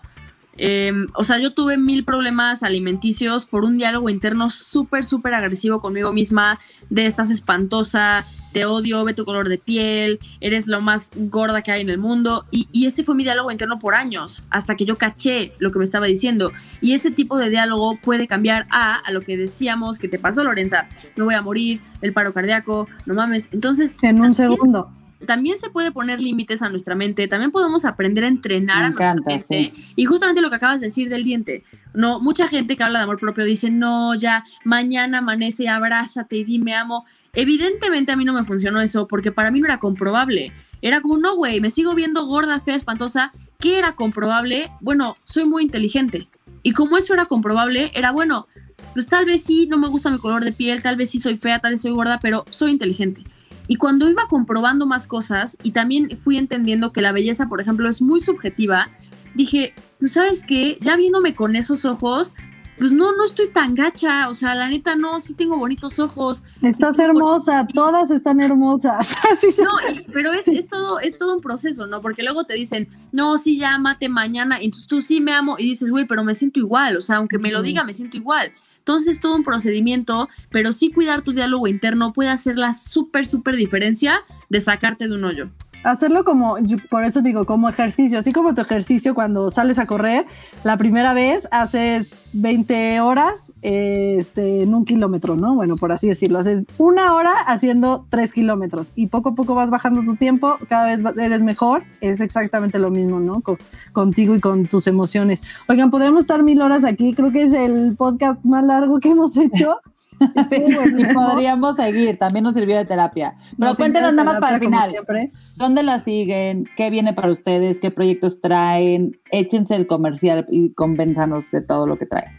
Eh, 0.57 0.94
o 1.14 1.26
sea, 1.26 1.38
yo 1.38 1.53
tuve 1.53 1.78
mil 1.78 2.06
problemas 2.06 2.64
alimenticios 2.64 3.45
por 3.45 3.66
un 3.66 3.78
diálogo 3.78 4.10
interno 4.10 4.49
súper, 4.49 5.03
súper 5.03 5.34
agresivo 5.34 5.82
conmigo 5.82 6.14
misma, 6.14 6.60
de 6.90 7.06
estás 7.06 7.30
espantosa, 7.30 8.26
te 8.56 8.64
odio, 8.65 9.03
ve 9.03 9.14
tu 9.14 9.26
color 9.26 9.49
de 9.49 9.57
piel, 9.57 10.18
eres 10.40 10.65
lo 10.68 10.80
más 10.80 11.10
gorda 11.14 11.61
que 11.61 11.73
hay 11.73 11.82
en 11.82 11.90
el 11.90 11.98
mundo. 11.98 12.45
Y, 12.52 12.69
y 12.72 12.86
ese 12.86 13.03
fue 13.03 13.14
mi 13.14 13.26
diálogo 13.26 13.52
interno 13.52 13.80
por 13.80 13.95
años, 13.95 14.45
hasta 14.49 14.77
que 14.77 14.86
yo 14.86 14.98
caché 14.98 15.52
lo 15.60 15.73
que 15.73 15.80
me 15.80 15.84
estaba 15.84 16.06
diciendo. 16.06 16.53
Y 16.80 16.94
ese 16.94 17.11
tipo 17.11 17.38
de 17.38 17.49
diálogo 17.49 17.99
puede 18.02 18.30
cambiar 18.30 18.65
a, 18.72 18.95
a 18.95 19.11
lo 19.11 19.19
que 19.19 19.36
decíamos 19.36 19.99
que 19.99 20.07
te 20.07 20.19
pasó, 20.19 20.41
Lorenza. 20.41 20.88
Me 21.18 21.26
voy 21.26 21.36
a 21.36 21.41
morir, 21.41 21.82
el 22.02 22.14
paro 22.14 22.34
cardíaco, 22.34 22.88
no 23.06 23.14
mames. 23.14 23.49
Entonces, 23.52 23.98
En 24.02 24.22
un 24.22 24.34
segundo. 24.34 24.90
también 25.26 25.60
se 25.60 25.69
puede 25.69 25.91
poner 25.91 26.22
límites 26.22 26.61
a 26.61 26.69
nuestra 26.69 26.95
mente, 26.95 27.27
también 27.27 27.52
podemos 27.52 27.84
aprender 27.84 28.23
a 28.23 28.27
entrenar 28.27 28.77
Me 28.80 28.86
a 28.86 28.90
nuestra 28.91 29.11
encanta, 29.11 29.30
mente. 29.32 29.73
Y 29.98 30.06
justamente 30.06 30.40
lo 30.40 30.49
que 30.49 30.56
acabas 30.56 30.80
de 30.80 30.88
decir 30.88 31.10
del 31.10 31.26
diente, 31.26 31.65
no, 31.94 32.22
mucha 32.22 32.48
gente 32.48 32.77
que 32.77 32.84
habla 32.84 32.99
de 32.99 33.03
amor 33.03 33.19
propio 33.19 33.44
dice, 33.44 33.69
no, 33.69 34.15
ya, 34.15 34.45
mañana 34.64 35.18
amanece, 35.18 35.68
abrázate 35.68 36.38
y 36.38 36.44
dime 36.45 36.73
amo. 36.73 37.03
Evidentemente 37.36 38.12
a 38.12 38.16
mí 38.16 38.26
no 38.26 38.34
me 38.34 38.45
funcionó 38.45 38.80
eso 38.82 39.07
porque 39.07 39.32
para 39.32 39.52
mí 39.52 39.60
no 39.60 39.68
era 39.68 39.80
comprobable. 39.80 40.53
Era 40.82 41.02
como, 41.02 41.18
no, 41.18 41.36
güey, 41.36 41.60
me 41.62 41.70
sigo 41.70 41.94
viendo 41.95 42.26
gorda, 42.26 42.60
fea, 42.60 42.76
espantosa. 42.76 43.32
¿Qué 43.60 43.78
era 43.78 43.94
comprobable? 43.94 44.72
Bueno, 44.82 45.18
soy 45.24 45.45
muy 45.45 45.64
inteligente. 45.64 46.28
Y 46.64 46.72
como 46.72 46.98
eso 46.98 47.14
era 47.14 47.26
comprobable, 47.26 47.91
era 47.94 48.12
bueno, 48.12 48.48
pues 48.94 49.07
tal 49.07 49.26
vez 49.26 49.44
sí, 49.44 49.68
no 49.68 49.78
me 49.78 49.88
gusta 49.88 50.10
mi 50.10 50.18
color 50.18 50.44
de 50.44 50.52
piel, 50.52 50.82
tal 50.82 50.95
vez 50.95 51.12
sí 51.12 51.20
soy 51.20 51.38
fea, 51.38 51.60
tal 51.60 51.74
vez 51.74 51.82
soy 51.82 51.91
gorda, 51.91 52.20
pero 52.20 52.45
soy 52.49 52.72
inteligente. 52.72 53.24
Y 53.68 53.76
cuando 53.76 54.10
iba 54.10 54.28
comprobando 54.28 54.86
más 54.86 55.07
cosas 55.07 55.57
y 55.64 55.72
también 55.72 56.18
fui 56.18 56.38
entendiendo 56.38 56.91
que 56.91 57.02
la 57.02 57.12
belleza, 57.12 57.49
por 57.49 57.62
ejemplo, 57.62 57.90
es 57.90 58.02
muy 58.02 58.22
subjetiva, 58.22 58.90
dije, 59.34 59.74
pues 59.99 60.14
sabes 60.14 60.44
qué, 60.44 60.78
ya 60.82 60.95
viéndome 60.95 61.36
con 61.36 61.56
esos 61.56 61.86
ojos, 61.86 62.36
pues 62.78 62.92
no, 62.92 63.16
no 63.16 63.26
estoy 63.26 63.48
tan 63.50 63.74
gacha, 63.76 64.28
o 64.30 64.34
sea, 64.34 64.56
la 64.56 64.68
neta 64.70 64.96
no, 64.96 65.20
sí 65.20 65.34
tengo 65.34 65.58
bonitos 65.58 66.00
ojos, 66.00 66.44
Estás 66.62 67.00
hermosa, 67.00 67.66
todas 67.74 68.12
están 68.12 68.40
hermosas. 68.40 69.16
No, 69.58 69.94
y- 69.94 70.02
pero 70.12 70.32
es, 70.34 70.48
es 70.48 70.68
todo, 70.68 71.00
es 71.00 71.18
todo 71.18 71.36
un 71.36 71.42
proceso, 71.42 71.88
¿no? 71.88 72.02
Porque 72.02 72.24
luego 72.24 72.44
te 72.46 72.54
dicen, 72.56 72.88
no, 73.12 73.38
sí, 73.38 73.58
ya 73.58 73.78
mate 73.78 74.10
mañana, 74.10 74.62
y 74.62 74.66
entonces 74.66 74.88
tú 74.88 75.02
sí 75.02 75.22
me 75.22 75.32
amo, 75.34 75.56
y 75.58 75.64
dices, 75.64 75.90
güey, 75.90 76.06
pero 76.06 76.24
me 76.24 76.34
siento 76.34 76.60
igual, 76.60 76.98
o 76.98 77.02
sea, 77.02 77.18
aunque 77.18 77.38
me 77.38 77.52
lo 77.52 77.62
diga, 77.62 77.84
me 77.84 77.94
siento 77.94 78.18
igual. 78.18 78.52
Entonces 78.80 79.16
es 79.16 79.20
todo 79.20 79.36
un 79.36 79.44
procedimiento, 79.44 80.30
pero 80.52 80.72
sí 80.72 80.92
cuidar 80.92 81.24
tu 81.24 81.32
diálogo 81.34 81.66
interno 81.68 82.14
puede 82.14 82.30
hacer 82.30 82.56
la 82.56 82.76
súper, 82.76 83.26
súper 83.26 83.56
diferencia 83.56 84.22
de 84.50 84.62
sacarte 84.62 85.08
de 85.08 85.16
un 85.16 85.24
hoyo. 85.24 85.50
Hacerlo 85.86 86.24
como, 86.26 86.57
yo 86.60 86.78
por 86.90 87.03
eso 87.03 87.22
digo, 87.22 87.45
como 87.45 87.70
ejercicio, 87.70 88.18
así 88.20 88.34
como 88.34 88.53
tu 88.56 88.62
ejercicio 88.62 89.14
cuando 89.14 89.49
sales 89.52 89.78
a 89.80 89.86
correr, 89.86 90.26
la 90.64 90.78
primera 90.78 91.14
vez 91.14 91.48
haces 91.52 92.16
20 92.34 92.99
horas 93.02 93.56
eh, 93.62 94.16
este, 94.20 94.64
en 94.64 94.74
un 94.74 94.84
kilómetro, 94.84 95.36
¿no? 95.36 95.56
Bueno, 95.56 95.78
por 95.78 95.91
así 95.91 96.07
decirlo, 96.07 96.40
haces 96.40 96.66
una 96.78 97.14
hora 97.14 97.32
haciendo 97.48 98.06
3 98.10 98.34
kilómetros 98.34 98.91
y 98.95 99.07
poco 99.07 99.30
a 99.30 99.36
poco 99.36 99.56
vas 99.56 99.70
bajando 99.70 100.02
tu 100.02 100.16
tiempo, 100.16 100.57
cada 100.68 100.86
vez 100.88 101.02
eres 101.18 101.44
mejor, 101.44 101.84
es 102.02 102.20
exactamente 102.20 102.80
lo 102.80 102.90
mismo, 102.90 103.20
¿no? 103.20 103.41
Co- 103.41 103.57
contigo 103.94 104.36
y 104.36 104.40
con 104.40 104.66
tus 104.66 104.88
emociones. 104.88 105.44
Oigan, 105.70 105.91
podríamos 105.91 106.22
estar 106.22 106.41
mil 106.44 106.62
horas 106.62 106.84
aquí, 106.84 107.14
creo 107.14 107.32
que 107.32 107.44
es 107.44 107.53
el 107.53 107.95
podcast 107.95 108.44
más 108.44 108.66
largo 108.66 108.99
que 108.99 109.10
hemos 109.10 109.38
hecho. 109.38 109.78
Y 110.98 111.14
podríamos 111.14 111.76
seguir, 111.76 112.18
también 112.18 112.44
nos 112.44 112.54
sirvió 112.54 112.78
de 112.78 112.86
terapia. 112.86 113.36
Pero 113.58 113.70
Nos 113.70 113.78
cuéntenos 113.78 114.14
nada 114.14 114.32
más 114.32 114.42
para 114.42 114.56
el 114.56 114.62
final. 114.62 114.90
siempre. 114.90 115.32
¿Dónde 115.56 115.84
la 115.84 116.00
siguen? 116.00 116.70
¿Qué 116.76 116.90
viene 116.90 117.14
para 117.14 117.32
ustedes? 117.32 117.80
¿Qué 117.80 117.92
proyectos 117.92 118.42
traen? 118.42 119.20
Échense 119.32 119.76
el 119.76 119.88
comercial 119.88 120.46
y 120.50 120.74
convénzanos 120.74 121.50
de 121.52 121.62
todo 121.62 121.88
lo 121.88 121.98
que 121.98 122.06
traen. 122.06 122.38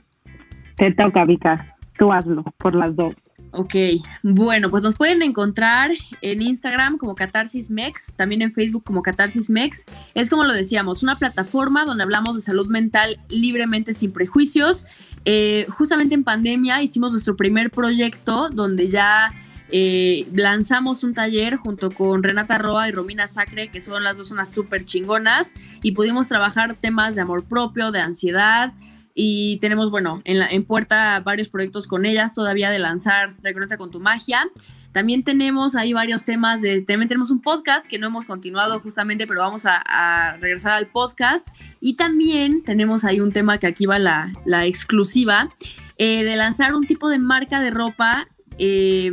te 0.77 0.93
toca, 0.93 1.25
Vika. 1.25 1.77
Tú 1.99 2.13
hazlo 2.13 2.45
por 2.59 2.75
las 2.75 2.95
dos. 2.95 3.15
Ok, 3.53 3.75
bueno, 4.23 4.69
pues 4.69 4.83
nos 4.83 4.97
pueden 4.97 5.23
encontrar 5.23 5.91
en 6.21 6.43
Instagram 6.43 6.99
como 6.99 7.15
Catarsis 7.15 7.71
Mex, 7.71 8.13
también 8.15 8.43
en 8.43 8.53
Facebook 8.53 8.85
como 8.85 9.03
Catarsis 9.03 9.49
Mex. 9.49 9.85
Es 10.15 10.29
como 10.29 10.45
lo 10.45 10.53
decíamos, 10.53 11.03
una 11.03 11.17
plataforma 11.17 11.85
donde 11.85 12.03
hablamos 12.03 12.37
de 12.37 12.43
salud 12.43 12.67
mental 12.69 13.19
libremente 13.29 13.95
sin 13.95 14.13
prejuicios. 14.13 14.87
Eh, 15.25 15.67
justamente 15.71 16.15
en 16.15 16.23
pandemia 16.23 16.83
hicimos 16.83 17.11
nuestro 17.11 17.37
primer 17.37 17.71
proyecto 17.71 18.49
donde 18.51 18.91
ya 18.91 19.31
eh, 19.71 20.27
lanzamos 20.33 21.03
un 21.03 21.15
taller 21.15 21.57
junto 21.57 21.91
con 21.91 22.23
Renata 22.23 22.59
Roa 22.59 22.89
y 22.89 22.93
Romina 22.93 23.27
Sacre, 23.27 23.69
que 23.69 23.81
son 23.81 24.05
las 24.05 24.17
dos 24.17 24.31
unas 24.31 24.53
súper 24.53 24.85
chingonas, 24.85 25.53
y 25.83 25.93
pudimos 25.93 26.29
trabajar 26.29 26.77
temas 26.77 27.15
de 27.15 27.23
amor 27.23 27.45
propio, 27.45 27.91
de 27.91 28.01
ansiedad, 28.01 28.73
y 29.19 29.57
tenemos, 29.61 29.91
bueno, 29.91 30.21
en, 30.25 30.39
la, 30.39 30.51
puerta 30.67 31.21
varios 31.21 31.49
proyectos 31.49 31.87
con 31.87 32.05
ellas 32.05 32.35
todavía 32.35 32.69
de 32.69 32.79
lanzar 32.79 33.35
Reconecta 33.43 33.79
con 33.79 33.91
tu 33.91 33.99
magia. 33.99 34.47
También 34.93 35.25
tenemos 35.25 35.75
ahí 35.75 35.95
varios 35.95 36.27
temas, 36.27 36.61
de, 36.61 36.83
también 36.83 37.09
tenemos 37.09 37.31
un 37.31 37.41
podcast 37.41 37.87
que 37.87 37.99
no 37.99 38.09
hemos 38.09 38.27
continuado 38.27 38.79
justamente, 38.79 39.27
pero 39.27 39.41
vamos 39.41 39.63
a, 39.65 40.37
regresar 40.43 40.73
al 40.73 40.89
podcast. 40.89 41.49
Y 41.81 41.95
también 41.95 42.63
tenemos 42.63 43.05
ahí 43.05 43.21
un 43.21 43.33
tema 43.33 43.57
que 43.57 43.67
aquí 43.67 43.87
va 43.87 43.99
la, 43.99 44.33
la 44.45 44.67
exclusiva, 44.67 45.49
eh, 45.97 46.23
de 46.23 46.37
lanzar 46.37 46.75
un 46.75 46.87
tipo 46.87 47.09
de 47.09 47.19
marca 47.19 47.63
de 47.63 47.71
ropa 47.71 48.29
eh, 48.59 49.13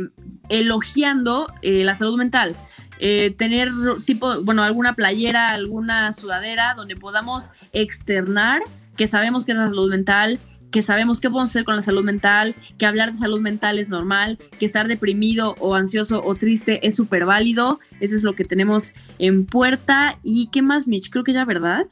elogiando 0.50 1.46
eh, 1.62 1.82
la 1.82 1.94
salud 1.94 2.18
mental. 2.18 2.54
Tener 2.98 3.70
tipo, 4.06 4.40
bueno, 4.42 4.62
alguna 4.62 4.94
playera, 4.94 5.48
alguna 5.48 6.12
sudadera 6.12 6.72
donde 6.72 6.96
podamos 6.96 7.50
externar 7.72 8.62
que 8.96 9.06
sabemos 9.06 9.44
que 9.44 9.52
es 9.52 9.58
la 9.58 9.68
salud 9.68 9.90
mental, 9.90 10.38
que 10.70 10.82
sabemos 10.82 11.20
qué 11.20 11.30
podemos 11.30 11.50
hacer 11.50 11.64
con 11.64 11.76
la 11.76 11.82
salud 11.82 12.02
mental, 12.04 12.54
que 12.78 12.86
hablar 12.86 13.12
de 13.12 13.18
salud 13.18 13.40
mental 13.40 13.78
es 13.78 13.88
normal, 13.88 14.38
que 14.58 14.66
estar 14.66 14.88
deprimido 14.88 15.54
o 15.60 15.74
ansioso 15.76 16.22
o 16.24 16.34
triste 16.34 16.84
es 16.86 16.96
súper 16.96 17.24
válido. 17.26 17.78
Eso 18.00 18.16
es 18.16 18.24
lo 18.24 18.34
que 18.34 18.44
tenemos 18.44 18.92
en 19.20 19.46
puerta. 19.46 20.18
¿Y 20.24 20.48
qué 20.48 20.62
más, 20.62 20.88
Mitch? 20.88 21.10
Creo 21.10 21.22
que 21.22 21.32
ya, 21.32 21.44
¿verdad? 21.44 21.86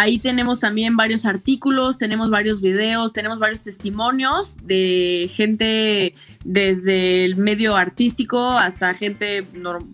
Ahí 0.00 0.20
tenemos 0.20 0.60
también 0.60 0.96
varios 0.96 1.26
artículos, 1.26 1.98
tenemos 1.98 2.30
varios 2.30 2.60
videos, 2.60 3.12
tenemos 3.12 3.40
varios 3.40 3.62
testimonios 3.62 4.56
de 4.64 5.28
gente 5.34 6.14
desde 6.44 7.24
el 7.24 7.36
medio 7.36 7.74
artístico 7.74 8.52
hasta 8.52 8.94
gente 8.94 9.44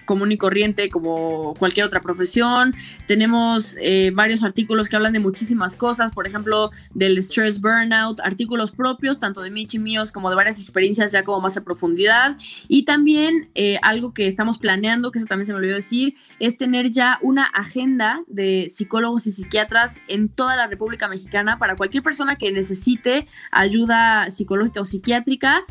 común 0.04 0.30
y 0.30 0.36
corriente 0.36 0.90
como 0.90 1.54
cualquier 1.58 1.86
otra 1.86 2.02
profesión. 2.02 2.74
Tenemos 3.06 3.78
eh, 3.80 4.10
varios 4.14 4.44
artículos 4.44 4.90
que 4.90 4.96
hablan 4.96 5.14
de 5.14 5.20
muchísimas 5.20 5.74
cosas, 5.74 6.12
por 6.12 6.26
ejemplo, 6.26 6.70
del 6.92 7.16
stress 7.22 7.58
burnout, 7.58 8.20
artículos 8.20 8.72
propios, 8.72 9.18
tanto 9.18 9.40
de 9.40 9.50
Michi 9.50 9.78
míos 9.78 10.12
como 10.12 10.28
de 10.28 10.36
varias 10.36 10.60
experiencias 10.60 11.12
ya 11.12 11.24
como 11.24 11.40
más 11.40 11.56
a 11.56 11.64
profundidad. 11.64 12.36
Y 12.68 12.84
también 12.84 13.48
eh, 13.54 13.78
algo 13.80 14.12
que 14.12 14.26
estamos 14.26 14.58
planeando, 14.58 15.12
que 15.12 15.18
eso 15.18 15.26
también 15.26 15.46
se 15.46 15.52
me 15.52 15.60
olvidó 15.60 15.76
decir, 15.76 16.14
es 16.40 16.58
tener 16.58 16.90
ya 16.90 17.18
una 17.22 17.44
agenda 17.44 18.20
de 18.26 18.70
psicólogos 18.70 19.26
y 19.26 19.32
psiquiatras 19.32 19.93
en 20.08 20.28
toda 20.28 20.56
la 20.56 20.66
República 20.66 21.08
Mexicana 21.08 21.58
para 21.58 21.76
cualquier 21.76 22.02
persona 22.02 22.36
que 22.36 22.52
necesite 22.52 23.26
ayuda 23.50 24.30
psicológica 24.30 24.80
o 24.80 24.84
psiquiátrica 24.84 25.64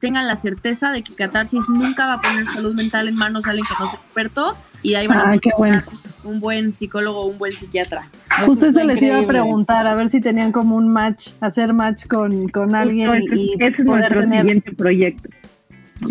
tengan 0.00 0.26
la 0.26 0.36
certeza 0.36 0.90
de 0.90 1.02
que 1.02 1.14
Catarsis 1.14 1.68
nunca 1.68 2.06
va 2.06 2.14
a 2.14 2.20
poner 2.20 2.46
salud 2.46 2.74
mental 2.74 3.08
en 3.08 3.16
manos 3.16 3.44
de 3.44 3.50
alguien 3.50 3.66
que 3.66 3.74
no 3.78 3.86
es 3.86 3.94
experto 3.94 4.56
y 4.82 4.94
ahí 4.94 5.06
van 5.06 5.18
a 5.18 5.40
bueno. 5.56 5.82
un 6.24 6.40
buen 6.40 6.72
psicólogo, 6.72 7.26
un 7.26 7.38
buen 7.38 7.52
psiquiatra. 7.52 8.08
Justo 8.44 8.66
eso, 8.66 8.82
les 8.82 9.00
iba 9.00 9.18
a 9.18 9.26
preguntar, 9.26 9.86
a 9.86 9.94
ver 9.94 10.08
si 10.08 10.20
tenían 10.20 10.52
como 10.52 10.76
un 10.76 10.92
match, 10.92 11.30
hacer 11.40 11.72
match 11.72 12.06
con, 12.06 12.48
con 12.48 12.74
alguien 12.74 13.10
y, 13.32 13.54
ese 13.62 13.82
es 13.82 13.86
poder 13.86 14.12
tener... 14.12 14.40
siguiente 14.40 14.72
proyecto. 14.72 15.28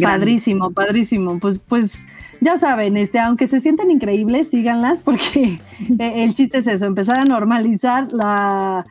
Padrísimo, 0.01 0.71
padrísimo. 0.71 1.39
Pues, 1.39 1.59
pues 1.67 2.05
ya 2.41 2.57
saben, 2.57 2.97
este, 2.97 3.19
aunque 3.19 3.47
se 3.47 3.61
sienten 3.61 3.91
increíbles, 3.91 4.49
síganlas 4.49 5.01
porque 5.01 5.61
e, 5.99 6.23
el 6.23 6.33
chiste 6.33 6.57
es 6.57 6.67
eso, 6.67 6.85
empezar 6.87 7.19
a 7.19 7.25
normalizar 7.25 8.11
la, 8.11 8.85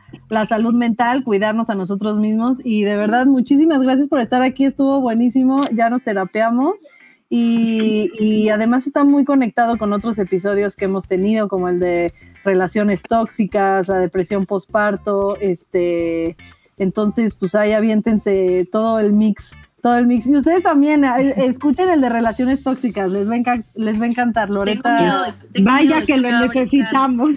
salud 0.47 0.73
mental, 0.73 1.25
cuidarnos 1.25 1.69
a 1.69 1.75
nosotros 1.75 2.17
mismos. 2.17 2.59
Y 2.63 2.83
de 2.83 2.95
verdad 2.95 3.25
muchísimas 3.25 3.81
gracias 3.81 4.07
por 4.07 4.21
estar 4.21 4.41
aquí, 4.41 4.63
estuvo 4.63 5.01
buenísimo, 5.01 5.61
ya 5.73 5.89
nos 5.89 6.01
terapeamos. 6.01 6.87
Y, 7.29 8.09
y 8.19 8.49
además 8.49 8.87
está 8.87 9.03
muy 9.03 9.25
conectado 9.25 9.77
con 9.77 9.93
otros 9.93 10.17
episodios 10.19 10.75
que 10.75 10.85
hemos 10.85 11.07
tenido 11.07 11.47
como 11.47 11.69
el 11.69 11.79
de 11.79 12.13
relaciones 12.43 13.03
tóxicas, 13.03 13.87
la 13.89 13.99
depresión 13.99 14.45
postparto, 14.45 15.37
este, 15.39 16.35
entonces 16.77 17.35
pues 17.35 17.55
ahí 17.55 17.73
aviéntense 17.73 18.67
todo 18.71 18.99
el 18.99 19.13
mix 19.13 19.57
todo 19.81 19.97
el 19.97 20.07
mix. 20.07 20.27
Y 20.27 20.35
ustedes 20.35 20.63
también 20.63 21.03
eh, 21.03 21.33
escuchen 21.37 21.89
el 21.89 22.01
de 22.01 22.09
relaciones 22.09 22.63
tóxicas, 22.63 23.11
les 23.11 23.29
va 23.29 23.35
a, 23.35 23.55
les 23.75 23.99
va 23.99 24.05
a 24.05 24.07
encantar, 24.07 24.49
Loreta. 24.49 25.33
Vaya 25.61 26.01
que 26.05 26.17
lo 26.17 26.47
necesitamos. 26.47 27.29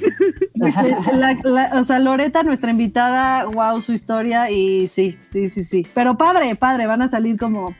o 1.74 1.84
sea, 1.84 1.98
Loreta, 1.98 2.42
nuestra 2.42 2.70
invitada, 2.70 3.46
wow, 3.46 3.80
su 3.80 3.92
historia 3.92 4.50
y 4.50 4.88
sí, 4.88 5.18
sí, 5.28 5.48
sí, 5.48 5.64
sí. 5.64 5.86
Pero 5.94 6.16
padre, 6.16 6.54
padre, 6.54 6.86
van 6.86 7.02
a 7.02 7.08
salir 7.08 7.38
como 7.38 7.74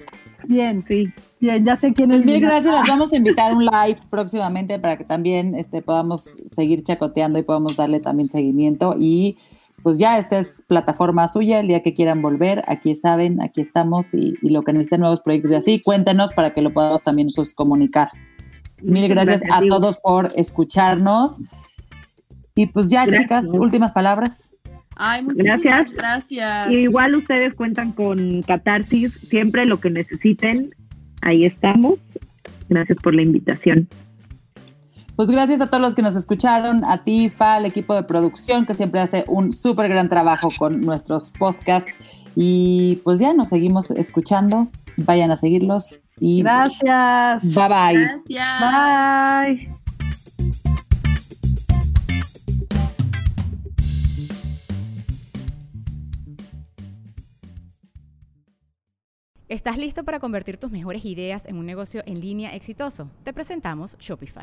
bien, 0.47 0.85
sí. 0.89 1.13
Bien, 1.41 1.63
ya 1.63 1.77
sé 1.77 1.93
quién 1.93 2.09
pues 2.09 2.21
es. 2.21 2.27
Mil 2.27 2.41
gracias, 2.41 2.73
las 2.73 2.89
vamos 2.89 3.13
a 3.13 3.17
invitar 3.17 3.53
a 3.53 3.55
un 3.55 3.65
live 3.67 3.99
próximamente 4.09 4.79
para 4.79 4.97
que 4.97 5.05
también 5.05 5.55
este, 5.55 5.83
podamos 5.83 6.31
seguir 6.55 6.83
chacoteando 6.85 7.39
y 7.39 7.43
podamos 7.43 7.77
darle 7.77 8.01
también 8.01 8.31
seguimiento 8.31 8.97
y 8.99 9.37
pues 9.85 9.99
ya 9.99 10.19
esta 10.19 10.39
es 10.39 10.65
plataforma 10.67 11.29
suya, 11.29 11.61
el 11.61 11.69
día 11.69 11.83
que 11.83 11.93
quieran 11.93 12.23
volver, 12.23 12.65
aquí 12.67 12.97
saben, 12.97 13.43
aquí 13.43 13.61
estamos 13.61 14.07
y, 14.15 14.35
lo 14.41 14.63
que 14.63 14.73
necesiten 14.73 15.01
nuevos 15.01 15.21
proyectos 15.21 15.53
y 15.53 15.55
así, 15.57 15.83
cuéntenos 15.83 16.33
para 16.33 16.55
que 16.55 16.63
lo 16.63 16.73
podamos 16.73 17.03
también 17.03 17.27
nosotros 17.27 17.55
comunicar. 17.55 18.09
Mil 18.83 19.07
gracias, 19.09 19.43
a 19.53 19.61
todos 19.69 19.99
por 19.99 20.33
escucharnos. 20.37 21.39
Y 22.55 22.67
pues 22.67 22.89
ya, 22.89 23.07
chicas, 23.07 23.45
últimas 23.53 23.93
palabras. 23.93 24.55
Ay, 24.97 25.23
muchísimas 25.23 25.61
gracias. 25.61 25.97
gracias. 25.97 26.71
igual 26.71 27.15
ustedes 27.17 27.53
cuentan 27.55 27.93
con 27.93 28.41
Catarsis, 28.41 29.13
siempre 29.13 29.67
lo 29.67 29.81
que 29.81 29.91
necesiten, 29.91 30.75
ahí 31.21 31.45
estamos. 31.45 31.99
Gracias 32.71 32.97
por 33.03 33.15
la 33.15 33.21
invitación. 33.21 33.87
Pues 35.17 35.31
gracias 35.31 35.61
a 35.61 35.69
todos 35.69 35.81
los 35.81 35.95
que 35.95 36.03
nos 36.03 36.17
escucharon, 36.17 36.85
a 36.85 37.05
ti, 37.05 37.29
Fa, 37.29 37.55
al 37.55 37.67
equipo 37.67 37.95
de 37.95 38.03
producción 38.03 38.67
que 38.67 38.75
siempre 38.75 39.01
hace 39.01 39.25
un 39.29 39.53
súper 39.53 39.89
gran 39.89 40.09
trabajo 40.09 40.49
con 40.59 40.81
nuestros 40.81 41.31
podcasts. 41.31 41.93
Y 42.35 42.97
pues 43.05 43.21
ya 43.21 43.33
nos 43.33 43.49
seguimos 43.49 43.93
escuchando. 43.93 44.67
Vayan 44.97 45.31
a 45.31 45.37
seguirlos. 45.37 46.01
Y 46.19 46.43
gracias. 46.43 47.55
Bye 47.55 47.69
bye. 47.69 48.01
Gracias. 48.01 48.61
Bye. 48.61 49.85
¿Estás 59.49 59.79
listo 59.79 60.03
para 60.03 60.19
convertir 60.19 60.57
tus 60.57 60.73
mejores 60.73 61.05
ideas 61.05 61.47
en 61.47 61.59
un 61.59 61.67
negocio 61.67 62.03
en 62.07 62.21
línea 62.21 62.57
exitoso? 62.57 63.09
Te 63.23 63.33
presentamos 63.33 63.97
Shopify. 64.01 64.43